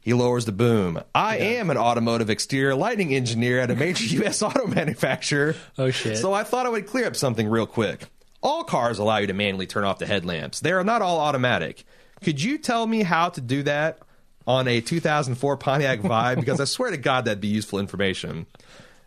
He 0.03 0.13
lowers 0.13 0.43
the 0.45 0.51
boom. 0.51 1.01
I 1.15 1.37
am 1.37 1.69
an 1.69 1.77
automotive 1.77 2.29
exterior 2.29 2.75
lighting 2.75 3.13
engineer 3.15 3.59
at 3.59 3.71
a 3.71 3.75
major 3.75 4.03
U.S. 4.17 4.41
auto 4.41 4.67
manufacturer. 4.67 5.55
Oh, 5.77 5.89
shit. 5.91 6.17
So 6.17 6.33
I 6.33 6.43
thought 6.43 6.65
I 6.65 6.69
would 6.69 6.87
clear 6.87 7.07
up 7.07 7.15
something 7.15 7.47
real 7.47 7.65
quick. 7.65 8.05
All 8.41 8.65
cars 8.65 8.99
allow 8.99 9.17
you 9.17 9.27
to 9.27 9.33
manually 9.33 9.65
turn 9.65 9.85
off 9.85 9.99
the 9.99 10.05
headlamps. 10.05 10.59
They 10.59 10.73
are 10.73 10.83
not 10.83 11.01
all 11.01 11.19
automatic. 11.19 11.85
Could 12.21 12.41
you 12.41 12.57
tell 12.57 12.85
me 12.85 13.03
how 13.03 13.29
to 13.29 13.39
do 13.41 13.63
that 13.63 13.99
on 14.45 14.67
a 14.67 14.81
2004 14.81 15.55
Pontiac 15.55 15.99
Vibe? 16.01 16.35
Because 16.41 16.59
I 16.59 16.65
swear 16.65 16.91
to 16.91 16.97
God, 16.97 17.23
that'd 17.23 17.39
be 17.39 17.47
useful 17.47 17.79
information. 17.79 18.45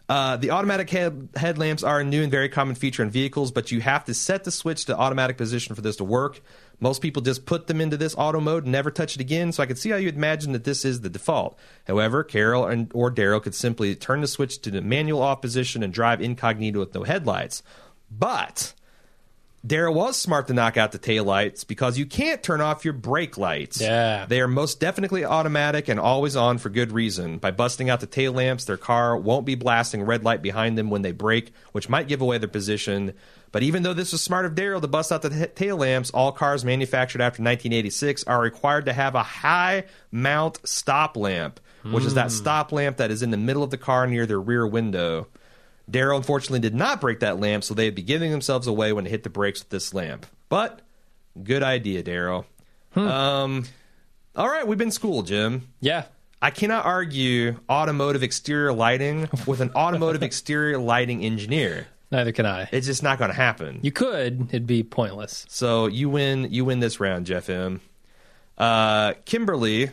Uh, 0.09 0.37
the 0.37 0.53
automatic 0.53 0.89
head- 0.89 1.29
headlamps 1.37 1.83
are 1.83 2.01
a 2.01 2.05
new 2.05 2.23
and 2.23 2.31
very 2.31 2.49
common 2.49 2.75
feature 2.77 3.03
in 3.03 3.11
vehicles, 3.11 3.51
but 3.53 3.71
you 3.73 3.81
have 3.81 4.05
to 4.05 4.15
set 4.15 4.45
the 4.45 4.51
switch 4.51 4.85
to 4.87 4.97
automatic 4.97 5.37
position 5.37 5.75
for 5.75 5.83
this 5.83 5.97
to 5.97 6.05
work. 6.05 6.41
Most 6.79 7.01
people 7.01 7.23
just 7.23 7.47
put 7.47 7.67
them 7.67 7.81
into 7.81 7.97
this 7.97 8.15
auto 8.17 8.41
mode 8.41 8.65
and 8.65 8.73
never 8.73 8.91
touch 8.91 9.15
it 9.15 9.21
again, 9.21 9.53
so 9.53 9.63
I 9.63 9.67
could 9.67 9.79
see 9.79 9.91
how 9.91 9.97
you'd 9.97 10.17
imagine 10.17 10.53
that 10.53 10.65
this 10.65 10.85
is 10.85 11.01
the 11.01 11.09
default. 11.09 11.59
However, 11.87 12.23
Carol 12.23 12.67
and, 12.67 12.91
or 12.95 13.11
Daryl 13.11 13.43
could 13.43 13.55
simply 13.55 13.95
turn 13.95 14.21
the 14.21 14.27
switch 14.27 14.61
to 14.63 14.71
the 14.71 14.83
manual 14.83 15.23
off 15.23 15.41
position 15.41 15.83
and 15.83 15.93
drive 15.93 16.21
incognito 16.21 16.81
with 16.81 16.95
no 16.95 17.05
headlights. 17.05 17.63
But 18.11 18.75
Daryl 19.67 19.95
was 19.95 20.17
smart 20.17 20.47
to 20.47 20.55
knock 20.55 20.77
out 20.77 20.93
the 20.93 20.99
taillights 20.99 21.67
because 21.67 21.99
you 21.99 22.07
can't 22.07 22.43
turn 22.43 22.61
off 22.61 22.85
your 22.85 22.95
brake 22.95 23.37
lights. 23.37 23.81
Yeah. 23.81 24.27
They 24.27 24.41
are 24.41 24.49
most 24.49 24.79
definitely 24.79 25.25
automatic 25.25 25.89
and 25.89 25.99
always 25.99 26.37
on 26.37 26.59
for 26.59 26.69
good 26.69 26.93
reason. 26.93 27.39
By 27.39 27.51
busting 27.51 27.91
out 27.91 28.01
the 28.01 28.07
tail 28.07 28.33
lamps, 28.33 28.65
their 28.65 28.77
car 28.77 29.17
won't 29.17 29.47
be 29.47 29.57
blasting 29.57 30.03
red 30.03 30.23
light 30.23 30.41
behind 30.41 30.79
them 30.79 30.91
when 30.91 31.03
they 31.03 31.13
brake, 31.13 31.53
which 31.73 31.89
might 31.89 32.07
give 32.07 32.21
away 32.21 32.39
their 32.39 32.49
position. 32.49 33.15
But 33.53 33.63
even 33.63 33.83
though 33.83 33.95
this 33.95 34.13
was 34.13 34.23
smart 34.23 34.45
of 34.45 34.55
Daryl 34.55 34.81
to 34.81 34.89
bust 34.89 35.11
out 35.13 35.23
the 35.23 35.33
he- 35.35 35.47
tail 35.47 35.77
lamps, 35.79 36.11
all 36.11 36.33
cars 36.33 36.65
manufactured 36.65 37.21
after 37.21 37.43
1986 37.43 38.25
are 38.25 38.41
required 38.41 38.87
to 38.87 38.93
have 38.93 39.15
a 39.15 39.23
high 39.23 39.85
mount 40.11 40.59
stop 40.65 41.17
lamp, 41.17 41.61
which 41.85 42.05
is 42.05 42.15
that 42.15 42.31
stop 42.33 42.73
lamp 42.73 42.97
that 42.99 43.11
is 43.11 43.23
in 43.23 43.31
the 43.31 43.37
middle 43.37 43.63
of 43.63 43.71
the 43.71 43.79
car 43.79 44.07
near 44.07 44.27
their 44.27 44.41
rear 44.41 44.67
window. 44.67 45.29
Daryl 45.91 46.17
unfortunately 46.17 46.59
did 46.59 46.75
not 46.75 47.01
break 47.01 47.21
that 47.21 47.39
lamp, 47.39 47.63
so 47.63 47.73
they'd 47.73 47.95
be 47.95 48.03
giving 48.03 48.31
themselves 48.33 48.67
away 48.67 48.93
when 48.93 49.05
they 49.05 49.11
hit 49.11 49.23
the 49.23 49.31
brakes 49.31 49.61
with 49.61 49.69
this 49.71 49.95
lamp. 49.95 50.27
But 50.49 50.83
good 51.43 51.63
idea, 51.63 52.03
Daryl. 52.03 52.45
Um, 52.97 53.65
all 54.35 54.49
right, 54.49 54.67
we've 54.67 54.79
been 54.79 54.91
schooled, 54.91 55.27
Jim. 55.29 55.69
yeah. 55.81 56.07
I 56.43 56.51
cannot 56.51 56.85
argue 56.85 57.57
automotive 57.69 58.23
exterior 58.23 58.73
lighting 58.73 59.29
with 59.47 59.61
an 59.61 59.71
automotive 59.75 60.23
exterior 60.25 60.77
lighting 60.79 61.25
engineer. 61.25 61.87
Neither 62.11 62.33
can 62.33 62.47
I. 62.47 62.69
It's 62.73 62.87
just 62.87 63.03
not 63.03 63.19
going 63.19 63.31
to 63.31 63.37
happen. 63.37 63.81
You 63.83 63.93
could. 63.93 64.49
It'd 64.51 64.67
be 64.67 64.83
pointless. 64.83 65.45
So 65.49 65.87
you 65.87 66.09
win. 66.09 66.49
You 66.51 66.65
win 66.65 66.81
this 66.81 67.01
round, 67.01 67.27
Jeff 67.27 67.51
M. 67.51 67.81
Uh, 68.57 69.15
Kimberly. 69.25 69.91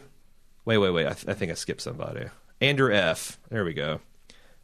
Wait, 0.66 0.78
wait, 0.78 0.92
wait. 0.92 1.08
I, 1.08 1.14
th- 1.14 1.28
I 1.28 1.34
think 1.34 1.52
I 1.52 1.56
skipped 1.56 1.82
somebody. 1.82 2.26
Andrew 2.62 2.94
F. 2.94 3.40
There 3.50 3.66
we 3.66 3.74
go. 3.74 4.00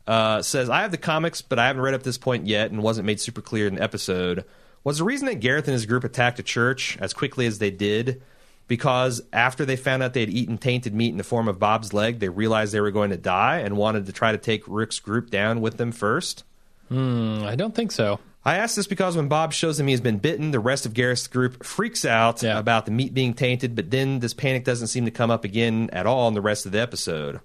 Uh, 0.08 0.42
says 0.42 0.70
I 0.70 0.82
have 0.82 0.92
the 0.92 0.98
comics, 0.98 1.42
but 1.42 1.60
I 1.60 1.68
haven't 1.68 1.82
read 1.82 1.94
up 1.94 2.04
this 2.04 2.18
point 2.18 2.48
yet, 2.48 2.72
and 2.72 2.82
wasn't 2.82 3.06
made 3.06 3.20
super 3.20 3.42
clear 3.42 3.68
in 3.68 3.76
the 3.76 3.84
episode. 3.84 4.46
Was 4.84 5.00
the 5.00 5.04
reason 5.04 5.28
that 5.28 5.40
Gareth 5.40 5.68
and 5.68 5.74
his 5.74 5.86
group 5.86 6.04
attacked 6.04 6.40
a 6.40 6.44
church 6.44 6.98
as 7.02 7.14
quickly 7.14 7.46
as 7.46 7.60
they 7.60 7.70
did 7.70 8.22
because 8.70 9.22
after 9.34 9.66
they 9.66 9.76
found 9.76 10.02
out 10.02 10.14
they 10.14 10.22
had 10.22 10.30
eaten 10.30 10.58
tainted 10.58 10.94
meat 10.94 11.10
in 11.10 11.18
the 11.18 11.24
form 11.24 11.48
of 11.48 11.60
Bob's 11.60 11.92
leg, 11.92 12.20
they 12.20 12.30
realized 12.30 12.72
they 12.72 12.80
were 12.80 12.92
going 12.92 13.10
to 13.10 13.18
die 13.18 13.58
and 13.60 13.76
wanted 13.76 14.06
to 14.06 14.14
try 14.14 14.32
to 14.32 14.38
take 14.38 14.64
Rick's 14.68 15.00
group 15.00 15.30
down 15.30 15.60
with 15.60 15.78
them 15.78 15.92
first? 15.92 16.44
Hmm, 16.90 17.44
I 17.44 17.56
don't 17.56 17.74
think 17.74 17.92
so. 17.92 18.20
I 18.46 18.56
ask 18.58 18.76
this 18.76 18.88
because 18.88 19.16
when 19.18 19.28
Bob 19.28 19.54
shows 19.54 19.80
him 19.80 19.88
he's 19.88 20.02
been 20.02 20.18
bitten, 20.18 20.52
the 20.52 20.60
rest 20.60 20.86
of 20.86 20.94
Gareth's 20.94 21.28
group 21.28 21.64
freaks 21.64 22.06
out 22.06 22.42
Yeah. 22.42 22.58
about 22.58 22.86
the 22.86 22.92
meat 22.92 23.14
being 23.14 23.34
tainted, 23.34 23.76
but 23.76 23.92
then 23.92 24.20
this 24.20 24.34
panic 24.34 24.64
doesn't 24.64 24.88
seem 24.88 25.06
to 25.06 25.12
come 25.12 25.30
up 25.30 25.44
again 25.44 25.90
at 25.94 26.06
all 26.08 26.28
in 26.28 26.34
the 26.34 26.42
rest 26.42 26.66
of 26.66 26.72
the 26.72 26.80
episode. 26.80 27.42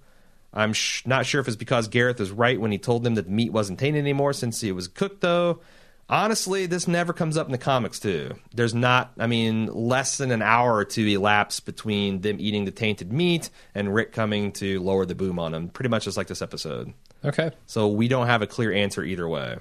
I'm 0.53 0.73
sh- 0.73 1.05
not 1.05 1.27
sure 1.27 1.41
if 1.41 1.49
it's 1.49 1.57
because 1.57 1.89
Gareth 1.89 2.21
was 2.21 2.31
right 2.31 2.61
when 2.61 2.71
he 2.71 2.79
told 2.79 3.03
them 3.03 3.17
that 3.17 3.25
the 3.27 3.31
meat 3.33 3.53
wasn't 3.53 3.81
tainted 3.81 4.01
anymore 4.01 4.33
since 4.33 4.63
it 4.63 4.71
was 4.73 4.87
cooked, 4.87 5.21
though. 5.21 5.61
Honestly, 6.09 6.67
this 6.67 6.87
never 6.87 7.13
comes 7.13 7.37
up 7.37 7.47
in 7.47 7.53
the 7.53 7.59
comics 7.59 7.99
too. 7.99 8.37
There's 8.55 8.75
not, 8.75 9.13
I 9.19 9.27
mean, 9.27 9.67
less 9.67 10.19
than 10.19 10.31
an 10.31 10.43
hour 10.43 10.75
or 10.77 10.85
two 10.85 11.07
elapse 11.07 11.61
between 11.61 12.21
them 12.21 12.37
eating 12.39 12.67
the 12.67 12.71
tainted 12.71 13.11
meat 13.13 13.49
and 13.75 13.93
Rick 13.95 14.13
coming 14.13 14.53
to 14.53 14.81
lower 14.81 15.07
the 15.07 15.15
boom 15.15 15.39
on 15.39 15.53
them. 15.53 15.71
Pretty 15.71 15.89
much 15.89 16.05
just 16.05 16.17
like 16.19 16.27
this 16.27 16.43
episode. 16.43 16.93
Okay. 17.25 17.51
So 17.67 17.89
we 17.89 18.09
don't 18.09 18.27
have 18.27 18.43
a 18.43 18.47
clear 18.47 18.73
answer 18.73 19.03
either 19.03 19.29
way. 19.29 19.59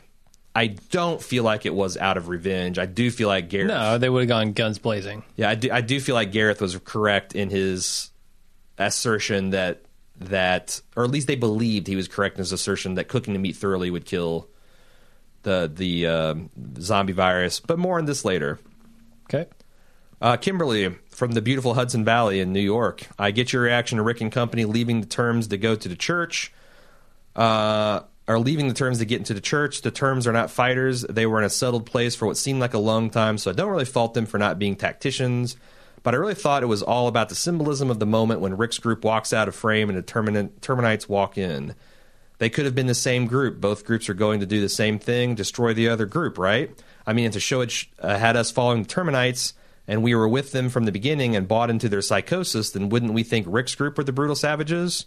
I 0.55 0.67
don't 0.67 1.21
feel 1.21 1.43
like 1.43 1.65
it 1.65 1.73
was 1.73 1.97
out 1.97 2.17
of 2.17 2.27
revenge. 2.27 2.77
I 2.77 2.85
do 2.85 3.09
feel 3.09 3.27
like 3.27 3.49
Gareth. 3.49 3.69
No, 3.69 3.97
they 3.97 4.09
would 4.09 4.21
have 4.21 4.29
gone 4.29 4.53
guns 4.53 4.77
blazing. 4.77 5.23
Yeah, 5.35 5.49
I 5.49 5.55
do. 5.55 5.69
I 5.71 5.81
do 5.81 5.99
feel 5.99 6.13
like 6.13 6.31
Gareth 6.31 6.61
was 6.61 6.77
correct 6.83 7.33
in 7.33 7.49
his 7.49 8.11
assertion 8.77 9.51
that 9.51 9.81
that, 10.19 10.79
or 10.95 11.03
at 11.03 11.09
least 11.09 11.27
they 11.27 11.35
believed 11.35 11.87
he 11.87 11.95
was 11.95 12.07
correct 12.07 12.35
in 12.35 12.39
his 12.39 12.51
assertion 12.51 12.95
that 12.95 13.07
cooking 13.07 13.33
the 13.33 13.39
meat 13.39 13.55
thoroughly 13.55 13.89
would 13.89 14.05
kill 14.05 14.47
the 15.41 15.71
the 15.73 16.05
uh, 16.05 16.35
zombie 16.79 17.13
virus. 17.13 17.59
But 17.59 17.79
more 17.79 17.97
on 17.97 18.05
this 18.05 18.23
later. 18.23 18.59
Okay. 19.25 19.49
Uh, 20.21 20.37
Kimberly 20.37 20.95
from 21.09 21.31
the 21.31 21.41
beautiful 21.41 21.73
Hudson 21.73 22.05
Valley 22.05 22.39
in 22.39 22.53
New 22.53 22.61
York. 22.61 23.07
I 23.17 23.31
get 23.31 23.51
your 23.51 23.63
reaction 23.63 23.97
to 23.97 24.03
Rick 24.03 24.21
and 24.21 24.31
Company 24.31 24.65
leaving 24.65 25.01
the 25.01 25.07
terms 25.07 25.47
to 25.47 25.57
go 25.57 25.75
to 25.75 25.89
the 25.89 25.95
church. 25.95 26.53
Uh, 27.35 28.01
are 28.27 28.39
leaving 28.39 28.67
the 28.67 28.73
terms 28.73 28.99
to 28.99 29.05
get 29.05 29.19
into 29.19 29.33
the 29.33 29.41
church. 29.41 29.81
The 29.81 29.91
terms 29.91 30.27
are 30.27 30.31
not 30.31 30.49
fighters. 30.49 31.01
They 31.01 31.25
were 31.25 31.39
in 31.39 31.45
a 31.45 31.49
settled 31.49 31.85
place 31.85 32.15
for 32.15 32.25
what 32.25 32.37
seemed 32.37 32.61
like 32.61 32.73
a 32.73 32.79
long 32.79 33.09
time, 33.09 33.37
so 33.37 33.51
I 33.51 33.53
don't 33.53 33.69
really 33.69 33.85
fault 33.85 34.13
them 34.13 34.25
for 34.25 34.37
not 34.37 34.59
being 34.59 34.75
tacticians. 34.75 35.57
But 36.03 36.13
I 36.13 36.17
really 36.17 36.35
thought 36.35 36.63
it 36.63 36.67
was 36.67 36.81
all 36.83 37.07
about 37.07 37.29
the 37.29 37.35
symbolism 37.35 37.89
of 37.89 37.99
the 37.99 38.05
moment 38.05 38.41
when 38.41 38.57
Rick's 38.57 38.77
group 38.77 39.03
walks 39.03 39.33
out 39.33 39.47
of 39.47 39.55
frame 39.55 39.89
and 39.89 39.97
the 39.97 40.03
Termin- 40.03 40.51
Terminites 40.61 41.07
walk 41.07 41.37
in. 41.37 41.75
They 42.39 42.49
could 42.49 42.65
have 42.65 42.75
been 42.75 42.87
the 42.87 42.95
same 42.95 43.25
group. 43.25 43.61
Both 43.61 43.85
groups 43.85 44.09
are 44.09 44.13
going 44.13 44.41
to 44.41 44.45
do 44.45 44.59
the 44.59 44.69
same 44.69 44.99
thing, 44.99 45.35
destroy 45.35 45.73
the 45.73 45.89
other 45.89 46.05
group, 46.05 46.37
right? 46.37 46.71
I 47.05 47.13
mean, 47.13 47.31
to 47.31 47.39
show 47.39 47.61
it 47.61 47.71
sh- 47.71 47.85
uh, 47.99 48.17
had 48.17 48.35
us 48.35 48.51
following 48.51 48.83
the 48.83 48.89
Terminites 48.89 49.53
and 49.87 50.03
we 50.03 50.15
were 50.15 50.27
with 50.27 50.51
them 50.51 50.69
from 50.69 50.85
the 50.85 50.91
beginning 50.91 51.35
and 51.35 51.47
bought 51.47 51.69
into 51.69 51.89
their 51.89 52.01
psychosis, 52.01 52.71
then 52.71 52.89
wouldn't 52.89 53.13
we 53.13 53.23
think 53.23 53.45
Rick's 53.49 53.75
group 53.75 53.97
were 53.97 54.03
the 54.03 54.13
brutal 54.13 54.35
savages? 54.35 55.05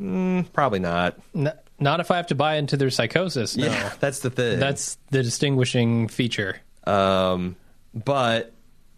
Mm, 0.00 0.52
probably 0.52 0.78
not. 0.78 1.18
N- 1.34 1.52
not 1.78 2.00
if 2.00 2.10
I 2.10 2.16
have 2.16 2.28
to 2.28 2.34
buy 2.34 2.56
into 2.56 2.76
their 2.76 2.90
psychosis. 2.90 3.56
No. 3.56 3.66
Yeah, 3.66 3.92
that's 4.00 4.20
the 4.20 4.30
thing. 4.30 4.58
That's 4.58 4.96
the 5.10 5.22
distinguishing 5.22 6.08
feature. 6.08 6.58
Um, 6.84 7.56
but 7.94 8.52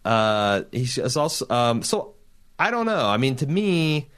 uh, 0.05 0.63
he's 0.71 0.97
also 1.17 1.47
um, 1.49 1.83
so 1.83 2.15
I 2.59 2.71
don't 2.71 2.85
know. 2.85 3.05
I 3.07 3.17
mean, 3.17 3.35
to 3.37 3.47
me, 3.47 4.09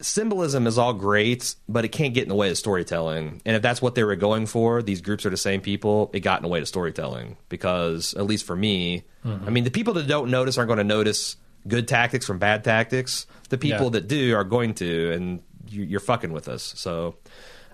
symbolism 0.00 0.66
is 0.66 0.76
all 0.78 0.92
great, 0.92 1.54
but 1.68 1.84
it 1.84 1.88
can't 1.88 2.12
get 2.12 2.24
in 2.24 2.28
the 2.28 2.34
way 2.34 2.50
of 2.50 2.58
storytelling. 2.58 3.40
And 3.46 3.56
if 3.56 3.62
that's 3.62 3.80
what 3.80 3.94
they 3.94 4.04
were 4.04 4.16
going 4.16 4.46
for, 4.46 4.82
these 4.82 5.00
groups 5.00 5.24
are 5.24 5.30
the 5.30 5.36
same 5.36 5.60
people. 5.60 6.10
It 6.12 6.20
got 6.20 6.38
in 6.38 6.42
the 6.42 6.48
way 6.48 6.60
of 6.60 6.68
storytelling 6.68 7.36
because, 7.48 8.14
at 8.14 8.26
least 8.26 8.44
for 8.44 8.56
me, 8.56 9.04
I 9.24 9.50
mean, 9.50 9.64
the 9.64 9.70
people 9.72 9.94
that 9.94 10.06
don't 10.06 10.30
notice 10.30 10.56
aren't 10.58 10.68
going 10.68 10.78
to 10.78 10.84
notice 10.84 11.36
good 11.66 11.88
tactics 11.88 12.24
from 12.26 12.38
bad 12.38 12.62
tactics. 12.62 13.26
The 13.48 13.58
people 13.58 13.86
Yeah. 13.86 13.90
that 13.90 14.06
do 14.08 14.36
are 14.36 14.44
going 14.44 14.74
to, 14.74 15.12
and 15.12 15.42
you're 15.68 16.00
fucking 16.00 16.32
with 16.32 16.48
us. 16.48 16.62
So. 16.76 17.16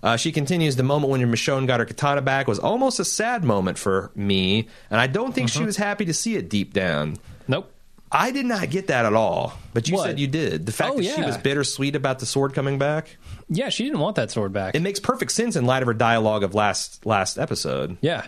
Uh, 0.04 0.16
she 0.16 0.32
continues, 0.32 0.74
the 0.74 0.82
moment 0.82 1.12
when 1.12 1.20
Michonne 1.30 1.64
got 1.68 1.78
her 1.78 1.86
katana 1.86 2.20
back 2.20 2.48
was 2.48 2.58
almost 2.58 2.98
a 2.98 3.04
sad 3.04 3.44
moment 3.44 3.78
for 3.78 4.10
me, 4.16 4.66
and 4.90 5.00
I 5.00 5.06
don't 5.06 5.32
think 5.32 5.48
she 5.48 5.62
was 5.62 5.76
happy 5.76 6.04
to 6.06 6.12
see 6.12 6.34
it 6.34 6.48
deep 6.50 6.72
down. 6.72 7.18
Nope. 7.46 7.72
I 8.10 8.32
did 8.32 8.44
not 8.44 8.68
get 8.68 8.88
that 8.88 9.04
at 9.06 9.14
all, 9.14 9.52
but 9.72 9.86
you 9.88 9.94
What? 9.94 10.06
said 10.06 10.18
you 10.18 10.26
did. 10.26 10.66
The 10.66 10.72
fact 10.72 10.94
Oh, 10.94 10.96
that 10.96 11.04
she 11.04 11.22
was 11.22 11.36
bittersweet 11.38 11.94
about 11.94 12.18
the 12.18 12.26
sword 12.26 12.52
coming 12.52 12.80
back, 12.80 13.16
Yeah, 13.48 13.68
she 13.68 13.84
didn't 13.84 14.00
want 14.00 14.16
that 14.16 14.32
sword 14.32 14.52
back. 14.52 14.74
it 14.74 14.82
makes 14.82 14.98
perfect 14.98 15.30
sense 15.30 15.54
in 15.54 15.66
light 15.66 15.82
of 15.84 15.86
her 15.86 15.94
dialogue 15.94 16.42
of 16.42 16.52
last 16.52 17.06
last 17.06 17.38
episode. 17.38 17.96
yeah. 18.00 18.26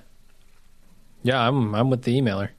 Yeah, 1.25 1.45
I'm 1.45 1.75
I'm 1.75 1.91
with 1.91 2.03
the 2.03 2.17
emailer. 2.21 2.51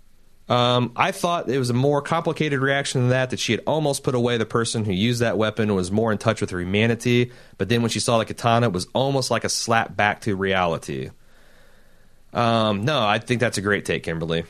Um, 0.47 0.91
I 0.95 1.11
thought 1.11 1.49
it 1.49 1.57
was 1.57 1.71
a 1.71 1.73
more 1.73 2.01
complicated 2.01 2.59
reaction 2.59 3.01
than 3.01 3.09
that, 3.09 3.31
that 3.31 3.39
she 3.39 3.51
had 3.51 3.63
almost 3.65 4.03
put 4.03 4.13
away 4.13 4.37
the 4.37 4.45
person 4.45 4.85
who 4.85 4.93
used 4.93 5.21
that 5.21 5.37
weapon 5.37 5.69
and 5.69 5.75
was 5.75 5.91
more 5.91 6.11
in 6.11 6.19
touch 6.19 6.39
with 6.39 6.51
her 6.51 6.59
humanity. 6.59 7.31
But 7.57 7.69
then 7.69 7.81
when 7.81 7.89
she 7.89 7.99
saw 7.99 8.19
the 8.19 8.25
katana, 8.25 8.67
it 8.67 8.73
was 8.73 8.87
almost 8.93 9.31
like 9.31 9.43
a 9.43 9.49
slap 9.49 9.95
back 9.95 10.21
to 10.21 10.35
reality. 10.35 11.09
Um, 12.31 12.85
no, 12.85 13.03
I 13.03 13.17
think 13.19 13.39
that's 13.39 13.57
a 13.57 13.61
great 13.61 13.85
take, 13.85 14.03
Kimberly. 14.03 14.43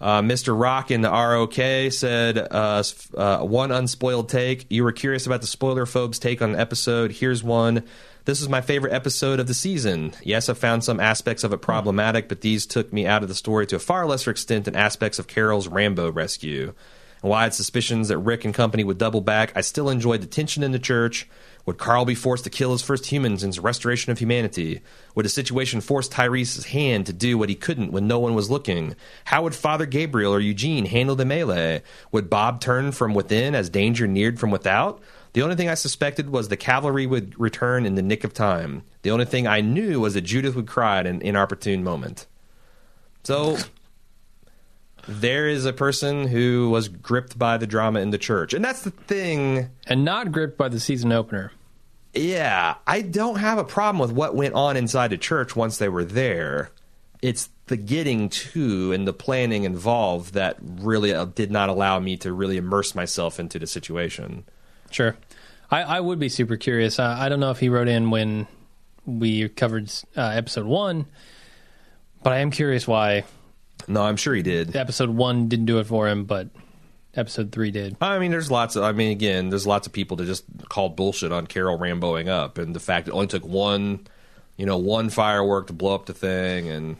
Uh, 0.00 0.22
Mr. 0.22 0.58
Rock 0.58 0.90
in 0.90 1.00
the 1.00 1.10
ROK 1.10 1.92
said, 1.92 2.38
uh, 2.38 2.82
uh, 3.16 3.38
one 3.40 3.72
unspoiled 3.72 4.28
take. 4.28 4.66
You 4.70 4.84
were 4.84 4.92
curious 4.92 5.26
about 5.26 5.40
the 5.40 5.48
spoiler 5.48 5.86
phobes 5.86 6.20
take 6.20 6.40
on 6.40 6.52
the 6.52 6.60
episode. 6.60 7.10
Here's 7.10 7.42
one. 7.42 7.82
This 8.28 8.42
is 8.42 8.48
my 8.50 8.60
favorite 8.60 8.92
episode 8.92 9.40
of 9.40 9.46
the 9.46 9.54
season. 9.54 10.12
Yes, 10.22 10.50
I 10.50 10.52
found 10.52 10.84
some 10.84 11.00
aspects 11.00 11.44
of 11.44 11.54
it 11.54 11.62
problematic, 11.62 12.28
but 12.28 12.42
these 12.42 12.66
took 12.66 12.92
me 12.92 13.06
out 13.06 13.22
of 13.22 13.30
the 13.30 13.34
story 13.34 13.66
to 13.68 13.76
a 13.76 13.78
far 13.78 14.04
lesser 14.04 14.30
extent 14.30 14.66
than 14.66 14.76
aspects 14.76 15.18
of 15.18 15.26
Carol's 15.26 15.66
Rambo 15.66 16.12
rescue. 16.12 16.74
And 17.22 17.30
while 17.30 17.40
I 17.40 17.44
had 17.44 17.54
suspicions 17.54 18.08
that 18.08 18.18
Rick 18.18 18.44
and 18.44 18.52
company 18.52 18.84
would 18.84 18.98
double 18.98 19.22
back, 19.22 19.52
I 19.56 19.62
still 19.62 19.88
enjoyed 19.88 20.20
the 20.20 20.26
tension 20.26 20.62
in 20.62 20.72
the 20.72 20.78
church. 20.78 21.26
Would 21.64 21.78
Carl 21.78 22.04
be 22.04 22.14
forced 22.14 22.44
to 22.44 22.50
kill 22.50 22.72
his 22.72 22.82
first 22.82 23.06
humans 23.06 23.42
in 23.42 23.48
his 23.48 23.60
restoration 23.60 24.12
of 24.12 24.18
humanity? 24.18 24.82
Would 25.14 25.24
the 25.24 25.30
situation 25.30 25.80
force 25.80 26.06
Tyrese's 26.06 26.66
hand 26.66 27.06
to 27.06 27.14
do 27.14 27.38
what 27.38 27.48
he 27.48 27.54
couldn't 27.54 27.92
when 27.92 28.06
no 28.06 28.18
one 28.18 28.34
was 28.34 28.50
looking? 28.50 28.94
How 29.24 29.42
would 29.44 29.54
Father 29.54 29.86
Gabriel 29.86 30.34
or 30.34 30.40
Eugene 30.40 30.84
handle 30.84 31.16
the 31.16 31.24
melee? 31.24 31.82
Would 32.12 32.28
Bob 32.28 32.60
turn 32.60 32.92
from 32.92 33.14
within 33.14 33.54
as 33.54 33.70
danger 33.70 34.06
neared 34.06 34.38
from 34.38 34.50
without? 34.50 35.00
The 35.32 35.42
only 35.42 35.56
thing 35.56 35.68
I 35.68 35.74
suspected 35.74 36.30
was 36.30 36.48
the 36.48 36.56
cavalry 36.56 37.06
would 37.06 37.38
return 37.38 37.86
in 37.86 37.94
the 37.94 38.02
nick 38.02 38.24
of 38.24 38.32
time. 38.32 38.82
The 39.02 39.10
only 39.10 39.24
thing 39.24 39.46
I 39.46 39.60
knew 39.60 40.00
was 40.00 40.14
that 40.14 40.22
Judith 40.22 40.56
would 40.56 40.66
cry 40.66 40.98
at 40.98 41.06
an 41.06 41.22
inopportune 41.22 41.84
moment. 41.84 42.26
So 43.24 43.58
there 45.06 45.48
is 45.48 45.64
a 45.64 45.72
person 45.72 46.26
who 46.28 46.70
was 46.70 46.88
gripped 46.88 47.38
by 47.38 47.56
the 47.56 47.66
drama 47.66 48.00
in 48.00 48.10
the 48.10 48.18
church. 48.18 48.54
And 48.54 48.64
that's 48.64 48.82
the 48.82 48.90
thing. 48.90 49.70
And 49.86 50.04
not 50.04 50.32
gripped 50.32 50.58
by 50.58 50.68
the 50.68 50.80
season 50.80 51.12
opener. 51.12 51.52
Yeah, 52.14 52.74
I 52.86 53.02
don't 53.02 53.36
have 53.36 53.58
a 53.58 53.64
problem 53.64 53.98
with 53.98 54.12
what 54.12 54.34
went 54.34 54.54
on 54.54 54.76
inside 54.76 55.08
the 55.08 55.18
church 55.18 55.54
once 55.54 55.78
they 55.78 55.88
were 55.88 56.04
there. 56.04 56.70
It's 57.20 57.50
the 57.66 57.76
getting 57.76 58.28
to 58.28 58.92
and 58.92 59.06
the 59.06 59.12
planning 59.12 59.64
involved 59.64 60.34
that 60.34 60.56
really 60.60 61.12
uh, 61.12 61.26
did 61.26 61.50
not 61.50 61.68
allow 61.68 61.98
me 61.98 62.16
to 62.18 62.32
really 62.32 62.56
immerse 62.56 62.94
myself 62.94 63.38
into 63.38 63.58
the 63.58 63.66
situation. 63.66 64.44
Sure. 64.90 65.16
I, 65.70 65.82
I 65.82 66.00
would 66.00 66.18
be 66.18 66.28
super 66.28 66.56
curious. 66.56 66.98
I, 66.98 67.26
I 67.26 67.28
don't 67.28 67.40
know 67.40 67.50
if 67.50 67.58
he 67.58 67.68
wrote 67.68 67.88
in 67.88 68.10
when 68.10 68.46
we 69.06 69.48
covered 69.48 69.90
uh, 70.16 70.22
episode 70.22 70.66
one, 70.66 71.06
but 72.22 72.32
I 72.32 72.38
am 72.38 72.50
curious 72.50 72.86
why 72.86 73.24
No, 73.86 74.02
I'm 74.02 74.16
sure 74.16 74.34
he 74.34 74.42
did. 74.42 74.74
episode 74.76 75.10
one 75.10 75.48
didn't 75.48 75.66
do 75.66 75.78
it 75.78 75.86
for 75.86 76.08
him, 76.08 76.24
but 76.24 76.48
episode 77.14 77.52
three 77.52 77.70
did. 77.70 77.96
I 78.00 78.18
mean, 78.18 78.30
there's 78.30 78.50
lots 78.50 78.76
of. 78.76 78.82
I 78.82 78.92
mean, 78.92 79.10
again, 79.12 79.50
there's 79.50 79.66
lots 79.66 79.86
of 79.86 79.92
people 79.92 80.16
that 80.18 80.26
just 80.26 80.44
called 80.68 80.96
bullshit 80.96 81.32
on 81.32 81.46
Carol 81.46 81.78
Ramboing 81.78 82.28
up, 82.28 82.58
and 82.58 82.74
the 82.74 82.80
fact 82.80 83.08
it 83.08 83.12
only 83.12 83.26
took 83.26 83.44
one, 83.46 84.06
you 84.56 84.66
know, 84.66 84.78
one 84.78 85.10
firework 85.10 85.66
to 85.68 85.72
blow 85.72 85.94
up 85.94 86.06
the 86.06 86.14
thing, 86.14 86.68
and 86.68 86.96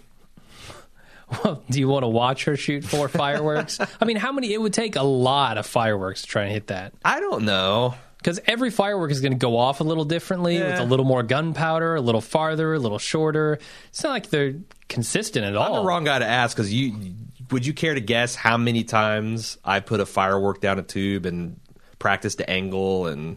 Well, 1.45 1.63
do 1.69 1.79
you 1.79 1.89
want 1.89 2.05
to 2.05 2.09
watch 2.09 2.45
her 2.45 2.57
shoot 2.57 2.85
four 2.85 3.09
fireworks? 3.09 3.79
I 4.01 4.05
mean, 4.05 4.17
how 4.17 4.33
many? 4.33 4.53
It 4.53 4.61
would 4.61 4.73
take 4.73 4.97
a 4.97 5.03
lot 5.03 5.59
of 5.59 5.67
fireworks 5.67 6.23
to 6.23 6.27
try 6.29 6.43
and 6.45 6.53
hit 6.53 6.69
that. 6.69 6.95
I 7.05 7.21
don't 7.21 7.45
know. 7.45 7.95
Because 8.19 8.41
every 8.47 8.71
firework 8.71 9.13
is 9.13 9.21
going 9.21 9.33
to 9.33 9.39
go 9.39 9.57
off 9.57 9.81
a 9.81 9.85
little 9.85 10.05
differently 10.05 10.59
with 10.61 10.81
a 10.81 10.85
little 10.85 11.05
more 11.05 11.23
gunpowder, 11.23 11.95
a 11.95 12.01
little 12.01 12.21
farther, 12.21 12.75
a 12.75 12.79
little 12.79 12.99
shorter. 12.99 13.59
It's 13.91 14.03
not 14.03 14.11
like 14.11 14.31
they're 14.31 14.55
consistent 14.89 15.45
at 15.45 15.53
I'm 15.57 15.73
all. 15.73 15.83
the 15.83 15.87
wrong 15.87 16.03
guy 16.03 16.19
to 16.19 16.25
ask 16.27 16.57
because 16.57 16.73
you 16.75 17.15
would 17.53 17.65
you 17.65 17.73
care 17.73 17.95
to 17.95 18.01
guess 18.01 18.35
how 18.35 18.57
many 18.57 18.83
times 18.83 19.57
I 19.65 19.79
put 19.81 20.01
a 20.01 20.07
firework 20.07 20.61
down 20.61 20.79
a 20.81 20.83
tube 20.83 21.27
and 21.27 21.61
practice 22.01 22.35
the 22.35 22.49
angle 22.51 23.07
and 23.07 23.37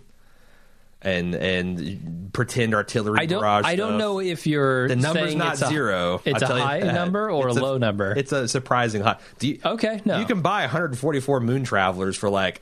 and 1.01 1.33
and 1.35 2.29
pretend 2.33 2.73
artillery 2.75 3.19
I 3.19 3.25
don't. 3.25 3.39
barrage 3.41 3.65
I 3.65 3.75
don't 3.75 3.91
stuff? 3.91 3.99
know 3.99 4.19
if 4.19 4.45
you're 4.47 4.87
The 4.87 4.95
number's 4.95 5.35
not 5.35 5.53
it's 5.53 5.61
a- 5.63 5.67
zero. 5.67 6.21
It's 6.25 6.43
I'll 6.43 6.55
a 6.57 6.61
high 6.61 6.79
number 6.79 7.29
or 7.31 7.49
It's 7.49 7.57
a 7.57 7.61
low 7.61 7.77
number. 7.77 8.13
It's 8.15 8.31
a 8.31 8.47
surprising 8.47 9.01
high. 9.01 9.17
Do 9.39 9.47
you, 9.49 9.59
Okay, 9.65 10.01
no. 10.05 10.19
You 10.19 10.25
can 10.25 10.41
buy 10.41 10.61
144 10.61 11.39
moon 11.39 11.63
travelers 11.63 12.15
for 12.15 12.29
like 12.29 12.61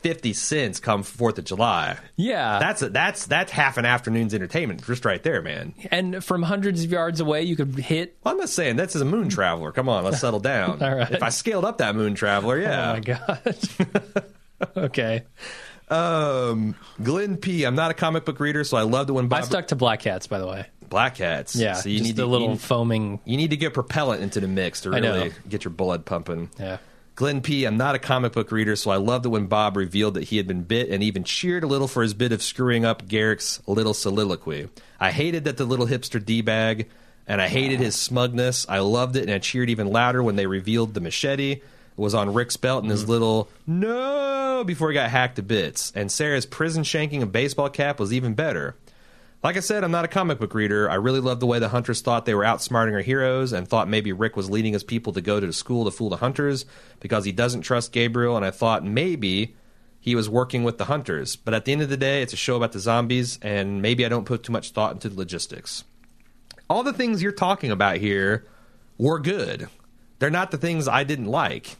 50 0.00 0.34
cents 0.34 0.78
come 0.78 1.02
Fourth 1.02 1.38
of 1.38 1.44
July. 1.44 1.96
yeah, 2.16 2.58
That's 2.60 2.82
a, 2.82 2.90
that's 2.90 3.26
that's 3.26 3.50
half 3.50 3.76
an 3.76 3.84
afternoon's 3.84 4.34
entertainment 4.34 4.84
just 4.86 5.04
right 5.04 5.22
there, 5.22 5.42
man. 5.42 5.74
and 5.90 6.22
from 6.24 6.42
hundreds 6.42 6.84
of 6.84 6.90
yards 6.92 7.18
away, 7.20 7.42
you 7.42 7.56
could 7.56 7.74
hit. 7.76 8.16
Well, 8.22 8.32
I'm 8.34 8.38
not 8.38 8.48
saying 8.48 8.76
that's 8.76 8.94
is 8.94 9.02
a 9.02 9.06
moon 9.06 9.28
traveler. 9.30 9.72
Come 9.72 9.88
on, 9.88 10.04
let's 10.04 10.20
settle 10.20 10.38
down. 10.40 10.80
All 10.82 10.94
right. 10.94 11.10
If 11.10 11.22
I 11.22 11.30
scaled 11.30 11.64
up 11.64 11.78
that 11.78 11.96
moon 11.96 12.14
traveler, 12.14 12.58
yeah. 12.60 12.90
Oh 12.90 12.92
my 12.94 13.00
god. 13.00 14.24
okay, 14.76 15.24
Um, 15.88 16.74
Glenn 17.02 17.36
P. 17.36 17.64
I'm 17.64 17.74
not 17.74 17.90
a 17.90 17.94
comic 17.94 18.24
book 18.24 18.40
reader, 18.40 18.64
so 18.64 18.76
I 18.76 18.82
loved 18.82 19.10
it 19.10 19.12
when 19.12 19.32
I 19.32 19.42
stuck 19.42 19.68
to 19.68 19.76
black 19.76 20.00
cats, 20.00 20.26
by 20.26 20.38
the 20.38 20.46
way. 20.46 20.66
Black 20.88 21.16
Hats. 21.16 21.56
Yeah, 21.56 21.74
so 21.74 21.88
you 21.88 22.00
need 22.00 22.16
the 22.16 22.22
to, 22.22 22.26
little 22.26 22.52
you, 22.52 22.56
foaming. 22.58 23.20
you 23.24 23.36
need 23.36 23.50
to 23.50 23.56
get 23.56 23.74
propellant 23.74 24.22
into 24.22 24.40
the 24.40 24.48
mix 24.48 24.82
to 24.82 24.90
really 24.90 25.32
get 25.48 25.64
your 25.64 25.72
blood 25.72 26.04
pumping. 26.04 26.50
Yeah, 26.58 26.78
Glenn 27.14 27.40
P. 27.40 27.64
I'm 27.64 27.76
not 27.76 27.94
a 27.94 27.98
comic 27.98 28.32
book 28.32 28.50
reader, 28.52 28.76
so 28.76 28.90
I 28.90 28.96
loved 28.96 29.26
it 29.26 29.30
when 29.30 29.46
Bob 29.46 29.76
revealed 29.76 30.14
that 30.14 30.24
he 30.24 30.36
had 30.36 30.46
been 30.46 30.62
bit 30.62 30.90
and 30.90 31.02
even 31.02 31.24
cheered 31.24 31.64
a 31.64 31.66
little 31.66 31.88
for 31.88 32.02
his 32.02 32.14
bit 32.14 32.32
of 32.32 32.42
screwing 32.42 32.84
up 32.84 33.08
Gareth's 33.08 33.60
little 33.66 33.94
soliloquy. 33.94 34.68
I 35.00 35.10
hated 35.10 35.44
that 35.44 35.56
the 35.56 35.64
little 35.64 35.86
hipster 35.86 36.24
D 36.24 36.40
bag 36.40 36.88
and 37.26 37.42
I 37.42 37.48
hated 37.48 37.80
his 37.80 37.96
smugness. 37.96 38.66
I 38.68 38.78
loved 38.78 39.16
it, 39.16 39.22
and 39.22 39.32
I 39.32 39.38
cheered 39.38 39.70
even 39.70 39.88
louder 39.88 40.22
when 40.22 40.36
they 40.36 40.46
revealed 40.46 40.94
the 40.94 41.00
machete 41.00 41.60
was 41.96 42.14
on 42.14 42.34
Rick's 42.34 42.56
belt 42.56 42.82
and 42.82 42.90
his 42.90 43.04
mm. 43.04 43.08
little 43.08 43.48
no 43.66 44.64
before 44.66 44.90
he 44.90 44.94
got 44.94 45.10
hacked 45.10 45.36
to 45.36 45.42
bits. 45.42 45.92
And 45.94 46.10
Sasha's 46.10 46.46
prison 46.46 46.82
shanking 46.82 47.22
a 47.22 47.26
baseball 47.26 47.68
cap 47.68 47.98
was 47.98 48.12
even 48.12 48.34
better. 48.34 48.76
Like 49.42 49.56
I 49.56 49.60
said, 49.60 49.84
I'm 49.84 49.92
not 49.92 50.04
a 50.04 50.08
comic 50.08 50.38
book 50.38 50.54
reader. 50.54 50.90
I 50.90 50.94
really 50.94 51.20
loved 51.20 51.40
the 51.40 51.46
way 51.46 51.58
the 51.58 51.68
hunters 51.68 52.00
thought 52.00 52.24
they 52.24 52.34
were 52.34 52.42
outsmarting 52.42 52.94
our 52.94 53.00
heroes 53.00 53.52
and 53.52 53.68
thought 53.68 53.88
maybe 53.88 54.12
Rick 54.12 54.36
was 54.36 54.50
leading 54.50 54.72
his 54.72 54.82
people 54.82 55.12
to 55.12 55.20
go 55.20 55.38
to 55.38 55.46
the 55.46 55.52
school 55.52 55.84
to 55.84 55.90
fool 55.90 56.10
the 56.10 56.16
hunters 56.16 56.64
because 57.00 57.24
he 57.24 57.32
doesn't 57.32 57.62
trust 57.62 57.92
Gabriel. 57.92 58.36
And 58.36 58.44
I 58.44 58.50
thought 58.50 58.84
maybe 58.84 59.54
he 60.00 60.14
was 60.14 60.28
working 60.28 60.64
with 60.64 60.78
the 60.78 60.84
hunters. 60.86 61.36
But 61.36 61.52
at 61.52 61.64
the 61.64 61.72
end 61.72 61.82
of 61.82 61.88
the 61.88 61.96
day, 61.96 62.22
it's 62.22 62.32
a 62.32 62.36
show 62.36 62.56
about 62.56 62.72
the 62.72 62.78
zombies, 62.78 63.38
and 63.42 63.82
maybe 63.82 64.06
I 64.06 64.08
don't 64.08 64.24
put 64.24 64.42
too 64.44 64.52
much 64.52 64.70
thought 64.70 64.92
into 64.92 65.08
the 65.08 65.16
logistics. 65.16 65.84
All 66.70 66.82
the 66.82 66.92
things 66.92 67.22
you're 67.22 67.32
talking 67.32 67.70
about 67.70 67.96
here 67.96 68.46
were 68.98 69.18
good. 69.18 69.68
They're 70.18 70.30
not 70.30 70.50
the 70.50 70.58
things 70.58 70.88
I 70.88 71.04
didn't 71.04 71.26
like. 71.26 71.76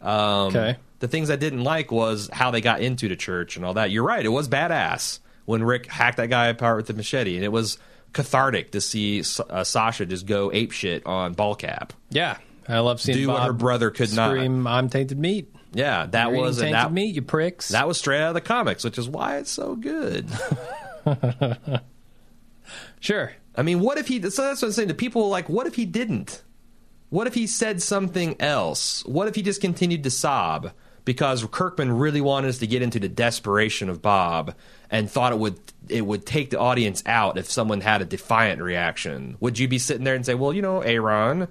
Um, 0.00 0.48
Okay. 0.48 0.76
The 0.98 1.08
things 1.08 1.28
I 1.28 1.36
didn't 1.36 1.62
like 1.62 1.92
was 1.92 2.30
how 2.32 2.50
they 2.50 2.62
got 2.62 2.80
into 2.80 3.06
the 3.08 3.16
church 3.16 3.56
and 3.56 3.64
all 3.66 3.74
that. 3.74 3.90
You're 3.90 4.02
right. 4.04 4.24
It 4.24 4.30
was 4.30 4.48
badass 4.48 5.18
when 5.44 5.62
Rick 5.62 5.86
hacked 5.86 6.16
that 6.16 6.30
guy 6.30 6.46
apart 6.46 6.78
with 6.78 6.86
the 6.86 6.94
machete, 6.94 7.36
and 7.36 7.44
it 7.44 7.52
was 7.52 7.78
cathartic 8.14 8.70
to 8.72 8.80
see 8.80 9.22
uh, 9.50 9.62
Sasha 9.62 10.06
just 10.06 10.24
go 10.26 10.50
ape 10.54 10.72
shit 10.72 11.04
on 11.04 11.34
Ballcap. 11.34 11.90
Yeah, 12.08 12.38
I 12.66 12.78
love 12.78 13.00
seeing 13.02 13.18
Do 13.18 13.28
what 13.28 13.42
her 13.42 13.52
brother 13.52 13.90
could 13.90 14.14
not. 14.14 14.30
scream, 14.30 14.66
"I'm 14.66 14.88
tainted 14.88 15.18
meat." 15.18 15.54
Yeah, 15.74 16.06
that 16.06 16.30
You're 16.30 16.40
was 16.40 16.56
tainted 16.58 16.74
that, 16.74 16.92
meat, 16.94 17.14
you 17.14 17.20
pricks. 17.20 17.68
that 17.68 17.86
was 17.86 17.98
straight 17.98 18.22
out 18.22 18.28
of 18.28 18.34
the 18.34 18.40
comics, 18.40 18.82
which 18.82 18.96
is 18.96 19.06
why 19.06 19.36
it's 19.36 19.50
so 19.50 19.76
good. 19.76 20.26
sure. 23.00 23.32
I 23.54 23.62
mean, 23.62 23.80
what 23.80 23.98
if 23.98 24.08
he? 24.08 24.20
So 24.30 24.42
that's 24.42 24.62
what 24.62 24.68
I'm 24.68 24.72
saying. 24.72 24.88
To 24.88 24.94
people 24.94 25.28
like, 25.28 25.48
what 25.48 25.66
if 25.66 25.74
he 25.74 25.84
didn't? 25.84 26.42
What 27.10 27.26
if 27.26 27.34
he 27.34 27.46
said 27.46 27.82
something 27.82 28.40
else? 28.40 29.04
What 29.06 29.28
if 29.28 29.34
he 29.34 29.42
just 29.42 29.60
continued 29.60 30.02
to 30.04 30.10
sob 30.10 30.72
because 31.04 31.44
Kirkman 31.44 31.92
really 31.98 32.20
wanted 32.20 32.48
us 32.48 32.58
to 32.58 32.66
get 32.66 32.82
into 32.82 32.98
the 32.98 33.08
desperation 33.08 33.88
of 33.88 34.02
Bob 34.02 34.54
and 34.90 35.10
thought 35.10 35.32
it 35.32 35.38
would 35.38 35.58
it 35.88 36.04
would 36.04 36.26
take 36.26 36.50
the 36.50 36.58
audience 36.58 37.02
out 37.06 37.38
if 37.38 37.48
someone 37.50 37.80
had 37.80 38.02
a 38.02 38.04
defiant 38.04 38.60
reaction? 38.60 39.36
Would 39.40 39.58
you 39.58 39.68
be 39.68 39.78
sitting 39.78 40.04
there 40.04 40.16
and 40.16 40.26
say, 40.26 40.34
"Well, 40.34 40.52
you 40.52 40.62
know, 40.62 40.80
Aaron"? 40.80 41.48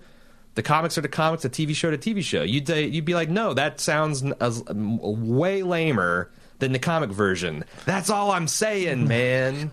The 0.55 0.63
comics 0.63 0.97
are 0.97 1.01
the 1.01 1.09
comics, 1.09 1.43
the 1.43 1.49
TV 1.49 1.75
show 1.75 1.91
to 1.91 1.97
TV 1.97 2.23
show. 2.23 2.41
You'd 2.41 2.65
say, 2.65 2.85
you'd 2.85 3.03
be 3.03 3.13
like, 3.13 3.29
no, 3.29 3.53
that 3.53 3.81
sounds 3.81 4.23
as- 4.39 4.63
way 4.69 5.63
lamer 5.63 6.31
than 6.59 6.71
the 6.71 6.79
comic 6.79 7.09
version. 7.09 7.65
That's 7.85 8.09
all 8.09 8.31
I'm 8.31 8.47
saying, 8.47 9.05
man. 9.09 9.69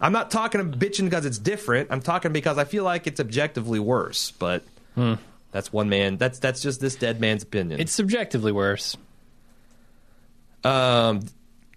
I'm 0.00 0.10
not 0.12 0.32
talking 0.32 0.60
bitching 0.72 1.04
because 1.04 1.24
it's 1.24 1.38
different. 1.38 1.90
I'm 1.92 2.02
talking 2.02 2.32
because 2.32 2.58
I 2.58 2.64
feel 2.64 2.82
like 2.82 3.06
it's 3.06 3.20
objectively 3.20 3.78
worse. 3.78 4.32
But 4.32 4.64
that's 5.52 5.72
one 5.72 5.88
man. 5.88 6.16
That's 6.16 6.38
that's 6.38 6.60
just 6.60 6.80
this 6.80 6.96
dead 6.96 7.20
man's 7.20 7.42
opinion. 7.42 7.80
It's 7.80 7.92
subjectively 7.92 8.52
worse. 8.52 8.96
Um, 10.64 11.20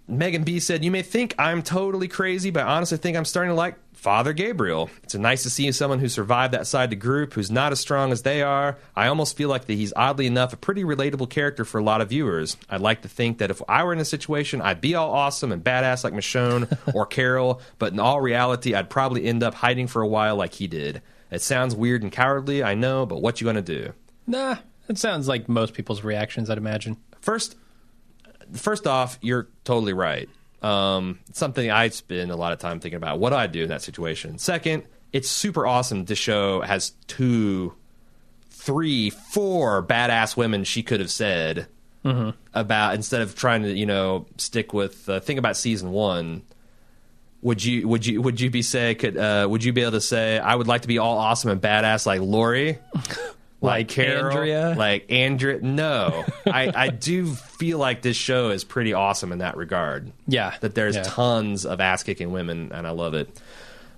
Megan 0.08 0.42
B 0.42 0.58
said, 0.60 0.84
"You 0.84 0.90
may 0.90 1.02
think 1.02 1.34
I'm 1.38 1.62
totally 1.62 2.08
crazy, 2.08 2.50
but 2.50 2.66
I 2.66 2.76
honestly 2.76 2.98
think 2.98 3.16
I'm 3.16 3.24
starting 3.24 3.50
to 3.50 3.54
like 3.54 3.76
Father 4.00 4.32
Gabriel. 4.32 4.88
It's 5.02 5.14
nice 5.14 5.42
to 5.42 5.50
see 5.50 5.70
someone 5.72 5.98
who 5.98 6.08
survived 6.08 6.54
that 6.54 6.66
side 6.66 6.84
of 6.84 6.90
the 6.90 6.96
group, 6.96 7.34
who's 7.34 7.50
not 7.50 7.70
as 7.70 7.80
strong 7.80 8.12
as 8.12 8.22
they 8.22 8.40
are. 8.40 8.78
I 8.96 9.08
almost 9.08 9.36
feel 9.36 9.50
like 9.50 9.66
that 9.66 9.74
he's 9.74 9.92
oddly 9.94 10.26
enough 10.26 10.54
a 10.54 10.56
pretty 10.56 10.84
relatable 10.84 11.28
character 11.28 11.66
for 11.66 11.78
a 11.78 11.84
lot 11.84 12.00
of 12.00 12.08
viewers. 12.08 12.56
I'd 12.70 12.80
like 12.80 13.02
to 13.02 13.08
think 13.08 13.38
that 13.38 13.50
if 13.50 13.60
I 13.68 13.84
were 13.84 13.92
in 13.92 13.98
a 13.98 14.04
situation, 14.06 14.62
I'd 14.62 14.80
be 14.80 14.94
all 14.94 15.10
awesome 15.10 15.52
and 15.52 15.62
badass 15.62 16.02
like 16.02 16.14
Michonne 16.14 16.78
or 16.94 17.04
Carol, 17.10 17.60
but 17.78 17.92
in 17.92 18.00
all 18.00 18.22
reality, 18.22 18.74
I'd 18.74 18.88
probably 18.88 19.26
end 19.26 19.42
up 19.42 19.52
hiding 19.52 19.86
for 19.86 20.00
a 20.00 20.08
while 20.08 20.34
like 20.34 20.54
he 20.54 20.66
did. 20.66 21.02
It 21.30 21.42
sounds 21.42 21.74
weird 21.74 22.02
and 22.02 22.10
cowardly, 22.10 22.62
I 22.62 22.74
know, 22.74 23.06
but 23.06 23.22
what 23.22 23.40
you 23.40 23.44
gonna 23.44 23.62
do?" 23.62 23.92
Nah, 24.26 24.56
it 24.88 24.98
sounds 24.98 25.28
like 25.28 25.48
most 25.48 25.74
people's 25.74 26.02
reactions. 26.04 26.50
I'd 26.50 26.58
imagine. 26.58 26.96
First, 27.20 27.56
first 28.52 28.86
off, 28.86 29.18
you're 29.20 29.48
totally 29.64 29.92
right. 29.92 30.28
Um, 30.62 31.20
something 31.32 31.70
I 31.70 31.88
spend 31.88 32.30
a 32.30 32.36
lot 32.36 32.52
of 32.52 32.58
time 32.58 32.80
thinking 32.80 32.96
about. 32.98 33.18
What 33.18 33.30
do 33.30 33.36
I 33.36 33.46
do 33.46 33.62
in 33.62 33.68
that 33.70 33.82
situation? 33.82 34.38
Second, 34.38 34.84
it's 35.12 35.30
super 35.30 35.66
awesome. 35.66 36.04
This 36.04 36.18
show 36.18 36.60
has 36.60 36.90
two, 37.06 37.74
three, 38.50 39.10
four 39.10 39.82
badass 39.82 40.36
women 40.36 40.64
she 40.64 40.82
could 40.82 41.00
have 41.00 41.10
said 41.10 41.66
about 42.54 42.94
instead 42.94 43.20
of 43.20 43.34
trying 43.34 43.62
to 43.62 43.72
you 43.72 43.86
know 43.86 44.26
stick 44.36 44.72
with. 44.72 45.08
Uh, 45.08 45.20
think 45.20 45.38
about 45.38 45.56
season 45.56 45.90
one. 45.92 46.42
Would 47.42 47.64
you 47.64 47.88
would 47.88 48.04
you 48.04 48.20
would 48.20 48.40
you 48.40 48.50
be 48.50 48.62
say 48.62 48.94
could 48.94 49.16
uh, 49.16 49.46
would 49.48 49.64
you 49.64 49.72
be 49.72 49.80
able 49.80 49.92
to 49.92 50.00
say 50.00 50.38
I 50.38 50.54
would 50.54 50.68
like 50.68 50.82
to 50.82 50.88
be 50.88 50.98
all 50.98 51.16
awesome 51.18 51.50
and 51.50 51.60
badass 51.60 52.06
like 52.06 52.20
Lori? 52.20 52.78
Like 53.62 53.88
Carol, 53.88 54.38
Andrea? 54.38 54.74
like 54.76 55.12
Andrea. 55.12 55.60
No, 55.60 56.24
I, 56.46 56.72
I 56.74 56.88
do 56.88 57.34
feel 57.34 57.78
like 57.78 58.00
this 58.00 58.16
show 58.16 58.50
is 58.50 58.64
pretty 58.64 58.94
awesome 58.94 59.32
in 59.32 59.38
that 59.38 59.56
regard. 59.56 60.12
Yeah, 60.26 60.54
that 60.60 60.74
there's 60.74 60.96
yeah. 60.96 61.02
tons 61.02 61.66
of 61.66 61.78
ass 61.80 62.02
kicking 62.02 62.32
women, 62.32 62.72
and 62.72 62.86
I 62.86 62.90
love 62.90 63.12
it. 63.14 63.28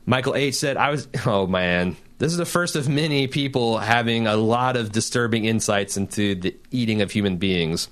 Michael 0.05 0.35
H 0.35 0.56
said, 0.56 0.77
"I 0.77 0.90
was 0.90 1.06
oh 1.27 1.47
man, 1.47 1.97
this 2.19 2.32
is 2.32 2.39
the 2.39 2.44
first 2.44 2.74
of 2.74 2.89
many 2.89 3.28
people 3.28 3.78
having 3.78 4.27
a 4.27 4.36
lot 4.36 4.77
of 4.77 4.90
disturbing 4.90 5.44
insights 5.44 5.97
into 5.97 6.35
the 6.35 6.56
eating 6.73 7.01
of 7.01 7.12
human 7.12 7.36
beings." 7.36 7.89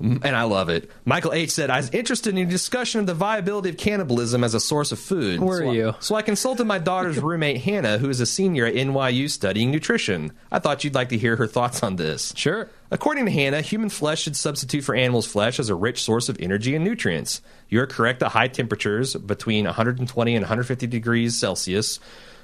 And 0.00 0.24
I 0.34 0.44
love 0.44 0.70
it. 0.70 0.90
Michael 1.04 1.34
H 1.34 1.50
said, 1.50 1.68
I 1.68 1.76
was 1.76 1.90
interested 1.90 2.36
in 2.36 2.46
a 2.46 2.50
discussion 2.50 3.00
of 3.00 3.06
the 3.06 3.12
viability 3.14 3.68
of 3.68 3.76
cannibalism 3.76 4.42
as 4.42 4.54
a 4.54 4.60
source 4.60 4.92
of 4.92 4.98
food. 4.98 5.40
Were 5.40 5.58
so 5.58 5.68
I- 5.68 5.72
you? 5.72 5.94
so 6.00 6.14
I 6.14 6.22
consulted 6.22 6.64
my 6.64 6.78
daughter's 6.78 7.18
roommate, 7.22 7.60
Hannah, 7.60 7.98
who 7.98 8.08
is 8.08 8.20
a 8.20 8.26
senior 8.26 8.64
at 8.64 8.74
NYU 8.74 9.28
studying 9.28 9.70
nutrition. 9.70 10.32
I 10.50 10.58
thought 10.58 10.84
you'd 10.84 10.94
like 10.94 11.10
to 11.10 11.18
hear 11.18 11.36
her 11.36 11.46
thoughts 11.46 11.82
on 11.82 11.96
this. 11.96 12.32
Sure. 12.34 12.70
According 12.90 13.26
to 13.26 13.30
Hannah, 13.30 13.60
human 13.60 13.90
flesh 13.90 14.22
should 14.22 14.36
substitute 14.36 14.82
for 14.84 14.94
animals' 14.94 15.26
flesh 15.26 15.60
as 15.60 15.68
a 15.68 15.74
rich 15.74 16.02
source 16.02 16.28
of 16.30 16.36
energy 16.40 16.74
and 16.74 16.82
nutrients. 16.84 17.42
You 17.68 17.80
are 17.82 17.86
correct 17.86 18.20
that 18.20 18.30
high 18.30 18.48
temperatures, 18.48 19.14
between 19.14 19.66
120 19.66 20.34
and 20.34 20.42
150 20.42 20.86
degrees 20.86 21.36
Celsius, 21.36 22.00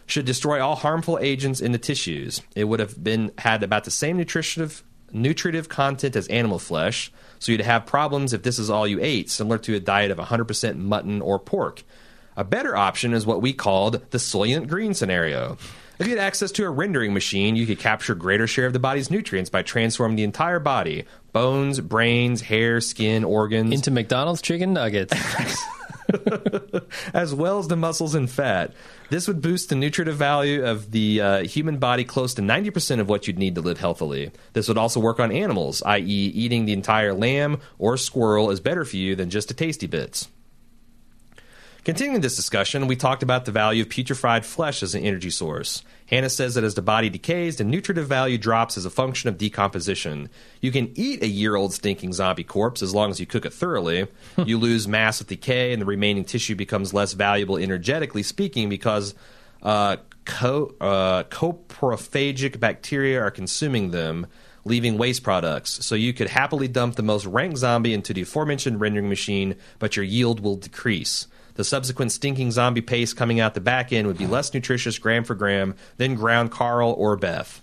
should 0.06 0.26
destroy 0.26 0.62
all 0.62 0.76
harmful 0.76 1.18
agents 1.20 1.60
in 1.60 1.72
the 1.72 1.78
tissues. 1.78 2.42
It 2.54 2.64
would 2.64 2.80
have 2.80 3.02
been 3.02 3.32
had 3.38 3.62
about 3.62 3.84
the 3.84 3.90
same 3.90 4.18
nutritive 4.18 4.84
nutritive 5.12 5.68
content 5.68 6.16
as 6.16 6.26
animal 6.28 6.58
flesh, 6.58 7.12
so 7.38 7.52
you'd 7.52 7.60
have 7.60 7.86
problems 7.86 8.32
if 8.32 8.42
this 8.42 8.58
is 8.58 8.70
all 8.70 8.86
you 8.86 8.98
ate, 9.00 9.30
similar 9.30 9.58
to 9.58 9.74
a 9.74 9.80
diet 9.80 10.10
of 10.10 10.18
100% 10.18 10.76
mutton 10.76 11.20
or 11.20 11.38
pork. 11.38 11.82
A 12.36 12.44
better 12.44 12.76
option 12.76 13.14
is 13.14 13.24
what 13.24 13.40
we 13.40 13.52
called 13.52 14.10
the 14.10 14.18
Soylent 14.18 14.68
Green 14.68 14.92
scenario. 14.94 15.56
If 15.98 16.06
you 16.06 16.14
had 16.14 16.22
access 16.22 16.52
to 16.52 16.64
a 16.66 16.70
rendering 16.70 17.14
machine, 17.14 17.56
you 17.56 17.66
could 17.66 17.78
capture 17.78 18.12
a 18.12 18.16
greater 18.16 18.46
share 18.46 18.66
of 18.66 18.74
the 18.74 18.78
body's 18.78 19.10
nutrients 19.10 19.48
by 19.48 19.62
transforming 19.62 20.16
the 20.16 20.24
entire 20.24 20.58
body 20.58 21.04
bones, 21.32 21.80
brains, 21.80 22.42
hair, 22.42 22.80
skin, 22.80 23.24
organs, 23.24 23.72
Into 23.72 23.90
McDonald's 23.90 24.42
chicken 24.42 24.72
nuggets. 24.72 25.14
as 27.14 27.34
well 27.34 27.58
as 27.58 27.68
the 27.68 27.76
muscles 27.76 28.14
and 28.14 28.30
fat. 28.30 28.72
This 29.10 29.28
would 29.28 29.40
boost 29.40 29.68
the 29.68 29.74
nutritive 29.74 30.16
value 30.16 30.64
of 30.64 30.90
the 30.90 31.20
uh, 31.20 31.42
human 31.44 31.78
body 31.78 32.04
close 32.04 32.34
to 32.34 32.42
90% 32.42 33.00
of 33.00 33.08
what 33.08 33.26
you'd 33.26 33.38
need 33.38 33.54
to 33.54 33.60
live 33.60 33.78
healthily. 33.78 34.32
This 34.52 34.68
would 34.68 34.78
also 34.78 35.00
work 35.00 35.20
on 35.20 35.32
animals, 35.32 35.82
i.e., 35.84 36.02
eating 36.02 36.64
the 36.64 36.72
entire 36.72 37.14
lamb 37.14 37.60
or 37.78 37.96
squirrel 37.96 38.50
is 38.50 38.60
better 38.60 38.84
for 38.84 38.96
you 38.96 39.14
than 39.14 39.30
just 39.30 39.48
the 39.48 39.54
tasty 39.54 39.86
bits. 39.86 40.28
Continuing 41.86 42.20
this 42.20 42.34
discussion, 42.34 42.88
we 42.88 42.96
talked 42.96 43.22
about 43.22 43.44
the 43.44 43.52
value 43.52 43.84
of 43.84 43.88
putrefied 43.88 44.44
flesh 44.44 44.82
as 44.82 44.96
an 44.96 45.04
energy 45.04 45.30
source. 45.30 45.84
Hannah 46.06 46.28
says 46.28 46.56
that 46.56 46.64
as 46.64 46.74
the 46.74 46.82
body 46.82 47.08
decays, 47.08 47.58
the 47.58 47.62
nutritive 47.62 48.08
value 48.08 48.38
drops 48.38 48.76
as 48.76 48.84
a 48.84 48.90
function 48.90 49.28
of 49.28 49.38
decomposition. 49.38 50.28
You 50.60 50.72
can 50.72 50.90
eat 50.96 51.22
a 51.22 51.28
year 51.28 51.54
old 51.54 51.72
stinking 51.72 52.12
zombie 52.12 52.42
corpse 52.42 52.82
as 52.82 52.92
long 52.92 53.12
as 53.12 53.20
you 53.20 53.26
cook 53.26 53.46
it 53.46 53.52
thoroughly. 53.52 54.08
you 54.36 54.58
lose 54.58 54.88
mass 54.88 55.20
with 55.20 55.28
decay, 55.28 55.72
and 55.72 55.80
the 55.80 55.86
remaining 55.86 56.24
tissue 56.24 56.56
becomes 56.56 56.92
less 56.92 57.12
valuable 57.12 57.56
energetically 57.56 58.24
speaking 58.24 58.68
because 58.68 59.14
uh, 59.62 59.98
co- 60.24 60.74
uh, 60.80 61.22
coprophagic 61.30 62.58
bacteria 62.58 63.22
are 63.22 63.30
consuming 63.30 63.92
them, 63.92 64.26
leaving 64.64 64.98
waste 64.98 65.22
products. 65.22 65.86
So 65.86 65.94
you 65.94 66.12
could 66.12 66.30
happily 66.30 66.66
dump 66.66 66.96
the 66.96 67.04
most 67.04 67.26
rank 67.26 67.56
zombie 67.56 67.94
into 67.94 68.12
the 68.12 68.22
aforementioned 68.22 68.80
rendering 68.80 69.08
machine, 69.08 69.54
but 69.78 69.94
your 69.94 70.04
yield 70.04 70.40
will 70.40 70.56
decrease. 70.56 71.28
The 71.56 71.64
subsequent 71.64 72.12
stinking 72.12 72.52
zombie 72.52 72.82
paste 72.82 73.16
coming 73.16 73.40
out 73.40 73.54
the 73.54 73.60
back 73.60 73.92
end 73.92 74.06
would 74.06 74.18
be 74.18 74.26
less 74.26 74.52
nutritious 74.54 74.98
gram 74.98 75.24
for 75.24 75.34
gram 75.34 75.74
than 75.96 76.14
ground 76.14 76.50
Carl 76.50 76.92
or 76.92 77.16
Beth. 77.16 77.60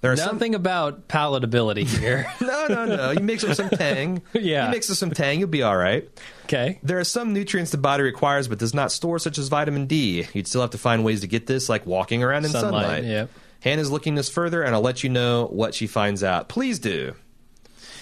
There 0.00 0.10
are 0.10 0.16
some 0.16 0.40
about 0.54 1.08
palatability 1.08 1.84
here. 1.86 2.26
no, 2.40 2.66
no, 2.68 2.86
no. 2.86 3.10
You 3.10 3.20
mix 3.20 3.42
with 3.42 3.56
some 3.56 3.68
tang. 3.68 4.22
Yeah. 4.32 4.64
You 4.66 4.70
mix 4.70 4.88
with 4.88 4.96
some 4.96 5.10
tang, 5.10 5.38
you'll 5.38 5.48
be 5.48 5.62
all 5.62 5.76
right. 5.76 6.08
okay. 6.44 6.78
There 6.82 6.98
are 6.98 7.04
some 7.04 7.34
nutrients 7.34 7.70
the 7.70 7.76
body 7.78 8.02
requires 8.02 8.48
but 8.48 8.58
does 8.58 8.72
not 8.72 8.92
store, 8.92 9.18
such 9.18 9.36
as 9.36 9.48
vitamin 9.48 9.86
D. 9.86 10.26
You'd 10.32 10.48
still 10.48 10.62
have 10.62 10.70
to 10.70 10.78
find 10.78 11.04
ways 11.04 11.20
to 11.20 11.26
get 11.26 11.46
this, 11.46 11.68
like 11.68 11.84
walking 11.84 12.22
around 12.22 12.46
in 12.46 12.50
Sunlight, 12.50 12.84
sunlight. 12.84 13.04
yeah. 13.04 13.26
Hannah's 13.60 13.90
looking 13.90 14.14
this 14.14 14.30
further, 14.30 14.62
and 14.62 14.74
I'll 14.74 14.80
let 14.80 15.04
you 15.04 15.10
know 15.10 15.46
what 15.48 15.74
she 15.74 15.86
finds 15.86 16.24
out. 16.24 16.48
Please 16.48 16.78
do. 16.78 17.14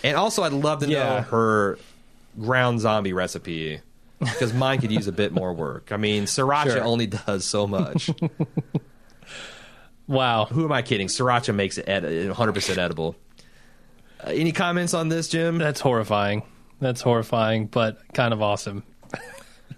And 0.04 0.16
also, 0.16 0.44
I'd 0.44 0.52
love 0.52 0.80
to 0.80 0.86
know 0.86 1.22
her 1.22 1.78
ground 2.40 2.78
zombie 2.78 3.12
recipe 3.12 3.80
because 4.20 4.52
mine 4.52 4.80
could 4.80 4.90
use 4.92 5.06
a 5.06 5.12
bit 5.12 5.32
more 5.32 5.52
work. 5.52 5.92
I 5.92 5.96
mean, 5.96 6.24
sriracha 6.24 6.72
Sure. 6.72 6.84
only 6.84 7.06
does 7.06 7.44
so 7.44 7.66
much. 7.66 8.10
Wow. 10.06 10.46
Who 10.46 10.64
am 10.64 10.72
I 10.72 10.80
kidding? 10.82 11.06
Sriracha 11.08 11.54
makes 11.54 11.76
it 11.76 11.86
ed- 11.88 12.02
100% 12.02 12.78
edible. 12.78 13.14
Uh, 14.24 14.30
any 14.30 14.52
comments 14.52 14.94
on 14.94 15.10
this, 15.10 15.28
Jim? 15.28 15.58
That's 15.58 15.80
horrifying. 15.80 16.44
That's 16.80 17.02
horrifying, 17.02 17.66
but 17.66 17.98
kind 18.14 18.32
of 18.32 18.42
awesome. 18.42 18.84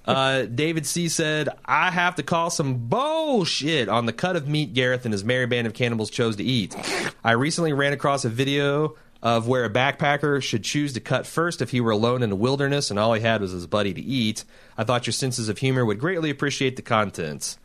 Uh, 0.07 0.43
David 0.47 0.87
C 0.87 1.09
said, 1.09 1.51
I 1.65 1.91
have 1.91 2.15
to 2.17 2.23
call 2.23 2.49
some 2.51 2.89
bullshit 2.89 3.89
on 3.89 4.07
the 4.07 4.13
cut 4.15 4.35
of 4.35 4.49
meat 4.49 4.73
Gareth 4.73 5.05
and 5.05 5.13
his 5.13 5.23
merry 5.25 5.47
band 5.47 5.67
of 5.67 5.75
cannibals 5.75 6.11
chose 6.11 6.37
to 6.37 6.43
eat. 6.43 6.75
I 7.23 7.33
recently 7.33 7.75
ran 7.75 7.93
across 7.93 8.25
a 8.25 8.29
video 8.31 8.97
of 9.23 9.47
where 9.47 9.65
a 9.65 9.71
backpacker 9.71 10.43
should 10.43 10.65
choose 10.65 10.93
to 10.95 11.01
cut 11.01 11.27
first 11.27 11.61
if 11.61 11.71
he 11.71 11.81
were 11.81 11.91
alone 11.91 12.23
in 12.23 12.31
the 12.31 12.37
wilderness 12.37 12.91
and 12.91 12.99
all 12.99 13.13
he 13.13 13.21
had 13.21 13.41
was 13.41 13.53
his 13.53 13.67
buddy 13.67 13.93
to 13.93 14.01
eat. 14.01 14.45
I 14.79 14.85
thought 14.85 15.07
your 15.07 15.13
senses 15.13 15.49
of 15.49 15.59
humor 15.59 15.85
would 15.85 15.99
greatly 15.99 16.31
appreciate 16.31 16.77
the 16.77 16.83
contents. 16.83 17.59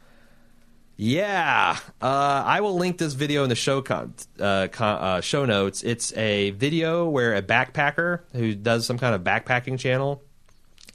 Yeah, 0.98 1.78
uh, 2.02 2.06
I 2.46 2.62
will 2.62 2.76
link 2.76 2.98
this 2.98 3.14
video 3.14 3.44
in 3.44 3.50
the 3.50 3.56
show 3.56 3.82
con- 3.82 4.14
uh, 4.40 4.70
con- 4.72 4.98
uh, 5.04 5.22
show 5.22 5.44
notes. 5.46 5.84
It's 5.84 6.16
a 6.16 6.52
video 6.52 7.10
where 7.10 7.36
a 7.36 7.42
backpacker 7.42 8.22
who 8.32 8.56
does 8.56 8.86
some 8.86 8.98
kind 8.98 9.14
of 9.14 9.22
backpacking 9.22 9.78
channel 9.78 10.24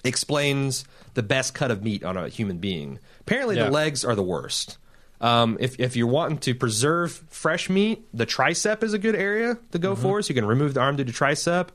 explains 0.02 0.84
the 1.14 1.22
best 1.22 1.52
cut 1.52 1.70
of 1.70 1.82
meat 1.82 2.02
on 2.02 2.16
a 2.16 2.28
human 2.30 2.58
being. 2.58 2.98
Apparently, 3.20 3.56
Yeah. 3.56 3.64
the 3.64 3.70
legs 3.70 4.02
are 4.04 4.14
the 4.14 4.22
worst. 4.22 4.78
Um, 5.20 5.58
if 5.60 5.78
if 5.78 5.96
you're 5.96 6.06
wanting 6.06 6.38
to 6.38 6.54
preserve 6.54 7.12
fresh 7.28 7.68
meat, 7.68 8.06
the 8.14 8.24
tricep 8.26 8.82
is 8.82 8.94
a 8.94 8.98
good 8.98 9.14
area 9.16 9.58
to 9.72 9.78
go 9.78 9.92
Mm-hmm. 9.92 10.02
for. 10.02 10.22
So 10.22 10.28
you 10.30 10.34
can 10.34 10.46
remove 10.46 10.74
the 10.74 10.80
arm 10.80 10.96
due 10.96 11.04
to 11.04 11.12
tricep. 11.12 11.68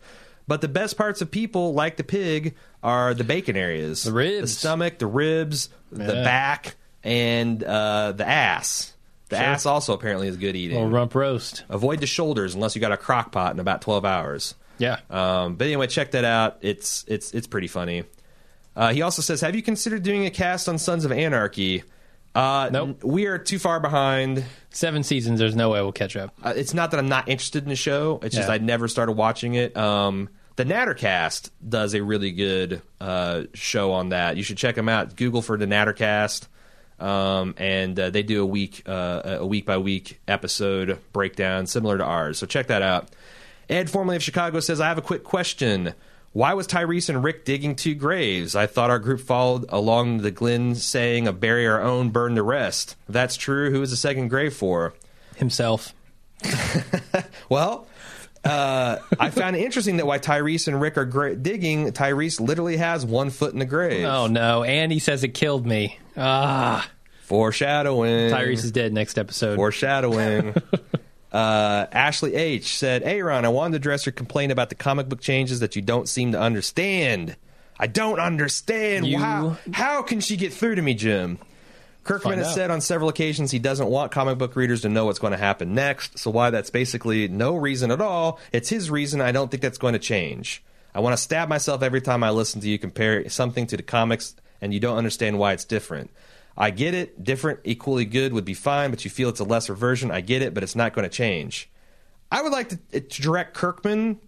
But 0.47 0.61
the 0.61 0.67
best 0.67 0.95
parts 0.97 1.21
of 1.21 1.31
people, 1.31 1.73
like 1.73 1.97
the 1.97 2.03
pig, 2.03 2.55
are 2.83 3.13
the 3.15 3.23
bacon 3.23 3.55
areas, 3.57 4.03
the 4.03 4.11
ribs. 4.11 4.41
the 4.41 4.59
stomach, 4.59 4.99
the 4.99 5.07
ribs, 5.07 5.69
the 5.91 6.13
back, 6.23 6.75
and 7.03 7.63
uh, 7.63 8.11
the 8.11 8.27
ass. 8.27 8.93
The 9.29 9.37
Sure. 9.37 9.45
ass 9.45 9.65
also 9.65 9.93
apparently 9.93 10.27
is 10.27 10.37
good 10.37 10.55
eating. 10.55 10.77
Little 10.77 10.91
rump 10.91 11.15
roast. 11.15 11.63
Avoid 11.69 11.99
the 11.99 12.05
shoulders 12.05 12.53
unless 12.53 12.75
you 12.75 12.81
got 12.81 12.91
a 12.91 12.97
crock 12.97 13.31
pot 13.31 13.53
in 13.53 13.59
about 13.59 13.81
twelve 13.81 14.05
hours. 14.05 14.53
Yeah. 14.77 14.99
Um, 15.09 15.55
but 15.55 15.65
anyway, 15.65 15.87
check 15.87 16.11
that 16.11 16.25
out. 16.25 16.57
It's 16.61 17.05
it's 17.07 17.31
it's 17.33 17.47
pretty 17.47 17.67
funny. 17.67 18.03
Uh, 18.75 18.93
he 18.93 19.01
also 19.01 19.23
says, 19.23 19.41
"Have 19.41 19.55
you 19.55 19.63
considered 19.63 20.03
doing 20.03 20.25
a 20.25 20.29
cast 20.29 20.69
on 20.69 20.77
Sons 20.77 21.05
of 21.05 21.11
Anarchy?" 21.11 21.83
Uh, 22.35 22.69
Nope. 22.71 23.03
we 23.03 23.25
are 23.27 23.37
too 23.37 23.57
far 23.57 23.79
behind. 23.79 24.43
Seven 24.69 25.03
seasons. 25.03 25.39
There's 25.39 25.55
no 25.55 25.69
way 25.69 25.81
we'll 25.81 25.93
catch 25.93 26.17
up. 26.17 26.35
Uh, 26.43 26.53
it's 26.55 26.73
not 26.73 26.91
that 26.91 26.99
I'm 26.99 27.07
not 27.07 27.29
interested 27.29 27.63
in 27.63 27.69
the 27.69 27.75
show. 27.77 28.19
It's 28.21 28.35
just 28.35 28.49
Yeah. 28.49 28.55
I 28.55 28.57
never 28.57 28.87
started 28.89 29.13
watching 29.13 29.53
it. 29.53 29.75
Um, 29.77 30.27
the 30.57 30.65
Nattercast 30.65 31.49
does 31.67 31.93
a 31.95 32.03
really 32.03 32.31
good 32.31 32.81
uh, 32.99 33.43
show 33.53 33.93
on 33.93 34.09
that. 34.09 34.35
You 34.37 34.43
should 34.43 34.57
check 34.57 34.75
them 34.75 34.89
out. 34.89 35.15
Google 35.15 35.41
for 35.41 35.57
the 35.57 35.65
Nattercast, 35.65 36.47
um, 36.99 37.55
and 37.57 37.97
uh, 37.99 38.09
they 38.09 38.23
do 38.23 38.41
a 38.41 38.45
week 38.45 38.83
uh, 38.85 39.37
a 39.39 39.45
week 39.45 39.65
by 39.65 39.77
week 39.77 40.19
episode 40.27 40.99
breakdown 41.13 41.67
similar 41.67 41.97
to 41.97 42.03
ours. 42.03 42.37
So 42.37 42.45
check 42.45 42.67
that 42.67 42.81
out. 42.81 43.09
Ed, 43.69 43.89
formerly 43.89 44.15
of 44.17 44.23
Chicago, 44.23 44.59
says 44.59 44.79
I 44.79 44.87
have 44.87 44.97
a 44.97 45.01
quick 45.01 45.23
question. 45.23 45.93
Why 46.35 46.53
was 46.53 46.67
Tyrese 46.67 47.07
and 47.07 47.23
Rick 47.23 47.45
digging 47.45 47.77
two 47.77 47.95
graves? 47.95 48.57
I 48.57 48.67
thought 48.67 48.89
our 48.89 48.99
group 48.99 49.21
followed 49.21 49.67
along 49.69 50.17
the 50.17 50.31
Glenn 50.31 50.75
saying 50.75 51.29
of 51.29 51.39
bury 51.39 51.65
our 51.65 51.81
own, 51.81 52.09
burn 52.09 52.35
the 52.35 52.43
rest. 52.43 52.97
If 53.07 53.13
that's 53.13 53.37
true, 53.37 53.71
who 53.71 53.81
is 53.81 53.91
the 53.91 53.95
second 53.95 54.27
grave 54.27 54.53
for? 54.53 54.93
Himself. 55.37 55.93
Well, 57.47 57.87
uh, 58.43 58.97
I 59.17 59.29
found 59.29 59.55
it 59.55 59.59
interesting 59.63 59.97
that 59.97 60.07
why 60.07 60.19
Tyrese 60.19 60.67
and 60.67 60.81
Rick 60.81 60.97
are 60.97 61.05
gra- 61.05 61.35
digging, 61.35 61.91
Tyrese 61.93 62.41
literally 62.41 62.77
has 62.77 63.05
one 63.05 63.29
foot 63.29 63.53
in 63.53 63.59
the 63.59 63.65
grave. 63.65 64.03
Oh 64.03 64.27
no. 64.27 64.63
And 64.63 64.91
he 64.91 64.99
says 64.99 65.23
it 65.23 65.29
killed 65.29 65.65
me. 65.65 65.99
Ah. 66.17 66.89
Foreshadowing. 67.21 68.31
Tyrese 68.31 68.65
is 68.65 68.71
dead 68.71 68.93
next 68.93 69.17
episode. 69.17 69.55
Foreshadowing. 69.55 70.53
uh, 71.35 71.87
Ashley 71.91 72.35
H 72.35 72.77
said, 72.77 73.03
"Hey 73.03 73.21
Ron, 73.21 73.43
I 73.45 73.49
wanted 73.49 73.71
to 73.73 73.75
address 73.77 74.05
your 74.05 74.13
complaint 74.13 74.51
about 74.51 74.69
the 74.69 74.75
comic 74.75 75.09
book 75.09 75.19
changes 75.21 75.59
that 75.59 75.75
you 75.75 75.81
don't 75.81 76.07
seem 76.07 76.31
to 76.31 76.39
understand. 76.39 77.35
I 77.77 77.87
don't 77.87 78.19
understand. 78.19 79.05
You- 79.05 79.19
How, 79.19 79.57
how 79.73 80.01
can 80.01 80.21
she 80.21 80.37
get 80.37 80.53
through 80.53 80.75
to 80.75 80.81
me, 80.81 80.93
Jim? 80.93 81.37
Kirkman 82.05 82.37
has 82.37 82.53
said 82.53 82.69
on 82.71 82.81
several 82.81 83.09
occasions 83.09 83.49
he 83.51 83.57
doesn't 83.59 83.87
want 83.87 84.11
comic 84.11 84.37
book 84.37 84.55
readers 84.55 84.81
to 84.83 84.89
know 84.89 85.05
what's 85.05 85.17
going 85.19 85.31
to 85.31 85.37
happen 85.37 85.73
next. 85.73 86.19
So 86.19 86.29
why 86.29 86.51
that's 86.51 86.69
basically 86.69 87.27
no 87.27 87.55
reason 87.55 87.89
at 87.89 87.99
all. 87.99 88.39
It's 88.51 88.69
his 88.69 88.91
reason. 88.91 89.21
I 89.21 89.31
don't 89.31 89.49
think 89.49 89.63
that's 89.63 89.79
going 89.79 89.93
to 89.93 89.99
change. 89.99 90.63
I 90.93 90.99
want 90.99 91.13
to 91.17 91.21
stab 91.21 91.49
myself 91.49 91.81
every 91.81 92.01
time 92.01 92.23
I 92.23 92.29
listen 92.29 92.61
to 92.61 92.69
you 92.69 92.77
compare 92.77 93.27
something 93.29 93.65
to 93.67 93.75
the 93.77 93.81
comics 93.83 94.35
and 94.61 94.71
you 94.71 94.79
don't 94.79 94.97
understand 94.97 95.39
why 95.39 95.53
it's 95.53 95.65
different. 95.65 96.11
I 96.57 96.71
get 96.71 96.93
it. 96.93 97.23
Different, 97.23 97.59
equally 97.63 98.05
good 98.05 98.33
would 98.33 98.45
be 98.45 98.53
fine, 98.53 98.89
but 98.89 99.03
you 99.03 99.11
feel 99.11 99.29
it's 99.29 99.39
a 99.39 99.45
lesser 99.45 99.73
version. 99.73 100.11
I 100.11 100.21
get 100.21 100.41
it, 100.41 100.53
but 100.53 100.63
it's 100.63 100.75
not 100.75 100.93
going 100.93 101.03
to 101.03 101.13
change. 101.13 101.69
I 102.31 102.41
would 102.41 102.51
like 102.51 102.69
to, 102.69 102.79
uh, 102.93 102.99
to 102.99 103.21
direct 103.21 103.53
Kirkman 103.53 104.19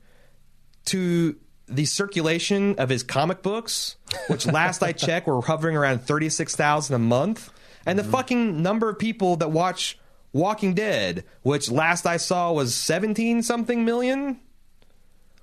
to 0.85 1.35
the 1.67 1.85
circulation 1.85 2.75
of 2.79 2.89
his 2.89 3.03
comic 3.03 3.41
books, 3.41 3.95
which 4.27 4.45
last 4.51 4.83
I 4.83 4.91
checked 4.93 5.27
were 5.27 5.41
hovering 5.41 5.75
around 5.75 6.01
36,000 6.01 6.95
a 6.95 6.99
month, 6.99 7.51
and 7.85 7.97
the 7.97 8.03
mm-hmm. 8.03 8.11
fucking 8.11 8.61
number 8.61 8.89
of 8.89 8.99
people 8.99 9.37
that 9.37 9.51
watch 9.51 9.97
Walking 10.33 10.73
Dead, 10.73 11.23
which 11.41 11.71
last 11.71 12.05
I 12.05 12.17
saw 12.17 12.51
was 12.51 12.75
17 12.75 13.43
something 13.43 13.85
million. 13.85 14.39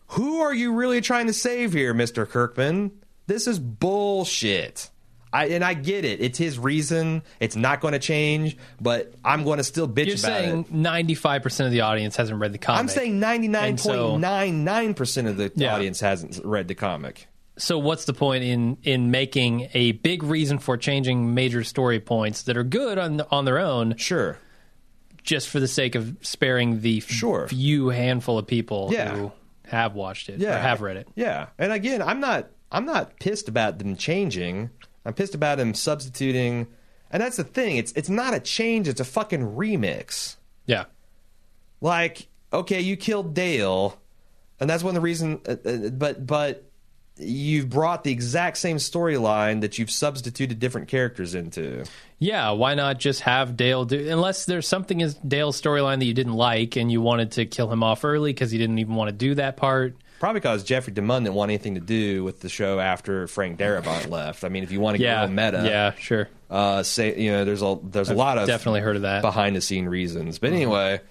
Who 0.09 0.41
are 0.41 0.55
you 0.55 0.75
really 0.75 1.01
trying 1.01 1.27
to 1.27 1.33
save 1.33 1.73
here, 1.73 1.95
Mr. 1.95 2.29
Kirkman? 2.29 2.93
This 3.27 3.47
is 3.47 3.59
bullshit. 3.59 4.91
I, 5.35 5.47
and 5.47 5.65
I 5.65 5.75
get 5.75 6.05
it. 6.05 6.21
It's 6.21 6.39
his 6.39 6.59
reason. 6.59 7.23
It's 7.41 7.57
not 7.57 7.81
going 7.81 7.93
to 7.93 7.99
change, 7.99 8.57
but 8.81 9.15
I'm 9.25 9.45
going 9.45 9.59
to 9.59 9.65
still 9.65 9.89
bitch 9.89 10.07
You're 10.07 10.17
about 10.17 10.41
it. 10.41 10.45
saying 10.45 10.65
95% 10.67 11.67
of 11.67 11.73
the 11.73 11.81
audience 11.81 12.17
hasn't 12.17 12.39
read 12.39 12.53
the 12.53 12.59
comic. 12.59 12.81
I'm 12.81 12.89
saying 12.89 13.21
99.99% 13.21 15.29
of 15.29 15.37
the 15.37 15.53
Yeah. 15.57 15.75
audience 15.75 16.01
hasn't 16.01 16.41
read 16.45 16.69
the 16.69 16.75
comic. 16.75 17.27
So 17.57 17.79
what's 17.79 18.05
the 18.05 18.13
point 18.15 18.43
in 18.45 18.79
in 18.83 19.11
making 19.13 19.69
a 19.75 19.93
big 19.93 20.25
reason 20.25 20.59
for 20.59 20.77
changing 20.77 21.35
major 21.35 21.63
story 21.63 22.01
points 22.01 22.43
that 22.43 22.57
are 22.57 22.65
good 22.65 22.99
on 22.99 23.21
on 23.31 23.45
their 23.45 23.59
own 23.59 23.97
Sure. 23.97 24.39
just 25.23 25.49
for 25.49 25.61
the 25.61 25.69
sake 25.69 25.95
of 25.95 26.17
sparing 26.21 26.81
the 26.81 26.99
f- 26.99 27.09
Sure. 27.09 27.47
few 27.49 27.89
handful 27.91 28.39
of 28.39 28.47
people 28.49 28.91
Yeah. 28.93 29.15
who 29.15 29.33
have 29.69 29.95
watched 29.95 30.29
it 30.29 30.41
Yeah. 30.41 30.57
or 30.57 30.59
have 30.59 30.81
read 30.81 30.97
it? 30.97 31.07
Yeah. 31.15 31.47
And 31.59 31.73
again, 31.73 32.03
I'm 32.03 32.19
not 32.21 32.51
I'm 32.73 32.87
not 32.87 33.21
pissed 33.21 33.49
about 33.49 33.79
them 33.79 33.95
changing. 33.97 34.71
I'm 35.05 35.15
pissed 35.15 35.35
about 35.35 35.61
him 35.61 35.75
substituting. 35.75 36.67
And 37.11 37.23
that's 37.23 37.37
the 37.37 37.45
thing. 37.45 37.77
It's 37.77 37.93
it's 37.93 38.09
not 38.09 38.35
a 38.35 38.41
change, 38.41 38.89
it's 38.89 39.01
a 39.01 39.05
fucking 39.05 39.55
remix. 39.55 40.37
Yeah. 40.67 40.85
Like, 41.81 42.29
okay, 42.53 42.81
you 42.81 42.97
killed 42.97 43.35
Dale, 43.35 43.99
and 44.59 44.69
that's 44.69 44.83
one 44.83 44.91
of 44.91 44.95
the 44.95 45.01
reason 45.01 45.41
uh, 45.47 45.57
uh, 45.65 45.91
but 45.91 46.27
but 46.27 46.65
you've 47.17 47.69
brought 47.69 48.03
the 48.03 48.11
exact 48.11 48.57
same 48.57 48.79
storyline 48.79 49.61
that 49.61 49.79
you've 49.79 49.91
substituted 49.91 50.59
different 50.59 50.89
characters 50.89 51.35
into. 51.35 51.85
Yeah, 52.19 52.51
why 52.51 52.75
not 52.75 52.99
just 52.99 53.21
have 53.21 53.57
Dale 53.57 53.85
do 53.85 54.11
unless 54.11 54.47
there's 54.47 54.67
something 54.67 55.01
in 55.01 55.15
Dale's 55.27 55.61
storyline 55.61 55.99
that 55.99 56.07
you 56.07 56.15
didn't 56.15 56.35
like 56.35 56.77
and 56.77 56.91
you 56.91 57.01
wanted 57.01 57.33
to 57.33 57.47
kill 57.47 57.71
him 57.71 57.83
off 57.83 58.05
early 58.05 58.33
because 58.33 58.51
he 58.51 58.59
didn't 58.59 58.79
even 58.79 58.95
want 58.95 59.11
to 59.11 59.15
do 59.15 59.35
that 59.37 59.57
part. 59.57 59.97
Probably 60.25 60.41
because 60.41 60.65
Jeffrey 60.65 60.95
DeMunn 60.95 61.25
didn't 61.25 61.35
want 61.35 61.51
anything 61.51 61.75
to 61.75 61.83
do 61.83 62.25
with 62.25 62.41
the 62.41 62.49
show 62.49 62.81
after 62.81 63.27
Frank 63.27 63.59
Darabont 63.59 64.09
left. 64.09 64.43
I 64.43 64.49
mean, 64.49 64.63
if 64.63 64.73
you 64.73 64.81
want 64.81 64.95
to 64.95 64.99
get 64.99 65.05
Yeah. 65.05 65.21
a 65.21 65.29
little 65.29 65.35
meta, 65.37 65.69
Yeah, 65.69 65.93
sure. 65.99 66.31
uh, 66.49 66.83
say 66.83 67.21
you 67.21 67.31
know, 67.31 67.45
there's 67.45 67.61
a 67.61 67.77
there's 67.83 68.09
a 68.09 68.15
lot 68.15 68.39
of 68.39 68.47
definitely 68.47 68.81
heard 68.81 68.97
of 68.97 69.03
that. 69.03 69.21
behind 69.21 69.55
the 69.55 69.61
scene 69.61 69.85
reasons. 69.85 70.39
But 70.39 70.55
anyway, 70.55 71.03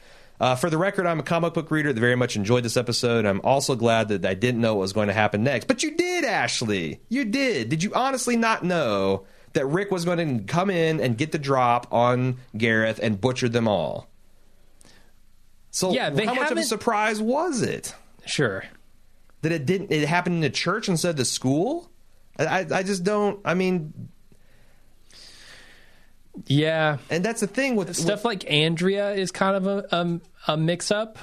uh, 0.41 0.56
for 0.56 0.72
the 0.72 0.80
record, 0.80 1.06
I'm 1.06 1.19
a 1.19 1.23
comic 1.23 1.53
book 1.53 1.69
reader 1.69 1.94
that 1.94 1.99
very 1.99 2.15
much 2.15 2.35
enjoyed 2.35 2.64
this 2.65 2.76
episode. 2.76 3.27
I'm 3.27 3.40
also 3.44 3.76
glad 3.76 4.07
that 4.07 4.26
I 4.26 4.34
didn't 4.34 4.61
know 4.61 4.73
what 4.73 4.81
was 4.81 4.94
going 4.94 5.10
to 5.10 5.14
happen 5.14 5.44
next. 5.44 5.68
But 5.68 5.84
you 5.84 5.95
did, 5.95 6.26
Ashley. 6.26 6.99
You 7.10 7.23
did. 7.23 7.69
Did 7.69 7.84
you 7.84 7.94
honestly 7.94 8.35
not 8.35 8.64
know 8.64 9.26
that 9.53 9.68
Rick 9.68 9.91
was 9.91 10.06
going 10.06 10.40
to 10.40 10.44
come 10.52 10.72
in 10.72 10.99
and 10.99 11.19
get 11.19 11.31
the 11.31 11.38
drop 11.38 11.85
on 11.94 12.38
Gareth 12.57 12.99
and 13.03 13.22
butcher 13.22 13.48
them 13.48 13.68
all? 13.68 14.07
So 15.69 15.91
Yeah, 15.91 16.10
how 16.26 16.34
much 16.34 16.49
of 16.49 16.57
a 16.57 16.64
surprise 16.64 17.22
was 17.22 17.61
it? 17.61 17.94
Sure. 18.26 18.64
That 19.44 19.52
it 19.52 19.65
didn't 19.68 19.91
it 19.91 20.07
happened 20.07 20.36
in 20.36 20.41
the 20.41 20.49
church 20.49 20.90
instead 20.90 21.11
of 21.11 21.15
the 21.18 21.26
school 21.26 21.90
I, 22.40 22.65
I 22.72 22.82
just 22.84 23.03
don't 23.03 23.40
i 23.45 23.53
mean 23.53 24.10
Yeah. 26.48 26.98
and 27.10 27.24
that's 27.24 27.41
the 27.41 27.48
thing 27.48 27.76
with 27.76 27.95
Stuff 27.95 28.26
like 28.26 28.49
Andrea 28.49 29.11
is 29.14 29.32
kind 29.32 29.56
of 29.56 29.68
a 29.68 29.95
um, 29.95 30.22
a 30.48 30.57
mix 30.57 30.90
up. 30.91 31.18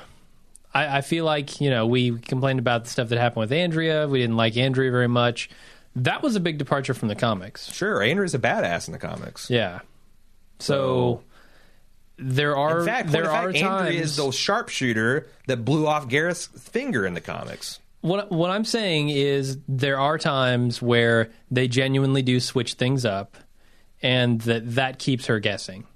I, 0.72 0.98
I 0.98 1.00
feel 1.00 1.24
like 1.24 1.60
you 1.60 1.68
know 1.70 1.86
we 1.86 2.16
complained 2.18 2.60
about 2.60 2.84
the 2.84 2.90
stuff 2.90 3.08
that 3.08 3.18
happened 3.18 3.40
with 3.40 3.52
Andrea. 3.52 4.06
We 4.06 4.20
didn't 4.20 4.36
like 4.36 4.56
Andrea 4.56 4.90
very 4.92 5.08
much. 5.08 5.50
That 5.96 6.22
was 6.22 6.36
a 6.36 6.40
big 6.40 6.58
departure 6.58 6.94
from 6.94 7.08
the 7.08 7.16
comics. 7.16 7.72
sure 7.72 8.00
andrea's 8.00 8.34
a 8.34 8.38
badass 8.38 8.86
in 8.86 8.92
the 8.92 8.98
comics 8.98 9.50
Yeah. 9.50 9.80
So, 10.60 11.22
there 12.16 12.56
are 12.56 12.78
in 12.80 12.86
fact, 12.86 13.10
there 13.10 13.22
in 13.24 13.28
are 13.28 13.52
fact 13.52 13.58
times 13.58 13.80
andrea 13.86 14.00
is 14.00 14.14
the 14.16 14.30
sharpshooter 14.30 15.26
that 15.48 15.64
blew 15.64 15.88
off 15.88 16.06
gareth's 16.08 16.46
finger 16.46 17.04
in 17.04 17.14
the 17.14 17.20
comics 17.20 17.79
what 18.00 18.30
what 18.30 18.50
I'm 18.50 18.64
saying 18.64 19.10
is 19.10 19.58
there 19.68 19.98
are 19.98 20.18
times 20.18 20.80
where 20.80 21.30
they 21.50 21.68
genuinely 21.68 22.22
do 22.22 22.40
switch 22.40 22.74
things 22.74 23.04
up, 23.04 23.36
and 24.02 24.40
that 24.42 24.74
that 24.76 24.98
keeps 24.98 25.26
her 25.26 25.38
guessing. 25.40 25.86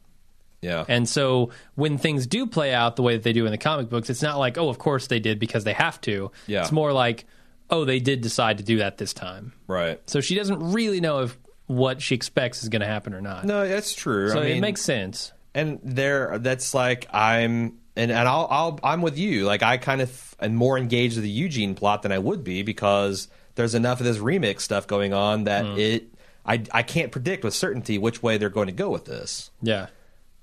Yeah. 0.60 0.84
And 0.88 1.06
so 1.08 1.50
when 1.74 1.98
things 1.98 2.26
do 2.26 2.46
play 2.46 2.72
out 2.72 2.96
the 2.96 3.02
way 3.02 3.16
that 3.16 3.22
they 3.22 3.34
do 3.34 3.44
in 3.44 3.52
the 3.52 3.58
comic 3.58 3.90
books, 3.90 4.08
it's 4.08 4.22
not 4.22 4.38
like, 4.38 4.56
oh, 4.56 4.70
of 4.70 4.78
course 4.78 5.08
they 5.08 5.20
did 5.20 5.38
because 5.38 5.64
they 5.64 5.74
have 5.74 6.00
to. 6.02 6.30
Yeah. 6.46 6.62
It's 6.62 6.72
more 6.72 6.90
like, 6.90 7.26
oh, 7.68 7.84
they 7.84 8.00
did 8.00 8.22
decide 8.22 8.56
to 8.58 8.64
do 8.64 8.78
that 8.78 8.96
this 8.96 9.12
time. 9.12 9.52
Right. 9.66 10.00
So 10.08 10.22
she 10.22 10.34
doesn't 10.34 10.72
really 10.72 11.02
know 11.02 11.20
if 11.20 11.38
what 11.66 12.00
she 12.00 12.14
expects 12.14 12.62
is 12.62 12.70
going 12.70 12.80
to 12.80 12.86
happen 12.86 13.12
or 13.12 13.20
not. 13.20 13.44
No, 13.44 13.68
that's 13.68 13.92
true. 13.94 14.30
so 14.30 14.40
I 14.40 14.44
mean, 14.44 14.56
it 14.56 14.60
makes 14.60 14.80
sense. 14.80 15.32
and 15.54 15.80
there 15.82 16.38
that's 16.38 16.72
like 16.72 17.06
I'm 17.12 17.78
and 17.96 18.10
and 18.10 18.28
I'll, 18.28 18.46
I'll 18.50 18.80
I'm 18.82 19.02
with 19.02 19.18
you. 19.18 19.44
Like 19.44 19.62
I 19.62 19.76
kind 19.78 20.00
of 20.00 20.36
am 20.40 20.54
more 20.54 20.76
engaged 20.78 21.16
with 21.16 21.24
the 21.24 21.30
Eugene 21.30 21.74
plot 21.74 22.02
than 22.02 22.12
I 22.12 22.18
would 22.18 22.42
be 22.44 22.62
because 22.62 23.28
there's 23.54 23.74
enough 23.74 24.00
of 24.00 24.06
this 24.06 24.18
remix 24.18 24.60
stuff 24.60 24.86
going 24.86 25.12
on 25.12 25.44
that 25.44 25.64
Hmm. 25.64 25.78
it 25.78 26.04
I 26.46 26.62
I 26.72 26.82
can't 26.82 27.10
predict 27.12 27.44
with 27.44 27.54
certainty 27.54 27.98
which 27.98 28.22
way 28.22 28.36
they're 28.38 28.48
going 28.50 28.66
to 28.66 28.72
go 28.72 28.90
with 28.90 29.04
this. 29.04 29.50
Yeah. 29.62 29.86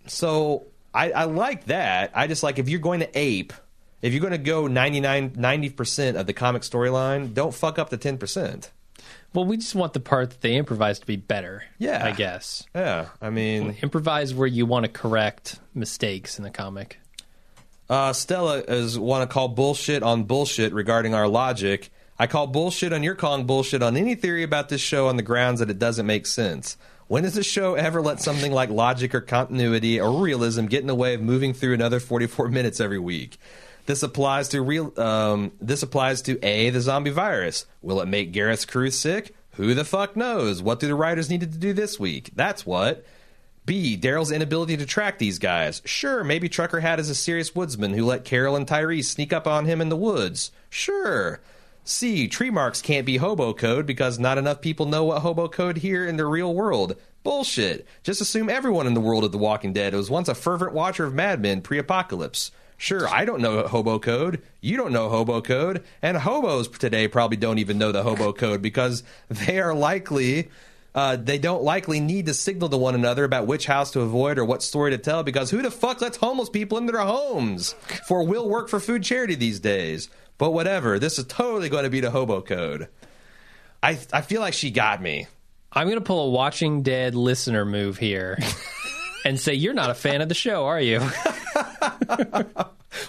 So 0.07 0.65
I, 0.93 1.11
I 1.11 1.23
like 1.25 1.65
that. 1.65 2.11
I 2.15 2.27
just 2.27 2.43
like 2.43 2.57
if 2.59 2.67
you're 2.69 2.79
going 2.79 3.01
to 3.01 3.09
ape, 3.17 3.53
if 4.01 4.13
you're 4.13 4.21
going 4.21 4.31
to 4.31 4.37
go 4.37 4.67
99 4.67 5.31
90% 5.31 6.15
of 6.15 6.25
the 6.25 6.33
comic 6.33 6.63
storyline, 6.63 7.33
don't 7.33 7.53
fuck 7.53 7.77
up 7.77 7.89
the 7.89 7.97
10%. 7.97 8.69
Well, 9.33 9.45
we 9.45 9.57
just 9.57 9.75
want 9.75 9.93
the 9.93 9.99
part 10.01 10.29
that 10.31 10.41
they 10.41 10.55
improvise 10.55 10.99
to 10.99 11.05
be 11.05 11.15
better. 11.15 11.63
Yeah. 11.77 12.03
I 12.05 12.11
guess. 12.11 12.65
Yeah, 12.75 13.09
I 13.21 13.29
mean, 13.29 13.77
Improvise 13.81 14.33
where 14.33 14.47
you 14.47 14.65
want 14.65 14.85
to 14.85 14.91
correct 14.91 15.59
mistakes 15.73 16.37
in 16.37 16.43
the 16.43 16.49
comic. 16.49 16.99
Uh, 17.91 18.13
Stella 18.13 18.59
is 18.59 18.97
want 18.97 19.29
to 19.29 19.33
call 19.33 19.49
bullshit 19.49 20.01
on 20.01 20.23
bullshit 20.23 20.71
regarding 20.71 21.13
our 21.13 21.27
logic. 21.27 21.91
I 22.17 22.25
call 22.25 22.47
bullshit 22.47 22.93
on 22.93 23.03
your 23.03 23.15
calling 23.15 23.45
bullshit 23.45 23.83
on 23.83 23.97
any 23.97 24.15
theory 24.15 24.43
about 24.43 24.69
this 24.69 24.79
show 24.79 25.09
on 25.09 25.17
the 25.17 25.21
grounds 25.21 25.59
that 25.59 25.69
it 25.69 25.77
doesn't 25.77 26.05
make 26.05 26.25
sense. 26.25 26.77
When 27.07 27.23
does 27.23 27.33
the 27.33 27.43
show 27.43 27.73
ever 27.73 28.01
let 28.01 28.21
something 28.21 28.53
like 28.53 28.69
logic 28.69 29.13
or 29.13 29.19
continuity 29.19 29.99
or 29.99 30.23
realism 30.23 30.67
get 30.67 30.79
in 30.79 30.87
the 30.87 30.95
way 30.95 31.15
of 31.15 31.21
moving 31.21 31.53
through 31.53 31.73
another 31.73 31.99
44 31.99 32.47
minutes 32.49 32.79
every 32.79 32.97
week? 32.97 33.37
This 33.87 34.03
applies 34.03 34.47
to 34.49 34.61
real. 34.61 34.97
Um, 34.97 35.51
this 35.59 35.83
applies 35.83 36.21
to 36.21 36.39
a 36.45 36.69
the 36.69 36.79
zombie 36.79 37.11
virus. 37.11 37.65
Will 37.81 37.99
it 37.99 38.07
make 38.07 38.31
Gareth's 38.31 38.63
crew 38.63 38.91
sick? 38.91 39.35
Who 39.55 39.73
the 39.73 39.83
fuck 39.83 40.15
knows? 40.15 40.63
What 40.63 40.79
do 40.79 40.87
the 40.87 40.95
writers 40.95 41.29
need 41.29 41.41
to 41.41 41.45
do 41.45 41.73
this 41.73 41.99
week? 41.99 42.31
That's 42.37 42.65
what. 42.65 43.03
B. 43.71 43.95
Daryl's 43.95 44.33
inability 44.33 44.75
to 44.75 44.85
track 44.85 45.17
these 45.17 45.39
guys. 45.39 45.81
Sure, 45.85 46.25
maybe 46.25 46.49
Trucker 46.49 46.81
Hat 46.81 46.99
is 46.99 47.09
a 47.09 47.15
serious 47.15 47.55
woodsman 47.55 47.93
who 47.93 48.03
let 48.03 48.25
Carol 48.25 48.57
and 48.57 48.67
Tyrese 48.67 49.05
sneak 49.05 49.31
up 49.31 49.47
on 49.47 49.63
him 49.63 49.79
in 49.79 49.87
the 49.87 49.95
woods. 49.95 50.51
Sure. 50.69 51.39
C. 51.85 52.27
Tree 52.27 52.49
marks 52.49 52.81
can't 52.81 53.05
be 53.05 53.15
hobo 53.15 53.53
code 53.53 53.85
because 53.85 54.19
not 54.19 54.37
enough 54.37 54.59
people 54.59 54.87
know 54.87 55.05
what 55.05 55.21
hobo 55.21 55.47
code 55.47 55.77
here 55.77 56.05
in 56.05 56.17
the 56.17 56.25
real 56.25 56.53
world. 56.53 56.97
Bullshit. 57.23 57.87
Just 58.03 58.19
assume 58.19 58.49
everyone 58.49 58.87
in 58.87 58.93
the 58.93 58.99
world 58.99 59.23
of 59.23 59.31
The 59.31 59.37
Walking 59.37 59.71
Dead 59.71 59.93
was 59.93 60.09
once 60.11 60.27
a 60.27 60.35
fervent 60.35 60.73
watcher 60.73 61.05
of 61.05 61.13
Mad 61.13 61.41
Men 61.41 61.61
pre 61.61 61.77
apocalypse. 61.77 62.51
Sure, 62.75 63.07
I 63.07 63.23
don't 63.23 63.41
know 63.41 63.65
hobo 63.65 63.99
code. 63.99 64.41
You 64.59 64.75
don't 64.75 64.91
know 64.91 65.07
hobo 65.07 65.39
code. 65.39 65.81
And 66.01 66.17
hobos 66.17 66.67
today 66.67 67.07
probably 67.07 67.37
don't 67.37 67.59
even 67.59 67.77
know 67.77 67.93
the 67.93 68.03
hobo 68.03 68.33
code 68.33 68.61
because 68.61 69.03
they 69.29 69.61
are 69.61 69.73
likely 69.73 70.49
uh, 70.93 71.15
they 71.15 71.37
don't 71.37 71.63
likely 71.63 71.99
need 71.99 72.25
to 72.25 72.33
signal 72.33 72.69
to 72.69 72.77
one 72.77 72.95
another 72.95 73.23
about 73.23 73.47
which 73.47 73.65
house 73.65 73.91
to 73.91 74.01
avoid 74.01 74.37
or 74.37 74.45
what 74.45 74.61
story 74.61 74.91
to 74.91 74.97
tell 74.97 75.23
because 75.23 75.49
who 75.49 75.61
the 75.61 75.71
fuck 75.71 76.01
lets 76.01 76.17
homeless 76.17 76.49
people 76.49 76.77
into 76.77 76.91
their 76.91 77.01
homes 77.01 77.73
for 78.07 78.25
will 78.25 78.49
work 78.49 78.69
for 78.69 78.79
food 78.79 79.03
charity 79.03 79.35
these 79.35 79.59
days? 79.59 80.09
But 80.37 80.51
whatever, 80.51 80.99
this 80.99 81.19
is 81.19 81.25
totally 81.25 81.69
going 81.69 81.83
to 81.83 81.89
be 81.89 81.99
the 81.99 82.11
hobo 82.11 82.41
code. 82.41 82.87
I 83.81 83.99
I 84.11 84.21
feel 84.21 84.41
like 84.41 84.53
she 84.53 84.71
got 84.71 85.01
me. 85.01 85.27
I'm 85.73 85.87
going 85.87 85.99
to 85.99 86.03
pull 86.03 86.27
a 86.27 86.29
Watching 86.31 86.81
Dead 86.81 87.15
listener 87.15 87.63
move 87.63 87.97
here 87.97 88.37
and 89.25 89.39
say, 89.39 89.53
You're 89.53 89.73
not 89.73 89.89
a 89.89 89.93
fan 89.93 90.21
of 90.21 90.27
the 90.27 90.35
show, 90.35 90.65
are 90.65 90.81
you? 90.81 90.99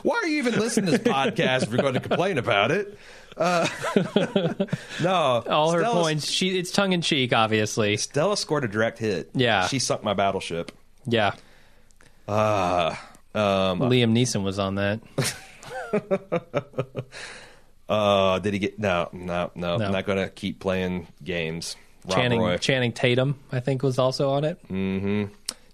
Why 0.03 0.17
are 0.17 0.27
you 0.27 0.39
even 0.39 0.59
listening 0.59 0.93
to 0.93 0.99
this 0.99 1.13
podcast 1.13 1.65
if 1.65 1.71
you're 1.71 1.79
going 1.79 1.95
to 1.95 2.01
complain 2.01 2.39
about 2.39 2.71
it? 2.71 2.97
Uh, 3.37 3.67
no, 5.03 5.11
All 5.49 5.73
her 5.73 5.81
Stella's- 5.81 6.03
points. 6.03 6.31
She 6.31 6.59
It's 6.59 6.71
tongue 6.71 6.93
in 6.93 7.03
cheek, 7.03 7.33
obviously. 7.33 7.97
Stella 7.97 8.37
scored 8.37 8.65
a 8.65 8.69
direct 8.69 8.99
hit. 8.99 9.31
Yeah. 9.35 9.67
she 9.67 9.79
sunk 9.79 10.03
my 10.03 10.15
battleship. 10.15 10.73
Yeah. 11.07 11.35
Uh, 12.29 12.95
um, 13.35 13.81
Liam 13.81 14.13
Neeson 14.13 14.43
was 14.45 14.59
on 14.59 14.77
that. 14.77 15.01
uh, 17.89 18.39
did 18.39 18.53
he 18.53 18.59
get? 18.59 18.79
No, 18.79 19.09
no, 19.13 19.51
no. 19.55 19.77
No. 19.77 19.85
I'm 19.87 19.93
not 19.93 20.07
going 20.07 20.19
to 20.19 20.29
keep 20.29 20.61
playing 20.61 21.09
games. 21.23 21.77
Rob 22.05 22.17
Channing, 22.17 22.41
Roy. 22.41 22.57
Channing 22.59 22.93
Tatum, 22.93 23.39
I 23.53 23.61
think, 23.61 23.83
was 23.83 23.99
also 23.99 24.31
on 24.31 24.45
it. 24.45 24.59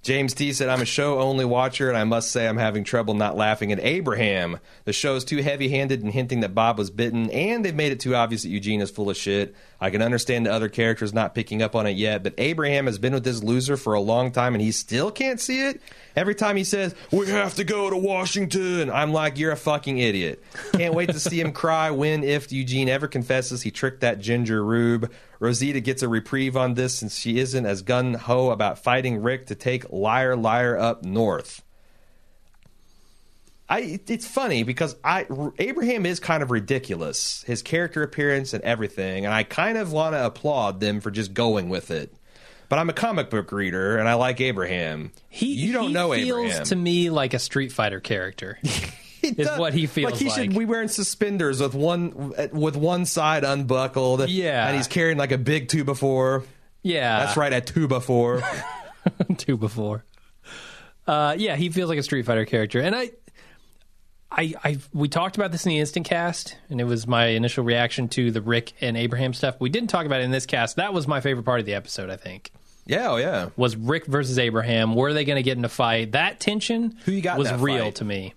James 0.08 0.32
T 0.32 0.54
said, 0.54 0.70
I'm 0.70 0.80
a 0.80 0.86
show 0.86 1.20
only 1.20 1.44
watcher, 1.44 1.90
and 1.90 1.98
I 1.98 2.04
must 2.04 2.30
say 2.30 2.48
I'm 2.48 2.56
having 2.56 2.82
trouble 2.82 3.12
not 3.12 3.36
laughing 3.36 3.72
at 3.72 3.80
Abraham. 3.80 4.58
The 4.86 4.94
show 4.94 5.16
is 5.16 5.22
too 5.22 5.42
heavy 5.42 5.68
handed 5.68 6.02
in 6.02 6.12
hinting 6.12 6.40
that 6.40 6.54
Bob 6.54 6.78
was 6.78 6.88
bitten, 6.88 7.30
and 7.30 7.62
they've 7.62 7.74
made 7.74 7.92
it 7.92 8.00
too 8.00 8.16
obvious 8.16 8.40
that 8.40 8.48
Eugene 8.48 8.80
is 8.80 8.90
full 8.90 9.10
of 9.10 9.18
shit. 9.18 9.54
I 9.80 9.90
can 9.90 10.02
understand 10.02 10.46
the 10.46 10.52
other 10.52 10.68
characters 10.68 11.14
not 11.14 11.34
picking 11.34 11.62
up 11.62 11.76
on 11.76 11.86
it 11.86 11.96
yet, 11.96 12.24
but 12.24 12.34
Abraham 12.38 12.86
has 12.86 12.98
been 12.98 13.14
with 13.14 13.22
this 13.22 13.42
loser 13.42 13.76
for 13.76 13.94
a 13.94 14.00
long 14.00 14.32
time, 14.32 14.54
and 14.54 14.62
he 14.62 14.72
still 14.72 15.10
can't 15.10 15.38
see 15.38 15.66
it? 15.66 15.80
Every 16.16 16.34
time 16.34 16.56
he 16.56 16.64
says, 16.64 16.96
We 17.12 17.28
have 17.28 17.54
to 17.54 17.64
go 17.64 17.88
to 17.88 17.96
Washington, 17.96 18.90
I'm 18.90 19.12
like, 19.12 19.38
You're 19.38 19.52
a 19.52 19.56
fucking 19.56 19.98
idiot. 19.98 20.42
Can't 20.72 20.94
wait 20.94 21.10
to 21.10 21.20
see 21.20 21.40
him 21.40 21.52
cry 21.52 21.92
when, 21.92 22.24
if 22.24 22.50
Eugene 22.50 22.88
ever 22.88 23.06
confesses 23.06 23.62
he 23.62 23.70
tricked 23.70 24.00
that 24.00 24.18
ginger 24.18 24.64
rube. 24.64 25.12
Rosita 25.38 25.80
gets 25.80 26.02
a 26.02 26.08
reprieve 26.08 26.56
on 26.56 26.74
this 26.74 26.94
since 26.94 27.16
she 27.16 27.38
isn't 27.38 27.64
as 27.64 27.82
gun 27.82 28.14
ho 28.14 28.50
about 28.50 28.80
fighting 28.80 29.22
Rick 29.22 29.46
to 29.46 29.54
take 29.54 29.90
Liar 29.90 30.34
Liar 30.34 30.76
up 30.76 31.04
north. 31.04 31.62
I 33.68 34.00
it's 34.06 34.26
funny 34.26 34.62
because 34.62 34.96
I 35.04 35.26
Abraham 35.58 36.06
is 36.06 36.20
kind 36.20 36.42
of 36.42 36.50
ridiculous, 36.50 37.42
his 37.42 37.62
character 37.62 38.02
appearance 38.02 38.54
and 38.54 38.64
everything, 38.64 39.24
and 39.26 39.34
I 39.34 39.42
kind 39.42 39.76
of 39.76 39.92
want 39.92 40.14
to 40.14 40.24
applaud 40.24 40.80
them 40.80 41.00
for 41.00 41.10
just 41.10 41.34
going 41.34 41.68
with 41.68 41.90
it. 41.90 42.14
But 42.68 42.78
I'm 42.78 42.90
a 42.90 42.94
comic 42.94 43.30
book 43.30 43.50
reader 43.52 43.96
and 43.96 44.06
I 44.08 44.14
like 44.14 44.40
Abraham. 44.40 45.12
He, 45.30 45.54
you 45.54 45.72
don't 45.72 45.88
he 45.88 45.92
know 45.94 46.12
feels 46.12 46.38
Abraham. 46.46 46.64
to 46.64 46.76
me 46.76 47.08
like 47.10 47.32
a 47.34 47.38
Street 47.38 47.72
Fighter 47.72 48.00
character. 48.00 48.58
Is 49.22 49.48
what 49.58 49.74
he 49.74 49.86
feels 49.86 50.12
like. 50.12 50.20
He 50.20 50.30
should 50.30 50.56
be 50.56 50.64
wearing 50.64 50.88
suspenders 50.88 51.60
with 51.60 51.74
one 51.74 52.32
with 52.52 52.76
one 52.76 53.04
side 53.04 53.42
unbuckled. 53.42 54.28
Yeah. 54.28 54.66
and 54.68 54.76
he's 54.76 54.86
carrying 54.86 55.18
like 55.18 55.32
a 55.32 55.38
big 55.38 55.68
two 55.68 55.82
before. 55.82 56.44
yeah, 56.82 57.24
That's 57.24 57.36
right, 57.36 57.52
a 57.52 57.60
two 57.60 57.88
before. 57.88 58.42
two 59.38 59.56
before. 59.56 60.04
Uh, 61.06 61.34
yeah, 61.36 61.56
he 61.56 61.70
feels 61.70 61.88
like 61.88 61.98
a 61.98 62.02
Street 62.02 62.26
Fighter 62.26 62.44
character, 62.44 62.80
and 62.80 62.94
I, 62.94 63.10
I, 64.30 64.54
I, 64.62 64.78
we 64.92 65.08
talked 65.08 65.36
about 65.36 65.52
this 65.52 65.64
in 65.64 65.70
the 65.70 65.78
instant 65.78 66.06
cast, 66.06 66.56
and 66.68 66.80
it 66.80 66.84
was 66.84 67.06
my 67.06 67.26
initial 67.28 67.64
reaction 67.64 68.08
to 68.10 68.30
the 68.30 68.42
Rick 68.42 68.74
and 68.80 68.96
Abraham 68.96 69.32
stuff. 69.32 69.56
We 69.58 69.70
didn't 69.70 69.88
talk 69.88 70.04
about 70.04 70.20
it 70.20 70.24
in 70.24 70.30
this 70.30 70.44
cast. 70.44 70.76
That 70.76 70.92
was 70.92 71.08
my 71.08 71.20
favorite 71.20 71.44
part 71.44 71.60
of 71.60 71.66
the 71.66 71.74
episode. 71.74 72.10
I 72.10 72.16
think 72.16 72.52
yeah, 72.88 73.10
oh 73.10 73.16
yeah. 73.16 73.50
was 73.56 73.76
Rick 73.76 74.06
versus 74.06 74.38
Abraham. 74.38 74.94
Were 74.94 75.12
they 75.12 75.24
going 75.24 75.36
to 75.36 75.42
get 75.42 75.58
in 75.58 75.64
a 75.64 75.68
fight? 75.68 76.12
That 76.12 76.40
tension 76.40 76.96
Who 77.04 77.12
you 77.12 77.20
got 77.20 77.38
was 77.38 77.52
real 77.52 77.84
fight? 77.84 77.94
to 77.96 78.04
me. 78.04 78.34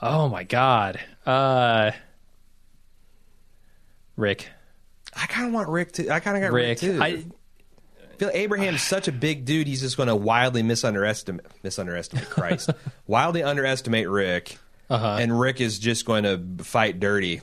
Oh 0.00 0.28
my 0.28 0.44
god, 0.44 1.00
uh, 1.26 1.90
Rick, 4.16 4.48
I 5.14 5.26
kind 5.26 5.48
of 5.48 5.52
want 5.52 5.68
Rick 5.68 5.92
to. 5.92 6.10
I 6.10 6.20
kind 6.20 6.36
of 6.36 6.42
got 6.42 6.52
Rick, 6.52 6.66
Rick. 6.66 6.78
too. 6.78 7.00
I, 7.02 7.06
I 7.06 7.24
feel 8.18 8.30
Abraham's 8.32 8.82
such 8.88 9.08
a 9.08 9.12
big 9.12 9.44
dude. 9.44 9.66
He's 9.66 9.80
just 9.80 9.96
going 9.96 10.08
to 10.08 10.16
wildly 10.16 10.62
misunderestimate, 10.62 11.46
misunderestimate 11.64 12.28
Christ, 12.30 12.70
wildly 13.06 13.42
underestimate 13.42 14.08
Rick, 14.08 14.58
Uh-huh. 14.88 15.16
and 15.20 15.38
Rick 15.38 15.60
is 15.60 15.78
just 15.78 16.04
going 16.04 16.22
to 16.24 16.64
fight 16.64 17.00
dirty, 17.00 17.40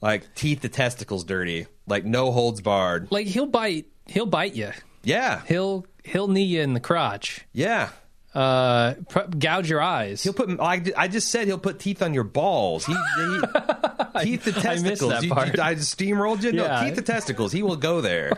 like 0.00 0.34
teeth 0.34 0.62
to 0.62 0.68
testicles 0.68 1.24
dirty, 1.24 1.66
like 1.86 2.04
no 2.04 2.32
holds 2.32 2.60
barred. 2.60 3.08
like 3.10 3.26
he'll 3.26 3.46
bite, 3.46 3.86
he'll 4.06 4.26
bite 4.26 4.54
you. 4.54 4.70
Yeah, 5.02 5.40
He'll 5.46 5.86
he'll 6.04 6.28
knee 6.28 6.44
you 6.44 6.60
in 6.62 6.74
the 6.74 6.80
crotch. 6.80 7.40
yeah. 7.52 7.88
uh, 8.34 8.94
pr- 9.08 9.28
gouge 9.38 9.68
your 9.68 9.80
eyes. 9.82 10.22
He'll 10.22 10.32
put. 10.32 10.60
I, 10.60 10.82
I 10.96 11.08
just 11.08 11.28
said 11.30 11.46
he'll 11.48 11.58
put 11.58 11.78
teeth 11.80 12.00
on 12.02 12.14
your 12.14 12.22
balls. 12.24 12.84
He, 12.86 12.92
he 12.92 13.40
teeth 14.22 14.44
to 14.44 14.50
I 14.68 14.74
missed 14.78 14.84
testicles. 14.84 15.10
that 15.12 15.22
You- 15.24 15.30
part. 15.34 15.56
you- 15.56 15.62
I 15.62 15.74
steamrolled 15.76 16.42
you. 16.42 16.52
No, 16.52 16.64
Yeah. 16.64 16.84
teeth 16.84 16.94
to 16.96 17.02
testicles. 17.02 17.50
He 17.52 17.62
will 17.62 17.76
go 17.76 18.00
there 18.00 18.32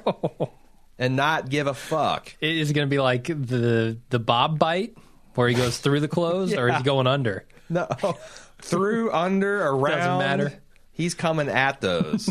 and 0.98 1.16
not 1.16 1.48
give 1.51 1.66
a 1.66 1.74
fuck. 1.74 2.35
It 2.40 2.56
is 2.56 2.73
going 2.73 2.86
to 2.86 2.90
be 2.90 3.01
like 3.01 3.24
the 3.24 3.98
the 4.10 4.19
Bob 4.19 4.59
bite, 4.59 4.97
where 5.35 5.48
he 5.48 5.55
goes 5.55 5.78
through 5.78 6.01
the 6.01 6.09
clothes, 6.09 6.55
or 6.55 6.69
Yeah. 6.69 6.74
he's 6.77 6.82
going 6.85 7.06
under. 7.06 7.44
No, 8.03 8.16
through, 8.61 9.12
under, 9.12 9.62
around. 9.66 9.99
Doesn't 9.99 10.19
matter. 10.19 10.61
He's 10.93 11.15
coming 11.15 11.49
at 11.49 11.81
those, 11.81 12.28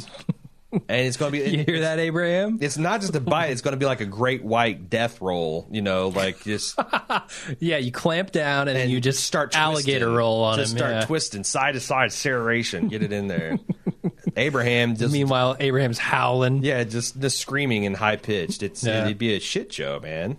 and 0.72 0.84
it's 0.90 1.18
going 1.18 1.34
to 1.34 1.44
be. 1.44 1.50
You 1.58 1.64
hear 1.66 1.82
that, 1.82 2.00
Abraham? 2.00 2.60
It's 2.62 2.78
not 2.78 3.02
just 3.02 3.16
a 3.16 3.20
bite. 3.20 3.48
It's 3.48 3.62
going 3.62 3.74
to 3.74 3.78
be 3.78 3.86
like 3.86 4.02
a 4.02 4.06
great 4.06 4.44
white 4.44 4.90
death 4.90 5.20
roll. 5.22 5.68
You 5.72 5.82
know, 5.82 6.10
like 6.10 6.44
just 6.44 6.80
Yeah, 7.60 7.78
you 7.78 7.92
clamp 7.92 8.32
down 8.32 8.68
and, 8.68 8.78
and 8.78 8.92
you 8.92 9.02
just 9.02 9.24
start 9.26 9.56
alligator 9.58 10.06
twisting. 10.06 10.16
roll 10.16 10.44
on 10.44 10.58
just 10.58 10.74
him. 10.74 10.78
start 10.78 10.94
yeah. 10.94 11.06
twisting 11.06 11.44
side 11.44 11.74
to 11.74 11.80
side, 11.80 12.12
serration. 12.12 12.90
Get 12.90 13.04
it 13.04 13.12
in 13.12 13.28
there. 13.28 13.58
Abraham 14.38 14.96
just 14.96 15.12
Meanwhile, 15.12 15.58
Abraham's 15.60 15.98
howling. 15.98 16.64
Yeah, 16.64 16.84
just 16.86 17.20
just 17.20 17.40
screaming 17.40 17.86
and 17.86 17.98
high 17.98 18.16
pitched. 18.16 18.64
It's 18.64 18.84
Yeah. 18.84 19.06
it'd 19.06 19.18
be 19.18 19.36
a 19.36 19.40
shit 19.40 19.74
show, 19.74 20.00
man. 20.00 20.38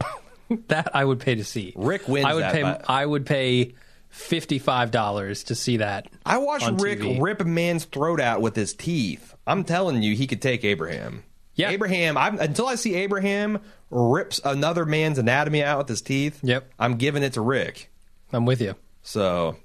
that 0.69 0.95
I 0.95 1.05
would 1.05 1.21
pay 1.21 1.35
to 1.35 1.45
see. 1.45 1.73
Rick 1.77 2.09
wins 2.09 2.25
I 2.27 2.35
would 2.35 2.43
that 2.45 2.53
pay. 2.53 2.63
by- 2.63 2.81
I 2.87 3.05
would 3.05 3.27
pay 3.27 3.75
fifty 4.13 4.59
five 4.61 4.93
dollars 4.93 5.43
to 5.45 5.55
see 5.57 5.79
that. 5.79 6.07
I 6.25 6.39
watched 6.39 6.71
Rick 6.81 7.01
TV. 7.01 7.21
rip 7.21 7.41
a 7.41 7.45
man's 7.45 7.87
throat 7.87 8.21
out 8.21 8.41
with 8.41 8.55
his 8.55 8.75
teeth. 8.75 9.35
I'm 9.47 9.65
telling 9.65 10.03
you, 10.03 10.15
he 10.15 10.29
could 10.29 10.41
take 10.41 10.65
Abraham. 10.65 11.25
Yeah. 11.55 11.71
Abraham. 11.71 12.17
I'm, 12.17 12.39
until 12.39 12.67
I 12.67 12.77
see 12.77 12.95
Abraham 12.95 13.61
rips 13.91 14.41
another 14.45 14.87
man's 14.87 15.19
anatomy 15.19 15.63
out 15.65 15.79
with 15.79 15.89
his 15.89 16.01
teeth. 16.03 16.41
Yep. 16.43 16.71
I'm 16.79 16.97
giving 16.97 17.23
it 17.23 17.35
to 17.35 17.41
Rick. 17.41 17.91
I'm 18.33 18.47
with 18.47 18.61
you. 18.61 18.75
So, 19.03 19.57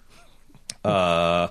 uh, 0.84 1.50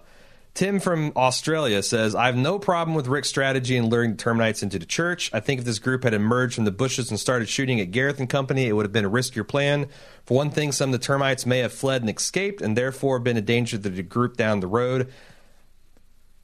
Tim 0.57 0.81
from 0.81 1.13
Australia 1.17 1.83
says, 1.83 2.15
I 2.15 2.25
have 2.25 2.35
no 2.35 2.59
problem 2.59 2.95
with 2.97 3.09
Rick's 3.09 3.29
strategy 3.29 3.77
in 3.77 3.91
luring 3.91 4.13
the 4.13 4.17
Terminites 4.17 4.63
into 4.63 4.79
the 4.79 4.87
church. 4.87 5.29
I 5.35 5.39
think 5.39 5.59
if 5.59 5.67
this 5.67 5.79
group 5.79 6.03
had 6.03 6.15
emerged 6.15 6.55
from 6.55 6.65
the 6.65 6.71
bushes 6.71 7.11
and 7.11 7.21
started 7.21 7.51
shooting 7.51 7.79
at 7.79 7.91
Gareth 7.91 8.19
and 8.19 8.27
company, 8.27 8.67
it 8.67 8.73
would 8.73 8.87
have 8.87 8.93
been 8.93 9.05
a 9.05 9.11
riskier 9.11 9.47
plan. 9.47 9.87
For 10.25 10.35
one 10.35 10.51
thing, 10.51 10.73
some 10.73 10.95
of 10.95 10.99
the 10.99 11.07
termites 11.07 11.45
may 11.45 11.59
have 11.59 11.75
fled 11.75 12.01
and 12.01 12.09
escaped 12.09 12.63
and 12.63 12.75
therefore 12.75 13.19
been 13.19 13.37
a 13.37 13.43
danger 13.43 13.77
to 13.77 13.91
the 13.91 14.03
group 14.03 14.39
down 14.39 14.61
the 14.61 14.67
road. 14.67 15.13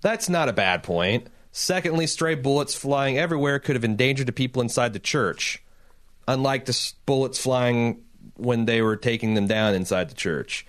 That's 0.03 0.29
not 0.29 0.51
a 0.51 0.53
bad 0.53 0.83
point. 0.83 1.29
Secondly, 1.51 2.07
stray 2.07 2.35
bullets 2.35 2.75
flying 2.75 3.17
everywhere 3.17 3.59
could 3.61 3.77
have 3.77 3.85
endangered 3.85 4.27
the 4.27 4.33
people 4.33 4.61
inside 4.61 4.93
the 4.93 4.99
church, 4.99 5.63
unlike 6.29 6.67
the 6.67 6.93
bullets 7.07 7.39
flying 7.39 8.05
when 8.37 8.67
they 8.67 8.83
were 8.83 8.97
taking 8.97 9.33
them 9.33 9.47
down 9.47 9.75
inside 9.75 10.11
the 10.11 10.15
church. 10.15 10.67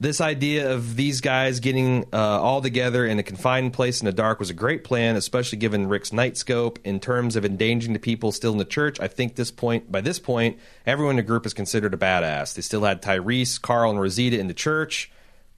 This 0.00 0.22
idea 0.22 0.72
of 0.72 0.96
these 0.96 1.20
guys 1.20 1.60
getting 1.60 2.06
uh, 2.10 2.16
all 2.16 2.62
together 2.62 3.04
in 3.04 3.18
a 3.18 3.22
confined 3.22 3.74
place 3.74 4.00
in 4.00 4.06
the 4.06 4.12
dark 4.12 4.38
was 4.38 4.48
a 4.48 4.54
great 4.54 4.82
plan, 4.82 5.14
especially 5.14 5.58
given 5.58 5.88
Rick's 5.88 6.10
night 6.10 6.38
scope. 6.38 6.78
In 6.84 7.00
terms 7.00 7.36
of 7.36 7.44
endangering 7.44 7.92
the 7.92 7.98
people 7.98 8.32
still 8.32 8.52
in 8.52 8.56
the 8.58 8.64
church, 8.64 8.98
I 8.98 9.08
think 9.08 9.36
this 9.36 9.50
point 9.50 9.92
by 9.92 10.00
this 10.00 10.18
point, 10.18 10.58
everyone 10.86 11.12
in 11.12 11.16
the 11.16 11.22
group 11.22 11.44
is 11.44 11.52
considered 11.52 11.92
a 11.92 11.98
badass. 11.98 12.54
They 12.54 12.62
still 12.62 12.82
had 12.82 13.02
Tyrese, 13.02 13.60
Carl, 13.60 13.90
and 13.90 14.00
Rosita 14.00 14.38
in 14.40 14.46
the 14.48 14.54
church. 14.54 15.12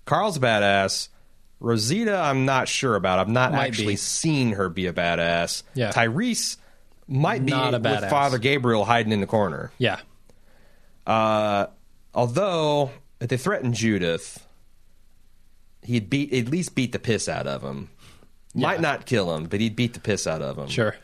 Carl's 0.06 0.36
a 0.36 0.40
badass. 0.40 1.08
Rosita, 1.60 2.16
I'm 2.16 2.44
not 2.44 2.66
sure 2.66 2.96
about. 2.96 3.20
I've 3.20 3.28
not 3.28 3.52
Might 3.52 3.68
actually 3.68 3.92
be. 3.92 3.96
seen 3.96 4.52
her 4.54 4.68
be 4.68 4.88
a 4.88 4.92
badass. 4.92 5.62
Yeah. 5.74 5.92
Tyrese 5.92 6.56
might 7.06 7.46
be 7.46 7.52
Not 7.52 7.74
a 7.74 7.78
with. 7.78 8.10
Father 8.10 8.38
Gabriel 8.38 8.84
hiding 8.84 9.12
in 9.12 9.20
the 9.20 9.28
corner. 9.28 9.70
Yeah. 9.78 10.00
Uh, 11.06 11.66
although 12.12 12.90
if 13.22 13.28
they 13.28 13.36
threatened 13.36 13.74
Judith, 13.74 14.44
he'd 15.82 16.10
beat 16.10 16.32
at 16.32 16.48
least 16.48 16.74
beat 16.74 16.92
the 16.92 16.98
piss 16.98 17.28
out 17.28 17.46
of 17.46 17.62
him. 17.62 17.88
Might 18.54 18.80
not 18.80 19.06
kill 19.06 19.34
him, 19.34 19.44
but 19.46 19.60
he'd 19.60 19.76
beat 19.76 19.94
the 19.94 20.00
piss 20.00 20.26
out 20.26 20.42
of 20.42 20.58
him. 20.58 20.68
Sure. 20.68 20.94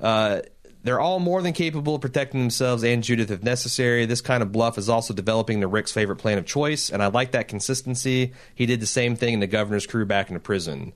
Uh, 0.00 0.40
they're 0.82 1.00
all 1.00 1.20
more 1.20 1.42
than 1.42 1.52
capable 1.52 1.96
of 1.96 2.00
protecting 2.00 2.40
themselves 2.40 2.82
and 2.82 3.02
Judith 3.02 3.30
if 3.30 3.42
necessary. 3.42 4.06
This 4.06 4.20
kind 4.20 4.42
of 4.42 4.52
bluff 4.52 4.78
is 4.78 4.88
also 4.88 5.12
developing 5.12 5.60
the 5.60 5.68
Rick's 5.68 5.92
favorite 5.92 6.16
plan 6.16 6.38
of 6.38 6.46
choice, 6.46 6.90
and 6.90 7.02
I 7.02 7.08
like 7.08 7.32
that 7.32 7.46
consistency. 7.46 8.32
He 8.54 8.66
did 8.66 8.80
the 8.80 8.86
same 8.86 9.14
thing 9.14 9.34
in 9.34 9.40
the 9.40 9.46
governor's 9.46 9.86
crew 9.86 10.06
back 10.06 10.28
in 10.28 10.34
the 10.34 10.40
prison. 10.40 10.94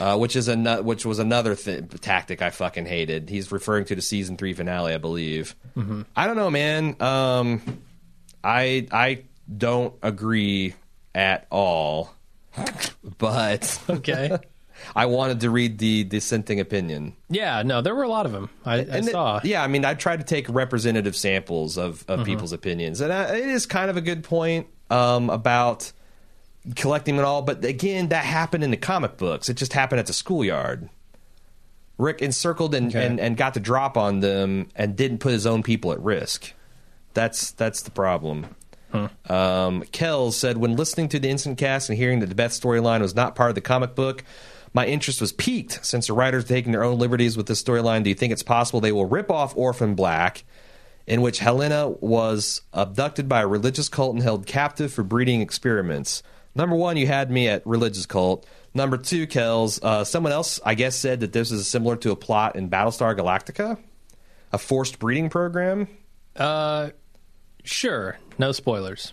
Uh, 0.00 0.16
which 0.18 0.34
is 0.34 0.48
a 0.48 0.82
which 0.82 1.06
was 1.06 1.20
another 1.20 1.54
th- 1.54 1.84
tactic 2.00 2.42
I 2.42 2.50
fucking 2.50 2.86
hated. 2.86 3.30
He's 3.30 3.52
referring 3.52 3.84
to 3.84 3.94
the 3.94 4.02
season 4.02 4.36
three 4.36 4.52
finale, 4.52 4.92
I 4.92 4.98
believe. 4.98 5.54
I 6.16 6.26
don't 6.26 6.36
know, 6.36 6.50
man. 6.50 7.00
Um, 7.00 7.62
I 8.42 8.88
I 8.90 9.22
don't 9.54 9.94
agree 10.02 10.74
at 11.14 11.46
all, 11.50 12.12
but 13.18 13.80
Okay. 13.90 14.36
I 14.94 15.06
wanted 15.06 15.40
to 15.40 15.48
read 15.50 15.78
the 15.78 16.04
dissenting 16.04 16.60
opinion. 16.60 17.14
yeah. 17.30 17.62
No, 17.62 17.80
there 17.80 17.94
were 17.94 18.02
a 18.02 18.08
lot 18.08 18.26
of 18.26 18.32
them. 18.32 18.50
I, 18.64 18.74
I 18.74 18.78
it- 18.80 19.04
saw. 19.06 19.40
yeah, 19.42 19.62
I 19.62 19.68
mean, 19.68 19.84
I 19.86 19.94
tried 19.94 20.18
to 20.18 20.24
take 20.24 20.48
representative 20.50 21.16
samples 21.16 21.78
of, 21.78 22.04
of 22.08 22.26
people's 22.26 22.52
opinions, 22.52 23.00
and 23.00 23.10
I, 23.12 23.36
it 23.36 23.46
is 23.48 23.64
kind 23.64 23.88
of 23.88 23.96
a 23.96 24.02
good 24.02 24.22
point 24.22 24.66
um, 24.90 25.30
about 25.30 25.90
collecting 26.74 27.16
it 27.16 27.24
all. 27.24 27.40
But 27.40 27.64
again, 27.64 28.08
that 28.08 28.24
happened 28.26 28.64
in 28.64 28.70
the 28.70 28.76
comic 28.76 29.16
books. 29.16 29.48
It 29.48 29.54
just 29.54 29.72
happened 29.72 30.00
at 30.00 30.06
the 30.08 30.12
schoolyard. 30.12 30.90
Rick 31.96 32.20
encircled 32.20 32.74
and, 32.74 32.88
Okay. 32.94 33.06
and, 33.06 33.18
and 33.18 33.38
got 33.38 33.54
the 33.54 33.60
drop 33.60 33.96
on 33.96 34.20
them, 34.20 34.68
and 34.76 34.94
didn't 34.94 35.18
put 35.18 35.32
his 35.32 35.46
own 35.46 35.62
people 35.62 35.92
at 35.92 36.00
risk. 36.00 36.52
That's 37.14 37.50
that's 37.52 37.80
the 37.80 37.90
problem. 37.90 38.54
Um, 39.28 39.82
Kells 39.92 40.36
said, 40.36 40.56
when 40.56 40.76
listening 40.76 41.08
to 41.10 41.18
the 41.18 41.28
instant 41.28 41.58
cast 41.58 41.90
and 41.90 41.98
hearing 41.98 42.20
that 42.20 42.28
the 42.28 42.34
Beth 42.34 42.52
storyline 42.52 43.00
was 43.00 43.14
not 43.14 43.34
part 43.34 43.50
of 43.50 43.54
the 43.54 43.60
comic 43.60 43.94
book, 43.94 44.24
my 44.72 44.86
interest 44.86 45.20
was 45.20 45.32
piqued. 45.32 45.84
Since 45.84 46.06
the 46.06 46.12
writers 46.12 46.44
are 46.44 46.48
taking 46.48 46.72
their 46.72 46.84
own 46.84 46.98
liberties 46.98 47.36
with 47.36 47.46
this 47.46 47.62
storyline, 47.62 48.04
do 48.04 48.10
you 48.10 48.14
think 48.14 48.32
it's 48.32 48.42
possible 48.42 48.80
they 48.80 48.92
will 48.92 49.06
rip 49.06 49.30
off 49.30 49.56
Orphan 49.56 49.94
Black, 49.94 50.44
in 51.06 51.20
which 51.22 51.38
Helena 51.38 51.88
was 51.88 52.62
abducted 52.72 53.28
by 53.28 53.42
a 53.42 53.46
religious 53.46 53.88
cult 53.88 54.14
and 54.14 54.22
held 54.22 54.46
captive 54.46 54.92
for 54.92 55.02
breeding 55.02 55.40
experiments? 55.40 56.22
Number 56.54 56.74
one, 56.74 56.96
you 56.96 57.06
had 57.06 57.30
me 57.30 57.48
at 57.48 57.66
religious 57.66 58.06
cult. 58.06 58.46
Number 58.72 58.96
two, 58.96 59.26
Kells, 59.26 59.78
uh, 59.82 60.04
someone 60.04 60.32
else, 60.32 60.58
I 60.64 60.74
guess, 60.74 60.96
said 60.96 61.20
that 61.20 61.32
this 61.32 61.50
is 61.50 61.68
similar 61.68 61.96
to 61.96 62.10
a 62.12 62.16
plot 62.16 62.56
in 62.56 62.70
Battlestar 62.70 63.16
Galactica, 63.16 63.78
a 64.52 64.58
forced 64.58 64.98
breeding 64.98 65.30
program. 65.30 65.88
Uh, 66.34 66.90
sure. 67.64 68.18
No 68.38 68.52
spoilers. 68.52 69.12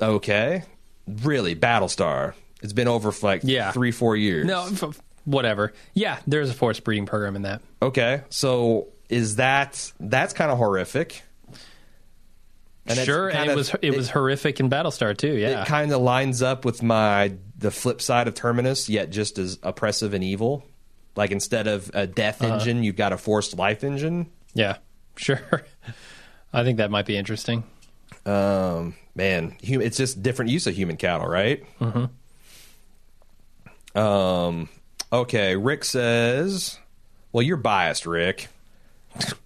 Okay. 0.00 0.62
Really, 1.06 1.54
Battlestar. 1.56 2.34
It's 2.62 2.72
been 2.72 2.88
over 2.88 3.12
for 3.12 3.26
like 3.26 3.40
Yeah. 3.44 3.72
three, 3.72 3.90
four 3.90 4.16
years. 4.16 4.46
No, 4.46 4.66
f- 4.66 5.00
whatever. 5.24 5.72
Yeah, 5.94 6.18
there's 6.26 6.50
a 6.50 6.54
forced 6.54 6.84
breeding 6.84 7.06
program 7.06 7.34
in 7.36 7.42
that. 7.42 7.60
Okay. 7.80 8.22
So 8.30 8.88
is 9.08 9.36
that 9.36 9.92
that's 9.98 10.32
kind 10.32 10.50
of 10.50 10.58
horrific? 10.58 11.22
And 12.86 12.98
sure, 12.98 13.28
and 13.28 13.48
it 13.50 13.54
was 13.54 13.72
it 13.80 13.96
was 13.96 14.10
horrific 14.10 14.58
in 14.58 14.68
Battlestar 14.68 15.16
too. 15.16 15.34
Yeah. 15.36 15.62
It 15.62 15.68
kind 15.68 15.92
of 15.92 16.00
lines 16.02 16.42
up 16.42 16.64
with 16.64 16.82
my 16.82 17.32
the 17.56 17.70
flip 17.70 18.00
side 18.02 18.26
of 18.26 18.34
Terminus, 18.34 18.88
yet 18.88 19.10
just 19.10 19.38
as 19.38 19.58
oppressive 19.62 20.14
and 20.14 20.24
evil. 20.24 20.64
Like 21.14 21.30
instead 21.30 21.68
of 21.68 21.90
a 21.94 22.06
death 22.08 22.42
Uh-huh. 22.42 22.54
engine, 22.54 22.82
you've 22.82 22.96
got 22.96 23.12
a 23.12 23.18
forced 23.18 23.56
life 23.56 23.84
engine. 23.84 24.30
yeah. 24.54 24.76
Sure. 25.16 25.38
I 26.54 26.64
think 26.64 26.78
that 26.78 26.90
might 26.90 27.04
be 27.04 27.18
interesting. 27.18 27.64
Um, 28.26 28.94
man, 29.14 29.56
it's 29.62 29.96
just 29.96 30.22
different 30.22 30.50
use 30.50 30.66
of 30.66 30.74
human 30.74 30.96
cattle, 30.96 31.26
right? 31.26 31.64
Mm-hmm. 31.80 32.04
Um, 33.98 34.68
okay. 35.12 35.56
Rick 35.56 35.84
says, 35.84 36.78
"Well, 37.32 37.42
you're 37.42 37.56
biased, 37.56 38.06
Rick. 38.06 38.48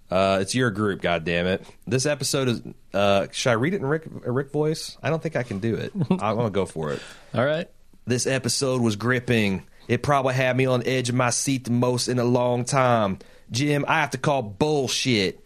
Uh, 0.09 0.39
it's 0.41 0.55
your 0.55 0.71
group, 0.71 1.01
God 1.01 1.25
damn 1.25 1.45
it. 1.45 1.65
This 1.85 2.05
episode 2.05 2.47
is. 2.47 2.61
Uh, 2.93 3.27
should 3.31 3.49
I 3.49 3.53
read 3.53 3.73
it 3.73 3.77
in 3.77 3.85
Rick 3.85 4.07
a 4.25 4.31
Rick 4.31 4.51
voice? 4.51 4.97
I 5.03 5.09
don't 5.09 5.21
think 5.21 5.35
I 5.35 5.43
can 5.43 5.59
do 5.59 5.75
it. 5.75 5.91
I 6.21 6.33
want 6.33 6.47
to 6.47 6.51
go 6.51 6.65
for 6.65 6.93
it. 6.93 7.01
All 7.33 7.45
right. 7.45 7.69
This 8.05 8.25
episode 8.25 8.81
was 8.81 8.95
gripping. 8.95 9.63
It 9.89 10.03
probably 10.03 10.33
had 10.33 10.55
me 10.55 10.65
on 10.65 10.81
the 10.81 10.89
edge 10.89 11.09
of 11.09 11.15
my 11.15 11.29
seat 11.29 11.65
the 11.65 11.71
most 11.71 12.07
in 12.07 12.19
a 12.19 12.23
long 12.23 12.63
time. 12.63 13.19
Jim, 13.51 13.83
I 13.87 13.99
have 13.99 14.11
to 14.11 14.17
call 14.17 14.41
bullshit 14.41 15.43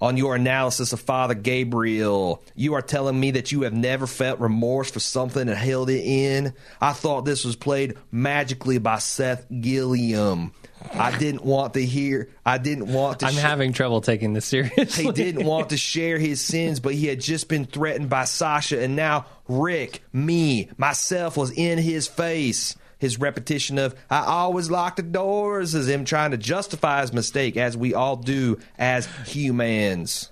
on 0.00 0.16
your 0.16 0.34
analysis 0.34 0.92
of 0.92 1.00
Father 1.00 1.34
Gabriel. 1.34 2.42
You 2.54 2.74
are 2.74 2.82
telling 2.82 3.18
me 3.18 3.32
that 3.32 3.52
you 3.52 3.62
have 3.62 3.72
never 3.72 4.06
felt 4.06 4.40
remorse 4.40 4.90
for 4.90 5.00
something 5.00 5.48
and 5.48 5.58
held 5.58 5.90
it 5.90 6.04
in. 6.04 6.54
I 6.80 6.92
thought 6.92 7.24
this 7.24 7.44
was 7.44 7.56
played 7.56 7.94
magically 8.10 8.78
by 8.78 8.98
Seth 8.98 9.46
Gilliam. 9.60 10.52
I 10.92 11.16
didn't 11.18 11.44
want 11.44 11.74
to 11.74 11.84
hear. 11.84 12.30
I 12.46 12.58
didn't 12.58 12.92
want 12.92 13.20
to. 13.20 13.26
I'm 13.26 13.32
sh- 13.32 13.38
having 13.38 13.72
trouble 13.72 14.00
taking 14.00 14.32
this 14.32 14.44
seriously. 14.46 15.04
he 15.04 15.12
didn't 15.12 15.44
want 15.44 15.70
to 15.70 15.76
share 15.76 16.18
his 16.18 16.40
sins, 16.40 16.78
but 16.78 16.94
he 16.94 17.06
had 17.06 17.20
just 17.20 17.48
been 17.48 17.64
threatened 17.64 18.08
by 18.08 18.24
Sasha, 18.24 18.80
and 18.80 18.94
now 18.94 19.26
Rick, 19.48 20.02
me, 20.12 20.68
myself 20.76 21.36
was 21.36 21.50
in 21.50 21.78
his 21.78 22.06
face. 22.06 22.76
His 22.98 23.18
repetition 23.20 23.78
of 23.78 23.94
"I 24.10 24.24
always 24.24 24.70
lock 24.70 24.96
the 24.96 25.02
doors" 25.02 25.74
is 25.74 25.88
him 25.88 26.04
trying 26.04 26.32
to 26.32 26.36
justify 26.36 27.00
his 27.02 27.12
mistake, 27.12 27.56
as 27.56 27.76
we 27.76 27.94
all 27.94 28.16
do 28.16 28.58
as 28.78 29.06
humans. 29.26 30.30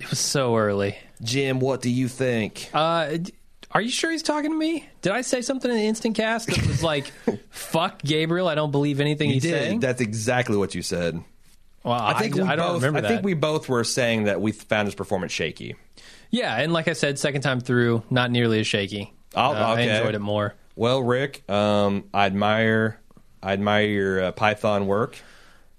It 0.00 0.10
was 0.10 0.18
so 0.18 0.56
early. 0.56 0.96
Jim, 1.22 1.60
what 1.60 1.80
do 1.82 1.90
you 1.90 2.08
think? 2.08 2.68
Uh, 2.74 3.18
are 3.72 3.80
you 3.80 3.88
sure 3.90 4.10
he's 4.10 4.22
talking 4.22 4.50
to 4.50 4.56
me? 4.56 4.86
Did 5.02 5.12
I 5.12 5.20
say 5.22 5.40
something 5.42 5.70
in 5.70 5.76
the 5.76 5.86
instant 5.86 6.14
cast 6.16 6.48
that 6.48 6.66
was 6.66 6.82
like, 6.82 7.06
"Fuck 7.50 8.02
Gabriel"? 8.02 8.48
I 8.48 8.54
don't 8.54 8.70
believe 8.70 9.00
anything 9.00 9.30
he's 9.30 9.42
saying. 9.42 9.80
That's 9.80 10.00
exactly 10.00 10.56
what 10.56 10.74
you 10.74 10.82
said. 10.82 11.22
well, 11.84 11.94
I 12.00 12.18
think 12.18 12.38
I, 12.38 12.42
we 12.42 12.48
I 12.48 12.56
don't 12.56 12.66
both. 12.72 12.82
remember 12.82 12.98
I 12.98 13.02
that. 13.02 13.08
think 13.08 13.24
we 13.24 13.34
both 13.34 13.68
were 13.68 13.84
saying 13.84 14.24
that 14.24 14.40
we 14.40 14.52
found 14.52 14.86
his 14.88 14.94
performance 14.94 15.32
shaky. 15.32 15.76
yeah, 16.30 16.56
and 16.56 16.72
like 16.72 16.88
I 16.88 16.92
said, 16.94 17.18
second 17.18 17.42
time 17.42 17.60
through, 17.60 18.02
not 18.10 18.30
nearly 18.30 18.60
as 18.60 18.66
shaky. 18.66 19.12
Oh, 19.34 19.50
Uh, 19.52 19.74
I 19.76 19.80
enjoyed 19.82 20.14
it 20.14 20.20
more. 20.20 20.54
Well, 20.76 21.02
Rick, 21.02 21.48
um, 21.50 22.04
I 22.14 22.26
admire 22.26 23.00
I 23.42 23.52
admire 23.52 23.86
your 23.86 24.22
uh, 24.24 24.32
Python 24.32 24.86
work, 24.86 25.16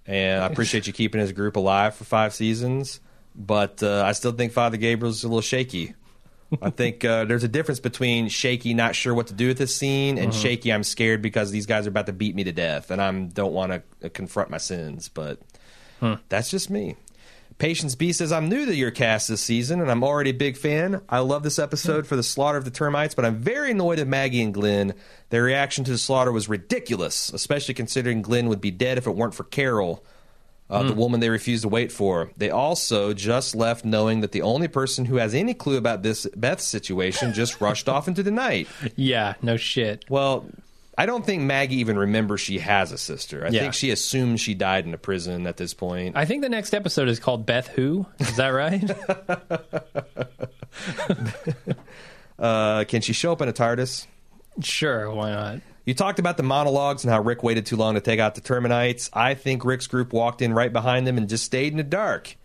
and 0.06 0.42
I 0.42 0.48
appreciate 0.48 0.88
you 0.88 0.94
keeping 0.94 1.22
his 1.22 1.32
group 1.32 1.56
alive 1.56 1.96
for 1.96 2.04
five 2.04 2.34
seasons. 2.34 3.00
But 3.36 3.84
uh, 3.84 4.04
I 4.04 4.14
still 4.14 4.32
think 4.32 4.52
Father 4.52 4.78
Gabriel's 4.78 5.24
a 5.24 5.28
little 5.28 5.42
shaky. 5.42 5.94
I 6.62 6.70
think 6.70 7.04
uh, 7.04 7.26
there's 7.26 7.44
a 7.44 7.50
difference 7.50 7.80
between 7.80 8.30
shaky, 8.30 8.74
not 8.74 8.96
sure 8.96 9.14
what 9.14 9.28
to 9.28 9.34
do 9.34 9.48
with 9.48 9.58
this 9.58 9.76
scene, 9.76 10.18
and 10.18 10.34
shaky, 10.34 10.72
I'm 10.72 10.84
scared 10.84 11.22
because 11.22 11.52
these 11.52 11.66
guys 11.66 11.86
are 11.86 11.90
about 11.90 12.06
to 12.06 12.14
beat 12.14 12.36
me 12.36 12.46
to 12.46 12.54
death, 12.54 12.90
and 12.90 13.02
I 13.02 13.12
don't 13.12 13.54
want 13.54 13.84
to 14.02 14.10
confront 14.10 14.50
my 14.50 14.58
sins. 14.58 15.10
But 15.10 15.40
that's 16.30 16.50
just 16.50 16.70
me. 16.70 16.96
Patience 17.58 17.96
B 17.96 18.12
says, 18.12 18.32
I'm 18.32 18.50
new 18.50 18.68
to 18.68 18.76
your 18.76 18.92
cast 18.92 19.28
this 19.30 19.42
season, 19.42 19.82
and 19.82 19.90
I'm 19.90 20.04
already 20.04 20.30
a 20.30 20.34
big 20.34 20.58
fan. 20.58 21.02
I 21.10 21.20
love 21.20 21.42
this 21.42 21.58
episode 21.58 22.06
for 22.06 22.16
the 22.16 22.22
slaughter 22.22 22.58
of 22.58 22.66
the 22.66 22.72
termites, 22.72 23.16
but 23.16 23.26
I'm 23.26 23.38
very 23.38 23.72
annoyed 23.72 23.98
at 23.98 24.08
Maggie 24.08 24.44
and 24.44 24.54
Glenn. 24.54 24.94
Their 25.30 25.44
reaction 25.44 25.84
to 25.86 25.92
the 25.92 25.98
slaughter 25.98 26.32
was 26.32 26.48
ridiculous, 26.48 27.34
especially 27.34 27.74
considering 27.74 28.22
Glenn 28.22 28.48
would 28.50 28.62
be 28.62 28.70
dead 28.70 29.00
if 29.00 29.08
it 29.08 29.16
weren't 29.16 29.34
for 29.34 29.44
Carol, 29.44 30.06
uh, 30.70 30.84
the 30.84 30.94
woman 30.94 31.20
they 31.20 31.30
refused 31.30 31.64
to 31.64 31.70
wait 31.70 31.92
for. 31.92 32.30
They 32.38 32.52
also 32.52 33.14
just 33.14 33.56
left 33.56 33.84
knowing 33.84 34.22
that 34.22 34.34
the 34.34 34.44
only 34.44 34.68
person 34.68 35.06
who 35.06 35.16
has 35.16 35.34
any 35.34 35.56
clue 35.56 35.78
about 35.78 36.04
this 36.04 36.28
Beth's 36.36 36.64
situation 36.66 37.34
just 37.34 37.60
rushed 37.60 37.90
off 37.90 38.08
into 38.08 38.22
the 38.22 38.32
night. 38.32 38.68
Yeah, 38.96 39.34
no 39.42 39.58
shit. 39.58 40.06
Well, 40.10 40.46
I 40.98 41.06
don't 41.06 41.26
think 41.26 41.44
Maggie 41.44 41.78
even 41.78 41.98
remembers 41.98 42.42
she 42.42 42.58
has 42.60 42.92
a 42.92 42.98
sister. 42.98 43.46
I 43.46 43.50
Yeah. 43.50 43.62
think 43.62 43.74
she 43.76 43.92
assumes 43.92 44.42
she 44.42 44.56
died 44.56 44.86
in 44.86 44.94
a 44.94 44.98
prison 44.98 45.46
at 45.46 45.58
this 45.58 45.74
point. 45.76 46.18
I 46.18 46.26
think 46.26 46.42
the 46.42 46.50
next 46.50 46.74
episode 46.74 47.08
is 47.08 47.20
called 47.20 47.46
Beth 47.46 47.68
Who. 47.68 48.08
Is 48.20 48.36
that 48.38 48.50
right? 48.50 48.84
Uh, 52.40 52.84
can 52.84 53.02
she 53.02 53.14
show 53.14 53.32
up 53.32 53.42
in 53.42 53.50
a 53.50 53.54
TARDIS? 53.54 54.06
sure, 54.62 55.10
why 55.12 55.32
not? 55.32 55.60
You 55.86 55.96
talked 55.96 56.20
about 56.20 56.38
the 56.38 56.44
monologues 56.44 57.04
and 57.04 57.12
how 57.12 57.20
Rick 57.20 57.42
waited 57.42 57.66
too 57.66 57.78
long 57.78 57.96
to 57.96 58.00
take 58.02 58.20
out 58.20 58.36
the 58.36 58.42
Terminites. 58.42 59.10
I 59.12 59.34
think 59.34 59.66
Rick's 59.66 59.88
group 59.88 60.14
walked 60.14 60.44
in 60.44 60.54
right 60.54 60.72
behind 60.72 61.08
them 61.08 61.18
and 61.18 61.28
just 61.28 61.46
stayed 61.46 61.74
in 61.74 61.78
the 61.78 61.84
dark. 61.84 62.36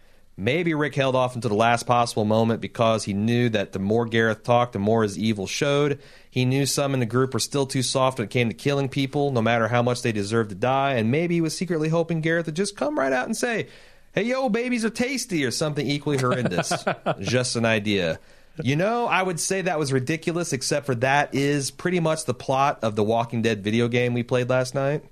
Maybe 0.42 0.74
Rick 0.74 0.96
held 0.96 1.14
off 1.14 1.36
until 1.36 1.50
the 1.50 1.56
last 1.56 1.86
possible 1.86 2.24
moment 2.24 2.60
because 2.60 3.04
he 3.04 3.12
knew 3.12 3.48
that 3.50 3.70
the 3.70 3.78
more 3.78 4.06
Gareth 4.06 4.42
talked, 4.42 4.72
the 4.72 4.80
more 4.80 5.04
his 5.04 5.16
evil 5.16 5.46
showed. 5.46 6.00
He 6.30 6.44
knew 6.44 6.66
some 6.66 6.94
in 6.94 7.00
the 7.00 7.06
group 7.06 7.32
were 7.32 7.38
still 7.38 7.64
too 7.64 7.82
soft 7.82 8.18
when 8.18 8.24
it 8.24 8.30
came 8.30 8.48
to 8.48 8.54
killing 8.54 8.88
people, 8.88 9.30
no 9.30 9.40
matter 9.40 9.68
how 9.68 9.82
much 9.82 10.02
they 10.02 10.10
deserved 10.10 10.50
to 10.50 10.56
die, 10.56 10.94
and 10.94 11.12
maybe 11.12 11.36
he 11.36 11.40
was 11.40 11.56
secretly 11.56 11.90
hoping 11.90 12.20
Gareth 12.20 12.46
would 12.46 12.56
just 12.56 12.76
come 12.76 12.98
right 12.98 13.12
out 13.12 13.26
and 13.26 13.36
say, 13.36 13.68
Hey, 14.14 14.24
yo, 14.24 14.48
babies 14.48 14.84
are 14.84 14.90
tasty, 14.90 15.44
or 15.44 15.52
something 15.52 15.86
equally 15.86 16.18
horrendous. 16.18 16.72
just 17.20 17.54
an 17.54 17.64
idea. 17.64 18.18
You 18.62 18.74
know, 18.74 19.06
I 19.06 19.22
would 19.22 19.38
say 19.38 19.62
that 19.62 19.78
was 19.78 19.92
ridiculous, 19.92 20.52
except 20.52 20.86
for 20.86 20.96
that 20.96 21.34
is 21.36 21.70
pretty 21.70 22.00
much 22.00 22.24
the 22.24 22.34
plot 22.34 22.80
of 22.82 22.96
the 22.96 23.04
Walking 23.04 23.42
Dead 23.42 23.62
video 23.62 23.86
game 23.86 24.12
we 24.12 24.24
played 24.24 24.50
last 24.50 24.74
night. 24.74 25.04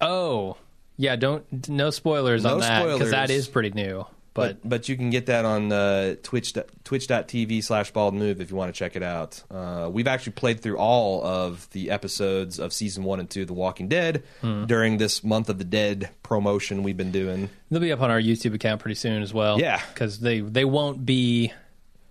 Oh, 0.00 0.56
yeah. 1.00 1.16
Don't 1.16 1.68
no 1.68 1.90
spoilers 1.90 2.44
No 2.44 2.54
on 2.54 2.60
that 2.60 2.84
because 2.84 3.10
that 3.10 3.28
spoilers. 3.28 3.30
is 3.42 3.48
pretty 3.48 3.70
new. 3.70 4.06
But 4.32 4.60
But 4.62 4.68
but 4.68 4.88
you 4.88 4.96
can 4.96 5.10
get 5.10 5.26
that 5.26 5.44
on 5.44 5.72
uh, 5.72 6.14
Twitch 6.22 6.52
twitch.tv 6.84 7.64
slash 7.64 7.90
bald 7.90 8.14
move 8.14 8.40
if 8.40 8.50
you 8.50 8.56
want 8.56 8.72
to 8.72 8.78
check 8.78 8.94
it 8.94 9.02
out. 9.02 9.42
Uh, 9.50 9.88
we've 9.92 10.06
actually 10.06 10.32
played 10.34 10.60
through 10.60 10.76
all 10.78 11.24
of 11.24 11.68
the 11.70 11.90
episodes 11.90 12.60
of 12.60 12.72
season 12.72 13.02
one 13.02 13.18
and 13.18 13.28
two 13.28 13.42
of 13.42 13.48
The 13.48 13.54
Walking 13.54 13.88
Dead 13.88 14.22
Hmm. 14.40 14.66
during 14.66 14.98
this 14.98 15.24
month 15.24 15.48
of 15.48 15.58
the 15.58 15.64
dead 15.64 16.10
promotion 16.22 16.82
we've 16.84 16.96
been 16.96 17.10
doing. 17.10 17.50
they'll 17.70 17.80
be 17.80 17.90
up 17.92 18.00
on 18.02 18.10
our 18.10 18.20
YouTube 18.20 18.54
account 18.54 18.80
pretty 18.80 18.94
soon 18.94 19.20
as 19.22 19.34
well. 19.34 19.58
Yeah. 19.58 19.80
because 19.92 20.20
they 20.20 20.40
they 20.40 20.64
won't 20.64 21.04
be 21.04 21.52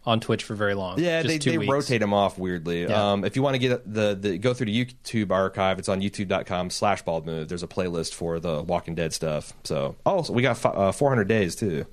on 0.05 0.19
Twitch 0.19 0.43
for 0.43 0.55
very 0.55 0.73
long. 0.73 0.99
Yeah, 0.99 1.21
they, 1.23 1.37
they 1.37 1.57
weeks. 1.57 1.71
rotate 1.71 2.01
them 2.01 2.13
off 2.13 2.37
weirdly. 2.37 2.83
Yeah. 2.83 3.11
Um, 3.11 3.25
if 3.25 3.35
you 3.35 3.41
want 3.41 3.55
to 3.55 3.59
get 3.59 3.91
the, 3.91 4.15
the 4.19 4.37
go 4.37 4.53
through 4.53 4.67
the 4.67 4.85
YouTube 4.85 5.31
archive, 5.31 5.79
it's 5.79 5.89
on 5.89 6.01
youtube.com 6.01 6.69
slash 6.69 7.01
bald 7.03 7.25
move. 7.25 7.49
There's 7.49 7.63
a 7.63 7.67
playlist 7.67 8.13
for 8.13 8.39
the 8.39 8.63
Walking 8.63 8.95
Dead 8.95 9.13
stuff. 9.13 9.53
So 9.63 9.95
oh, 10.05 10.23
so 10.23 10.33
we 10.33 10.41
got 10.41 10.57
fi- 10.57 10.69
uh, 10.69 10.91
400 10.91 11.27
days 11.27 11.55
too. 11.55 11.85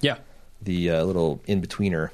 Yeah, 0.00 0.18
the 0.62 0.90
uh, 0.90 1.04
little 1.04 1.42
in 1.46 1.62
betweener. 1.62 2.10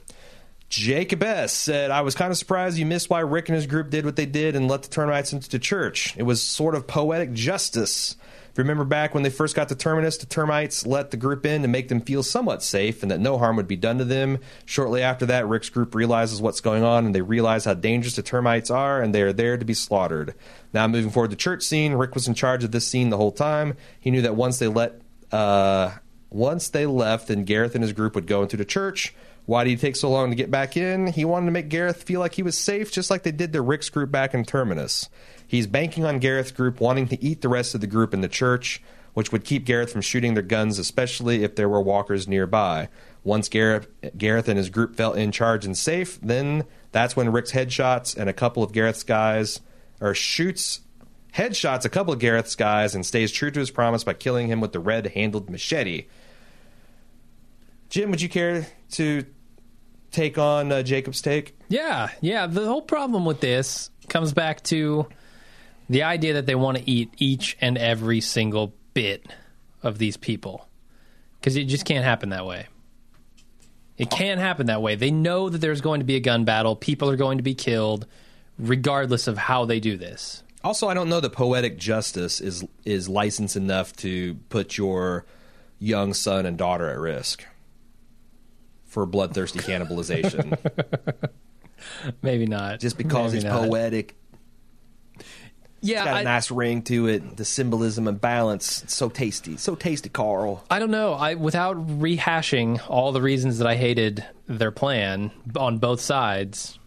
Jacob 0.71 1.25
S 1.25 1.53
said, 1.53 1.91
I 1.91 2.03
was 2.03 2.15
kind 2.15 2.31
of 2.31 2.39
surprised 2.39 2.79
you 2.79 2.87
missed 2.87 3.11
why 3.11 3.21
Rick 3.21 3.49
and 3.49 3.57
his 3.57 3.67
group 3.67 3.91
did 3.91 4.05
what 4.05 4.15
they 4.15 4.25
did 4.25 4.55
and 4.55 4.69
let 4.69 4.85
the 4.85 4.89
termites 4.89 5.33
into 5.33 5.51
the 5.51 5.59
church. 5.59 6.17
It 6.17 6.23
was 6.23 6.41
sort 6.41 6.77
of 6.77 6.87
poetic 6.87 7.33
justice. 7.33 8.15
Remember 8.61 8.85
back 8.85 9.15
when 9.15 9.23
they 9.23 9.31
first 9.31 9.57
got 9.57 9.69
to 9.71 9.75
Terminus, 9.75 10.19
the 10.19 10.27
termites 10.27 10.87
let 10.87 11.11
the 11.11 11.17
group 11.17 11.47
in 11.47 11.63
to 11.63 11.69
make 11.69 11.89
them 11.89 12.01
feel 12.01 12.23
somewhat 12.23 12.63
safe 12.63 13.03
and 13.03 13.11
that 13.11 13.19
no 13.19 13.39
harm 13.39 13.57
would 13.57 13.67
be 13.67 13.77
done 13.77 13.97
to 13.99 14.05
them. 14.05 14.39
Shortly 14.67 15.03
after 15.03 15.25
that, 15.27 15.49
Rick's 15.49 15.71
group 15.71 15.95
realizes 15.95 16.43
what's 16.43 16.61
going 16.61 16.85
on 16.85 17.07
and 17.07 17.15
they 17.15 17.23
realize 17.23 17.65
how 17.65 17.75
dangerous 17.75 18.17
the 18.17 18.23
termites 18.23 18.71
are 18.71 19.01
and 19.01 19.15
they 19.15 19.23
are 19.23 19.33
there 19.33 19.57
to 19.57 19.65
be 19.65 19.73
slaughtered. 19.73 20.35
Now, 20.75 20.87
moving 20.87 21.11
forward 21.11 21.31
to 21.31 21.37
the 21.37 21.41
church 21.41 21.63
scene, 21.63 21.95
Rick 21.95 22.15
was 22.15 22.29
in 22.29 22.35
charge 22.35 22.63
of 22.63 22.71
this 22.71 22.87
scene 22.87 23.09
the 23.09 23.17
whole 23.17 23.33
time. 23.33 23.77
He 23.99 24.11
knew 24.11 24.23
that 24.23 24.37
once 24.37 24.59
they 24.59 24.69
let 24.69 25.01
uh, 25.33 25.93
once 26.29 26.69
they 26.69 26.87
left, 26.87 27.29
then 27.29 27.45
Gareth 27.45 27.75
and 27.75 27.83
his 27.83 27.93
group 27.93 28.15
would 28.15 28.27
go 28.27 28.43
into 28.43 28.57
the 28.57 28.65
church. 28.65 29.15
Why 29.51 29.65
did 29.65 29.71
he 29.71 29.77
take 29.77 29.97
so 29.97 30.09
long 30.09 30.31
to 30.31 30.37
get 30.37 30.49
back 30.49 30.77
in? 30.77 31.09
He 31.09 31.25
wanted 31.25 31.47
to 31.47 31.51
make 31.51 31.69
Gareth 31.69 32.05
feel 32.05 32.21
like 32.21 32.37
he 32.37 32.43
was 32.45 32.57
safe, 32.57 32.93
just 32.93 33.11
like 33.11 33.25
they 33.25 33.33
did 33.33 33.53
to 33.53 33.61
Rick's 33.61 33.89
group 33.89 34.09
back 34.09 34.33
in 34.33 34.45
Terminus. 34.45 35.09
He's 35.45 35.67
banking 35.67 36.05
on 36.05 36.21
Gareth's 36.21 36.53
group 36.53 36.81
wanting 36.81 37.09
to 37.09 37.21
eat 37.21 37.41
the 37.41 37.49
rest 37.49 37.75
of 37.75 37.81
the 37.81 37.89
group 37.89 38.15
in 38.15 38.21
the 38.21 38.29
church, 38.29 38.81
which 39.15 39.33
would 39.33 39.45
keep 39.45 39.65
Gareth 39.65 39.91
from 39.91 40.03
shooting 40.03 40.35
their 40.35 40.45
guns, 40.45 40.79
especially 40.79 41.43
if 41.43 41.57
there 41.57 41.69
were 41.69 41.81
walkers 41.81 42.29
nearby. 42.29 42.91
Once 43.25 43.49
Gareth, 43.49 43.89
Gareth 44.17 44.49
and 44.49 44.57
his 44.57 44.71
group 44.71 44.95
felt 44.95 45.17
in 45.17 45.33
charge 45.33 45.65
and 45.65 45.77
safe, 45.77 46.21
then 46.21 46.63
that's 46.93 47.17
when 47.17 47.33
Rick's 47.33 47.51
headshots 47.51 48.17
and 48.17 48.31
a 48.31 48.33
couple 48.33 48.63
of 48.63 48.71
Gareth's 48.71 49.03
guys, 49.03 49.61
or 50.01 50.15
shoots 50.15 50.83
headshots 51.35 51.85
a 51.85 51.89
couple 51.89 52.13
of 52.13 52.21
Gareth's 52.21 52.55
guys 52.55 52.95
and 52.95 53.05
stays 53.05 53.33
true 53.33 53.51
to 53.51 53.59
his 53.59 53.73
promise 53.73 54.05
by 54.05 54.13
killing 54.13 54.47
him 54.47 54.61
with 54.61 54.71
the 54.71 54.79
red 54.79 55.09
handled 55.09 55.51
machete. 55.51 56.07
Jim, 57.89 58.13
would 58.13 58.23
you 58.23 58.29
care 58.29 58.69
to 58.93 59.25
take 60.11 60.39
on 60.39 60.73
uh, 60.73 60.83
Jacob's 60.83 61.23
take? 61.23 61.57
yeah, 61.69 62.11
yeah. 62.21 62.47
The 62.47 62.67
whole 62.67 62.83
problem 62.83 63.25
with 63.25 63.41
this 63.41 63.91
comes 64.09 64.33
back 64.33 64.63
to 64.65 65.07
the 65.89 66.03
idea 66.03 66.35
that 66.35 66.47
they 66.47 66.55
want 66.55 66.79
to 66.79 66.91
eat 66.91 67.13
each 67.19 67.57
and 67.61 67.77
every 67.77 68.21
single 68.21 68.75
bit 68.95 69.27
of 69.83 69.99
these 69.99 70.17
people 70.17 70.69
because 71.41 71.57
it 71.57 71.65
just 71.65 71.85
can't 71.85 72.05
happen 72.05 72.31
that 72.31 72.47
way. 72.47 72.67
It 73.97 74.11
can't 74.11 74.41
happen 74.41 74.67
that 74.67 74.81
way. 74.83 74.95
They 74.95 75.11
know 75.11 75.49
that 75.49 75.59
there's 75.59 75.81
going 75.81 76.01
to 76.01 76.07
be 76.07 76.17
a 76.17 76.21
gun 76.21 76.45
battle. 76.45 76.75
People 76.75 77.11
are 77.11 77.17
going 77.17 77.39
to 77.39 77.43
be 77.43 77.55
killed, 77.55 78.07
regardless 78.59 79.27
of 79.27 79.37
how 79.37 79.65
they 79.67 79.79
do 79.79 79.97
this. 79.97 80.43
Also, 80.65 80.89
I 80.89 80.95
don't 80.95 81.09
know 81.09 81.21
that 81.21 81.33
poetic 81.33 81.79
justice 81.79 82.41
is 82.41 82.65
is 82.85 83.09
licensed 83.09 83.57
enough 83.57 83.95
to 83.97 84.35
put 84.49 84.77
your 84.77 85.25
young 85.79 86.15
son 86.15 86.47
and 86.47 86.57
daughter 86.57 86.89
at 86.89 86.99
risk 86.99 87.45
for 88.91 89.07
bloodthirsty 89.07 89.59
cannibalization 89.61 90.59
Maybe 92.23 92.45
not. 92.47 92.81
just 92.81 92.99
because 92.99 93.33
Maybe 93.33 93.45
it's 93.47 93.53
not. 93.53 93.69
poetic. 93.69 94.15
Yeah, 95.83 96.01
It's 96.01 96.05
got 96.05 96.17
a 96.17 96.19
I- 96.21 96.23
nice 96.25 96.51
ring 96.51 96.83
to 96.83 97.07
it. 97.09 97.37
The 97.39 97.45
symbolism 97.47 98.07
and 98.07 98.21
balance. 98.21 98.83
It's 98.83 98.95
so 98.95 99.09
tasty. 99.09 99.57
So 99.57 99.75
tasty, 99.75 100.11
Carl. 100.11 100.63
I 100.71 100.79
don't 100.79 100.91
know. 100.91 101.15
I 101.15 101.35
without 101.37 101.77
rehashing 101.99 102.81
all 102.89 103.13
the 103.13 103.23
reasons 103.23 103.59
that 103.59 103.67
I 103.67 103.77
hated 103.77 104.23
their 104.47 104.71
plan 104.71 105.31
on 105.57 105.79
both 105.79 106.01
sides. 106.03 106.79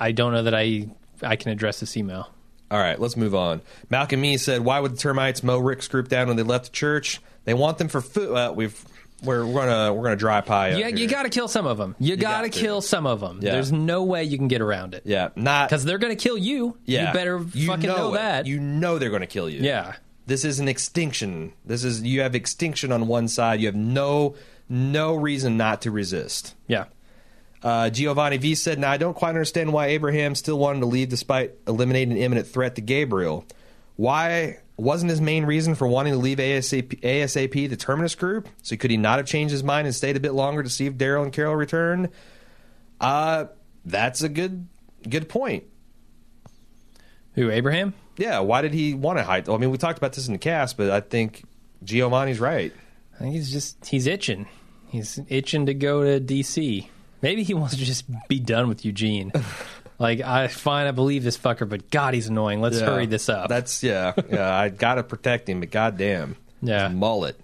I 0.00 0.12
don't 0.12 0.32
know 0.32 0.44
that 0.44 0.54
I 0.54 0.88
I 1.22 1.36
can 1.36 1.50
address 1.52 1.80
this 1.80 1.96
email. 1.96 2.30
All 2.70 2.78
right, 2.78 2.98
let's 2.98 3.16
move 3.18 3.34
on. 3.34 3.60
Malcolm 3.90 4.20
Me 4.22 4.38
said, 4.38 4.62
"Why 4.64 4.80
would 4.80 4.92
the 4.92 4.96
termites 4.96 5.42
mow 5.42 5.58
Rick's 5.58 5.86
group 5.88 6.08
down 6.08 6.28
when 6.28 6.36
they 6.38 6.42
left 6.42 6.64
the 6.66 6.70
church? 6.70 7.20
They 7.44 7.52
want 7.52 7.76
them 7.76 7.88
for 7.88 8.00
food. 8.00 8.56
We've 8.56 8.82
we're, 9.22 9.46
we're 9.46 9.66
gonna 9.66 9.92
we're 9.92 10.02
gonna 10.02 10.16
dry 10.16 10.40
pie. 10.40 10.70
you 10.70 10.96
here. 10.96 11.08
got 11.08 11.22
to 11.22 11.28
kill 11.28 11.48
some 11.48 11.66
of 11.66 11.78
them. 11.78 11.94
You, 11.98 12.16
got 12.16 12.42
to 12.42 12.48
kill 12.48 12.80
some 12.80 13.06
of 13.06 13.20
them. 13.20 13.40
Yeah. 13.42 13.52
There's 13.52 13.72
no 13.72 14.02
way 14.04 14.24
you 14.24 14.38
can 14.38 14.48
get 14.48 14.60
around 14.60 14.94
it. 14.94 15.02
yeah, 15.04 15.30
not 15.36 15.68
because 15.68 15.84
they're 15.84 15.98
to 15.98 16.16
kill 16.16 16.38
you. 16.38 16.76
yeah. 16.84 17.08
you 17.08 17.14
better 17.14 17.40
fucking 17.40 17.88
know, 17.88 18.14
it. 18.14 18.18
that. 18.18 18.46
You 18.46 18.60
know 18.60 18.98
they're 18.98 19.10
gonna 19.10 19.26
kill 19.26 19.48
you. 19.48 19.60
yeah, 19.60 19.94
this 20.26 20.44
is 20.44 20.60
an 20.60 20.68
extinction. 20.68 21.52
This 21.64 21.84
is 21.84 22.02
you 22.02 22.22
have 22.22 22.34
extinction 22.34 22.92
on 22.92 23.06
one 23.06 23.28
side. 23.28 23.60
You 23.60 23.66
have 23.66 23.76
no 23.76 24.34
no 24.68 25.14
reason 25.14 25.56
not 25.56 25.82
to 25.82 25.90
resist." 25.90 26.54
yeah. 26.66 26.86
Uh, 27.62 27.88
Giovanni 27.88 28.36
V 28.36 28.54
said, 28.56 28.78
Now, 28.78 28.90
I 28.90 28.98
don't 28.98 29.14
quite 29.14 29.30
understand 29.30 29.72
why 29.72 29.86
Abraham 29.86 30.34
still 30.34 30.58
wanted 30.58 30.80
to 30.80 30.86
leave 30.86 31.08
despite 31.08 31.54
eliminating 31.66 32.12
an 32.12 32.18
imminent 32.18 32.46
threat 32.46 32.74
to 32.74 32.82
Gabriel. 32.82 33.46
Why 33.96 34.58
wasn't 34.76 35.10
his 35.10 35.20
main 35.20 35.44
reason 35.44 35.74
for 35.74 35.86
wanting 35.86 36.12
to 36.12 36.18
leave 36.18 36.38
ASAP, 36.38 37.00
ASAP 37.00 37.68
the 37.68 37.76
Terminus 37.76 38.14
group? 38.14 38.48
So 38.62 38.76
could 38.76 38.90
he 38.90 38.96
not 38.96 39.18
have 39.18 39.26
changed 39.26 39.52
his 39.52 39.62
mind 39.62 39.86
and 39.86 39.94
stayed 39.94 40.16
a 40.16 40.20
bit 40.20 40.32
longer 40.32 40.62
to 40.62 40.70
see 40.70 40.86
if 40.86 40.94
Daryl 40.94 41.22
and 41.22 41.32
Carol 41.32 41.54
return? 41.54 42.10
Uh, 43.00 43.46
that's 43.84 44.22
a 44.22 44.28
good 44.28 44.66
good 45.08 45.28
point. 45.28 45.64
Who 47.34 47.50
Abraham? 47.50 47.94
Yeah, 48.16 48.40
why 48.40 48.62
did 48.62 48.72
he 48.72 48.94
want 48.94 49.18
to 49.18 49.24
hide? 49.24 49.48
I 49.48 49.56
mean, 49.56 49.70
we 49.70 49.78
talked 49.78 49.98
about 49.98 50.12
this 50.12 50.26
in 50.26 50.32
the 50.32 50.38
cast, 50.38 50.76
but 50.76 50.90
I 50.90 51.00
think 51.00 51.44
Giovanni's 51.82 52.40
right. 52.40 52.72
I 53.14 53.18
think 53.18 53.34
he's 53.34 53.52
just 53.52 53.84
he's 53.86 54.06
itching. 54.06 54.46
He's 54.88 55.20
itching 55.28 55.66
to 55.66 55.74
go 55.74 56.04
to 56.04 56.24
DC. 56.24 56.88
Maybe 57.22 57.42
he 57.42 57.54
wants 57.54 57.76
to 57.76 57.84
just 57.84 58.04
be 58.28 58.38
done 58.38 58.68
with 58.68 58.84
Eugene. 58.84 59.32
like 60.04 60.20
I 60.20 60.48
fine, 60.48 60.86
I 60.86 60.90
believe 60.92 61.24
this 61.24 61.38
fucker, 61.38 61.68
but 61.68 61.90
God, 61.90 62.14
he's 62.14 62.28
annoying. 62.28 62.60
Let's 62.60 62.78
Yeah. 62.78 62.86
hurry 62.86 63.06
this 63.06 63.28
up. 63.28 63.48
That's 63.48 63.82
yeah, 63.82 64.12
yeah. 64.30 64.54
I 64.54 64.68
gotta 64.68 65.02
protect 65.02 65.48
him, 65.48 65.60
but 65.60 65.70
goddamn, 65.70 66.36
Yeah. 66.62 66.88
Mullet. 66.88 67.40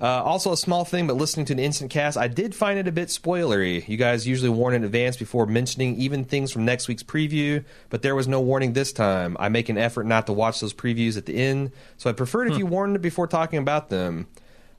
Uh, 0.00 0.22
also, 0.22 0.52
a 0.52 0.56
small 0.56 0.84
thing, 0.84 1.08
but 1.08 1.16
listening 1.16 1.44
to 1.46 1.52
an 1.52 1.58
instant 1.58 1.90
cast, 1.90 2.16
I 2.16 2.28
did 2.28 2.54
find 2.54 2.78
it 2.78 2.86
a 2.86 2.92
bit 2.92 3.08
spoilery. 3.08 3.82
You 3.88 3.96
guys 3.96 4.28
usually 4.28 4.48
warn 4.48 4.72
in 4.74 4.84
advance 4.84 5.16
before 5.16 5.44
mentioning 5.44 5.96
even 5.96 6.24
things 6.24 6.52
from 6.52 6.64
next 6.64 6.86
week's 6.86 7.02
preview, 7.02 7.64
but 7.90 8.02
there 8.02 8.14
was 8.14 8.28
no 8.28 8.40
warning 8.40 8.74
this 8.74 8.92
time. 8.92 9.36
I 9.40 9.48
make 9.48 9.68
an 9.68 9.76
effort 9.76 10.06
not 10.06 10.26
to 10.26 10.32
watch 10.32 10.60
those 10.60 10.72
previews 10.72 11.16
at 11.16 11.26
the 11.26 11.34
end, 11.34 11.72
so 11.96 12.08
I 12.08 12.12
preferred 12.12 12.52
if 12.52 12.58
you 12.58 12.64
warned 12.66 13.02
before 13.02 13.26
talking 13.26 13.58
about 13.58 13.88
them. 13.90 14.28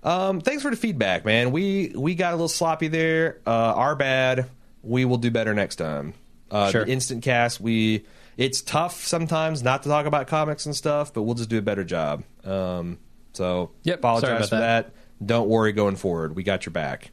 Um, 0.06 0.40
thanks 0.40 0.64
for 0.64 0.72
the 0.72 0.78
feedback, 0.78 1.26
man. 1.26 1.52
We 1.52 1.91
we 1.98 2.16
got 2.16 2.32
a 2.32 2.38
little 2.38 2.48
sloppy 2.48 2.88
there. 2.88 3.40
Uh, 3.46 3.74
our 3.76 3.98
bad. 3.98 4.46
We 4.84 5.04
will 5.04 5.18
do 5.18 5.30
better 5.32 5.54
next 5.54 5.76
time. 5.76 6.14
Uh, 6.51 6.71
Sure. 6.71 6.85
The 6.85 6.91
instant 6.91 7.23
cast, 7.23 7.59
we 7.61 8.05
it's 8.38 8.61
tough 8.61 9.05
sometimes 9.05 9.63
not 9.63 9.84
to 9.84 9.89
talk 9.89 10.05
about 10.05 10.27
comics 10.27 10.65
and 10.65 10.76
stuff, 10.76 11.13
but 11.13 11.23
we'll 11.23 11.35
just 11.35 11.49
do 11.49 11.57
a 11.57 11.61
better 11.61 11.84
job. 11.84 12.23
Um, 12.45 12.97
so 13.34 13.71
Yep, 13.84 13.99
apologize 13.99 14.49
for 14.49 14.55
that. 14.55 14.93
that. 14.93 15.26
Don't 15.26 15.49
worry 15.49 15.73
going 15.73 15.97
forward. 15.97 16.35
We 16.35 16.43
got 16.43 16.65
your 16.65 16.71
back. 16.71 17.11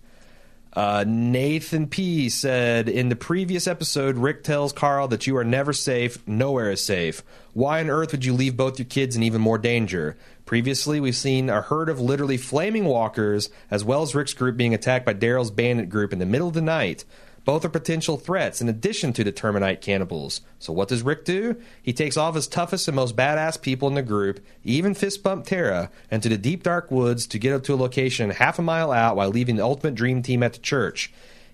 Uh, 0.72 1.04
Nathan 1.08 1.86
P 1.88 2.28
said 2.28 2.88
in 2.90 3.08
the 3.08 3.16
previous 3.16 3.66
episode, 3.66 4.18
Rick 4.18 4.44
tells 4.44 4.74
Carl 4.74 5.08
that 5.08 5.26
you 5.26 5.36
are 5.38 5.44
never 5.44 5.72
safe, 5.72 6.18
nowhere 6.28 6.70
is 6.70 6.84
safe. 6.84 7.24
Why 7.54 7.80
on 7.80 7.88
earth 7.88 8.12
would 8.12 8.26
you 8.26 8.34
leave 8.34 8.58
both 8.58 8.78
your 8.78 8.84
kids 8.84 9.16
in 9.16 9.22
even 9.22 9.40
more 9.40 9.56
danger? 9.56 10.18
Previously, 10.44 11.00
we've 11.00 11.16
seen 11.16 11.48
a 11.48 11.62
herd 11.62 11.88
of 11.88 11.98
literally 11.98 12.36
flaming 12.36 12.84
walkers, 12.84 13.48
as 13.70 13.84
well 13.84 14.02
as 14.02 14.14
Rick's 14.14 14.34
group 14.34 14.58
being 14.58 14.74
attacked 14.74 15.06
by 15.06 15.14
Daryl's 15.14 15.50
bandit 15.50 15.88
group 15.88 16.12
in 16.12 16.18
the 16.18 16.26
middle 16.26 16.46
of 16.46 16.54
the 16.54 16.60
night. 16.60 17.06
Both 17.46 17.64
are 17.64 17.70
potential 17.70 18.16
threats 18.16 18.60
in 18.60 18.68
addition 18.68 19.12
to 19.12 19.22
the 19.22 19.30
Terminite 19.30 19.80
cannibals. 19.80 20.40
So 20.58 20.72
what 20.72 20.88
does 20.88 21.02
Rick 21.02 21.24
do? 21.24 21.54
He 21.80 21.92
takes 21.92 22.16
all 22.16 22.28
of 22.28 22.34
his 22.34 22.48
toughest 22.48 22.88
and 22.88 22.96
most 22.96 23.14
badass 23.14 23.62
people 23.62 23.86
in 23.86 23.94
the 23.94 24.02
group, 24.02 24.44
even 24.64 24.94
fist 24.94 25.22
bump 25.22 25.46
Tara, 25.46 25.92
into 26.10 26.28
the 26.28 26.36
deep 26.36 26.64
dark 26.64 26.90
woods 26.90 27.24
to 27.28 27.38
get 27.38 27.54
up 27.54 27.62
to 27.62 27.74
a 27.74 27.76
location 27.76 28.30
half 28.30 28.58
a 28.58 28.62
mile 28.62 28.90
out 28.90 29.14
while 29.14 29.30
leaving 29.30 29.54
the 29.54 29.64
ultimate 29.64 29.94
dream 29.94 30.22
team 30.22 30.42
at 30.42 30.54
the 30.54 30.58
church. 30.58 31.12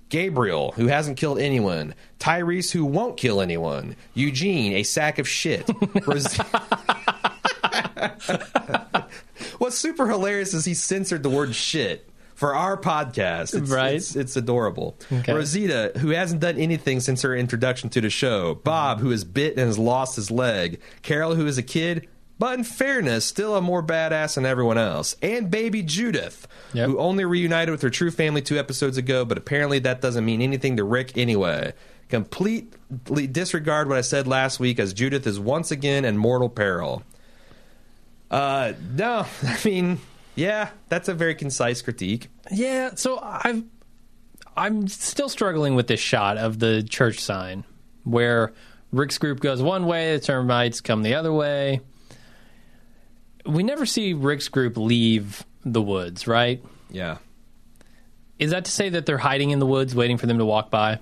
Gabriel, 0.09 0.73
who 0.73 0.86
hasn't 0.86 1.19
killed 1.19 1.39
anyone. 1.39 1.94
Tyrese, 2.19 2.73
who 2.73 2.86
won't 2.86 3.19
kill 3.19 3.43
anyone. 3.43 3.94
Eugene, 4.14 4.73
a 4.73 4.85
sack 4.85 5.19
of 5.19 5.28
shit. 5.28 5.69
Ros- 6.06 6.39
What's 9.59 9.77
super 9.77 10.09
hilarious 10.09 10.55
is 10.55 10.64
he 10.64 10.73
censored 10.73 11.23
the 11.23 11.28
word 11.28 11.55
shit 11.55 12.09
for 12.43 12.56
our 12.56 12.77
podcast. 12.77 13.55
It's, 13.56 13.70
Right. 13.70 13.94
It's, 13.94 14.16
it's 14.16 14.35
adorable. 14.35 14.97
Okay. 15.12 15.32
Rosita, 15.32 15.93
who 15.98 16.09
hasn't 16.09 16.40
done 16.40 16.59
anything 16.59 16.98
since 16.98 17.23
her 17.23 17.36
introduction 17.36 17.89
to 17.90 18.01
the 18.01 18.10
show. 18.10 18.56
Bob, 18.56 18.98
who 18.98 19.12
is 19.12 19.23
bit 19.23 19.51
and 19.56 19.60
has 19.60 19.78
lost 19.78 20.16
his 20.16 20.28
leg. 20.28 20.81
Carol, 21.02 21.36
who 21.36 21.47
is 21.47 21.56
a 21.56 21.62
kid, 21.62 22.09
but 22.40 22.59
in 22.59 22.64
fairness, 22.64 23.24
still 23.24 23.55
a 23.55 23.60
more 23.62 23.81
badass 23.81 24.35
than 24.35 24.44
everyone 24.44 24.77
else. 24.77 25.14
And 25.23 25.52
baby 25.52 25.85
Judith, 25.85 26.48
Yep. 26.73 26.89
who 26.89 26.98
only 26.98 27.24
reunited 27.24 27.70
with 27.70 27.82
her 27.82 27.90
true 27.90 28.10
family 28.10 28.43
two 28.43 28.59
episodes 28.59 28.97
ago, 28.97 29.24
but 29.24 29.39
apparently 29.39 29.78
that 29.78 30.01
doesn't 30.01 30.24
mean 30.24 30.43
anything 30.43 30.78
to 30.78 30.82
Rick 30.85 31.16
anyway. 31.16 31.74
Completely 32.09 33.28
disregard 33.28 33.89
what 33.89 33.98
I 33.98 34.01
said 34.01 34.27
last 34.27 34.59
week, 34.59 34.81
as 34.81 34.93
Judith 34.93 35.28
is 35.28 35.39
once 35.39 35.70
again 35.70 36.05
in 36.05 36.16
mortal 36.19 36.48
peril. 36.48 37.05
Uh, 38.32 38.73
no, 38.97 39.27
I 39.44 39.59
mean, 39.64 40.01
yeah, 40.34 40.70
that's 40.88 41.09
a 41.09 41.14
very 41.14 41.34
concise 41.34 41.82
critique. 41.82 42.28
Yeah, 42.50 42.94
so 42.94 43.18
I've 43.20 43.64
I'm 44.56 44.88
still 44.88 45.28
struggling 45.28 45.74
with 45.74 45.86
this 45.86 46.00
shot 46.00 46.36
of 46.36 46.59
the 46.59 46.82
church 46.82 47.20
sign 47.20 47.64
where 48.04 48.52
Rick's 48.90 49.18
group 49.18 49.40
goes 49.40 49.62
one 49.62 49.86
way, 49.86 50.16
the 50.16 50.24
termites 50.24 50.80
come 50.80 51.02
the 51.02 51.14
other 51.14 51.32
way. 51.32 51.80
We 53.46 53.62
never 53.62 53.86
see 53.86 54.12
Rick's 54.12 54.48
group 54.48 54.76
leave 54.76 55.44
the 55.64 55.82
woods, 55.82 56.26
right? 56.26 56.62
Yeah. 56.90 57.18
Is 58.38 58.50
that 58.50 58.64
to 58.66 58.70
say 58.70 58.90
that 58.90 59.06
they're 59.06 59.18
hiding 59.18 59.50
in 59.50 59.59
the 59.59 59.66
woods 59.66 59.94
waiting 59.94 60.18
for 60.18 60.26
them 60.26 60.38
to 60.38 60.44
walk 60.44 60.70
by? 60.70 60.98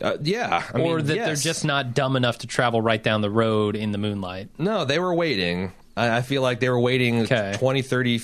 Uh, 0.00 0.16
yeah. 0.22 0.64
I 0.72 0.80
or 0.80 0.96
mean, 0.96 1.06
that 1.06 1.16
yes. 1.16 1.26
they're 1.26 1.52
just 1.52 1.64
not 1.64 1.94
dumb 1.94 2.16
enough 2.16 2.38
to 2.38 2.46
travel 2.46 2.80
right 2.80 3.02
down 3.02 3.20
the 3.20 3.30
road 3.30 3.76
in 3.76 3.92
the 3.92 3.98
moonlight? 3.98 4.48
No, 4.58 4.84
they 4.84 4.98
were 4.98 5.14
waiting. 5.14 5.72
I, 5.96 6.18
I 6.18 6.22
feel 6.22 6.42
like 6.42 6.60
they 6.60 6.68
were 6.68 6.80
waiting 6.80 7.22
Okay. 7.22 7.54
20, 7.58 7.82
30 7.82 8.18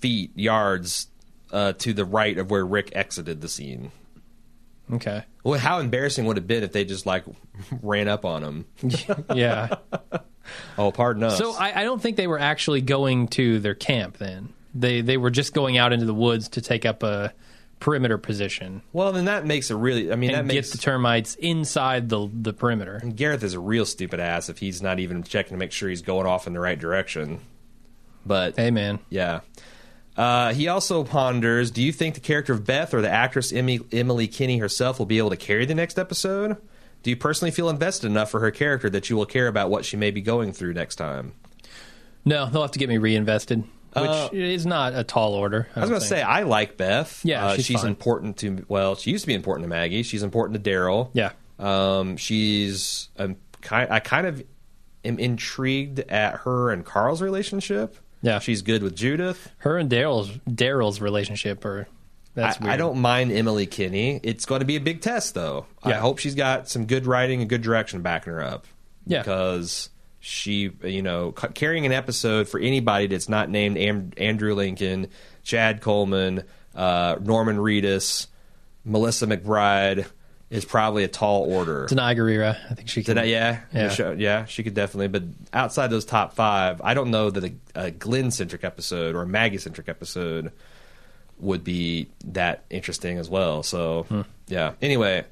feet, 0.00 0.30
yards 0.34 1.08
uh, 1.52 1.72
to 1.74 1.92
the 1.92 2.04
right 2.04 2.36
of 2.38 2.50
where 2.50 2.64
Rick 2.64 2.90
exited 2.94 3.40
the 3.40 3.48
scene. 3.48 3.92
Okay. 4.92 5.24
Well, 5.42 5.58
how 5.58 5.78
embarrassing 5.80 6.26
would 6.26 6.36
it 6.36 6.42
have 6.42 6.46
been 6.46 6.62
if 6.62 6.72
they 6.72 6.84
just 6.84 7.06
like 7.06 7.24
ran 7.82 8.08
up 8.08 8.24
on 8.24 8.42
him? 8.42 8.66
Yeah. 9.34 9.76
Oh, 10.78 10.92
pardon 10.92 11.24
us. 11.24 11.38
So 11.38 11.52
I, 11.54 11.80
I 11.80 11.84
don't 11.84 12.00
think 12.00 12.16
they 12.16 12.28
were 12.28 12.38
actually 12.38 12.80
going 12.80 13.26
to 13.28 13.58
their 13.58 13.74
camp 13.74 14.18
then. 14.18 14.50
They 14.76 15.00
they 15.00 15.16
were 15.16 15.30
just 15.30 15.52
going 15.54 15.76
out 15.76 15.92
into 15.92 16.06
the 16.06 16.14
woods 16.14 16.50
to 16.50 16.60
take 16.60 16.86
up 16.86 17.02
a 17.02 17.32
perimeter 17.78 18.16
position 18.18 18.82
well, 18.92 19.12
then 19.12 19.26
that 19.26 19.44
makes 19.44 19.70
it 19.70 19.74
really. 19.74 20.10
I 20.10 20.16
mean, 20.16 20.32
that 20.32 20.40
and 20.40 20.48
makes 20.48 20.70
the 20.70 20.78
termites 20.78 21.34
inside 21.36 22.08
the 22.08 22.28
the 22.32 22.52
perimeter. 22.52 23.00
Gareth 23.14 23.42
is 23.42 23.54
a 23.54 23.60
real 23.60 23.84
stupid 23.84 24.18
ass 24.20 24.48
if 24.48 24.58
he's 24.58 24.80
not 24.80 24.98
even 24.98 25.22
checking 25.22 25.52
to 25.52 25.58
make 25.58 25.72
sure 25.72 25.88
he's 25.88 26.02
going 26.02 26.26
off 26.26 26.46
in 26.46 26.52
the 26.52 26.60
right 26.60 26.78
direction. 26.78 27.40
But 28.24 28.56
Hey 28.56 28.70
man. 28.70 28.98
Yeah. 29.10 29.40
Uh, 30.16 30.54
he 30.54 30.66
also 30.66 31.04
ponders 31.04 31.70
Do 31.70 31.82
you 31.82 31.92
think 31.92 32.14
the 32.14 32.20
character 32.20 32.54
of 32.54 32.64
Beth 32.64 32.94
or 32.94 33.02
the 33.02 33.10
actress 33.10 33.52
Emily, 33.52 33.80
Emily 33.92 34.26
Kinney 34.26 34.58
herself 34.58 34.98
will 34.98 35.06
be 35.06 35.18
able 35.18 35.30
to 35.30 35.36
carry 35.36 35.66
the 35.66 35.74
next 35.74 35.98
episode? 35.98 36.56
Do 37.02 37.10
you 37.10 37.16
personally 37.16 37.50
feel 37.50 37.68
invested 37.68 38.06
enough 38.06 38.30
for 38.30 38.40
her 38.40 38.50
character 38.50 38.90
that 38.90 39.10
you 39.10 39.16
will 39.16 39.26
care 39.26 39.46
about 39.46 39.70
what 39.70 39.84
she 39.84 39.96
may 39.96 40.10
be 40.10 40.22
going 40.22 40.52
through 40.52 40.72
next 40.72 40.96
time? 40.96 41.34
No, 42.24 42.46
they'll 42.46 42.62
have 42.62 42.72
to 42.72 42.78
get 42.78 42.88
me 42.88 42.98
reinvested, 42.98 43.62
which 44.00 44.10
Uh, 44.10 44.28
is 44.32 44.66
not 44.66 44.94
a 44.94 45.04
tall 45.04 45.34
order. 45.34 45.68
I 45.76 45.80
was 45.80 45.88
going 45.90 46.00
to 46.00 46.06
say, 46.06 46.22
I 46.22 46.42
like 46.42 46.76
Beth. 46.76 47.20
Yeah, 47.24 47.46
Uh, 47.46 47.54
she's 47.56 47.66
she's 47.66 47.84
important 47.84 48.36
to, 48.38 48.64
well, 48.68 48.94
she 48.96 49.10
used 49.10 49.22
to 49.24 49.28
be 49.28 49.34
important 49.34 49.64
to 49.64 49.68
Maggie. 49.68 50.02
She's 50.02 50.22
important 50.22 50.62
to 50.62 50.70
Daryl. 50.70 51.10
Yeah. 51.12 51.32
Um, 51.58 52.16
she's, 52.16 53.08
um, 53.18 53.36
ki 53.62 53.74
I 53.74 54.00
kind 54.00 54.26
of 54.26 54.42
am 55.04 55.18
intrigued 55.18 56.00
at 56.00 56.40
her 56.40 56.70
and 56.70 56.84
Carl's 56.84 57.22
relationship. 57.22 57.96
Yeah. 58.22 58.38
She's 58.40 58.62
good 58.62 58.82
with 58.82 58.96
Judith. 58.96 59.50
her 59.58 59.78
and 59.78 59.90
Daryl's 59.90 60.30
Daryl's 60.48 61.00
relationship 61.00 61.64
are 61.64 61.86
that's 62.34 62.60
I, 62.60 62.64
weird. 62.64 62.74
I 62.74 62.76
don't 62.76 62.98
mind 63.00 63.32
Emily 63.32 63.66
Kinney. 63.66 64.20
It's 64.22 64.44
going 64.44 64.60
to 64.60 64.66
be 64.66 64.76
a 64.76 64.80
big 64.80 65.00
test, 65.00 65.34
though. 65.34 65.66
Yeah. 65.86 65.92
I 65.92 65.94
hope 66.00 66.18
she's 66.18 66.34
got 66.34 66.68
some 66.68 66.84
good 66.86 67.06
writing 67.06 67.40
and 67.40 67.48
good 67.48 67.62
direction 67.62 68.02
backing 68.02 68.32
her 68.34 68.42
up. 68.42 68.66
Yeah. 69.06 69.20
Because 69.22 69.88
she, 70.26 70.70
you 70.82 71.02
know, 71.02 71.30
carrying 71.30 71.86
an 71.86 71.92
episode 71.92 72.48
for 72.48 72.58
anybody 72.58 73.06
that's 73.06 73.28
not 73.28 73.48
named 73.48 73.76
Am- 73.78 74.10
Andrew 74.16 74.54
Lincoln, 74.54 75.06
Chad 75.44 75.80
Coleman, 75.80 76.42
uh, 76.74 77.14
Norman 77.22 77.58
Reedus, 77.58 78.26
Melissa 78.84 79.28
McBride 79.28 80.04
is 80.50 80.64
probably 80.64 81.04
a 81.04 81.08
tall 81.08 81.44
order. 81.52 81.86
Danai 81.88 82.16
Gurira. 82.16 82.56
I 82.70 82.74
think 82.74 82.88
she 82.88 83.04
could. 83.04 83.16
Yeah, 83.18 83.60
Yeah. 83.72 83.88
Show- 83.88 84.16
yeah, 84.18 84.46
she 84.46 84.64
could 84.64 84.74
definitely. 84.74 85.08
But 85.08 85.22
outside 85.52 85.88
those 85.88 86.04
top 86.04 86.34
five, 86.34 86.80
I 86.82 86.94
don't 86.94 87.12
know 87.12 87.30
that 87.30 87.44
a, 87.44 87.52
a 87.76 87.90
Glenn 87.92 88.32
centric 88.32 88.64
episode 88.64 89.14
or 89.14 89.22
a 89.22 89.26
Maggie 89.26 89.58
centric 89.58 89.88
episode 89.88 90.50
would 91.38 91.62
be 91.62 92.08
that 92.24 92.64
interesting 92.70 93.18
as 93.18 93.28
well. 93.30 93.62
So 93.62 94.04
Hmm. 94.08 94.20
yeah. 94.48 94.72
Anyway, 94.82 95.24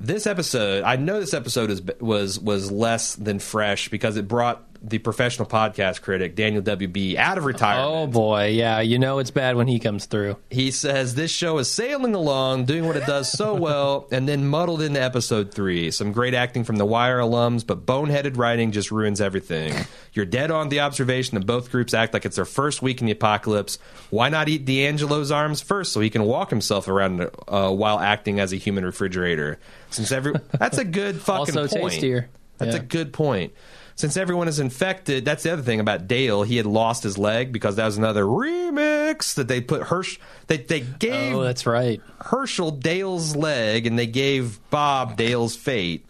this 0.00 0.26
episode, 0.26 0.84
I 0.84 0.96
know 0.96 1.20
this 1.20 1.34
episode 1.34 1.70
is 1.70 1.82
was 2.00 2.38
was 2.38 2.70
less 2.70 3.16
than 3.16 3.38
fresh 3.38 3.88
because 3.88 4.16
it 4.16 4.28
brought 4.28 4.62
the 4.82 4.98
professional 4.98 5.48
podcast 5.48 6.02
critic 6.02 6.34
Daniel 6.36 6.62
WB 6.62 7.16
out 7.16 7.36
of 7.38 7.44
retirement. 7.44 7.88
Oh 7.88 8.06
boy, 8.06 8.46
yeah. 8.48 8.80
You 8.80 8.98
know 8.98 9.18
it's 9.18 9.30
bad 9.30 9.56
when 9.56 9.66
he 9.66 9.78
comes 9.78 10.06
through. 10.06 10.36
He 10.50 10.70
says 10.70 11.14
this 11.14 11.30
show 11.30 11.58
is 11.58 11.70
sailing 11.70 12.14
along, 12.14 12.66
doing 12.66 12.86
what 12.86 12.96
it 12.96 13.04
does 13.06 13.30
so 13.30 13.54
well, 13.54 14.06
and 14.12 14.28
then 14.28 14.46
muddled 14.46 14.80
into 14.82 15.02
episode 15.02 15.52
three. 15.52 15.90
Some 15.90 16.12
great 16.12 16.34
acting 16.34 16.64
from 16.64 16.76
the 16.76 16.84
Wire 16.86 17.18
alums, 17.18 17.66
but 17.66 17.84
boneheaded 17.86 18.36
writing 18.36 18.72
just 18.72 18.90
ruins 18.90 19.20
everything. 19.20 19.74
You're 20.12 20.24
dead 20.26 20.50
on 20.50 20.68
the 20.68 20.80
observation 20.80 21.38
that 21.38 21.46
both 21.46 21.70
groups 21.70 21.92
act 21.94 22.12
like 22.14 22.24
it's 22.24 22.36
their 22.36 22.44
first 22.44 22.80
week 22.82 23.00
in 23.00 23.06
the 23.06 23.12
apocalypse. 23.12 23.78
Why 24.10 24.28
not 24.28 24.48
eat 24.48 24.64
D'Angelo's 24.64 25.30
arms 25.30 25.60
first 25.60 25.92
so 25.92 26.00
he 26.00 26.10
can 26.10 26.22
walk 26.24 26.50
himself 26.50 26.88
around 26.88 27.28
uh, 27.48 27.70
while 27.70 27.98
acting 27.98 28.40
as 28.40 28.52
a 28.52 28.56
human 28.56 28.84
refrigerator? 28.84 29.58
Since 29.90 30.12
every 30.12 30.34
that's 30.52 30.78
a 30.78 30.84
good 30.84 31.20
fucking 31.20 31.56
Also 31.58 31.78
point. 31.78 31.92
tastier. 31.94 32.28
That's 32.58 32.74
Yeah. 32.74 32.82
a 32.82 32.84
good 32.84 33.12
point. 33.12 33.52
Since 33.98 34.16
everyone 34.16 34.46
is 34.46 34.60
infected, 34.60 35.24
that's 35.24 35.42
the 35.42 35.52
other 35.52 35.62
thing 35.62 35.80
about 35.80 36.06
Dale. 36.06 36.44
He 36.44 36.56
had 36.56 36.66
lost 36.66 37.02
his 37.02 37.18
leg 37.18 37.50
because 37.52 37.74
that 37.74 37.84
was 37.84 37.98
another 37.98 38.22
remix 38.22 39.34
that 39.34 39.48
they 39.48 39.60
put 39.60 39.82
Hirsch. 39.82 40.20
They 40.46 40.58
they 40.58 40.78
gave 40.82 41.34
Oh, 41.34 41.42
that's 41.42 41.66
right. 41.66 42.00
Hershel 42.20 42.70
Dale's 42.78 43.34
leg 43.34 43.88
and 43.88 43.98
they 43.98 44.06
gave 44.06 44.60
Bob 44.70 45.16
Dale's 45.16 45.56
fate, 45.56 46.06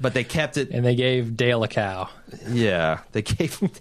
but 0.00 0.14
they 0.14 0.24
kept 0.24 0.56
it. 0.56 0.70
And 0.72 0.84
they 0.84 0.96
gave 0.96 1.36
Dale 1.36 1.62
a 1.62 1.68
cow. 1.68 2.08
Yeah, 2.48 3.02
they 3.12 3.22
gave. 3.22 3.56
him. 3.56 3.70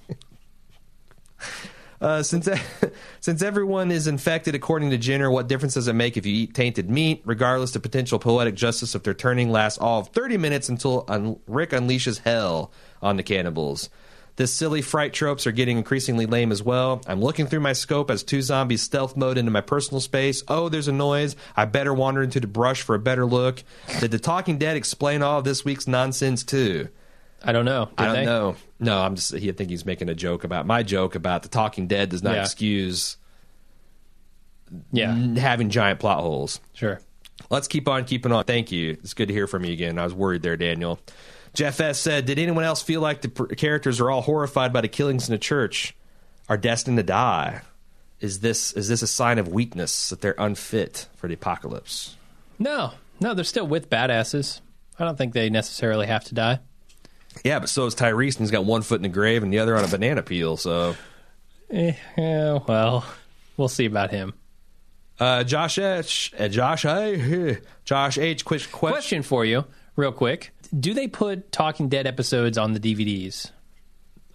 Uh, 1.99 2.23
since 2.23 2.49
since 3.19 3.43
everyone 3.43 3.91
is 3.91 4.07
infected 4.07 4.55
according 4.55 4.89
to 4.89 4.97
Jenner, 4.97 5.29
what 5.29 5.47
difference 5.47 5.75
does 5.75 5.87
it 5.87 5.93
make 5.93 6.17
if 6.17 6.25
you 6.25 6.33
eat 6.33 6.53
tainted 6.55 6.89
meat? 6.89 7.21
Regardless, 7.25 7.71
the 7.71 7.79
potential 7.79 8.17
poetic 8.17 8.55
justice 8.55 8.95
of 8.95 9.03
their 9.03 9.13
turning 9.13 9.51
lasts 9.51 9.77
all 9.77 9.99
of 9.99 10.07
30 10.07 10.37
minutes 10.37 10.67
until 10.67 11.05
un- 11.07 11.39
Rick 11.45 11.69
unleashes 11.71 12.19
hell 12.19 12.71
on 13.01 13.17
the 13.17 13.23
cannibals. 13.23 13.89
This 14.37 14.53
silly 14.53 14.81
fright 14.81 15.13
tropes 15.13 15.45
are 15.45 15.51
getting 15.51 15.77
increasingly 15.77 16.25
lame 16.25 16.51
as 16.51 16.63
well. 16.63 17.01
I'm 17.05 17.21
looking 17.21 17.47
through 17.47 17.59
my 17.59 17.73
scope 17.73 18.09
as 18.09 18.23
two 18.23 18.41
zombies 18.41 18.81
stealth 18.81 19.17
mode 19.17 19.37
into 19.37 19.51
my 19.51 19.61
personal 19.61 19.99
space. 19.99 20.41
Oh, 20.47 20.69
there's 20.69 20.87
a 20.87 20.93
noise. 20.93 21.35
I 21.55 21.65
better 21.65 21.93
wander 21.93 22.23
into 22.23 22.39
the 22.39 22.47
brush 22.47 22.81
for 22.81 22.95
a 22.95 22.99
better 22.99 23.25
look. 23.25 23.61
Did 23.99 24.11
the 24.11 24.19
Talking 24.19 24.57
Dead 24.57 24.77
explain 24.77 25.21
all 25.21 25.39
of 25.39 25.43
this 25.43 25.65
week's 25.65 25.85
nonsense 25.87 26.43
too? 26.43 26.87
I 27.43 27.51
don't 27.51 27.65
know. 27.65 27.89
I 27.97 28.05
don't 28.05 28.15
they? 28.15 28.25
know. 28.25 28.55
No, 28.79 28.99
I'm 28.99 29.15
just. 29.15 29.35
He 29.35 29.49
I 29.49 29.51
think 29.51 29.69
he's 29.69 29.85
making 29.85 30.09
a 30.09 30.15
joke 30.15 30.43
about 30.43 30.65
my 30.65 30.81
joke 30.81 31.15
about 31.15 31.43
the 31.43 31.49
Talking 31.49 31.87
Dead 31.87 32.09
does 32.09 32.23
not 32.23 32.35
Yeah. 32.35 32.41
excuse 32.43 33.17
Yeah, 34.91 35.11
n- 35.11 35.35
having 35.35 35.69
giant 35.69 35.99
plot 35.99 36.19
holes. 36.21 36.59
sure. 36.73 37.01
Let's 37.49 37.67
keep 37.67 37.87
on 37.87 38.05
keeping 38.05 38.31
on. 38.31 38.45
Thank 38.45 38.71
you. 38.71 38.91
It's 39.03 39.13
good 39.15 39.27
to 39.27 39.33
hear 39.33 39.47
from 39.47 39.65
you 39.65 39.73
again. 39.73 39.97
I 39.99 40.03
was 40.03 40.13
worried 40.13 40.41
there, 40.43 40.55
Daniel. 40.55 40.99
Jeff 41.53 41.79
S 41.81 41.99
said, 41.99 42.25
"Did 42.25 42.39
anyone 42.39 42.63
else 42.63 42.81
feel 42.81 43.01
like 43.01 43.21
the 43.21 43.29
pr- 43.29 43.45
characters 43.55 43.99
are 43.99 44.09
all 44.09 44.21
horrified 44.21 44.71
by 44.71 44.81
the 44.81 44.87
killings 44.87 45.27
in 45.27 45.33
the 45.33 45.39
church, 45.39 45.95
are 46.47 46.57
destined 46.57 46.97
to 46.97 47.03
die? 47.03 47.61
Is 48.19 48.39
this 48.39 48.71
is 48.73 48.87
this 48.87 49.01
a 49.01 49.07
sign 49.07 49.37
of 49.39 49.47
weakness 49.49 50.09
that 50.09 50.21
they're 50.21 50.35
unfit 50.37 51.07
for 51.15 51.27
the 51.27 51.33
apocalypse?" 51.33 52.15
No, 52.59 52.91
no, 53.19 53.33
they're 53.33 53.43
still 53.43 53.67
with 53.67 53.89
badasses. 53.89 54.61
I 54.99 55.03
don't 55.05 55.17
think 55.17 55.33
they 55.33 55.49
necessarily 55.49 56.07
have 56.07 56.23
to 56.25 56.35
die. 56.35 56.59
Yeah, 57.43 57.59
but 57.59 57.69
so 57.69 57.85
is 57.85 57.95
Tyrese, 57.95 58.35
and 58.35 58.39
he's 58.43 58.51
got 58.51 58.65
one 58.65 58.81
foot 58.81 58.97
in 58.97 59.03
the 59.03 59.09
grave 59.09 59.41
and 59.41 59.51
the 59.51 59.59
other 59.59 59.75
on 59.77 59.83
a 59.83 59.87
banana 59.87 60.21
peel. 60.21 60.57
So, 60.57 60.95
Eh, 61.71 61.93
yeah, 62.17 62.59
well, 62.67 63.05
we'll 63.57 63.69
see 63.69 63.85
about 63.85 64.11
him. 64.11 64.33
uh, 65.19 65.43
Josh 65.43 65.79
H, 65.79 66.33
uh, 66.37 66.47
Josh, 66.49 66.83
I, 66.85 67.57
Josh 67.85 68.17
H, 68.17 68.43
quick 68.45 68.61
question. 68.71 68.93
Question 68.93 69.23
for 69.23 69.45
you, 69.45 69.65
real 69.95 70.11
quick: 70.11 70.51
Do 70.77 70.93
they 70.93 71.07
put 71.07 71.51
Talking 71.51 71.89
Dead 71.89 72.07
episodes 72.07 72.57
on 72.57 72.73
the 72.73 72.79
DVDs? 72.79 73.51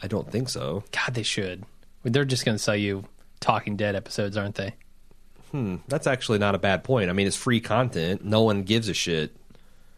I 0.03 0.07
don't 0.07 0.31
think 0.31 0.49
so. 0.49 0.85
God, 0.93 1.15
they 1.15 1.23
should. 1.23 1.65
They're 2.03 2.25
just 2.25 2.45
going 2.45 2.57
to 2.57 2.63
sell 2.63 2.77
you 2.77 3.05
Talking 3.41 3.77
Dead 3.77 3.97
episodes, 3.97 4.37
aren't 4.37 4.57
they? 4.57 4.75
Hmm, 5.51 5.77
that's 5.89 6.07
actually 6.07 6.39
not 6.39 6.55
a 6.55 6.59
bad 6.59 6.85
point. 6.85 7.09
I 7.09 7.13
mean, 7.13 7.27
it's 7.27 7.37
free 7.37 7.61
content. 7.61 8.25
No 8.25 8.43
one 8.43 8.63
gives 8.65 8.89
a 8.89 8.95
shit. 8.95 9.35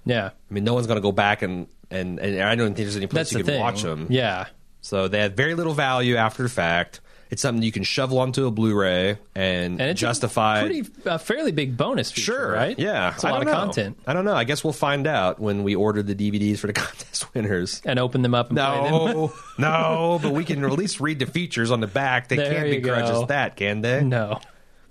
Yeah, 0.04 0.26
I 0.28 0.54
mean, 0.54 0.64
no 0.64 0.74
one's 0.74 0.86
going 0.86 0.96
to 0.96 1.02
go 1.02 1.12
back 1.12 1.42
and, 1.42 1.66
and 1.90 2.18
and 2.18 2.40
I 2.42 2.54
don't 2.54 2.68
think 2.68 2.76
there's 2.76 2.96
any 2.96 3.06
place 3.06 3.30
that's 3.30 3.32
you 3.32 3.38
the 3.38 3.44
can 3.44 3.52
thing. 3.54 3.60
watch 3.60 3.82
them. 3.82 4.06
Yeah, 4.08 4.46
So 4.80 5.08
they 5.08 5.20
have 5.20 5.32
very 5.34 5.54
little 5.54 5.74
value 5.74 6.16
after 6.16 6.42
the 6.42 6.48
fact. 6.48 7.00
It's 7.30 7.42
something 7.42 7.62
you 7.62 7.72
can 7.72 7.82
shovel 7.82 8.18
onto 8.20 8.46
a 8.46 8.50
Blu-ray 8.50 9.18
and, 9.34 9.80
and 9.80 9.82
it's 9.82 10.00
justify. 10.00 10.60
a 10.60 10.64
pretty 10.64 10.88
a 11.04 11.18
fairly 11.18 11.52
big 11.52 11.76
bonus 11.76 12.10
feature, 12.10 12.32
sure, 12.32 12.52
right? 12.52 12.78
Yeah, 12.78 13.12
it's 13.12 13.22
a 13.22 13.28
I 13.28 13.30
lot 13.32 13.40
of 13.42 13.46
know. 13.48 13.52
content. 13.52 13.98
I 14.06 14.14
don't 14.14 14.24
know. 14.24 14.34
I 14.34 14.44
guess 14.44 14.64
we'll 14.64 14.72
find 14.72 15.06
out 15.06 15.38
when 15.38 15.62
we 15.62 15.74
order 15.74 16.02
the 16.02 16.14
DVDs 16.14 16.58
for 16.58 16.68
the 16.68 16.72
contest 16.74 17.34
winners. 17.34 17.82
And 17.84 17.98
open 17.98 18.22
them 18.22 18.34
up 18.34 18.48
and 18.48 18.56
play 18.58 18.64
them. 18.90 18.90
No, 18.92 19.32
no, 19.58 20.18
but 20.22 20.32
we 20.32 20.44
can 20.44 20.64
at 20.64 20.72
least 20.72 21.00
read 21.00 21.18
the 21.18 21.26
features 21.26 21.70
on 21.70 21.80
the 21.80 21.86
back. 21.86 22.28
They 22.28 22.36
There 22.36 22.50
can't 22.50 22.70
begrudge 22.70 23.06
go. 23.10 23.22
us 23.22 23.28
that, 23.28 23.56
can 23.56 23.82
they? 23.82 24.02
No. 24.02 24.40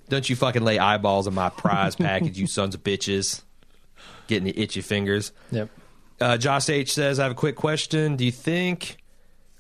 Don't 0.10 0.30
you 0.30 0.36
fucking 0.36 0.64
lay 0.64 0.78
eyeballs 0.78 1.26
on 1.28 1.34
my 1.34 1.50
prize 1.50 1.96
package, 1.96 2.38
you 2.38 2.46
sons 2.48 2.76
of 2.76 2.84
bitches. 2.84 3.42
Getting 4.28 4.44
the 4.46 4.60
itchy 4.62 4.82
fingers. 4.82 5.32
Yep. 5.52 5.70
Uh, 6.22 6.38
Josh 6.38 6.70
H 6.70 6.94
says, 6.94 7.20
I 7.20 7.24
have 7.24 7.32
a 7.32 7.36
quick 7.36 7.56
question. 7.56 8.16
Do 8.16 8.26
you 8.26 8.32
think. 8.32 8.98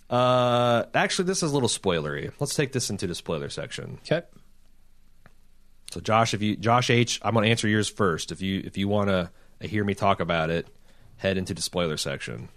Uh, 0.09 0.83
actually, 0.93 1.25
this 1.25 1.43
is 1.43 1.51
a 1.51 1.53
little 1.53 1.69
spoilery. 1.69 2.31
Let's 2.39 2.55
take 2.55 2.71
this 2.71 2.89
into 2.89 3.07
the 3.07 3.15
spoiler 3.15 3.49
section. 3.49 3.99
Okay. 4.09 4.25
So, 5.91 5.99
Josh, 5.99 6.33
if 6.33 6.41
you 6.41 6.55
Josh 6.55 6.89
H, 6.89 7.19
I'm 7.21 7.33
going 7.33 7.43
to 7.45 7.49
answer 7.49 7.67
yours 7.67 7.89
first. 7.89 8.31
If 8.31 8.41
you 8.41 8.61
if 8.65 8.77
you 8.77 8.87
want 8.87 9.09
to 9.09 9.29
hear 9.67 9.83
me 9.83 9.95
talk 9.95 10.19
about 10.19 10.49
it, 10.49 10.67
head 11.17 11.37
into 11.37 11.53
the 11.53 11.61
spoiler 11.61 11.97
section. 11.97 12.49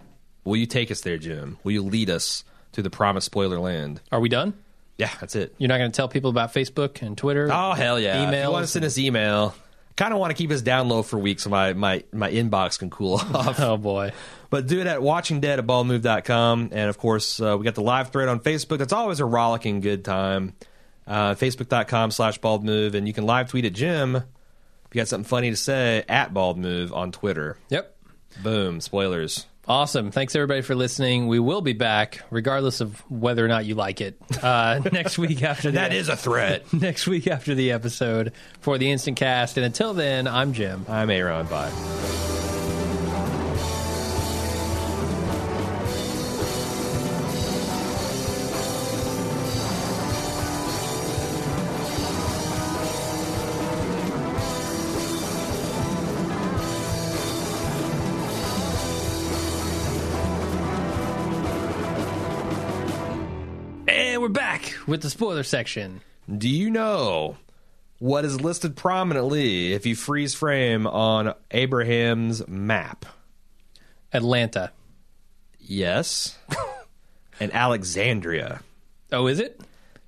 Will 0.43 0.57
you 0.57 0.65
take 0.65 0.91
us 0.91 1.01
there, 1.01 1.17
Jim? 1.17 1.57
Will 1.63 1.71
you 1.71 1.83
lead 1.83 2.09
us 2.09 2.43
to 2.73 2.81
the 2.81 2.89
promised 2.89 3.25
spoiler 3.25 3.59
land? 3.59 4.01
Are 4.11 4.19
we 4.19 4.29
done? 4.29 4.53
Yeah, 4.97 5.11
that's 5.19 5.35
it. 5.35 5.55
You're 5.57 5.69
not 5.69 5.77
going 5.77 5.91
to 5.91 5.95
tell 5.95 6.07
people 6.07 6.29
about 6.29 6.53
Facebook 6.53 7.01
and 7.01 7.17
Twitter? 7.17 7.49
Oh 7.51 7.73
hell 7.73 7.99
yeah! 7.99 8.27
Email. 8.27 8.47
you 8.47 8.51
want 8.51 8.63
to 8.63 8.67
send 8.71 8.85
us 8.85 8.97
email, 8.97 9.55
kind 10.01 10.13
of 10.13 10.19
want 10.19 10.31
to 10.31 10.35
keep 10.35 10.49
us 10.49 10.63
down 10.63 10.89
low 10.89 11.03
for 11.03 11.19
weeks 11.19 11.43
so 11.43 11.49
my 11.51 11.73
my 11.73 12.03
my 12.11 12.31
inbox 12.31 12.79
can 12.79 12.89
cool 12.89 13.15
off. 13.33 13.59
Oh 13.59 13.77
boy. 13.77 14.11
But 14.49 14.65
do 14.65 14.81
it 14.81 14.87
at 14.87 14.99
watchingdead 14.99 15.59
at. 15.59 16.69
And 16.71 16.89
of 16.89 16.97
course, 16.97 17.39
uh, 17.39 17.55
we 17.57 17.63
got 17.63 17.75
the 17.75 17.83
live 17.83 18.09
thread 18.11 18.27
on 18.27 18.39
Facebook. 18.39 18.79
That's 18.79 18.93
always 18.93 19.19
a 19.19 19.25
rollicking 19.25 19.79
good 19.79 20.03
time. 20.03 20.55
Uh, 21.05 21.35
Facebook.com 21.35 22.11
slash 22.11 22.39
bald 22.39 22.65
move. 22.65 22.95
And 22.95 23.07
you 23.07 23.13
can 23.13 23.25
live 23.25 23.49
tweet 23.49 23.65
at 23.65 23.73
Jim 23.73 24.15
if 24.15 24.23
you 24.91 24.99
got 24.99 25.07
something 25.07 25.27
funny 25.27 25.51
to 25.51 25.55
say 25.55 26.03
at 26.09 26.33
bald 26.33 26.57
move 26.57 26.91
on 26.93 27.11
Twitter. 27.11 27.57
Yep. 27.69 27.95
Boom. 28.43 28.81
Spoilers. 28.81 29.45
Awesome. 29.67 30.11
Thanks 30.11 30.35
everybody 30.35 30.61
for 30.61 30.73
listening. 30.75 31.27
We 31.27 31.39
will 31.39 31.61
be 31.61 31.73
back, 31.73 32.21
regardless 32.31 32.81
of 32.81 32.99
whether 33.11 33.45
or 33.45 33.47
not 33.47 33.65
you 33.65 33.75
like 33.75 34.01
it, 34.01 34.17
uh, 34.41 34.81
next 34.91 35.17
week 35.17 35.43
after 35.43 35.69
the, 35.69 35.75
That 35.77 35.93
is 35.93 36.09
a 36.09 36.17
threat. 36.17 36.73
next 36.73 37.07
week 37.07 37.27
after 37.27 37.53
the 37.53 37.71
episode 37.71 38.33
for 38.59 38.77
the 38.77 38.91
instant 38.91 39.17
cast. 39.17 39.57
And 39.57 39.65
until 39.65 39.93
then, 39.93 40.27
I'm 40.27 40.53
Jim. 40.53 40.85
I'm 40.89 41.09
Aaron. 41.09 41.45
Bye. 41.45 42.50
With 64.87 65.01
the 65.01 65.09
spoiler 65.09 65.43
section. 65.43 66.01
Do 66.37 66.49
you 66.49 66.69
know 66.69 67.37
what 67.99 68.25
is 68.25 68.41
listed 68.41 68.75
prominently 68.75 69.73
if 69.73 69.85
you 69.85 69.95
freeze 69.95 70.33
frame 70.33 70.87
on 70.87 71.33
Abraham's 71.51 72.47
map? 72.47 73.05
Atlanta. 74.13 74.71
Yes. 75.59 76.37
and 77.39 77.53
Alexandria. 77.53 78.61
Oh, 79.11 79.27
is 79.27 79.39
it? 79.39 79.61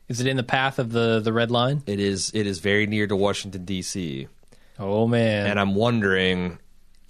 Is 0.09 0.19
it 0.19 0.27
in 0.27 0.37
the 0.37 0.43
path 0.43 0.79
of 0.79 0.91
the 0.91 1.19
the 1.19 1.33
red 1.33 1.51
line? 1.51 1.83
It 1.85 1.99
is 1.99 2.31
it 2.33 2.45
is 2.45 2.59
very 2.59 2.87
near 2.87 3.07
to 3.07 3.15
Washington 3.15 3.65
D.C. 3.65 4.27
Oh 4.79 5.07
man. 5.07 5.47
and 5.47 5.59
I'm 5.59 5.75
wondering 5.75 6.59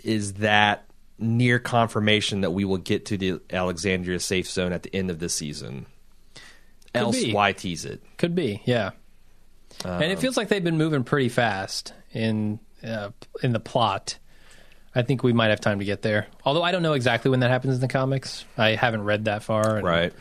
is 0.04 0.34
that 0.34 0.86
near 1.18 1.60
confirmation 1.60 2.42
that 2.42 2.52
we 2.52 2.66
will 2.66 2.78
get 2.78 3.06
to 3.08 3.18
the 3.18 3.40
Alexandria 3.52 4.20
safe 4.20 4.50
zone 4.50 4.74
at 4.74 4.84
the 4.84 4.94
end 4.96 5.10
of 5.10 5.20
this 5.20 5.34
season? 5.34 5.86
Else, 6.94 7.24
be. 7.24 7.34
why 7.34 7.54
tease 7.54 7.86
it? 7.86 8.02
Could 8.18 8.36
be, 8.36 8.62
yeah. 8.66 8.92
and 9.84 10.04
it 10.12 10.20
feels 10.20 10.38
like 10.38 10.48
they've 10.50 10.64
been 10.64 10.78
moving 10.78 11.04
pretty 11.04 11.30
fast 11.30 11.94
in 12.12 12.60
uh, 12.84 13.10
in 13.42 13.54
the 13.54 13.60
plot. 13.60 14.18
I 14.96 15.02
think 15.02 15.24
we 15.24 15.34
might 15.34 15.48
have 15.48 15.60
time 15.60 15.80
to 15.80 15.86
get 15.86 16.04
there. 16.04 16.28
Although 16.46 16.62
I 16.62 16.72
don't 16.72 16.84
know 16.84 16.94
exactly 16.94 17.32
when 17.32 17.40
that 17.40 17.50
happens 17.50 17.74
in 17.76 17.82
the 17.82 17.88
comics. 17.88 18.46
I 18.58 18.76
haven't 18.76 19.04
read 19.06 19.26
that 19.26 19.42
far. 19.42 19.78
and 19.78 19.86
Right. 19.86 20.14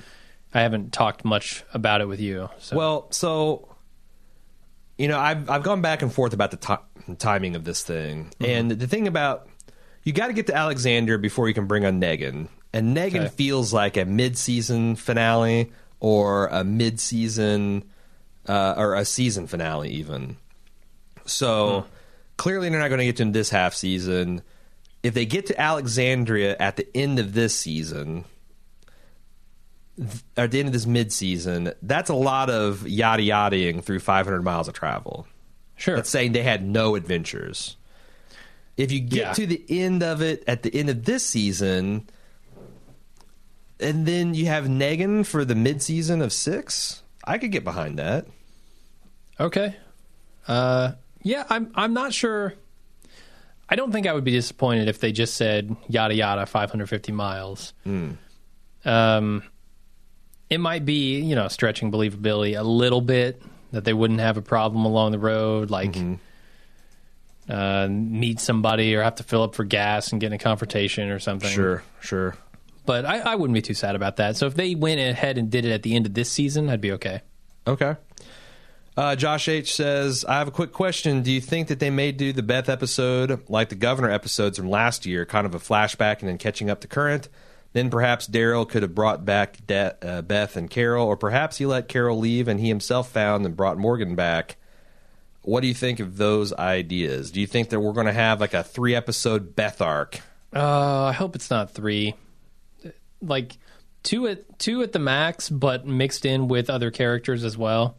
I 0.55 0.61
haven't 0.63 0.93
talked 0.95 1.25
much 1.27 1.63
about 1.75 2.01
it 2.01 2.09
with 2.09 2.21
you. 2.21 2.49
So. 2.59 2.77
Well, 2.77 3.07
so 3.11 3.69
you 4.99 5.09
know, 5.09 5.19
I've 5.19 5.49
I've 5.51 5.63
gone 5.63 5.83
back 5.83 6.03
and 6.03 6.13
forth 6.13 6.33
about 6.33 6.51
the 6.53 6.57
ti- 6.57 7.15
timing 7.19 7.57
of 7.57 7.65
this 7.65 7.83
thing, 7.83 8.33
and 8.41 8.71
the 8.71 8.87
thing 8.87 9.09
about 9.09 9.49
you 10.05 10.13
got 10.13 10.29
to 10.29 10.33
get 10.33 10.47
to 10.49 10.55
Alexander 10.55 11.19
before 11.19 11.49
you 11.49 11.55
can 11.55 11.67
bring 11.67 11.85
on 11.85 12.01
Negan, 12.01 12.49
and 12.73 12.97
Negan 12.97 13.27
Okay. 13.27 13.29
feels 13.29 13.73
like 13.73 13.97
a 13.97 14.05
mid-season 14.05 14.97
finale 14.97 15.71
or 16.03 16.49
a 16.49 16.65
mid-season 16.65 17.85
uh, 18.49 18.75
or 18.77 18.97
a 18.97 19.05
season 19.05 19.47
finale, 19.47 19.89
even. 19.91 20.37
So 21.27 21.87
clearly, 22.37 22.69
they're 22.69 22.81
not 22.81 22.89
going 22.89 22.99
to 22.99 23.05
get 23.05 23.17
to 23.19 23.25
this 23.27 23.51
half 23.51 23.73
season. 23.73 24.43
If 25.05 25.15
they 25.15 25.25
get 25.27 25.47
to 25.47 25.61
Alexandria 25.61 26.57
at 26.59 26.75
the 26.77 26.89
end 26.97 27.21
of 27.21 27.35
this 27.35 27.55
season, 27.55 28.25
at 30.37 30.51
the 30.51 30.59
end 30.59 30.69
of 30.69 30.73
this 30.73 30.87
mid-season, 30.87 31.73
that's 31.83 32.11
a 32.11 32.15
lot 32.15 32.51
of 32.51 32.87
yada 32.89 33.23
yadaing 33.23 33.83
through 33.85 34.01
500 34.01 34.43
miles 34.43 34.67
of 34.69 34.75
travel. 34.75 35.27
sure. 35.77 35.97
That's 35.97 36.11
saying 36.11 36.33
they 36.33 36.43
had 36.43 36.65
no 36.67 36.95
adventures. 36.97 37.77
If 38.77 38.91
you 38.91 39.01
get 39.01 39.19
Yeah. 39.19 39.33
to 39.35 39.47
the 39.47 39.65
end 39.69 40.03
of 40.03 40.23
it 40.23 40.43
at 40.49 40.63
the 40.63 40.75
end 40.75 40.91
of 40.91 41.05
this 41.05 41.25
season, 41.25 42.09
and 43.83 44.07
then 44.07 44.35
you 44.35 44.47
have 44.47 44.65
Negan 44.67 45.27
for 45.27 45.45
the 45.45 45.55
mid-season 45.55 46.23
of 46.23 46.33
six, 46.33 47.03
I 47.25 47.39
could 47.39 47.53
get 47.53 47.65
behind 47.65 47.99
that. 47.99 48.27
Okay. 49.39 49.77
Uh, 50.49 50.93
yeah, 51.23 51.45
I'm. 51.49 51.71
I'm 51.75 51.95
not 51.95 52.13
sure. 52.13 52.55
I 53.69 53.77
don't 53.77 53.93
think 53.93 54.07
I 54.07 54.13
would 54.13 54.25
be 54.25 54.33
disappointed 54.33 54.89
if 54.89 55.01
they 55.01 55.13
just 55.13 55.35
said 55.35 55.75
yada 55.89 56.15
yada 56.15 56.47
550 56.47 57.13
miles. 57.13 57.73
Um, 58.85 59.43
it 60.51 60.59
might 60.59 60.85
be 60.85 61.21
you 61.21 61.35
know 61.35 61.49
stretching 61.49 61.91
believability 61.93 62.59
a 62.59 62.63
little 62.63 63.01
bit 63.01 63.41
that 63.71 63.85
they 63.85 63.93
wouldn't 63.95 64.21
have 64.21 64.37
a 64.37 64.43
problem 64.43 64.85
along 64.85 65.13
the 65.13 65.19
road, 65.19 65.71
like 65.71 65.97
uh, 67.49 67.89
meet 67.89 68.41
somebody 68.41 68.95
or 68.95 69.03
have 69.03 69.15
to 69.17 69.23
fill 69.23 69.43
up 69.43 69.55
for 69.55 69.65
gas 69.65 70.13
and 70.13 70.21
get 70.21 70.29
in 70.29 70.33
a 70.35 70.39
confrontation 70.39 71.09
or 71.11 71.19
something. 71.19 71.51
Sure, 71.51 71.83
sure. 72.01 72.37
But 72.85 73.05
I, 73.05 73.21
I 73.21 73.35
wouldn't 73.35 73.55
be 73.55 73.63
too 73.63 73.75
sad 73.75 73.95
about 73.95 74.17
that. 74.17 74.37
So 74.37 74.47
if 74.47 74.55
they 74.55 74.75
went 74.75 75.01
ahead 75.01 75.39
and 75.39 75.51
did 75.51 75.65
it 75.65 75.73
at 75.73 75.83
the 75.83 75.95
end 75.95 76.07
of 76.07 76.15
this 76.15 76.31
season, 76.31 76.69
I'd 76.69 76.81
be 76.81 76.93
okay. 76.93 77.23
Okay. 77.67 77.97
Uh, 78.97 79.17
Josh 79.17 79.49
H 79.49 79.75
says, 79.75 80.25
I 80.27 80.35
have 80.35 80.49
a 80.49 80.53
quick 80.53 80.73
question. 80.73 81.23
Do 81.23 81.33
you 81.33 81.41
think 81.41 81.69
that 81.69 81.79
they 81.79 81.89
may 81.89 82.13
do 82.13 82.33
the 82.33 82.43
Beth 82.43 82.69
episode 82.69 83.49
like 83.49 83.71
the 83.71 83.75
Governor 83.75 84.11
episodes 84.11 84.59
from 84.59 84.69
last 84.69 85.07
year, 85.07 85.25
kind 85.25 85.47
of 85.47 85.55
a 85.55 85.59
flashback 85.59 86.21
and 86.21 86.29
then 86.29 86.37
catching 86.37 86.69
up 86.69 86.81
to 86.83 86.89
current? 86.89 87.29
Then 87.73 87.89
perhaps 87.89 88.29
Daryl 88.29 88.69
could 88.69 88.83
have 88.83 88.95
brought 88.95 89.25
back 89.25 89.67
De- 89.67 89.97
uh, 90.03 90.21
Beth 90.21 90.59
and 90.59 90.69
Carol, 90.69 91.07
or 91.07 91.17
perhaps 91.17 91.57
he 91.57 91.65
let 91.65 91.89
Carol 91.89 92.19
leave 92.19 92.49
and 92.49 92.61
he 92.61 92.69
himself 92.69 93.11
found 93.11 93.47
and 93.47 93.57
brought 93.57 93.79
Morgan 93.79 94.15
back. 94.15 94.57
What 95.41 95.63
do 95.63 95.69
you 95.69 95.75
think 95.75 95.99
of 95.99 96.19
those 96.19 96.53
ideas? 96.53 97.31
Do 97.31 97.41
you 97.41 97.47
think 97.47 97.71
that 97.71 97.81
we're 97.81 97.95
going 97.95 98.07
to 98.07 98.13
have 98.13 98.41
like 98.43 98.53
a 98.53 98.63
three 98.63 98.95
episode 98.95 99.57
Beth 99.57 99.81
arc? 99.81 100.21
Uh, 100.55 101.05
I 101.05 101.13
hope 101.13 101.35
it's 101.35 101.51
not 101.51 101.71
three. 101.71 102.15
Like 103.23 103.57
two 104.03 104.27
at 104.27 104.59
two 104.59 104.83
at 104.83 104.93
the 104.93 104.99
max, 104.99 105.49
but 105.49 105.87
mixed 105.87 106.27
in 106.27 106.49
with 106.49 106.69
other 106.69 106.91
characters 106.91 107.45
as 107.45 107.57
well. 107.57 107.97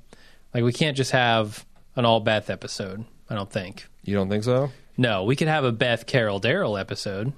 Like 0.53 0.63
we 0.63 0.73
can't 0.73 0.97
just 0.97 1.11
have 1.11 1.65
an 1.95 2.05
all 2.05 2.19
Beth 2.19 2.49
episode. 2.49 3.05
I 3.29 3.35
don't 3.35 3.51
think. 3.51 3.87
You 4.03 4.15
don't 4.15 4.29
think 4.29 4.43
so? 4.43 4.71
No, 4.97 5.23
we 5.23 5.35
could 5.35 5.47
have 5.47 5.63
a 5.63 5.71
Beth 5.71 6.05
Carol 6.05 6.39
Daryl 6.39 6.79
episode. 6.79 7.33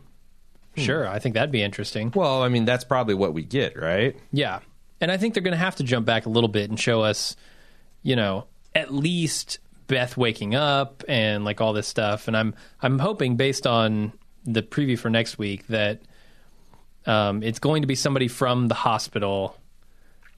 Hmm. 0.75 0.81
Sure, 0.81 1.07
I 1.07 1.19
think 1.19 1.35
that'd 1.35 1.51
be 1.51 1.63
interesting. 1.63 2.11
Well, 2.13 2.43
I 2.43 2.49
mean, 2.49 2.65
that's 2.65 2.83
probably 2.83 3.13
what 3.13 3.33
we 3.33 3.43
get, 3.43 3.79
right? 3.79 4.15
Yeah. 4.31 4.59
And 4.99 5.11
I 5.11 5.17
think 5.17 5.33
they're 5.33 5.43
going 5.43 5.51
to 5.53 5.57
have 5.57 5.75
to 5.77 5.83
jump 5.83 6.05
back 6.05 6.25
a 6.25 6.29
little 6.29 6.47
bit 6.47 6.69
and 6.69 6.79
show 6.79 7.01
us, 7.01 7.35
you 8.01 8.15
know, 8.15 8.45
at 8.73 8.93
least 8.93 9.59
Beth 9.87 10.17
waking 10.17 10.55
up 10.55 11.03
and 11.07 11.45
like 11.45 11.61
all 11.61 11.73
this 11.73 11.87
stuff. 11.87 12.27
And 12.27 12.35
I'm 12.35 12.55
I'm 12.81 12.99
hoping 12.99 13.35
based 13.35 13.67
on 13.67 14.13
the 14.43 14.61
preview 14.61 14.97
for 14.97 15.09
next 15.09 15.37
week 15.37 15.67
that 15.67 16.01
um, 17.05 17.43
it's 17.43 17.59
going 17.59 17.81
to 17.83 17.87
be 17.87 17.95
somebody 17.95 18.27
from 18.27 18.67
the 18.67 18.75
hospital 18.75 19.57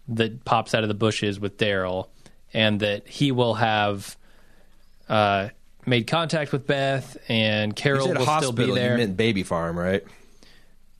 that 0.09 0.43
pops 0.45 0.73
out 0.73 0.83
of 0.83 0.87
the 0.89 0.95
bushes 0.95 1.39
with 1.39 1.57
Daryl, 1.57 2.07
and 2.53 2.79
that 2.79 3.07
he 3.07 3.31
will 3.31 3.55
have 3.55 4.15
uh, 5.09 5.49
made 5.85 6.07
contact 6.07 6.51
with 6.51 6.65
Beth, 6.67 7.17
and 7.29 7.75
Carol 7.75 8.07
will 8.13 8.25
still 8.25 8.51
be 8.51 8.71
there. 8.71 8.91
you 8.93 8.97
meant 8.97 9.17
baby 9.17 9.43
farm, 9.43 9.77
right? 9.77 10.03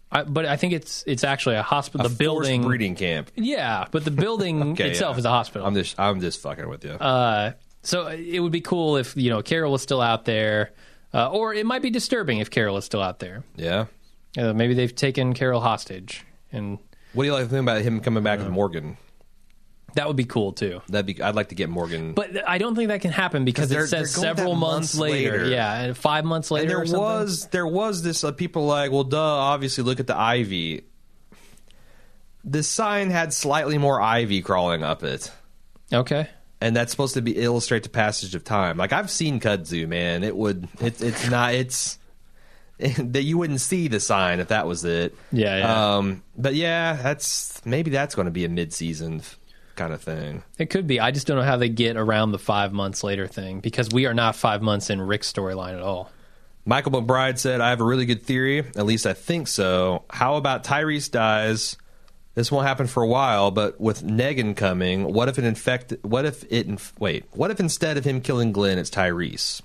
I, 0.10 0.24
but 0.24 0.46
I 0.46 0.56
think 0.56 0.72
it's 0.74 1.04
it's 1.06 1.26
actually 1.26 1.56
a 1.56 1.64
hospital. 1.64 2.06
A 2.06 2.10
the 2.10 2.16
building, 2.16 2.64
breeding 2.64 2.96
camp. 2.96 3.30
yeah, 3.36 3.86
but 3.92 4.06
the 4.06 4.12
building 4.12 4.64
Okay, 4.72 4.92
itself 4.92 5.16
yeah. 5.16 5.20
is 5.20 5.26
a 5.26 5.30
hospital. 5.30 5.68
I'm 5.68 5.76
just, 5.76 6.00
I'm 6.00 6.22
just 6.22 6.42
fucking 6.42 6.68
with 6.70 6.86
you. 6.86 6.92
Uh, 6.92 7.52
so 7.84 8.08
it 8.08 8.40
would 8.40 8.54
be 8.54 8.62
cool 8.62 8.96
if 8.98 9.18
you 9.18 9.30
know 9.30 9.42
Carol 9.42 9.72
was 9.74 9.82
still 9.82 10.00
out 10.02 10.24
there, 10.24 10.72
uh, 11.14 11.30
or 11.30 11.54
it 11.54 11.66
might 11.66 11.82
be 11.82 11.90
disturbing 11.90 12.40
if 12.40 12.50
Carol 12.50 12.78
is 12.78 12.86
still 12.86 13.02
out 13.02 13.20
there. 13.20 13.44
yeah. 13.58 13.86
Uh, 14.38 14.54
maybe 14.54 14.74
they've 14.76 14.94
taken 14.96 15.34
Carol 15.34 15.62
hostage, 15.62 16.24
and 16.52 16.78
What 17.14 17.24
do 17.24 17.28
you 17.28 17.34
like 17.34 17.46
to 17.46 17.50
think 17.50 17.64
about 17.64 17.82
him 17.82 18.00
coming 18.02 18.24
back 18.24 18.40
with 18.40 18.50
Morgan? 18.50 18.98
that 19.98 20.08
would 20.08 20.16
be 20.16 20.26
cool 20.26 20.54
too. 20.54 20.82
That'd 20.90 21.08
be. 21.08 21.22
I'd 21.22 21.34
like 21.34 21.50
to 21.50 21.56
get 21.56 21.70
Morgan. 21.70 22.14
But 22.14 22.48
I 22.48 22.60
don't 22.60 22.76
think 22.76 22.90
that 22.90 23.02
can 23.02 23.12
happen 23.12 23.46
because 23.46 23.72
it 23.72 23.88
says 23.88 23.90
they're 23.90 24.00
going 24.00 24.08
several 24.36 24.54
that 24.54 24.60
months, 24.60 24.96
months 24.96 24.98
later. 24.98 25.32
later. 25.32 25.50
Yeah, 25.50 25.82
and 25.82 25.98
five 25.98 26.24
months 26.24 26.52
later. 26.52 26.64
and 26.64 26.70
there 26.70 26.82
or 26.82 26.86
something. 26.86 27.02
was 27.02 27.48
there 27.48 27.66
was 27.68 28.04
this 28.04 28.24
uh, 28.24 28.32
people 28.32 28.68
like 28.68 28.92
well 28.92 29.04
duh 29.04 29.20
obviously 29.20 29.84
look 29.84 30.00
at 30.00 30.06
the 30.08 30.16
ivy 30.16 30.84
the 32.44 32.62
sign 32.64 33.10
had 33.10 33.34
slightly 33.34 33.78
more 33.78 34.00
ivy 34.00 34.42
crawling 34.42 34.84
up 34.84 35.04
it 35.04 35.32
okay. 35.92 36.30
and 36.62 36.76
that's 36.76 36.92
supposed 36.92 37.16
to 37.16 37.22
be 37.22 37.32
illustrate 37.32 37.84
the 37.84 37.90
passage 37.90 38.36
of 38.36 38.44
time 38.44 38.78
like 38.78 38.94
i've 38.94 39.10
seen 39.10 39.40
kudzu 39.40 39.88
man 39.88 40.24
it 40.24 40.36
would 40.36 40.68
it, 40.80 41.02
it's 41.02 41.30
not 41.30 41.54
it's 41.54 41.98
that 42.98 43.24
you 43.24 43.38
wouldn't 43.38 43.62
see 43.62 43.88
the 43.88 44.00
sign 44.00 44.40
if 44.40 44.50
that 44.50 44.68
was 44.68 44.86
it 44.86 45.16
Yeah, 45.32 45.58
yeah. 45.58 45.96
um 45.98 46.24
but 46.38 46.54
yeah 46.56 46.94
that's 47.02 47.60
maybe 47.66 47.90
that's 47.92 48.14
going 48.16 48.26
to 48.26 48.32
be 48.32 48.46
a 48.46 48.50
mid-season 48.50 49.22
kind 49.76 49.94
of 49.94 50.02
thing 50.02 50.44
It 50.58 50.70
could 50.72 50.88
be. 50.88 51.00
I 51.00 51.12
just 51.12 51.28
don't 51.28 51.38
know 51.38 51.44
how 51.44 51.58
they 51.58 51.70
get 51.70 51.98
around 51.98 52.32
the 52.32 52.40
five 52.40 52.74
months 52.74 53.04
later 53.04 53.28
thing 53.28 53.60
because 53.60 53.90
we 53.92 54.06
are 54.08 54.14
not 54.14 54.36
five 54.36 54.62
months 54.62 54.90
in 54.90 55.00
Rick's 55.02 55.32
storyline 55.32 55.76
at 55.76 55.82
all. 55.82 56.12
Michael 56.66 56.92
McBride 56.94 57.38
said, 57.38 57.62
I 57.62 57.70
have 57.70 57.80
a 57.80 57.84
really 57.84 58.06
good 58.08 58.24
theory. 58.24 58.60
At 58.76 58.86
least 58.86 59.06
I 59.06 59.14
think 59.14 59.48
so. 59.48 60.04
How 60.10 60.36
about 60.36 60.64
Tyrese 60.64 61.10
dies? 61.12 61.78
This 62.34 62.52
won't 62.52 62.68
happen 62.68 62.88
for 62.88 63.02
a 63.04 63.08
while, 63.08 63.52
but 63.52 63.80
with 63.80 64.04
Negan 64.04 64.56
coming, 64.58 65.12
what 65.14 65.30
if 65.30 65.40
it 65.40 65.46
infect? 65.46 65.94
What 66.02 66.26
if 66.26 66.44
it? 66.52 66.68
Inf- 66.68 66.94
wait. 67.00 67.26
What 67.32 67.52
if 67.52 67.60
instead 67.60 67.98
of 67.98 68.04
him 68.06 68.20
killing 68.22 68.52
Glenn, 68.52 68.78
it's 68.80 68.90
Tyrese? 68.90 69.62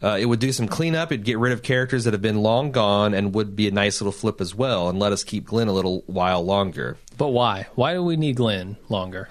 Uh, 0.00 0.16
it 0.20 0.26
would 0.26 0.38
do 0.38 0.52
some 0.52 0.68
cleanup. 0.68 1.10
It'd 1.10 1.24
get 1.24 1.38
rid 1.38 1.52
of 1.52 1.62
characters 1.62 2.04
that 2.04 2.12
have 2.14 2.22
been 2.22 2.40
long 2.42 2.70
gone, 2.70 3.14
and 3.14 3.34
would 3.34 3.56
be 3.56 3.66
a 3.66 3.72
nice 3.72 4.00
little 4.00 4.12
flip 4.12 4.40
as 4.40 4.54
well, 4.54 4.88
and 4.88 4.98
let 5.00 5.10
us 5.12 5.24
keep 5.24 5.46
Glenn 5.46 5.66
a 5.68 5.72
little 5.72 6.04
while 6.06 6.44
longer. 6.44 6.96
But 7.16 7.28
why? 7.28 7.66
Why 7.74 7.94
do 7.94 8.02
we 8.04 8.16
need 8.16 8.36
Glenn 8.36 8.76
longer? 8.88 9.28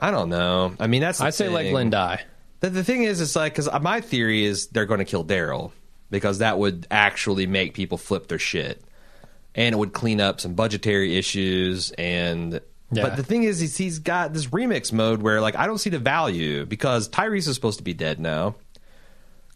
I 0.00 0.10
don't 0.10 0.28
know. 0.28 0.74
I 0.80 0.88
mean, 0.88 1.00
that's 1.02 1.18
the 1.20 1.26
I 1.26 1.30
say 1.30 1.48
let. 1.48 1.70
Glenn 1.70 1.90
die. 1.90 2.24
The, 2.60 2.70
the 2.70 2.82
thing 2.84 3.04
is, 3.04 3.20
it's 3.20 3.36
like 3.36 3.54
because 3.54 3.68
my 3.80 4.00
theory 4.00 4.44
is 4.44 4.66
they're 4.68 4.86
going 4.86 4.98
to 4.98 5.04
kill 5.04 5.24
Daryl 5.24 5.70
because 6.10 6.38
that 6.38 6.58
would 6.58 6.86
actually 6.90 7.46
make 7.46 7.74
people 7.74 7.96
flip 7.98 8.26
their 8.26 8.40
shit, 8.40 8.82
and 9.54 9.72
it 9.72 9.78
would 9.78 9.92
clean 9.92 10.20
up 10.20 10.40
some 10.40 10.54
budgetary 10.54 11.16
issues. 11.16 11.92
And 11.92 12.54
Yeah. 12.90 13.02
but 13.04 13.16
the 13.16 13.22
thing 13.22 13.44
is, 13.44 13.62
is 13.62 13.76
he's 13.76 14.00
got 14.00 14.32
this 14.32 14.46
remix 14.46 14.92
mode 14.92 15.22
where 15.22 15.40
like 15.40 15.54
I 15.54 15.66
don't 15.68 15.78
see 15.78 15.90
the 15.90 16.00
value 16.00 16.66
because 16.66 17.08
Tyrese 17.08 17.46
is 17.46 17.54
supposed 17.54 17.78
to 17.78 17.84
be 17.84 17.94
dead 17.94 18.18
now. 18.18 18.56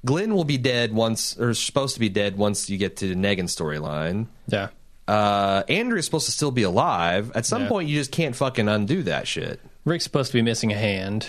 Glenn 0.07 0.35
will 0.35 0.45
be 0.45 0.57
dead 0.57 0.95
once, 0.95 1.39
or 1.39 1.53
supposed 1.53 1.95
to 1.95 2.01
be 2.01 2.09
dead 2.09 2.39
once 2.39 2.70
you 2.70 2.78
get 2.78 2.97
to 2.99 3.09
the 3.09 3.15
Negan 3.15 3.45
storyline. 3.45 4.28
Yeah. 4.47 4.69
Uh, 5.07 5.62
Andrew 5.69 5.99
is 5.99 6.05
supposed 6.07 6.27
to 6.27 6.33
still 6.33 6.51
be 6.51 6.62
alive. 6.62 7.31
At 7.35 7.45
some 7.45 7.62
Yeah. 7.62 7.69
point, 7.69 7.89
you 7.89 7.97
just 7.99 8.11
can't 8.12 8.35
fucking 8.35 8.69
undo 8.69 9.03
that 9.03 9.28
shit. 9.28 9.61
Rick's 9.85 10.05
supposed 10.05 10.33
to 10.33 10.39
be 10.39 10.43
missing 10.43 10.73
a 10.73 10.77
hand. 10.77 11.27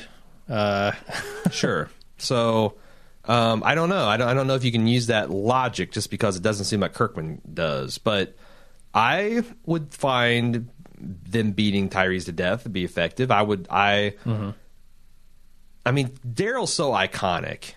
Uh, 0.48 0.94
sure. 1.52 1.90
So 2.18 2.76
um, 3.26 3.62
I 3.66 3.76
don't 3.76 3.90
know. 3.90 4.08
I 4.08 4.16
don't, 4.18 4.30
I 4.30 4.34
don't 4.34 4.48
know 4.48 4.56
if 4.56 4.64
you 4.64 4.72
can 4.72 4.88
use 4.88 5.08
that 5.08 5.30
logic 5.30 5.92
just 5.92 6.10
because 6.10 6.38
it 6.38 6.44
doesn't 6.44 6.66
seem 6.66 6.80
like 6.80 6.94
Kirkman 6.94 7.42
does. 7.54 7.98
But 7.98 8.36
I 8.94 9.44
would 9.66 9.94
find 9.94 10.70
them 11.00 11.52
beating 11.52 11.90
Tyrese 11.90 12.26
to 12.26 12.32
death 12.32 12.64
to 12.64 12.70
be 12.70 12.84
effective. 12.84 13.30
I 13.30 13.42
would. 13.42 13.68
I. 13.70 14.14
I 15.86 15.92
mean, 15.92 16.10
Daryl's 16.28 16.74
so 16.74 16.92
iconic, 16.92 17.74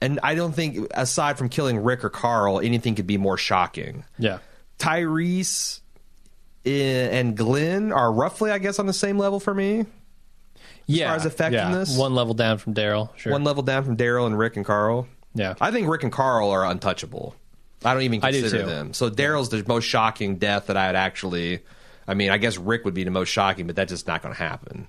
and 0.00 0.20
I 0.22 0.34
don't 0.34 0.52
think 0.54 0.88
aside 0.94 1.38
from 1.38 1.48
killing 1.48 1.78
Rick 1.82 2.04
or 2.04 2.10
Carl, 2.10 2.60
anything 2.60 2.94
could 2.94 3.06
be 3.06 3.18
more 3.18 3.36
shocking. 3.36 4.04
yeah. 4.18 4.38
Tyrese 4.78 5.80
eh, 6.66 7.08
and 7.18 7.36
Glenn 7.36 7.92
are 7.92 8.12
roughly, 8.12 8.50
I 8.50 8.58
guess, 8.58 8.78
on 8.78 8.86
the 8.86 8.92
same 8.92 9.18
level 9.18 9.40
for 9.40 9.54
me. 9.54 9.86
Yeah. 10.86 11.08
far 11.08 11.16
as 11.16 11.26
effectiveness? 11.26 11.94
yeah. 11.94 12.00
One 12.00 12.14
level 12.14 12.34
down 12.34 12.58
from 12.58 12.74
Daryl. 12.74 13.16
Sure. 13.16 13.32
One 13.32 13.44
level 13.44 13.62
down 13.62 13.84
from 13.84 13.96
Daryl 13.96 14.26
and 14.26 14.38
Rick 14.38 14.56
and 14.56 14.64
Carl. 14.66 15.06
yeah. 15.34 15.54
I 15.60 15.70
think 15.70 15.88
Rick 15.88 16.02
and 16.02 16.12
Carl 16.12 16.50
are 16.50 16.64
untouchable. 16.66 17.34
I 17.84 17.92
don't 17.94 18.02
even 18.02 18.22
I 18.24 18.30
do 18.32 18.40
consider 18.40 18.66
them. 18.66 18.92
So 18.94 19.10
Daryl's 19.10 19.50
the 19.50 19.62
most 19.66 19.84
shocking 19.84 20.36
death 20.36 20.66
that 20.66 20.76
I 20.76 20.86
had 20.86 20.96
actually. 20.96 21.60
I 22.06 22.14
mean, 22.14 22.30
I 22.30 22.38
guess 22.38 22.58
Rick 22.58 22.84
would 22.84 22.94
be 22.94 23.04
the 23.04 23.10
most 23.10 23.28
shocking, 23.28 23.66
but 23.66 23.76
that's 23.76 23.90
just 23.90 24.06
not 24.06 24.22
going 24.22 24.34
to 24.34 24.38
happen. 24.40 24.88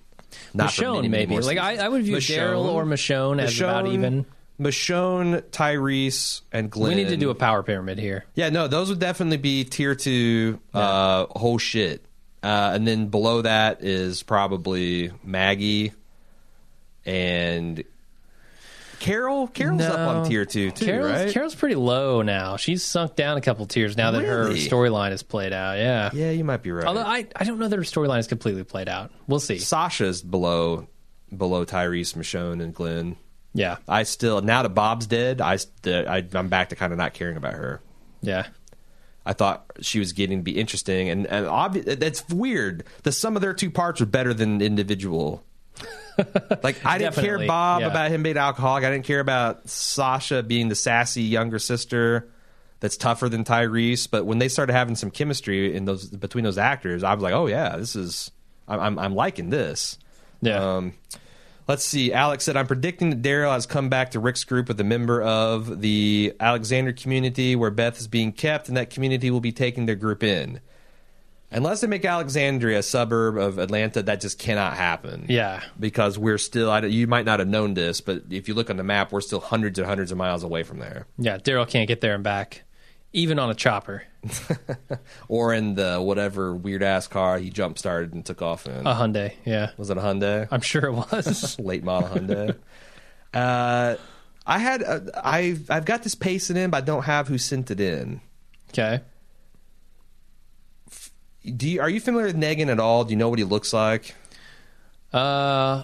Not 0.54 0.74
for 0.74 0.82
Michonne, 0.82 0.96
many, 0.96 1.08
many 1.10 1.26
maybe. 1.28 1.42
Like 1.42 1.58
I. 1.58 1.78
I 1.78 1.88
would 1.88 2.04
view 2.04 2.18
Michonne- 2.18 2.38
Daryl 2.38 2.66
or 2.66 2.86
Michonne 2.86 3.42
as 3.42 3.60
about 3.60 3.88
even. 3.88 4.26
Michonne, 4.60 5.42
Tyrese, 5.42 6.42
and 6.52 6.72
Glenn. 6.72 6.96
We 6.96 7.04
need 7.04 7.10
to 7.10 7.18
do 7.18 7.30
a 7.30 7.36
power 7.36 7.62
pyramid 7.64 8.00
here. 8.00 8.26
Yeah, 8.36 8.50
no, 8.50 8.68
those 8.68 8.90
would 8.90 9.00
definitely 9.00 9.38
be 9.38 9.64
tier 9.66 9.96
two. 9.96 10.60
Uh, 10.74 11.26
whole 11.28 11.58
shit. 11.58 12.06
Uh, 12.42 12.72
and 12.74 12.88
then 12.88 13.08
below 13.08 13.42
that 13.42 13.84
is 13.84 14.24
probably 14.24 15.12
Maggie 15.24 15.94
and 17.06 17.84
Carol. 19.00 19.48
Carol's 19.48 19.82
up 19.82 20.00
on 20.00 20.30
tier 20.30 20.46
two 20.46 20.72
too, 20.72 20.86
Carol's, 20.86 21.12
right? 21.12 21.34
Carol's 21.34 21.56
pretty 21.56 21.76
low 21.76 22.22
now. 22.22 22.58
She's 22.58 22.84
sunk 22.84 23.16
down 23.16 23.38
a 23.38 23.42
couple 23.42 23.66
tiers 23.66 23.98
now 23.98 24.12
that 24.12 24.24
her 24.24 24.50
storyline 24.52 25.12
is 25.12 25.24
played 25.24 25.54
out. 25.54 25.78
Yeah. 25.78 26.12
Yeah, 26.14 26.32
you 26.32 26.44
might 26.44 26.64
be 26.64 26.72
right. 26.72 26.86
Although 26.86 27.02
I, 27.02 27.28
I 27.36 27.44
don't 27.44 27.60
know 27.60 27.68
that 27.68 27.76
her 27.76 27.84
storyline 27.84 28.20
is 28.20 28.28
completely 28.28 28.64
played 28.64 28.90
out. 28.90 29.12
We'll 29.28 29.40
see. 29.40 29.58
Sasha's 29.58 30.22
below 30.22 30.88
below 31.36 31.66
Tyrese, 31.66 32.16
Michonne, 32.16 32.64
and 32.64 32.74
Glenn. 32.74 33.18
Yeah. 33.56 33.78
I 33.88 34.04
still 34.04 34.42
now 34.42 34.62
that 34.62 34.70
Bob's 34.70 35.08
dead, 35.08 35.42
I, 35.42 35.58
I 35.86 36.24
I'm 36.34 36.50
back 36.50 36.70
to 36.70 36.76
kind 36.76 36.92
of 36.92 37.00
not 37.00 37.14
caring 37.14 37.38
about 37.38 37.54
her. 37.54 37.82
Yeah. 38.22 38.48
I 39.26 39.34
thought 39.34 39.66
she 39.82 39.98
was 39.98 40.14
getting 40.14 40.40
to 40.40 40.44
be 40.44 40.60
interesting, 40.60 41.10
and 41.10 41.26
and 41.26 41.48
obvi- 41.48 41.98
that's 42.00 42.28
weird. 42.30 42.84
The 43.02 43.12
sum 43.12 43.36
of 43.36 43.42
their 43.42 43.56
two 43.56 43.72
parts 43.72 44.00
are 44.02 44.06
better 44.06 44.36
than 44.36 44.62
individual. 44.62 45.44
like 46.64 46.86
I 46.86 47.00
didn't 47.00 47.16
care 47.16 47.40
Bob 47.48 47.82
yeah. 47.82 47.88
about 47.88 48.12
him 48.12 48.22
being 48.22 48.38
alcoholic. 48.38 48.84
I 48.84 48.92
didn't 48.92 49.06
care 49.06 49.20
about 49.20 49.68
Sasha 49.68 50.44
being 50.44 50.70
the 50.70 50.76
sassy 50.76 51.24
younger 51.24 51.58
sister 51.58 52.30
that's 52.82 52.98
tougher 52.98 53.28
than 53.28 53.44
Tyrese. 53.44 54.10
But 54.10 54.26
when 54.26 54.38
they 54.38 54.48
started 54.48 54.74
having 54.74 54.96
some 54.96 55.10
chemistry 55.10 55.76
in 55.76 55.86
those 55.86 56.08
between 56.08 56.44
those 56.44 56.60
actors, 56.60 57.04
I 57.04 57.14
was 57.14 57.24
like, 57.24 57.34
oh 57.34 57.48
yeah, 57.48 57.78
this 57.78 57.96
is 57.96 58.32
I'm 58.68 58.80
I'm, 58.80 59.00
I'm 59.00 59.16
liking 59.16 59.50
this. 59.50 59.98
Yeah. 60.42 60.76
Um, 60.76 60.94
let's 61.68 61.84
see. 61.86 62.14
Alex 62.14 62.44
said, 62.44 62.58
I'm 62.58 62.68
predicting 62.68 63.10
that 63.10 63.22
Daryl 63.22 63.52
has 63.52 63.66
come 63.66 63.90
back 63.90 64.12
to 64.12 64.20
Rick's 64.20 64.44
group 64.44 64.68
with 64.68 64.80
a 64.80 64.84
member 64.84 65.22
of 65.22 65.82
the 65.82 66.34
Alexander 66.40 66.94
community 66.94 67.56
where 67.56 67.72
Beth 67.72 68.00
is 68.00 68.08
being 68.08 68.32
kept, 68.32 68.68
and 68.68 68.78
that 68.78 68.90
community 68.90 69.32
will 69.32 69.42
be 69.42 69.52
taking 69.52 69.86
their 69.86 69.96
group 69.96 70.24
in. 70.24 70.60
Unless 71.52 71.82
they 71.82 71.88
make 71.88 72.04
Alexandria 72.04 72.80
a 72.80 72.84
suburb 72.84 73.38
of 73.38 73.60
Atlanta, 73.60 74.04
that 74.04 74.20
just 74.20 74.40
cannot 74.40 74.74
happen. 74.74 75.26
Yeah. 75.30 75.62
Because 75.80 76.18
we're 76.18 76.40
still, 76.40 76.70
I, 76.70 76.82
you 76.82 77.08
might 77.08 77.26
not 77.26 77.40
have 77.40 77.48
known 77.48 77.76
this, 77.76 78.02
but 78.02 78.24
if 78.30 78.48
you 78.48 78.56
look 78.56 78.70
on 78.70 78.78
the 78.78 78.84
map, 78.84 79.12
we're 79.12 79.22
still 79.22 79.40
hundreds 79.40 79.80
and 79.80 79.88
hundreds 79.88 80.12
of 80.12 80.18
miles 80.18 80.44
away 80.44 80.64
from 80.64 80.80
there. 80.80 81.06
Yeah. 81.18 81.38
Daryl 81.38 81.68
can't 81.68 81.88
get 81.88 82.02
there 82.02 82.16
and 82.16 82.24
back 82.24 82.64
even 83.16 83.40
on 83.40 83.50
a 83.50 83.56
chopper, 83.56 84.04
or 85.28 85.54
in 85.54 85.76
the 85.76 85.98
whatever 86.02 86.54
weird 86.54 86.84
ass 86.84 87.08
car 87.08 87.38
he 87.40 87.50
jump 87.50 87.78
started 87.80 88.14
and 88.14 88.26
took 88.26 88.42
off 88.42 88.68
in. 88.68 88.86
a 88.86 88.94
Hyundai. 88.94 89.34
Yeah, 89.46 89.72
was 89.78 89.90
it 89.90 89.98
a 89.98 90.02
Hyundai? 90.02 90.48
I'm 90.52 90.62
sure 90.62 90.86
it 90.86 90.92
was. 90.94 91.58
late 91.60 91.84
model 91.84 92.10
Hyundai. 92.10 92.56
uh, 93.34 93.96
I 94.46 94.60
had 94.60 94.84
uh, 94.84 95.00
I've 95.24 95.72
I've 95.72 95.86
got 95.86 96.04
this 96.04 96.14
pacing 96.14 96.58
in, 96.58 96.70
but 96.70 96.78
I 96.78 96.86
don't 96.86 97.04
have 97.04 97.28
who 97.28 97.38
sent 97.38 97.72
it 97.72 97.80
in. 97.80 98.22
okay. 98.70 99.02
Do 101.44 101.70
you, 101.70 101.80
are 101.80 101.90
you 101.90 102.00
familiar 102.00 102.26
with 102.28 102.38
Negan 102.38 102.70
at 102.70 102.80
all? 102.80 103.04
Do 103.04 103.12
you 103.12 103.18
know 103.18 103.30
what 103.30 103.38
he 103.38 103.46
looks 103.46 103.72
like? 103.72 104.16
Uh, 105.14 105.84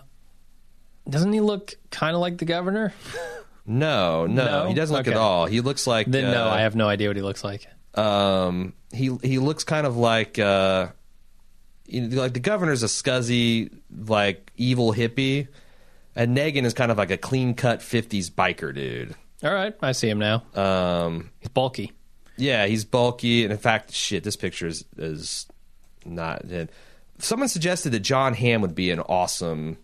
doesn't 1.07 1.31
he 1.31 1.39
look 1.39 1.75
kind 1.91 2.15
of 2.15 2.19
like 2.21 2.39
the 2.39 2.45
governor? 2.45 2.93
No, 3.65 4.25
no, 4.25 4.45
No? 4.63 4.67
he 4.67 4.73
doesn't 4.73 4.95
look 4.95 5.07
Okay. 5.07 5.11
at 5.15 5.17
all. 5.21 5.45
He 5.45 5.61
looks 5.61 5.85
like 5.87 6.07
Then 6.07 6.31
no, 6.31 6.47
uh, 6.47 6.51
I 6.51 6.61
have 6.61 6.75
no 6.75 6.87
idea 6.87 7.07
what 7.09 7.15
he 7.15 7.21
looks 7.21 7.43
like. 7.43 7.67
Um, 7.95 8.73
he 8.93 9.15
he 9.23 9.37
looks 9.39 9.63
kind 9.63 9.85
of 9.85 9.97
like 9.97 10.39
uh, 10.39 10.87
you 11.85 12.01
know, 12.07 12.21
like 12.21 12.33
the 12.33 12.39
governor's 12.39 12.83
a 12.83 12.87
scuzzy, 12.87 13.69
like 14.05 14.51
evil 14.57 14.93
hippie, 14.93 15.47
and 16.15 16.35
Negan 16.35 16.63
is 16.63 16.73
kind 16.73 16.91
of 16.91 16.97
like 16.97 17.11
a 17.11 17.17
clean 17.17 17.53
cut 17.53 17.79
'50s 17.81 18.31
biker 18.31 18.73
dude. 18.73 19.13
All 19.43 19.53
right, 19.53 19.73
I 19.81 19.91
see 19.91 20.07
him 20.09 20.19
now. 20.19 20.43
Um, 20.55 21.31
He's 21.39 21.49
bulky. 21.49 21.91
yeah, 22.37 22.65
he's 22.67 22.85
bulky, 22.85 23.43
and 23.43 23.51
in 23.51 23.57
fact, 23.57 23.91
shit, 23.91 24.23
this 24.23 24.35
picture 24.35 24.67
is 24.67 24.85
is 24.97 25.47
not. 26.05 26.43
Someone 27.19 27.49
suggested 27.49 27.91
that 27.91 27.99
John 27.99 28.33
Hamm 28.33 28.61
would 28.61 28.73
be 28.75 28.89
an 28.91 28.99
awesome, 29.01 29.77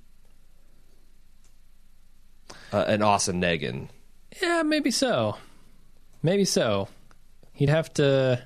uh, 2.73 2.85
an 2.87 3.01
awesome 3.01 3.41
Negan. 3.41 3.89
Yeah, 4.41 4.63
maybe 4.63 4.91
so. 4.91 5.37
Maybe 6.23 6.45
so. 6.45 6.87
He'd 7.53 7.69
have 7.69 7.93
to 7.95 8.43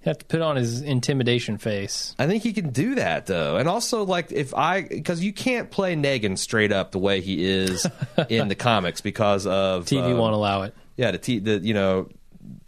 he'd 0.00 0.10
have 0.10 0.18
to 0.18 0.24
put 0.26 0.40
on 0.40 0.56
his 0.56 0.80
intimidation 0.82 1.58
face. 1.58 2.14
I 2.18 2.26
think 2.26 2.42
he 2.42 2.52
can 2.52 2.70
do 2.70 2.94
that 2.96 3.26
though, 3.26 3.56
and 3.56 3.68
also 3.68 4.04
like 4.04 4.32
if 4.32 4.54
I 4.54 4.82
because 4.82 5.22
you 5.22 5.32
can't 5.32 5.70
play 5.70 5.94
Negan 5.94 6.36
straight 6.38 6.72
up 6.72 6.92
the 6.92 6.98
way 6.98 7.20
he 7.20 7.44
is 7.44 7.86
in 8.28 8.48
the 8.48 8.54
comics 8.54 9.00
because 9.00 9.46
of 9.46 9.86
TV 9.86 10.12
um, 10.12 10.18
won't 10.18 10.34
allow 10.34 10.62
it. 10.62 10.74
yeah 10.96 11.10
the 11.10 11.18
t 11.18 11.38
the 11.38 11.58
you 11.58 11.74
know 11.74 12.08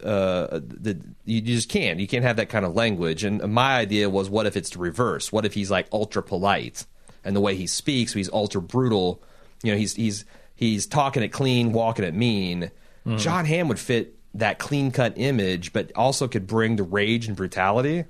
uh 0.03 0.59
the 0.61 0.99
you 1.25 1.39
just 1.41 1.69
can't 1.69 1.99
you 1.99 2.07
can't 2.07 2.23
have 2.23 2.37
that 2.37 2.49
kind 2.49 2.65
of 2.65 2.73
language 2.73 3.23
and 3.23 3.41
my 3.53 3.77
idea 3.77 4.09
was 4.09 4.27
what 4.29 4.45
if 4.47 4.57
it's 4.57 4.71
the 4.71 4.79
reverse 4.79 5.31
what 5.31 5.45
if 5.45 5.53
he's 5.53 5.69
like 5.69 5.87
ultra 5.91 6.23
polite 6.23 6.85
and 7.23 7.35
the 7.35 7.39
way 7.41 7.55
he 7.55 7.67
speaks 7.67 8.13
he's 8.13 8.29
ultra 8.31 8.59
brutal 8.61 9.21
you 9.63 9.71
know 9.71 9.77
he's 9.77 9.95
he's 9.95 10.25
he's 10.55 10.85
talking 10.87 11.23
it 11.23 11.29
clean 11.29 11.71
walking 11.73 12.05
it 12.05 12.13
mean 12.13 12.71
Mm-hmm. 13.05 13.17
John 13.19 13.45
Hamm 13.45 13.69
would 13.69 13.79
fit 13.79 14.15
that 14.33 14.59
clean 14.59 14.91
cut 14.91 15.13
image 15.15 15.71
but 15.71 15.91
also 15.95 16.27
could 16.27 16.45
bring 16.45 16.75
the 16.75 16.83
rage 16.83 17.27
and 17.27 17.37
brutality 17.37 18.03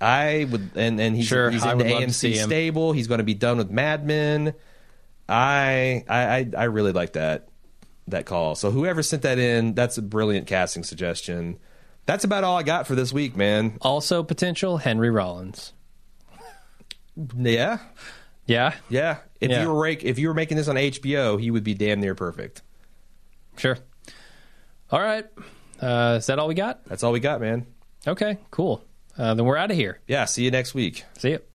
I 0.00 0.46
would, 0.50 0.70
and 0.76 1.00
and 1.00 1.16
he's 1.16 1.24
Mm-hmm. 1.26 1.34
Sure, 1.34 1.50
he's 1.50 1.64
in 1.64 1.70
the 1.70 1.84
would 1.84 1.90
love 1.92 2.02
to 2.04 2.12
see 2.12 2.34
AMC 2.34 2.44
stable. 2.44 2.92
He's 2.92 3.08
going 3.08 3.18
to 3.18 3.24
be 3.24 3.34
done 3.34 3.58
with 3.58 3.68
Mad 3.70 4.06
Men. 4.06 4.54
I 5.28 6.04
I 6.08 6.20
I- 6.38 6.50
I 6.56 6.64
really 6.64 6.92
like 6.92 7.14
that 7.14 7.48
that 8.06 8.24
call. 8.24 8.54
So 8.54 8.70
whoever 8.70 9.02
sent 9.02 9.22
that 9.22 9.38
in, 9.40 9.74
that's 9.74 9.98
a 9.98 10.02
brilliant 10.02 10.46
casting 10.46 10.84
suggestion. 10.84 11.58
That's 12.06 12.22
about 12.24 12.44
all 12.44 12.56
I 12.56 12.62
got 12.62 12.86
for 12.86 12.94
this 12.94 13.12
week, 13.12 13.36
man. 13.36 13.76
Also 13.82 14.22
potential 14.22 14.76
Henry 14.78 15.10
Rollins. 15.10 15.72
Yeah, 17.36 17.78
Yeah, 18.48 18.74
yeah. 18.88 19.18
If 19.40 19.50
Yeah. 19.52 19.62
you 19.62 19.68
were 19.72 19.80
rake, 19.80 20.02
if 20.02 20.18
you 20.18 20.26
were 20.26 20.34
making 20.34 20.56
this 20.56 20.66
on 20.66 20.74
HBO, 20.76 21.40
he 21.40 21.50
would 21.52 21.62
be 21.62 21.74
damn 21.74 22.00
near 22.00 22.16
perfect. 22.16 22.62
sure. 23.56 23.78
All 24.90 25.00
right. 25.00 25.26
Uh, 25.80 26.16
is 26.18 26.26
that 26.26 26.38
all 26.40 26.48
we 26.48 26.54
got? 26.54 26.84
That's 26.86 27.02
all 27.04 27.12
we 27.12 27.20
got, 27.20 27.40
man. 27.40 27.66
Okay, 28.06 28.38
cool. 28.50 28.82
Uh, 29.18 29.34
then 29.34 29.44
we're 29.44 29.56
out 29.56 29.70
of 29.70 29.76
here. 29.76 30.00
Yeah. 30.08 30.24
See 30.24 30.44
you 30.44 30.50
next 30.50 30.74
week. 30.74 31.04
See 31.18 31.30
you. 31.32 31.40